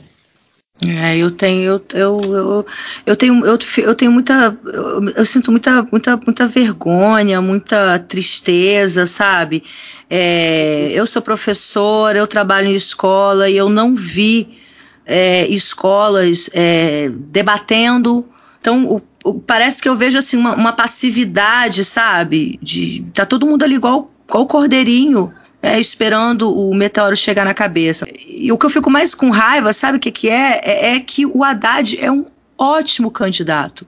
É, 0.84 1.16
eu 1.16 1.30
tenho, 1.30 1.64
eu, 1.64 1.82
eu, 1.94 2.20
eu, 2.34 2.66
eu 3.06 3.16
tenho, 3.16 3.46
eu, 3.46 3.58
eu 3.78 3.94
tenho 3.94 4.12
muita, 4.12 4.56
eu, 4.66 5.08
eu, 5.10 5.24
sinto 5.24 5.50
muita, 5.50 5.82
muita, 5.90 6.18
muita 6.18 6.46
vergonha, 6.46 7.40
muita 7.40 7.98
tristeza, 7.98 9.06
sabe? 9.06 9.62
É, 10.10 10.90
eu 10.92 11.06
sou 11.06 11.22
professora, 11.22 12.18
eu 12.18 12.26
trabalho 12.26 12.68
em 12.68 12.74
escola 12.74 13.48
e 13.48 13.56
eu 13.56 13.70
não 13.70 13.94
vi 13.94 14.58
é, 15.06 15.46
escolas 15.48 16.50
é, 16.52 17.08
debatendo. 17.10 18.28
Então, 18.58 18.84
o, 18.86 19.02
o, 19.24 19.34
parece 19.40 19.80
que 19.80 19.88
eu 19.88 19.96
vejo 19.96 20.18
assim 20.18 20.36
uma, 20.36 20.54
uma, 20.54 20.72
passividade, 20.72 21.86
sabe? 21.86 22.58
De 22.62 23.02
tá 23.14 23.24
todo 23.24 23.46
mundo 23.46 23.62
ali 23.62 23.76
igual, 23.76 24.10
igual 24.28 24.46
cordeirinho 24.46 25.32
é, 25.66 25.80
esperando 25.80 26.56
o 26.56 26.72
meteoro 26.72 27.16
chegar 27.16 27.44
na 27.44 27.52
cabeça. 27.52 28.06
E 28.24 28.52
o 28.52 28.56
que 28.56 28.64
eu 28.64 28.70
fico 28.70 28.88
mais 28.88 29.14
com 29.14 29.30
raiva, 29.30 29.72
sabe 29.72 29.98
o 29.98 30.00
que, 30.00 30.12
que 30.12 30.28
é? 30.28 30.60
é? 30.62 30.94
é? 30.94 31.00
que 31.00 31.26
o 31.26 31.42
Haddad 31.42 31.98
é 32.00 32.10
um 32.10 32.26
ótimo 32.56 33.10
candidato. 33.10 33.84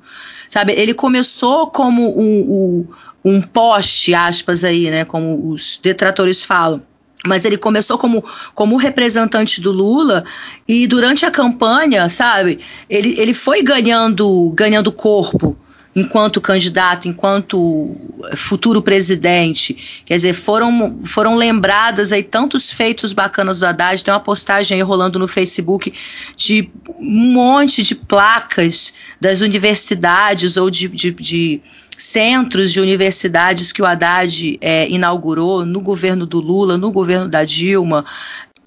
Sabe, 0.49 0.73
ele 0.73 0.93
começou 0.93 1.69
como 1.69 2.19
um, 2.19 2.87
um, 3.25 3.33
um 3.37 3.41
poste, 3.41 4.13
aspas 4.13 4.65
aí, 4.65 4.91
né? 4.91 5.05
Como 5.05 5.51
os 5.51 5.79
detratores 5.83 6.43
falam 6.43 6.83
mas 7.27 7.45
ele 7.45 7.59
começou 7.59 7.99
como, 7.99 8.25
como 8.55 8.77
representante 8.77 9.61
do 9.61 9.73
Lula 9.73 10.25
e 10.69 10.87
durante 10.87 11.27
a 11.27 11.31
campanha, 11.33 12.09
sabe, 12.09 12.61
ele, 12.89 13.19
ele 13.19 13.35
foi 13.35 13.61
ganhando 13.61 14.53
ganhando 14.55 14.93
corpo 14.93 15.57
enquanto 15.95 16.41
candidato, 16.41 17.09
enquanto 17.09 17.97
futuro 18.37 18.81
presidente. 18.81 20.03
Quer 20.05 20.17
dizer, 20.17 20.33
foram, 20.33 21.01
foram 21.05 21.35
lembradas 21.35 22.13
aí 22.13 22.23
tantos 22.23 22.71
feitos 22.71 23.13
bacanas 23.13 23.59
do 23.59 23.67
Haddad. 23.67 24.05
Tem 24.05 24.13
uma 24.13 24.21
postagem 24.21 24.77
aí 24.77 24.83
rolando 24.83 25.19
no 25.19 25.27
Facebook 25.27 25.93
de 26.37 26.71
um 26.99 27.33
monte 27.33 27.83
de 27.83 27.95
placas 27.95 28.93
das 29.21 29.41
universidades 29.41 30.57
ou 30.57 30.71
de, 30.71 30.89
de, 30.89 31.11
de 31.13 31.63
centros 31.97 32.73
de 32.73 32.81
universidades 32.81 33.73
que 33.73 33.83
o 33.83 33.87
Haddad 33.87 34.57
é, 34.61 34.89
inaugurou 34.89 35.67
no 35.67 35.81
governo 35.81 36.25
do 36.25 36.41
Lula, 36.41 36.79
no 36.79 36.93
governo 36.93 37.29
da 37.29 37.45
Dilma, 37.45 38.05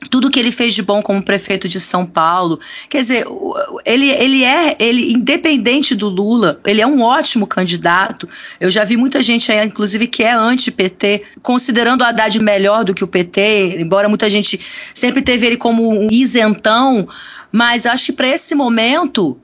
tudo 0.10 0.32
que 0.32 0.40
ele 0.40 0.52
fez 0.52 0.74
de 0.74 0.82
bom 0.82 1.02
como 1.02 1.22
prefeito 1.22 1.68
de 1.68 1.80
São 1.80 2.06
Paulo. 2.06 2.60
Quer 2.90 3.02
dizer, 3.02 3.26
ele, 3.86 4.10
ele 4.10 4.44
é, 4.44 4.76
ele 4.80 5.14
independente 5.14 5.96
do 5.96 6.10
Lula, 6.10 6.60
ele 6.66 6.82
é 6.82 6.88
um 6.88 7.02
ótimo 7.02 7.46
candidato. 7.46 8.28
Eu 8.60 8.70
já 8.70 8.84
vi 8.84 8.98
muita 8.98 9.22
gente 9.22 9.52
aí, 9.52 9.66
inclusive, 9.66 10.08
que 10.08 10.24
é 10.24 10.34
anti-PT, 10.34 11.24
considerando 11.42 12.02
o 12.02 12.04
Haddad 12.04 12.40
melhor 12.40 12.84
do 12.84 12.94
que 12.94 13.04
o 13.04 13.08
PT, 13.08 13.78
embora 13.80 14.10
muita 14.10 14.30
gente 14.30 14.60
sempre 14.94 15.22
teve 15.22 15.46
ele 15.46 15.58
como 15.58 15.88
um 15.88 16.08
isentão, 16.12 17.08
mas 17.52 17.86
acho 17.86 18.08
que 18.08 18.14
para 18.14 18.28
esse 18.28 18.56
momento 18.56 19.38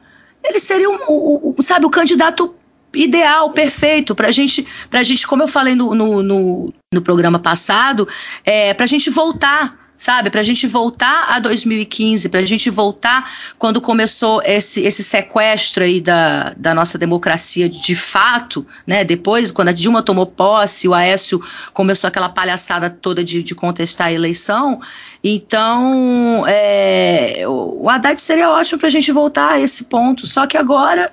ele 0.43 0.59
seria 0.59 0.89
um, 0.89 0.97
um, 1.09 1.55
sabe, 1.61 1.85
o 1.85 1.89
candidato 1.89 2.55
ideal, 2.95 3.51
perfeito, 3.51 4.15
para 4.15 4.31
gente, 4.31 4.65
a 4.91 5.03
gente, 5.03 5.27
como 5.27 5.43
eu 5.43 5.47
falei 5.47 5.75
no, 5.75 5.93
no, 5.93 6.23
no, 6.23 6.73
no 6.93 7.01
programa 7.01 7.37
passado, 7.37 8.07
é, 8.43 8.73
para 8.73 8.85
a 8.85 8.87
gente 8.87 9.09
voltar 9.09 9.86
sabe? 9.97 10.29
Para 10.29 10.41
a 10.41 10.43
gente 10.43 10.67
voltar 10.67 11.25
a 11.29 11.39
2015, 11.39 12.29
para 12.29 12.41
a 12.41 12.45
gente 12.45 12.69
voltar 12.69 13.29
quando 13.57 13.81
começou 13.81 14.41
esse, 14.45 14.81
esse 14.81 15.01
sequestro 15.03 15.83
aí 15.83 15.99
da, 15.99 16.53
da 16.55 16.73
nossa 16.73 16.97
democracia 16.97 17.67
de 17.67 17.95
fato, 17.95 18.65
né? 18.85 19.03
Depois, 19.03 19.49
quando 19.49 19.69
a 19.69 19.73
Dilma 19.73 20.03
tomou 20.03 20.27
posse, 20.27 20.87
o 20.87 20.93
Aécio 20.93 21.41
começou 21.73 22.07
aquela 22.07 22.29
palhaçada 22.29 22.89
toda 22.89 23.23
de, 23.23 23.41
de 23.41 23.55
contestar 23.55 24.07
a 24.07 24.13
eleição. 24.13 24.79
Então, 25.23 26.45
é, 26.47 27.43
o 27.47 27.89
Haddad 27.89 28.21
seria 28.21 28.51
ótimo 28.51 28.77
para 28.77 28.87
a 28.87 28.91
gente 28.91 29.11
voltar 29.11 29.53
a 29.53 29.59
esse 29.59 29.85
ponto. 29.85 30.27
Só 30.27 30.45
que 30.45 30.57
agora 30.57 31.11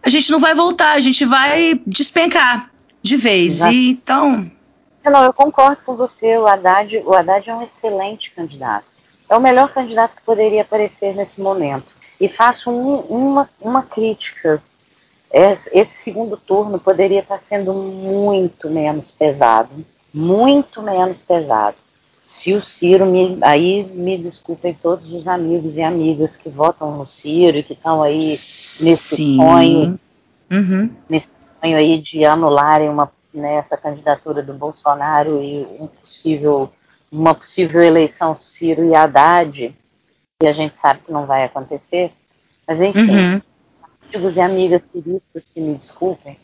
a 0.00 0.08
gente 0.08 0.30
não 0.30 0.38
vai 0.38 0.54
voltar, 0.54 0.92
a 0.92 1.00
gente 1.00 1.24
vai 1.24 1.80
despencar 1.84 2.70
de 3.02 3.16
vez. 3.16 3.54
Exato. 3.54 3.74
E, 3.74 3.90
então 3.90 4.55
não, 5.10 5.24
eu 5.24 5.32
concordo 5.32 5.82
com 5.84 5.96
você. 5.96 6.36
O 6.38 6.46
Haddad, 6.46 7.02
o 7.04 7.14
Haddad 7.14 7.48
é 7.48 7.54
um 7.54 7.62
excelente 7.62 8.30
candidato. 8.30 8.84
É 9.28 9.36
o 9.36 9.40
melhor 9.40 9.72
candidato 9.72 10.16
que 10.16 10.22
poderia 10.22 10.62
aparecer 10.62 11.14
nesse 11.14 11.40
momento. 11.40 11.86
E 12.20 12.28
faço 12.28 12.70
um, 12.70 13.00
uma, 13.00 13.48
uma 13.60 13.82
crítica. 13.82 14.62
Esse 15.30 15.98
segundo 15.98 16.36
turno 16.36 16.78
poderia 16.78 17.20
estar 17.20 17.40
sendo 17.48 17.74
muito 17.74 18.70
menos 18.70 19.10
pesado. 19.10 19.84
Muito 20.14 20.80
menos 20.80 21.18
pesado. 21.18 21.76
Se 22.24 22.54
o 22.54 22.64
Ciro 22.64 23.06
me. 23.06 23.38
Aí 23.42 23.84
me 23.84 24.16
desculpem 24.18 24.74
todos 24.74 25.12
os 25.12 25.28
amigos 25.28 25.76
e 25.76 25.82
amigas 25.82 26.36
que 26.36 26.48
votam 26.48 26.96
no 26.96 27.06
Ciro 27.06 27.58
e 27.58 27.62
que 27.62 27.74
estão 27.74 28.02
aí 28.02 28.30
nesse 28.30 29.16
Sim. 29.16 29.36
sonho. 29.36 30.00
Uhum. 30.50 30.90
Nesse 31.08 31.30
sonho 31.60 31.76
aí 31.76 31.98
de 31.98 32.24
anularem 32.24 32.88
uma 32.88 33.06
nessa 33.36 33.76
candidatura 33.76 34.42
do 34.42 34.54
Bolsonaro 34.54 35.42
e 35.42 35.66
um 35.78 35.86
possível, 35.86 36.72
uma 37.12 37.34
possível 37.34 37.82
eleição 37.82 38.36
Ciro 38.36 38.84
e 38.84 38.94
Haddad, 38.94 39.74
que 40.40 40.46
a 40.46 40.52
gente 40.52 40.74
sabe 40.80 41.00
que 41.04 41.12
não 41.12 41.26
vai 41.26 41.44
acontecer. 41.44 42.12
Mas 42.66 42.80
enfim, 42.80 43.10
uhum. 43.10 43.42
amigos 44.12 44.36
e 44.36 44.40
amigas 44.40 44.82
ciristas 44.90 45.44
que 45.52 45.60
me 45.60 45.74
desculpem, 45.74 46.36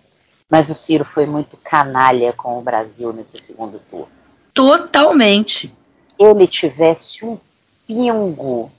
mas 0.50 0.68
o 0.68 0.74
Ciro 0.74 1.04
foi 1.04 1.26
muito 1.26 1.56
canalha 1.56 2.32
com 2.32 2.58
o 2.58 2.62
Brasil 2.62 3.12
nesse 3.12 3.42
segundo 3.42 3.80
turno. 3.90 4.08
Totalmente. 4.52 5.72
Ele 6.18 6.46
tivesse 6.46 7.24
um 7.24 7.38
pingo 7.86 8.70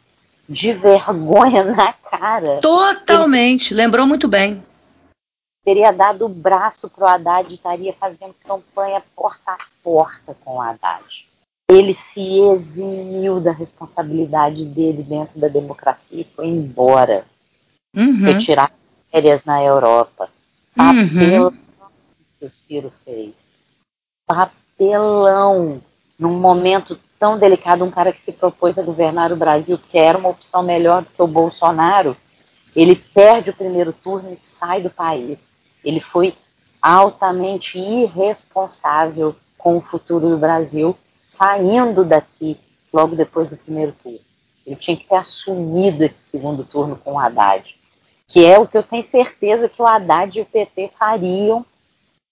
de 0.48 0.72
vergonha 0.72 1.64
na 1.64 1.94
cara. 1.94 2.60
Totalmente, 2.62 3.74
ele... 3.74 3.82
lembrou 3.82 4.06
muito 4.06 4.28
bem 4.28 4.64
teria 5.64 5.92
dado 5.92 6.26
o 6.26 6.30
braço 6.30 6.90
para 6.90 7.06
o 7.06 7.08
Haddad 7.08 7.50
e 7.50 7.56
estaria 7.56 7.94
fazendo 7.94 8.36
campanha 8.46 9.02
porta 9.16 9.52
a 9.52 9.58
porta 9.82 10.36
com 10.44 10.58
o 10.58 10.62
Haddad. 10.62 11.26
Ele 11.70 11.96
se 11.96 12.40
eximiu 12.40 13.40
da 13.40 13.52
responsabilidade 13.52 14.66
dele 14.66 15.02
dentro 15.02 15.40
da 15.40 15.48
democracia 15.48 16.22
e 16.22 16.36
foi 16.36 16.48
embora. 16.48 17.26
Uhum. 17.96 18.26
Retirar 18.26 18.72
férias 19.10 19.42
na 19.46 19.64
Europa. 19.64 20.30
Papelão 20.76 21.48
uhum. 21.48 21.58
que 22.40 22.46
o 22.46 22.52
Ciro 22.52 22.92
fez. 23.06 23.34
Papelão. 24.28 25.82
Num 26.20 26.38
momento 26.38 27.00
tão 27.18 27.40
delicado, 27.40 27.84
um 27.84 27.92
cara 27.92 28.14
que 28.14 28.22
se 28.22 28.32
propôs 28.32 28.78
a 28.78 28.84
governar 28.84 29.32
o 29.32 29.38
Brasil, 29.38 29.78
que 29.78 29.98
era 29.98 30.18
uma 30.18 30.30
opção 30.30 30.62
melhor 30.62 31.02
do 31.02 31.10
que 31.10 31.22
o 31.22 31.28
Bolsonaro, 31.28 32.16
ele 32.76 32.96
perde 32.96 33.50
o 33.50 33.56
primeiro 33.56 33.94
turno 33.94 34.32
e 34.32 34.38
sai 34.46 34.82
do 34.82 34.90
país 34.90 35.53
ele 35.84 36.00
foi 36.00 36.34
altamente 36.82 37.78
irresponsável 37.78 39.36
com 39.58 39.78
o 39.78 39.82
futuro 39.82 40.30
do 40.30 40.38
Brasil, 40.38 40.98
saindo 41.26 42.04
daqui 42.04 42.58
logo 42.92 43.16
depois 43.16 43.50
do 43.50 43.58
primeiro 43.58 43.94
turno. 44.04 44.20
Ele 44.66 44.76
tinha 44.76 44.96
que 44.96 45.08
ter 45.08 45.16
assumido 45.16 46.04
esse 46.04 46.30
segundo 46.30 46.64
turno 46.64 46.96
com 46.96 47.14
o 47.14 47.20
Haddad, 47.20 47.78
que 48.28 48.46
é 48.46 48.60
o 48.60 48.68
que 48.68 48.78
eu 48.78 48.84
tenho 48.84 49.06
certeza 49.08 49.70
que 49.70 49.82
o 49.82 49.86
Haddad 49.86 50.38
e 50.38 50.42
o 50.42 50.46
PT 50.46 50.92
fariam 50.98 51.66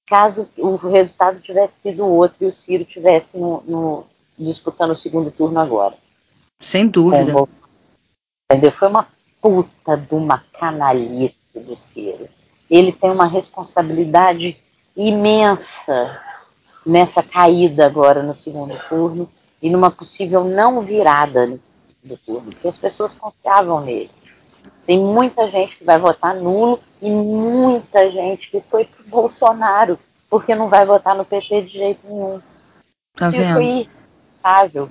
caso 0.06 0.50
o 0.58 0.76
resultado 0.76 1.40
tivesse 1.40 1.74
sido 1.82 2.06
outro 2.06 2.38
e 2.42 2.48
o 2.48 2.54
Ciro 2.54 2.84
tivesse 2.84 3.38
no, 3.38 3.64
no, 3.66 4.06
disputando 4.38 4.92
o 4.92 4.96
segundo 4.96 5.32
turno 5.32 5.58
agora. 5.60 5.96
Sem 6.60 6.88
dúvida. 6.88 7.48
Entendeu? 8.52 8.72
Foi 8.74 8.90
uma 8.90 9.08
puta 9.42 9.96
de 9.96 10.14
uma 10.14 10.44
canalice 10.52 11.60
do 11.62 11.78
Ciro 11.78 12.28
ele 12.72 12.94
tem 12.94 13.12
uma 13.12 13.28
responsabilidade 13.28 14.58
imensa 14.96 16.20
nessa 16.86 17.22
caída 17.22 17.86
agora 17.86 18.24
no 18.24 18.36
segundo 18.36 18.74
turno 18.88 19.30
e 19.62 19.70
numa 19.70 19.92
possível 19.92 20.46
não 20.46 20.82
virada 20.82 21.46
nesse 21.46 21.72
segundo 22.02 22.20
turno, 22.26 22.52
porque 22.54 22.68
as 22.70 22.78
pessoas 22.78 23.14
confiavam 23.14 23.82
nele. 23.82 24.10
Tem 24.86 24.98
muita 24.98 25.48
gente 25.50 25.78
que 25.78 25.84
vai 25.84 26.00
votar 26.00 26.34
nulo 26.36 26.80
e 27.02 27.12
muita 27.12 28.10
gente 28.10 28.50
que 28.50 28.62
foi 28.62 28.86
pro 28.86 29.04
Bolsonaro, 29.04 30.00
porque 30.30 30.56
não 30.56 30.70
vai 30.70 30.86
votar 30.86 31.16
no 31.16 31.26
PT 31.26 31.64
de 31.64 31.78
jeito 31.78 32.08
nenhum. 32.08 32.42
Tá 33.16 33.30
vendo? 33.30 33.62
irresponsável 33.62 34.90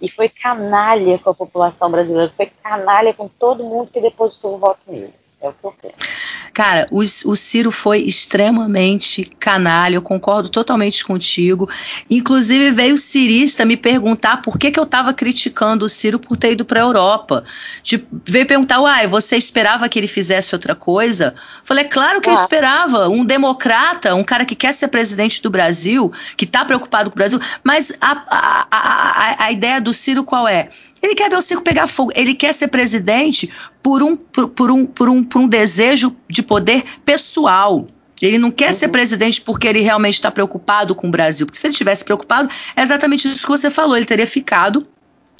e 0.00 0.10
foi 0.10 0.28
canalha 0.28 1.18
com 1.18 1.30
a 1.30 1.34
população 1.34 1.90
brasileira, 1.90 2.32
foi 2.36 2.46
canalha 2.62 3.14
com 3.14 3.26
todo 3.26 3.64
mundo 3.64 3.90
que 3.90 4.00
depositou 4.00 4.54
o 4.54 4.58
voto 4.58 4.80
nele. 4.86 5.14
É 5.40 5.48
o 5.48 5.52
que 5.52 5.64
eu 5.64 5.72
penso. 5.72 6.15
Cara, 6.56 6.86
o, 6.90 7.00
o, 7.00 7.36
Ciro 7.36 7.70
foi 7.70 7.98
extremamente 7.98 9.30
canalha, 9.38 9.96
eu 9.96 10.00
concordo 10.00 10.48
totalmente 10.48 11.04
contigo. 11.04 11.68
Inclusive, 12.08 12.70
veio 12.70 12.94
o 12.94 12.96
cirista 12.96 13.66
me 13.66 13.76
perguntar 13.76 14.40
por 14.40 14.56
que, 14.56 14.70
que 14.70 14.80
eu 14.80 14.84
estava 14.84 15.12
criticando 15.12 15.84
o 15.84 15.88
Ciro 15.88 16.18
por 16.18 16.34
ter 16.34 16.52
ido 16.52 16.64
para 16.64 16.80
a 16.80 16.84
Europa. 16.84 17.44
Tipo, 17.82 18.22
veio 18.24 18.46
perguntar, 18.46 18.80
uai, 18.80 19.06
você 19.06 19.36
esperava 19.36 19.86
que 19.86 19.98
ele 19.98 20.06
fizesse 20.06 20.54
outra 20.54 20.74
coisa? 20.74 21.34
Falei, 21.62 21.84
é 21.84 21.88
claro 21.88 22.22
que 22.22 22.30
ah. 22.30 22.32
eu 22.32 22.36
esperava. 22.36 23.06
Um 23.06 23.22
democrata, 23.22 24.14
um 24.14 24.24
cara 24.24 24.46
que 24.46 24.54
quer 24.54 24.72
ser 24.72 24.88
presidente 24.88 25.42
do 25.42 25.50
Brasil, 25.50 26.10
que 26.38 26.46
está 26.46 26.64
preocupado 26.64 27.10
com 27.10 27.16
o 27.16 27.18
Brasil. 27.18 27.38
Mas 27.62 27.92
a, 28.00 28.12
a, 28.30 28.66
a, 28.70 29.44
a 29.44 29.52
ideia 29.52 29.78
do 29.78 29.92
Ciro 29.92 30.24
qual 30.24 30.48
é? 30.48 30.70
Ele 31.02 31.14
quer 31.14 31.30
ver 31.30 31.36
o 31.36 31.42
circo 31.42 31.62
pegar 31.62 31.86
fogo. 31.86 32.12
Ele 32.14 32.34
quer 32.34 32.52
ser 32.52 32.68
presidente 32.68 33.50
por 33.82 34.02
um, 34.02 34.16
por, 34.16 34.48
por 34.48 34.70
um, 34.70 34.86
por 34.86 35.08
um, 35.08 35.22
por 35.22 35.40
um 35.40 35.48
desejo 35.48 36.16
de 36.28 36.42
poder 36.42 36.84
pessoal. 37.04 37.86
Ele 38.20 38.38
não 38.38 38.50
quer 38.50 38.68
uhum. 38.68 38.72
ser 38.72 38.88
presidente 38.88 39.40
porque 39.42 39.68
ele 39.68 39.80
realmente 39.80 40.14
está 40.14 40.30
preocupado 40.30 40.94
com 40.94 41.08
o 41.08 41.10
Brasil. 41.10 41.46
Porque 41.46 41.58
se 41.58 41.66
ele 41.66 41.74
tivesse 41.74 42.04
preocupado, 42.04 42.48
é 42.74 42.82
exatamente 42.82 43.30
isso 43.30 43.42
que 43.42 43.50
você 43.50 43.70
falou. 43.70 43.96
Ele 43.96 44.06
teria 44.06 44.26
ficado 44.26 44.86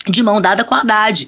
de 0.06 0.22
mão 0.22 0.40
dada 0.40 0.64
com 0.64 0.74
a 0.74 0.80
Haddad. 0.80 1.26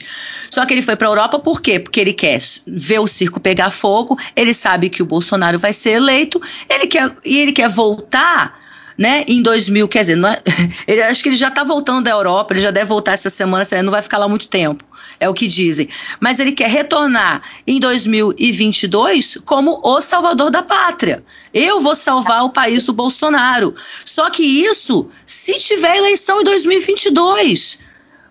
Só 0.50 0.64
que 0.64 0.74
ele 0.74 0.82
foi 0.82 0.96
para 0.96 1.08
a 1.08 1.10
Europa 1.10 1.38
por 1.38 1.60
quê? 1.60 1.78
Porque 1.80 2.00
ele 2.00 2.12
quer 2.12 2.40
ver 2.66 3.00
o 3.00 3.06
circo 3.06 3.40
pegar 3.40 3.70
fogo, 3.70 4.16
ele 4.36 4.54
sabe 4.54 4.88
que 4.88 5.02
o 5.02 5.06
Bolsonaro 5.06 5.58
vai 5.58 5.72
ser 5.72 5.90
eleito, 5.90 6.40
ele 6.68 6.86
quer, 6.86 7.12
e 7.24 7.38
ele 7.38 7.52
quer 7.52 7.68
voltar 7.68 8.67
né, 8.98 9.24
em 9.28 9.40
2000, 9.40 9.86
quer 9.86 10.00
dizer, 10.00 10.18
é, 10.24 10.42
ele, 10.92 11.02
acho 11.02 11.22
que 11.22 11.28
ele 11.28 11.36
já 11.36 11.48
está 11.48 11.62
voltando 11.62 12.02
da 12.02 12.10
Europa, 12.10 12.52
ele 12.52 12.60
já 12.60 12.72
deve 12.72 12.86
voltar 12.86 13.12
essa 13.12 13.30
semana, 13.30 13.64
não 13.84 13.92
vai 13.92 14.02
ficar 14.02 14.18
lá 14.18 14.28
muito 14.28 14.48
tempo, 14.48 14.84
é 15.20 15.28
o 15.28 15.34
que 15.34 15.46
dizem. 15.46 15.88
Mas 16.18 16.40
ele 16.40 16.50
quer 16.50 16.68
retornar 16.68 17.42
em 17.64 17.78
2022 17.78 19.38
como 19.44 19.80
o 19.84 20.00
salvador 20.00 20.50
da 20.50 20.62
pátria. 20.62 21.22
Eu 21.54 21.80
vou 21.80 21.94
salvar 21.94 22.44
o 22.44 22.50
país 22.50 22.84
do 22.84 22.92
Bolsonaro. 22.92 23.74
Só 24.04 24.28
que 24.30 24.42
isso, 24.42 25.08
se 25.24 25.54
tiver 25.60 25.96
eleição 25.96 26.40
em 26.40 26.44
2022, 26.44 27.80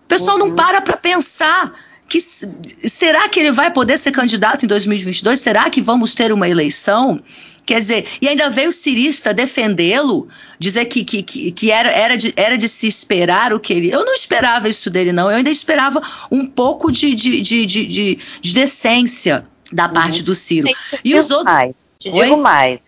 o 0.04 0.08
pessoal 0.08 0.38
uhum. 0.38 0.50
não 0.50 0.56
para 0.56 0.82
para 0.82 0.98
pensar 0.98 1.74
que 2.10 2.20
será 2.22 3.28
que 3.28 3.40
ele 3.40 3.52
vai 3.52 3.72
poder 3.72 3.98
ser 3.98 4.12
candidato 4.12 4.64
em 4.64 4.68
2022? 4.68 5.40
Será 5.40 5.70
que 5.70 5.82
vamos 5.82 6.14
ter 6.14 6.32
uma 6.32 6.48
eleição? 6.48 7.22
Quer 7.68 7.80
dizer, 7.82 8.08
e 8.22 8.30
ainda 8.30 8.50
veio 8.50 8.70
o 8.70 8.72
cirista 8.72 9.34
defendê-lo, 9.34 10.30
dizer 10.58 10.86
que, 10.86 11.04
que, 11.04 11.52
que, 11.52 11.70
era, 11.70 11.92
era, 11.92 12.18
de, 12.18 12.34
era 12.38 12.58
de 12.58 12.70
se 12.70 12.88
esperar 12.88 13.52
o 13.52 13.60
que 13.60 13.74
ele. 13.74 13.92
Eu 13.92 14.06
não 14.06 14.14
esperava 14.14 14.70
isso 14.70 14.90
dele, 14.90 15.12
não. 15.12 15.30
Eu 15.30 15.36
ainda 15.36 15.50
esperava 15.50 16.02
um 16.32 16.48
pouco 16.48 16.90
de, 16.90 17.14
de, 17.14 17.42
de, 17.42 17.66
de, 17.66 18.16
de 18.40 18.54
decência 18.54 19.44
da 19.70 19.88
uhum. 19.88 19.94
parte 19.94 20.24
do 20.24 20.34
Ciro. 20.34 20.70
E 21.04 21.14
os 21.14 21.30
outros. 21.30 21.54
Mais, 21.54 21.76
te 22.00 22.10
Oi? 22.10 22.24
digo 22.24 22.38
mais. 22.38 22.80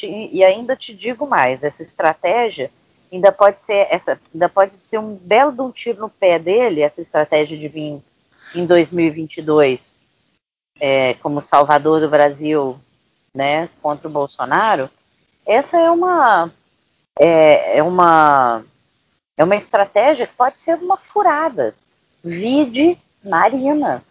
E 0.00 0.44
ainda 0.44 0.76
te 0.76 0.94
digo 0.94 1.26
mais, 1.26 1.60
essa 1.64 1.82
estratégia 1.82 2.70
ainda 3.12 3.32
pode 3.32 3.60
ser 3.60 3.88
essa, 3.90 4.20
ainda 4.32 4.48
pode 4.48 4.76
ser 4.76 4.98
um 4.98 5.16
belo 5.16 5.50
de 5.50 5.60
um 5.62 5.70
tiro 5.72 6.00
no 6.00 6.08
pé 6.08 6.38
dele, 6.38 6.82
essa 6.82 7.00
estratégia 7.00 7.58
de 7.58 7.66
vir 7.66 8.00
em 8.54 8.66
2022 8.66 9.96
é, 10.78 11.14
como 11.14 11.42
salvador 11.42 12.00
do 12.00 12.08
Brasil 12.08 12.78
né, 13.34 13.68
contra 13.80 14.08
o 14.08 14.10
Bolsonaro, 14.10 14.90
essa 15.46 15.78
é 15.78 15.90
uma 15.90 16.50
é, 17.18 17.78
é 17.78 17.82
uma 17.82 18.62
é 19.36 19.44
uma 19.44 19.56
estratégia 19.56 20.26
que 20.26 20.34
pode 20.34 20.60
ser 20.60 20.74
uma 20.76 20.96
furada. 20.96 21.74
Vide 22.22 22.98
Marina, 23.24 24.02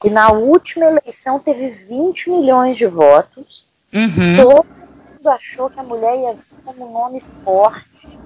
que 0.00 0.10
na 0.10 0.30
última 0.30 0.84
eleição 0.84 1.38
teve 1.38 1.70
20 1.70 2.30
milhões 2.30 2.76
de 2.76 2.86
votos. 2.86 3.64
Uhum. 3.92 4.36
Todo 4.36 4.66
mundo 4.66 5.28
achou 5.28 5.70
que 5.70 5.80
a 5.80 5.82
mulher 5.82 6.16
ia 6.18 6.34
vir 6.34 6.64
como 6.64 6.88
um 6.88 6.92
nome 6.92 7.22
forte. 7.42 8.18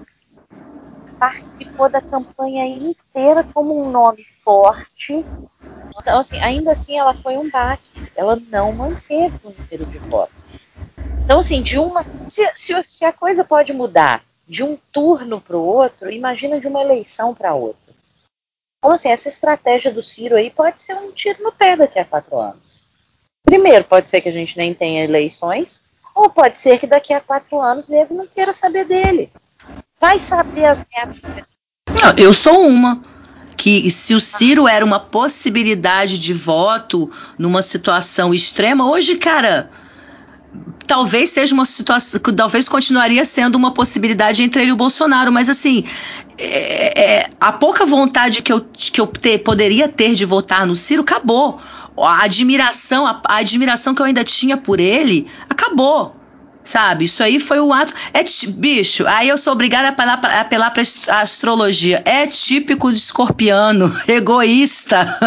Participou 1.18 1.88
da 1.88 2.00
campanha 2.00 2.66
inteira 2.66 3.44
como 3.52 3.80
um 3.80 3.90
nome 3.90 4.24
forte. 4.48 5.26
Então, 6.00 6.20
assim, 6.20 6.38
ainda 6.38 6.72
assim 6.72 6.98
ela 6.98 7.12
foi 7.12 7.36
um 7.36 7.50
baque. 7.50 8.10
Ela 8.16 8.40
não 8.48 8.72
manteve 8.72 9.38
o 9.44 9.50
número 9.50 9.84
de 9.84 9.98
votos. 9.98 10.34
Então, 11.22 11.40
assim, 11.40 11.60
de 11.60 11.78
uma. 11.78 12.02
Se, 12.26 12.50
se, 12.54 12.72
se 12.86 13.04
a 13.04 13.12
coisa 13.12 13.44
pode 13.44 13.74
mudar 13.74 14.24
de 14.46 14.62
um 14.62 14.78
turno 14.90 15.38
para 15.38 15.54
o 15.54 15.62
outro, 15.62 16.10
imagina 16.10 16.58
de 16.58 16.66
uma 16.66 16.80
eleição 16.80 17.34
para 17.34 17.52
outra. 17.52 17.92
Então, 18.78 18.92
assim, 18.92 19.10
essa 19.10 19.28
estratégia 19.28 19.92
do 19.92 20.02
Ciro 20.02 20.36
aí 20.36 20.48
pode 20.48 20.80
ser 20.80 20.94
um 20.94 21.12
tiro 21.12 21.42
no 21.42 21.52
pé 21.52 21.76
daqui 21.76 21.98
a 21.98 22.04
quatro 22.06 22.38
anos. 22.38 22.80
Primeiro, 23.44 23.84
pode 23.84 24.08
ser 24.08 24.22
que 24.22 24.30
a 24.30 24.32
gente 24.32 24.56
nem 24.56 24.72
tenha 24.72 25.04
eleições, 25.04 25.84
ou 26.14 26.30
pode 26.30 26.56
ser 26.56 26.78
que 26.78 26.86
daqui 26.86 27.12
a 27.12 27.20
quatro 27.20 27.60
anos 27.60 27.90
ele 27.90 28.14
não 28.14 28.26
queira 28.26 28.54
saber 28.54 28.86
dele. 28.86 29.30
Vai 30.00 30.18
saber 30.18 30.64
as 30.64 30.86
regras. 30.90 31.58
Eu 32.16 32.32
sou 32.32 32.66
uma 32.66 33.04
que 33.58 33.90
se 33.90 34.14
o 34.14 34.20
Ciro 34.20 34.68
era 34.68 34.84
uma 34.84 35.00
possibilidade 35.00 36.16
de 36.16 36.32
voto 36.32 37.10
numa 37.36 37.60
situação 37.60 38.32
extrema, 38.32 38.88
hoje, 38.88 39.16
cara, 39.16 39.68
talvez 40.86 41.30
seja 41.30 41.52
uma 41.54 41.64
situação, 41.64 42.20
talvez 42.20 42.68
continuaria 42.68 43.24
sendo 43.24 43.56
uma 43.56 43.72
possibilidade 43.72 44.44
entre 44.44 44.62
ele 44.62 44.70
e 44.70 44.72
o 44.72 44.76
Bolsonaro, 44.76 45.32
mas 45.32 45.48
assim, 45.48 45.84
é, 46.38 47.02
é, 47.02 47.30
a 47.40 47.50
pouca 47.50 47.84
vontade 47.84 48.42
que 48.42 48.52
eu, 48.52 48.60
que 48.60 49.00
eu 49.00 49.08
ter, 49.08 49.38
poderia 49.38 49.88
ter 49.88 50.14
de 50.14 50.24
votar 50.24 50.64
no 50.64 50.76
Ciro 50.76 51.02
acabou. 51.02 51.60
A 51.96 52.22
admiração, 52.22 53.08
a, 53.08 53.20
a 53.24 53.36
admiração 53.38 53.92
que 53.92 54.00
eu 54.00 54.06
ainda 54.06 54.22
tinha 54.22 54.56
por 54.56 54.78
ele 54.78 55.26
acabou. 55.50 56.14
Sabe? 56.68 57.06
Isso 57.06 57.22
aí 57.22 57.40
foi 57.40 57.58
o 57.60 57.72
ato. 57.72 57.94
É 58.12 58.22
bicho, 58.48 59.06
aí 59.06 59.30
eu 59.30 59.38
sou 59.38 59.54
obrigada 59.54 59.86
a 59.86 59.90
apelar 59.90 60.20
pra, 60.20 60.40
apelar 60.42 60.70
pra 60.70 60.82
astrologia. 61.22 62.02
É 62.04 62.26
típico 62.26 62.92
de 62.92 62.98
escorpiano, 62.98 63.90
egoísta. 64.06 65.18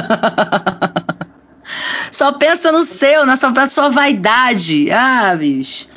Só 2.12 2.32
pensa 2.34 2.72
no 2.72 2.84
seu, 2.84 3.26
na 3.26 3.36
sua, 3.36 3.50
na 3.50 3.66
sua 3.66 3.90
vaidade. 3.90 4.92
Ah, 4.92 5.36
bicho. 5.36 5.88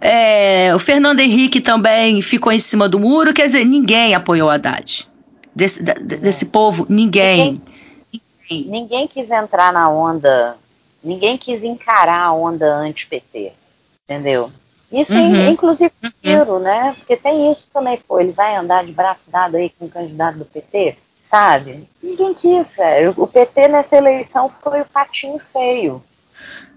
É, 0.00 0.72
o 0.76 0.78
Fernando 0.78 1.18
Henrique 1.18 1.60
também 1.60 2.22
ficou 2.22 2.52
em 2.52 2.60
cima 2.60 2.88
do 2.88 3.00
muro, 3.00 3.34
quer 3.34 3.46
dizer, 3.46 3.64
ninguém 3.64 4.14
apoiou 4.14 4.48
a 4.48 4.54
Haddad. 4.54 5.08
Desse, 5.52 5.82
desse 5.82 6.46
povo, 6.46 6.86
ninguém. 6.88 7.60
ninguém. 8.48 8.70
Ninguém 8.70 9.08
quis 9.08 9.28
entrar 9.28 9.72
na 9.72 9.88
onda, 9.88 10.56
ninguém 11.02 11.36
quis 11.36 11.64
encarar 11.64 12.26
a 12.26 12.32
onda 12.32 12.72
anti-PT 12.76 13.54
entendeu? 14.12 14.50
Isso, 14.90 15.14
uhum. 15.14 15.48
inclusive, 15.48 15.92
o 16.02 16.06
uhum. 16.06 16.12
Ciro, 16.22 16.58
né? 16.58 16.94
Porque 16.98 17.16
tem 17.16 17.50
isso 17.50 17.70
também, 17.72 17.96
pô, 17.96 18.20
ele 18.20 18.32
vai 18.32 18.54
andar 18.54 18.84
de 18.84 18.92
braço 18.92 19.30
dado 19.30 19.56
aí 19.56 19.70
com 19.70 19.86
o 19.86 19.90
candidato 19.90 20.38
do 20.38 20.44
PT, 20.44 20.98
sabe? 21.30 21.88
Ninguém 22.02 22.34
quis, 22.34 22.76
velho. 22.76 23.14
O 23.16 23.26
PT 23.26 23.68
nessa 23.68 23.96
eleição 23.96 24.52
foi 24.62 24.82
o 24.82 24.86
patinho 24.86 25.40
feio. 25.50 26.02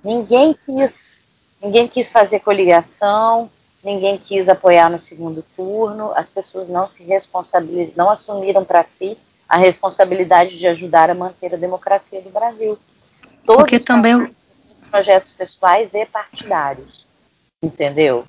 Ninguém 0.01 0.55
quis, 0.65 1.19
ninguém 1.61 1.89
quis 1.89 2.09
fazer 2.09 2.39
coligação, 2.39 3.49
ninguém 3.83 4.17
quis 4.17 4.47
apoiar 4.47 4.89
no 4.89 4.99
segundo 4.99 5.43
turno, 5.55 6.13
as 6.15 6.29
pessoas 6.29 6.69
não 6.69 6.87
se 6.87 7.03
responsabilizaram, 7.03 7.93
não 7.97 8.09
assumiram 8.09 8.63
para 8.63 8.83
si 8.85 9.17
a 9.47 9.57
responsabilidade 9.57 10.57
de 10.57 10.65
ajudar 10.67 11.09
a 11.09 11.13
manter 11.13 11.53
a 11.53 11.57
democracia 11.57 12.21
do 12.21 12.29
Brasil. 12.29 12.79
Todos 13.45 13.63
Porque 13.63 13.79
também 13.79 14.33
projetos 14.89 15.33
pessoais 15.33 15.93
e 15.93 16.05
partidários 16.05 17.04
entendeu? 17.65 18.25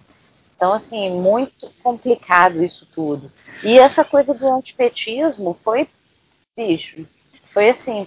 Então, 0.56 0.72
assim, 0.72 1.10
muito 1.10 1.70
complicado 1.82 2.64
isso 2.64 2.86
tudo. 2.94 3.30
E 3.62 3.78
essa 3.78 4.04
coisa 4.04 4.32
do 4.32 4.48
antipetismo 4.48 5.56
foi, 5.62 5.88
bicho, 6.56 7.06
foi 7.52 7.70
assim, 7.70 8.06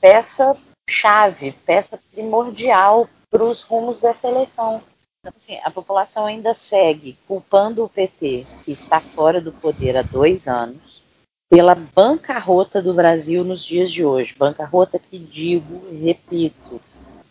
peça 0.00 0.56
chave, 0.88 1.52
peça 1.66 1.98
primordial 2.12 3.08
para 3.28 3.44
os 3.44 3.62
rumos 3.62 4.00
dessa 4.00 4.28
eleição. 4.28 4.80
Então, 5.20 5.32
assim, 5.36 5.58
a 5.62 5.70
população 5.70 6.24
ainda 6.24 6.54
segue 6.54 7.18
culpando 7.26 7.84
o 7.84 7.88
PT, 7.88 8.46
que 8.64 8.70
está 8.70 9.00
fora 9.00 9.40
do 9.40 9.52
poder 9.52 9.96
há 9.96 10.02
dois 10.02 10.46
anos, 10.46 11.02
pela 11.50 11.74
bancarrota 11.74 12.80
do 12.80 12.94
Brasil 12.94 13.42
nos 13.42 13.64
dias 13.64 13.90
de 13.90 14.04
hoje. 14.04 14.36
Bancarrota 14.38 14.98
que 14.98 15.18
digo, 15.18 15.82
repito, 16.00 16.80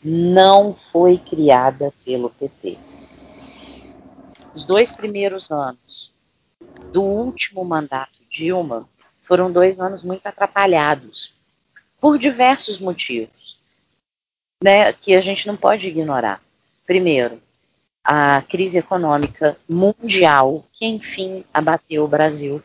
não 0.03 0.75
foi 0.91 1.17
criada 1.17 1.93
pelo 2.03 2.29
PT 2.29 2.77
os 4.57 4.65
dois 4.65 4.91
primeiros 4.91 5.51
anos 5.51 6.11
do 6.91 7.03
último 7.03 7.63
mandato 7.63 8.17
Dilma 8.27 8.89
foram 9.21 9.51
dois 9.51 9.79
anos 9.79 10.01
muito 10.01 10.25
atrapalhados 10.25 11.31
por 12.01 12.17
diversos 12.17 12.79
motivos, 12.79 13.59
né, 14.63 14.91
que 14.93 15.13
a 15.13 15.21
gente 15.21 15.45
não 15.45 15.55
pode 15.55 15.87
ignorar. 15.87 16.41
Primeiro, 16.87 17.39
a 18.03 18.41
crise 18.49 18.79
econômica 18.79 19.55
mundial 19.69 20.65
que 20.73 20.87
enfim 20.87 21.45
abateu 21.53 22.05
o 22.05 22.07
Brasil. 22.07 22.59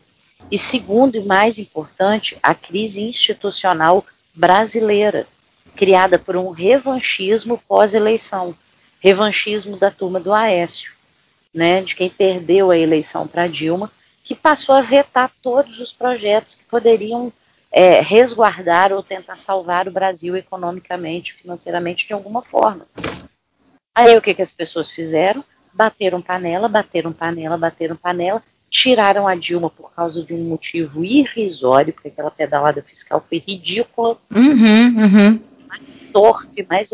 E 0.49 0.57
segundo 0.57 1.15
e 1.15 1.23
mais 1.23 1.59
importante, 1.59 2.35
a 2.41 2.55
crise 2.55 3.03
institucional 3.03 4.03
brasileira, 4.33 5.27
criada 5.75 6.17
por 6.17 6.35
um 6.35 6.49
revanchismo 6.49 7.61
pós-eleição, 7.67 8.55
revanchismo 8.99 9.77
da 9.77 9.91
turma 9.91 10.19
do 10.19 10.33
Aécio, 10.33 10.91
né, 11.53 11.81
de 11.81 11.95
quem 11.95 12.09
perdeu 12.09 12.71
a 12.71 12.77
eleição 12.77 13.27
para 13.27 13.47
Dilma, 13.47 13.91
que 14.23 14.33
passou 14.33 14.73
a 14.73 14.81
vetar 14.81 15.31
todos 15.41 15.79
os 15.79 15.91
projetos 15.91 16.55
que 16.55 16.63
poderiam 16.63 17.31
é, 17.71 17.99
resguardar 18.01 18.93
ou 18.93 19.03
tentar 19.03 19.37
salvar 19.37 19.87
o 19.87 19.91
Brasil 19.91 20.35
economicamente, 20.35 21.33
financeiramente, 21.33 22.07
de 22.07 22.13
alguma 22.13 22.41
forma. 22.41 22.87
Aí 23.95 24.17
o 24.17 24.21
que, 24.21 24.33
que 24.33 24.41
as 24.41 24.51
pessoas 24.51 24.89
fizeram? 24.89 25.43
Bateram 25.73 26.21
panela, 26.21 26.67
bateram 26.67 27.11
panela, 27.11 27.57
bateram 27.57 27.95
panela, 27.95 28.41
tiraram 28.69 29.27
a 29.27 29.35
Dilma 29.35 29.69
por 29.69 29.93
causa 29.93 30.23
de 30.23 30.33
um 30.33 30.43
motivo 30.43 31.03
irrisório, 31.03 31.93
porque 31.93 32.07
aquela 32.07 32.31
pedalada 32.31 32.81
fiscal 32.81 33.23
foi 33.27 33.43
ridícula, 33.45 34.17
uhum, 34.33 35.03
uhum. 35.03 35.41
mais 35.67 35.81
torpe, 36.11 36.65
mais 36.67 36.89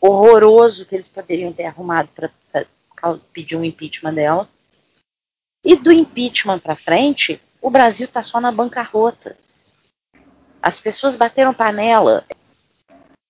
horroroso 0.00 0.86
que 0.86 0.94
eles 0.94 1.08
poderiam 1.08 1.52
ter 1.52 1.66
arrumado 1.66 2.08
para 2.14 2.30
pedir 3.32 3.56
um 3.56 3.64
impeachment 3.64 4.14
dela. 4.14 4.48
E 5.64 5.76
do 5.76 5.92
impeachment 5.92 6.58
para 6.58 6.76
frente, 6.76 7.40
o 7.60 7.70
Brasil 7.70 8.06
está 8.06 8.22
só 8.22 8.40
na 8.40 8.50
bancarrota. 8.50 9.36
As 10.62 10.80
pessoas 10.80 11.16
bateram 11.16 11.54
panela. 11.54 12.24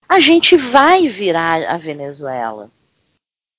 A 0.09 0.21
gente 0.21 0.57
vai 0.57 1.09
virar 1.09 1.63
a 1.69 1.77
Venezuela. 1.77 2.71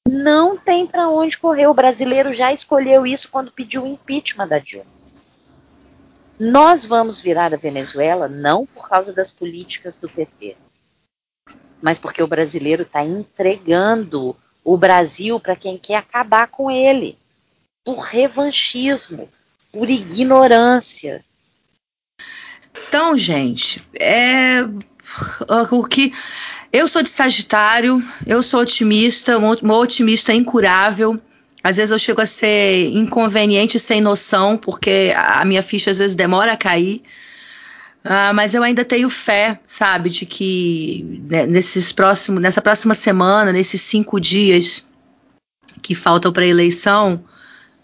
Não 0.08 0.58
tem 0.58 0.88
para 0.88 1.10
onde 1.10 1.38
correr. 1.38 1.68
O 1.68 1.74
brasileiro 1.74 2.34
já 2.34 2.52
escolheu 2.52 3.06
isso 3.06 3.30
quando 3.30 3.52
pediu 3.52 3.84
o 3.84 3.88
impeachment 3.88 4.48
da 4.48 4.60
Dilma. 4.60 5.02
Nós 6.40 6.84
vamos 6.84 7.20
virar 7.20 7.54
a 7.54 7.58
Venezuela 7.58 8.28
não 8.28 8.66
por 8.66 8.90
causa 8.90 9.14
das 9.14 9.30
políticas 9.30 10.00
do 10.00 10.10
PT, 10.10 10.58
mas 11.80 12.00
porque 12.00 12.24
o 12.24 12.28
brasileiro 12.28 12.82
está 12.82 13.04
entregando 13.04 14.36
o 14.64 14.78
Brasil 14.78 15.40
para 15.40 15.56
quem 15.56 15.78
quer 15.78 15.96
acabar 15.96 16.48
com 16.48 16.70
ele, 16.70 17.18
por 17.84 18.00
revanchismo, 18.00 19.30
por 19.72 19.90
ignorância. 19.90 21.24
Então, 22.88 23.18
gente, 23.18 23.84
é 24.00 24.62
o 25.72 25.84
que 25.84 26.14
eu 26.72 26.88
sou 26.88 27.02
de 27.02 27.10
Sagitário, 27.10 28.02
eu 28.26 28.42
sou 28.42 28.62
otimista, 28.62 29.38
uma 29.38 29.78
otimista 29.78 30.34
incurável. 30.34 31.20
Às 31.64 31.78
vezes 31.78 31.92
eu 31.92 32.00
chego 32.00 32.22
a 32.22 32.26
ser 32.26 32.90
inconveniente 32.94 33.78
sem 33.78 34.02
noção, 34.02 34.58
porque 34.58 35.14
a 35.16 35.44
minha 35.46 35.62
ficha 35.62 35.92
às 35.92 35.98
vezes 35.98 36.16
demora 36.16 36.54
a 36.54 36.58
cair. 36.58 37.04
Uh, 38.04 38.34
mas 38.34 38.54
eu 38.56 38.64
ainda 38.64 38.84
tenho 38.84 39.10
fé, 39.10 39.60
sabe, 39.68 40.10
de 40.10 40.26
que 40.26 41.22
né, 41.30 41.46
nesses 41.46 41.92
próximos, 41.92 42.42
nessa 42.42 42.62
próxima 42.62 42.96
semana, 42.96 43.54
nesses 43.54 43.82
cinco 43.82 44.20
dias 44.20 44.86
que 45.82 45.94
faltam 45.94 46.32
para 46.32 46.44
a 46.44 46.48
eleição, 46.48 47.24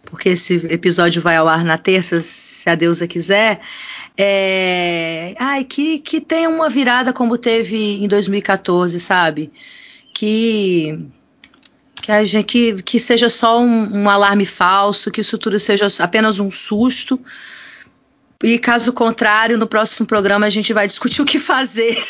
porque 0.05 0.29
esse 0.29 0.55
episódio 0.69 1.21
vai 1.21 1.35
ao 1.35 1.47
ar 1.47 1.63
na 1.63 1.77
terça, 1.77 2.19
se 2.21 2.67
a 2.67 2.73
deusa 2.73 3.07
quiser, 3.07 3.61
é, 4.17 5.35
ai, 5.37 5.63
que, 5.63 5.99
que 5.99 6.19
tenha 6.19 6.49
uma 6.49 6.69
virada 6.69 7.13
como 7.13 7.37
teve 7.37 8.03
em 8.03 8.07
2014, 8.07 8.99
sabe? 8.99 9.51
Que 10.13 11.07
que, 12.07 12.11
a 12.11 12.23
gente, 12.23 12.45
que, 12.45 12.81
que 12.83 12.99
seja 12.99 13.29
só 13.29 13.59
um, 13.59 14.03
um, 14.03 14.09
alarme 14.09 14.45
falso, 14.45 15.11
que 15.11 15.19
isso 15.19 15.37
tudo 15.37 15.59
seja 15.59 15.87
apenas 15.99 16.39
um 16.39 16.49
susto. 16.49 17.19
E 18.43 18.59
caso 18.59 18.93
contrário, 18.93 19.57
no 19.57 19.67
próximo 19.67 20.05
programa 20.05 20.45
a 20.45 20.49
gente 20.49 20.73
vai 20.73 20.87
discutir 20.87 21.21
o 21.21 21.25
que 21.25 21.39
fazer 21.39 22.03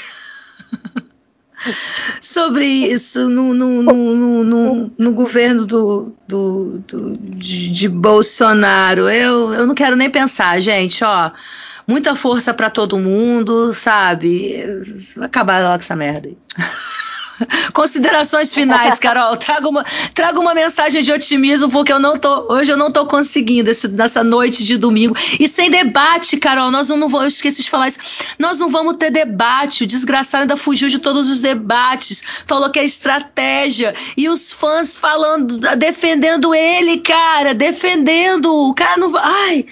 sobre 2.21 2.65
isso 2.65 3.29
no, 3.29 3.53
no, 3.53 3.81
no, 3.83 4.43
no, 4.43 4.91
no 4.97 5.11
governo 5.13 5.65
do, 5.65 6.13
do, 6.27 6.83
do 6.87 7.17
de, 7.17 7.71
de, 7.71 7.87
Bolsonaro. 7.87 9.09
Eu, 9.09 9.53
eu 9.53 9.65
não 9.65 9.73
quero 9.73 9.95
nem 9.95 10.09
pensar, 10.09 10.59
gente, 10.59 11.03
ó 11.03 11.31
muita 11.87 12.15
força 12.15 12.53
para 12.53 12.69
todo 12.69 12.99
mundo, 12.99 13.73
sabe? 13.73 14.61
Vai 15.15 15.27
acabar 15.27 15.63
logo 15.63 15.75
essa 15.75 15.95
merda 15.95 16.27
aí. 16.27 16.37
Considerações 17.73 18.53
finais, 18.53 18.97
Carol. 18.99 19.35
Traga 19.37 19.67
uma, 19.67 19.85
traga 20.13 20.39
uma 20.39 20.53
mensagem 20.53 21.01
de 21.01 21.11
otimismo, 21.11 21.69
porque 21.69 21.91
eu 21.91 21.99
não 21.99 22.17
tô, 22.17 22.51
hoje 22.53 22.71
eu 22.71 22.77
não 22.77 22.91
tô 22.91 23.05
conseguindo 23.05 23.69
esse, 23.69 23.87
nessa 23.87 24.23
noite 24.23 24.63
de 24.63 24.77
domingo. 24.77 25.15
E 25.39 25.47
sem 25.47 25.69
debate, 25.69 26.37
Carol, 26.37 26.71
nós 26.71 26.89
não, 26.89 26.97
não 26.97 27.09
vamos, 27.09 27.23
eu 27.23 27.27
esqueci 27.27 27.63
de 27.63 27.69
falar 27.69 27.87
isso. 27.87 27.99
Nós 28.37 28.59
não 28.59 28.69
vamos 28.69 28.95
ter 28.97 29.11
debate. 29.11 29.83
O 29.83 29.87
desgraçado 29.87 30.41
ainda 30.41 30.57
fugiu 30.57 30.89
de 30.89 30.99
todos 30.99 31.29
os 31.29 31.39
debates. 31.39 32.23
Falou 32.45 32.69
que 32.69 32.79
é 32.79 32.83
estratégia. 32.83 33.93
E 34.15 34.29
os 34.29 34.51
fãs 34.51 34.95
falando, 34.95 35.57
defendendo 35.77 36.53
ele, 36.53 36.99
cara, 36.99 37.53
defendendo. 37.53 38.53
O 38.53 38.73
cara 38.73 38.97
não. 38.97 39.15
Ai. 39.17 39.65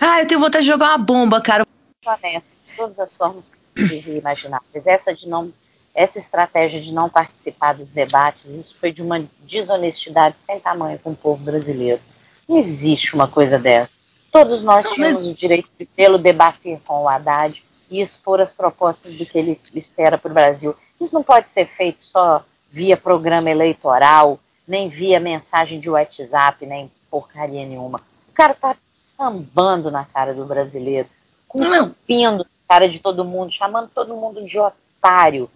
Ah, 0.00 0.20
eu 0.20 0.26
tenho 0.26 0.40
vontade 0.40 0.64
de 0.64 0.70
jogar 0.70 0.88
uma 0.88 0.98
bomba, 0.98 1.40
cara. 1.40 1.64
De 1.64 2.76
todas 2.76 2.98
as 2.98 3.14
formas 3.14 3.50
possíveis 3.74 4.06
imagináveis. 4.06 4.86
Essa 4.86 5.14
de 5.14 5.28
não, 5.28 5.52
essa 5.96 6.18
estratégia 6.18 6.80
de 6.80 6.92
não 6.92 7.08
participar 7.08 7.72
dos 7.72 7.88
debates, 7.88 8.44
isso 8.44 8.76
foi 8.78 8.92
de 8.92 9.00
uma 9.00 9.24
desonestidade 9.40 10.36
sem 10.44 10.60
tamanho 10.60 10.98
com 10.98 11.12
o 11.12 11.16
povo 11.16 11.42
brasileiro. 11.42 12.00
Não 12.46 12.58
existe 12.58 13.14
uma 13.14 13.26
coisa 13.26 13.58
dessa. 13.58 13.96
Todos 14.30 14.62
nós 14.62 14.88
tínhamos 14.90 15.26
o 15.26 15.32
direito 15.32 15.70
de 15.78 15.86
pelo 15.86 16.18
debater 16.18 16.78
com 16.86 17.04
o 17.04 17.08
Haddad 17.08 17.64
e 17.90 18.02
expor 18.02 18.42
as 18.42 18.52
propostas 18.52 19.14
do 19.14 19.24
que 19.24 19.38
ele 19.38 19.58
espera 19.74 20.18
para 20.18 20.30
o 20.30 20.34
Brasil. 20.34 20.76
Isso 21.00 21.14
não 21.14 21.22
pode 21.22 21.50
ser 21.50 21.66
feito 21.66 22.02
só 22.02 22.44
via 22.70 22.96
programa 22.96 23.50
eleitoral, 23.50 24.38
nem 24.68 24.90
via 24.90 25.18
mensagem 25.18 25.80
de 25.80 25.88
WhatsApp, 25.88 26.66
nem 26.66 26.92
porcaria 27.10 27.64
nenhuma. 27.64 28.02
O 28.28 28.32
cara 28.34 28.52
está 28.52 28.76
sambando 29.16 29.90
na 29.90 30.04
cara 30.04 30.34
do 30.34 30.44
brasileiro, 30.44 31.08
cuspindo 31.48 32.38
na 32.38 32.68
cara 32.68 32.86
de 32.86 32.98
todo 32.98 33.24
mundo, 33.24 33.50
chamando 33.50 33.88
todo 33.94 34.14
mundo 34.14 34.44
de 34.44 34.58
otário, 34.58 35.48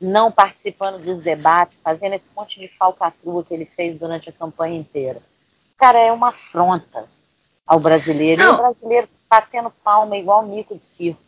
não 0.00 0.30
participando 0.30 1.02
dos 1.02 1.20
debates, 1.20 1.80
fazendo 1.80 2.14
esse 2.14 2.28
monte 2.36 2.60
de 2.60 2.68
falcatrua 2.68 3.44
que 3.44 3.54
ele 3.54 3.64
fez 3.64 3.98
durante 3.98 4.28
a 4.28 4.32
campanha 4.32 4.78
inteira. 4.78 5.20
Cara, 5.78 5.98
é 5.98 6.12
uma 6.12 6.28
afronta 6.28 7.08
ao 7.66 7.80
brasileiro. 7.80 8.42
Não. 8.42 8.50
E 8.50 8.54
o 8.54 8.56
brasileiro 8.56 9.08
batendo 9.28 9.70
palma 9.82 10.16
igual 10.16 10.46
mico 10.46 10.76
de 10.76 10.84
circo. 10.84 11.20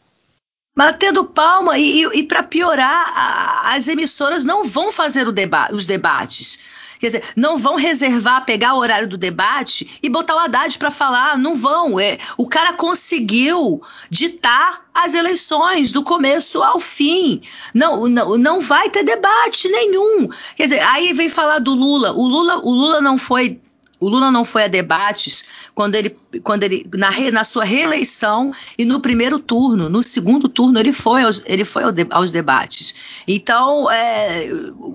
Batendo 0.76 1.24
palma 1.24 1.78
e, 1.78 2.02
e, 2.02 2.18
e 2.18 2.22
para 2.24 2.43
piorar, 2.43 3.12
a, 3.16 3.74
as 3.74 3.88
emissoras 3.88 4.44
não 4.44 4.64
vão 4.64 4.93
fazer 4.93 5.30
deba 5.32 5.68
os 5.72 5.86
debates. 5.86 6.60
Quer 6.98 7.06
dizer, 7.06 7.24
não 7.36 7.59
vão 7.59 7.77
reservar, 7.77 8.44
pegar 8.44 8.74
o 8.74 8.78
horário 8.78 9.09
do 9.09 9.16
debate 9.16 9.98
e 10.02 10.09
botar 10.09 10.36
o 10.36 10.39
Haddad 10.39 10.78
para 10.78 10.90
falar. 10.90 11.39
Não 11.39 11.55
vão. 11.55 11.98
É, 12.01 12.18
o 12.36 12.48
cara 12.48 12.73
conseguiu 12.73 13.82
ditar 14.10 14.86
as 14.94 15.14
eleições 15.14 15.93
do 15.93 16.02
começo 16.02 16.62
ao 16.62 16.81
fim. 16.81 17.43
Não, 17.74 18.06
não, 18.06 18.39
não 18.39 18.60
vai 18.60 18.89
ter 18.90 19.05
debate 19.05 19.68
nenhum. 19.68 20.28
Quer 20.56 20.64
dizer, 20.64 20.81
aí 20.81 21.12
vem 21.12 21.28
falar 21.28 21.59
do 21.59 21.74
Lula. 21.74 22.12
O 22.12 22.27
Lula, 22.27 22.59
o 22.59 22.70
Lula 22.70 23.01
não 23.01 23.18
foi 23.18 23.60
o 23.98 24.09
Lula 24.09 24.31
não 24.31 24.44
foi 24.44 24.64
a 24.64 24.68
debates 24.68 25.44
quando 25.77 25.94
ele, 25.94 26.19
quando 26.43 26.62
ele 26.62 26.89
na, 26.94 27.11
re, 27.11 27.31
na 27.31 27.44
sua 27.44 27.62
reeleição 27.62 28.51
e 28.78 28.85
no 28.86 28.98
primeiro 28.98 29.39
turno, 29.39 29.90
no 29.90 30.03
segundo 30.03 30.48
turno 30.48 30.81
ele 30.81 30.90
foi 30.90 31.23
aos, 31.23 31.43
ele 31.44 31.66
foi 31.66 31.82
ao 31.82 31.93
de, 31.93 32.07
aos 32.09 32.31
debates. 32.31 32.94
Então, 33.28 33.90
é, 33.90 34.48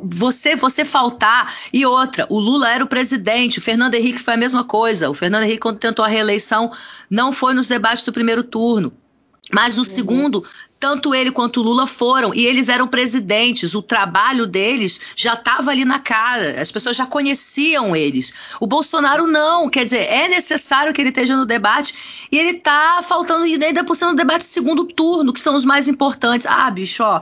você 0.04 0.56
você 0.56 0.84
faltar 0.84 1.54
e 1.72 1.86
outra, 1.86 2.26
o 2.30 2.40
Lula 2.40 2.68
era 2.68 2.84
o 2.84 2.88
presidente, 2.88 3.60
o 3.60 3.62
Fernando 3.62 3.94
Henrique 3.94 4.18
foi 4.18 4.34
a 4.34 4.38
mesma 4.38 4.64
coisa. 4.64 5.08
O 5.08 5.14
Fernando 5.14 5.44
Henrique 5.44 5.60
quando 5.60 5.78
tentou 5.78 6.04
a 6.04 6.08
reeleição 6.08 6.72
não 7.08 7.32
foi 7.32 7.54
nos 7.54 7.68
debates 7.68 8.04
do 8.04 8.12
primeiro 8.12 8.44
turno. 8.44 8.92
Mas 9.54 9.76
no 9.76 9.84
uhum. 9.84 9.86
segundo, 9.86 10.46
tanto 10.80 11.14
ele 11.14 11.32
quanto 11.32 11.60
o 11.60 11.64
Lula 11.64 11.86
foram 11.86 12.34
e 12.34 12.46
eles 12.46 12.68
eram 12.68 12.88
presidentes. 12.88 13.76
O 13.76 13.82
trabalho 13.82 14.48
deles 14.48 15.00
já 15.16 15.34
estava 15.34 15.70
ali 15.70 15.86
na 15.86 16.00
cara. 16.00 16.60
As 16.60 16.72
pessoas 16.72 16.98
já 16.98 17.06
conheciam 17.06 17.96
eles. 17.96 18.34
O 18.60 18.66
Bolsonaro 18.66 19.28
não. 19.28 19.70
Quer 19.70 19.84
dizer, 19.84 20.10
é 20.10 20.28
necessário 20.28 20.92
que 20.92 21.00
ele 21.00 21.10
esteja 21.10 21.36
no 21.36 21.46
debate 21.46 21.94
e 22.32 22.38
ele 22.40 22.58
está 22.58 23.02
faltando 23.04 23.44
ainda 23.44 23.84
por 23.84 23.96
ser 23.96 24.06
no 24.06 24.16
debate 24.16 24.44
segundo 24.44 24.86
turno, 24.86 25.32
que 25.32 25.40
são 25.40 25.56
os 25.56 25.64
mais 25.64 25.88
importantes. 25.88 26.48
Ah, 26.48 26.70
bicho, 26.72 27.04
ó. 27.04 27.22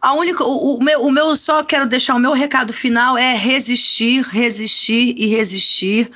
A 0.00 0.12
única, 0.12 0.44
o, 0.44 0.76
o, 0.76 0.84
meu, 0.84 1.02
o 1.02 1.10
meu, 1.10 1.34
só 1.34 1.64
quero 1.64 1.88
deixar 1.88 2.14
o 2.14 2.20
meu 2.20 2.32
recado 2.32 2.74
final 2.74 3.16
é 3.16 3.34
resistir, 3.34 4.22
resistir 4.22 5.14
e 5.16 5.26
resistir. 5.26 6.10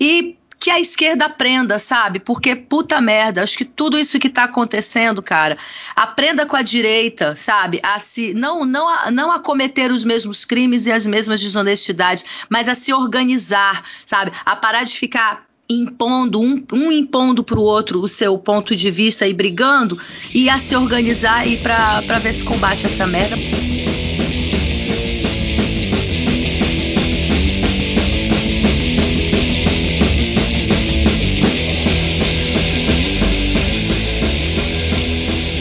E 0.00 0.36
que 0.64 0.70
a 0.70 0.80
esquerda 0.80 1.26
aprenda, 1.26 1.78
sabe? 1.78 2.18
Porque 2.18 2.56
puta 2.56 2.98
merda, 2.98 3.42
acho 3.42 3.58
que 3.58 3.66
tudo 3.66 3.98
isso 3.98 4.18
que 4.18 4.30
tá 4.30 4.44
acontecendo, 4.44 5.22
cara, 5.22 5.58
aprenda 5.94 6.46
com 6.46 6.56
a 6.56 6.62
direita, 6.62 7.36
sabe? 7.36 7.80
A 7.82 8.00
se 8.00 8.32
não 8.32 8.64
não 8.64 8.88
a, 8.88 9.10
não 9.10 9.30
a 9.30 9.38
cometer 9.40 9.92
os 9.92 10.04
mesmos 10.04 10.46
crimes 10.46 10.86
e 10.86 10.90
as 10.90 11.04
mesmas 11.04 11.42
desonestidades, 11.42 12.24
mas 12.48 12.66
a 12.66 12.74
se 12.74 12.94
organizar, 12.94 13.84
sabe? 14.06 14.32
A 14.42 14.56
parar 14.56 14.84
de 14.84 14.96
ficar 14.96 15.44
impondo, 15.68 16.40
um, 16.40 16.64
um 16.72 16.90
impondo 16.90 17.44
para 17.44 17.58
o 17.58 17.62
outro 17.62 18.00
o 18.00 18.08
seu 18.08 18.38
ponto 18.38 18.74
de 18.74 18.90
vista 18.90 19.28
e 19.28 19.34
brigando, 19.34 19.98
e 20.32 20.48
a 20.48 20.58
se 20.58 20.74
organizar 20.74 21.46
e 21.46 21.58
para 21.58 22.18
ver 22.22 22.32
se 22.32 22.42
combate 22.42 22.86
essa 22.86 23.06
merda. 23.06 23.36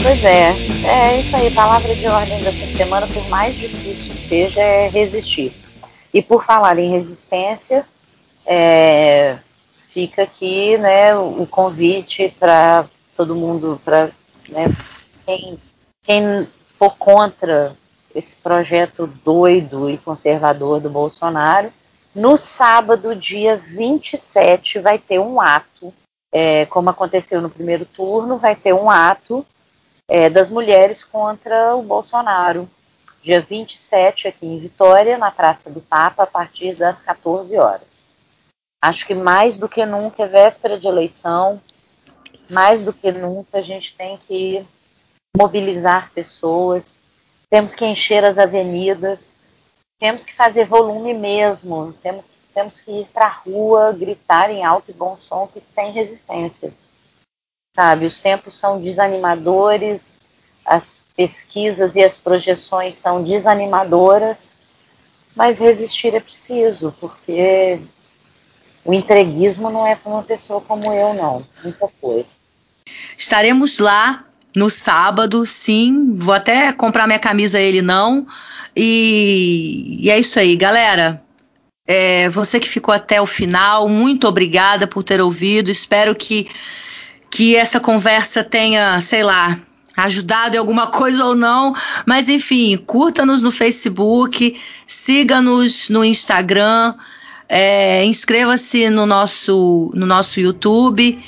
Pois 0.04 0.22
é, 0.26 0.50
é 0.84 1.18
isso 1.18 1.34
aí. 1.34 1.50
Palavra 1.50 1.96
de 1.96 2.06
ordem 2.06 2.38
dessa 2.42 2.76
semana, 2.76 3.08
por 3.08 3.30
mais 3.30 3.56
difícil 3.56 4.14
seja, 4.18 4.60
é 4.60 4.90
resistir. 4.90 5.54
E 6.14 6.22
por 6.22 6.44
falar 6.44 6.78
em 6.78 6.92
resistência, 6.92 7.86
é, 8.46 9.38
fica 9.94 10.24
aqui 10.24 10.78
né, 10.78 11.16
o 11.16 11.48
convite 11.50 12.36
para 12.38 12.86
todo 13.16 13.34
mundo, 13.34 13.80
para 13.86 14.10
né, 14.50 14.66
quem, 15.26 15.58
quem 16.04 16.48
for 16.78 16.98
contra 16.98 17.74
esse 18.14 18.36
projeto 18.36 19.08
doido 19.08 19.90
e 19.90 19.98
conservador 19.98 20.82
do 20.82 20.90
Bolsonaro, 20.90 21.72
no 22.14 22.38
sábado, 22.38 23.16
dia 23.16 23.56
27, 23.56 24.80
vai 24.80 25.00
ter 25.00 25.20
um 25.20 25.40
ato, 25.40 25.94
é, 26.30 26.66
como 26.66 26.90
aconteceu 26.90 27.42
no 27.42 27.50
primeiro 27.50 27.86
turno, 27.86 28.38
vai 28.38 28.54
ter 28.54 28.74
um 28.74 28.90
ato 28.90 29.46
é, 30.08 30.30
das 30.30 30.50
mulheres 30.50 31.04
contra 31.04 31.76
o 31.76 31.84
Bolsonaro, 31.84 32.70
dia 33.22 33.42
27, 33.42 34.28
aqui 34.28 34.46
em 34.46 34.60
Vitória, 34.60 35.18
na 35.18 35.32
Praça 35.32 35.70
do 35.70 35.82
Papa, 35.82 36.24
a 36.24 36.28
partir 36.28 36.76
das 36.76 37.02
14 37.02 37.58
horas. 37.58 38.08
Acho 38.82 39.08
que 39.08 39.16
mais 39.16 39.58
do 39.58 39.70
que 39.70 39.86
nunca 39.86 40.24
é 40.24 40.28
véspera 40.28 40.78
de 40.78 40.88
eleição, 40.88 41.62
mais 42.50 42.84
do 42.84 42.92
que 42.92 43.12
nunca 43.12 43.60
a 43.60 43.62
gente 43.62 43.96
tem 43.96 44.20
que 44.28 44.66
mobilizar 45.36 46.12
pessoas, 46.12 47.02
temos 47.50 47.74
que 47.74 47.86
encher 47.86 48.26
as 48.26 48.38
avenidas, 48.38 49.34
temos 49.98 50.26
que 50.26 50.36
fazer 50.36 50.66
volume 50.66 51.14
mesmo, 51.14 51.94
temos, 51.94 52.26
temos 52.54 52.82
que 52.82 52.92
ir 52.92 53.08
para 53.08 53.26
a 53.26 53.30
rua, 53.30 53.94
gritar 53.94 54.50
em 54.50 54.66
alto 54.66 54.92
e 54.92 54.94
bom 54.94 55.18
som 55.18 55.48
que 55.48 55.62
tem 55.62 55.92
resistência. 55.92 56.74
Sabe, 57.76 58.06
os 58.06 58.20
tempos 58.20 58.58
são 58.58 58.80
desanimadores, 58.80 60.20
as 60.66 61.02
pesquisas 61.16 61.95
e 61.95 62.04
as 62.04 62.18
projeções 62.18 62.98
são 62.98 63.24
desanimadoras, 63.24 64.54
mas 65.36 65.60
resistir 65.60 66.14
é 66.14 66.20
preciso, 66.20 66.94
porque 67.00 67.80
o 68.86 68.94
entreguismo 68.94 69.70
não 69.70 69.88
é 69.88 69.95
para 69.95 70.12
uma 70.12 70.24
pessoa 70.24 70.62
como 70.62 70.94
eu, 70.94 71.14
não. 71.14 71.44
Nunca 71.64 71.88
foi. 72.00 72.26
Estaremos 73.18 73.80
lá 73.80 74.26
no 74.56 74.70
sábado, 74.70 75.45
sim. 75.45 76.14
Vou 76.16 76.34
até 76.34 76.72
comprar 76.74 77.08
minha 77.08 77.20
camisa 77.20 77.60
ele 77.60 77.82
não. 77.82 78.28
E, 78.76 79.98
e 80.00 80.10
é 80.12 80.20
isso 80.20 80.40
aí, 80.40 80.56
galera. 80.56 81.24
É, 81.86 82.30
você 82.30 82.60
que 82.60 82.70
ficou 82.70 82.94
até 82.94 83.22
o 83.22 83.28
final, 83.28 83.90
muito 83.90 84.28
obrigada 84.28 84.86
por 84.86 85.04
ter 85.04 85.22
ouvido. 85.22 85.72
Espero 85.72 86.14
que, 86.14 86.48
que 87.34 87.55
essa 87.55 87.80
conversa 87.80 88.43
tenha, 88.43 89.01
sei 89.01 89.23
lá, 89.23 89.57
ajudado 89.97 90.55
em 90.55 90.60
alguma 90.60 90.85
coisa 90.85 91.26
ou 91.26 91.34
não. 91.34 91.73
Mas 92.05 92.30
enfim, 92.30 92.77
curta-nos 92.77 93.41
no 93.41 93.49
Facebook, 93.49 94.55
siga-nos 94.85 95.89
no 95.89 96.05
Instagram. 96.05 96.93
É, 97.49 98.05
Inscreva-se 98.05 98.88
no 98.91 99.07
nosso, 99.07 99.89
no 99.95 100.05
nosso 100.05 100.39
YouTube 100.39 101.19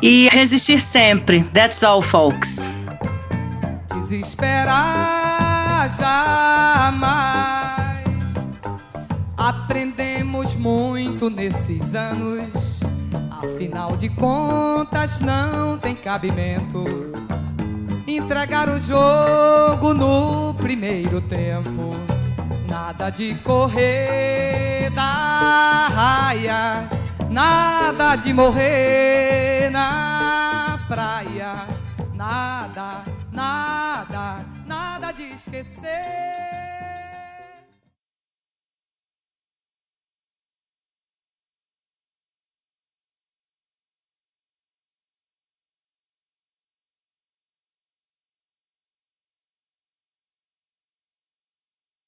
e 0.00 0.30
resistir 0.30 0.80
sempre. 0.80 1.44
That's 1.52 1.82
all, 1.82 2.00
folks. 2.00 2.70
Desesperar 3.94 5.90
jamais. 5.94 7.20
Aprendemos 9.36 10.54
muito 10.54 11.28
nesses 11.28 11.94
anos. 11.94 12.80
Afinal 13.30 13.96
de 13.96 14.08
contas, 14.08 15.20
não 15.20 15.78
tem 15.78 15.94
cabimento 15.94 16.84
entregar 18.06 18.68
o 18.68 18.78
jogo 18.78 19.94
no 19.94 20.54
primeiro 20.54 21.20
tempo 21.20 21.94
Nada 22.70 23.10
de 23.10 23.34
correr 23.34 24.90
da 24.94 25.88
raia, 25.88 26.88
nada 27.28 28.14
de 28.14 28.32
morrer 28.32 29.70
na 29.72 30.78
praia, 30.86 31.66
nada, 32.14 33.02
nada, 33.32 34.46
nada 34.64 35.10
de 35.10 35.32
esquecer. 35.32 36.79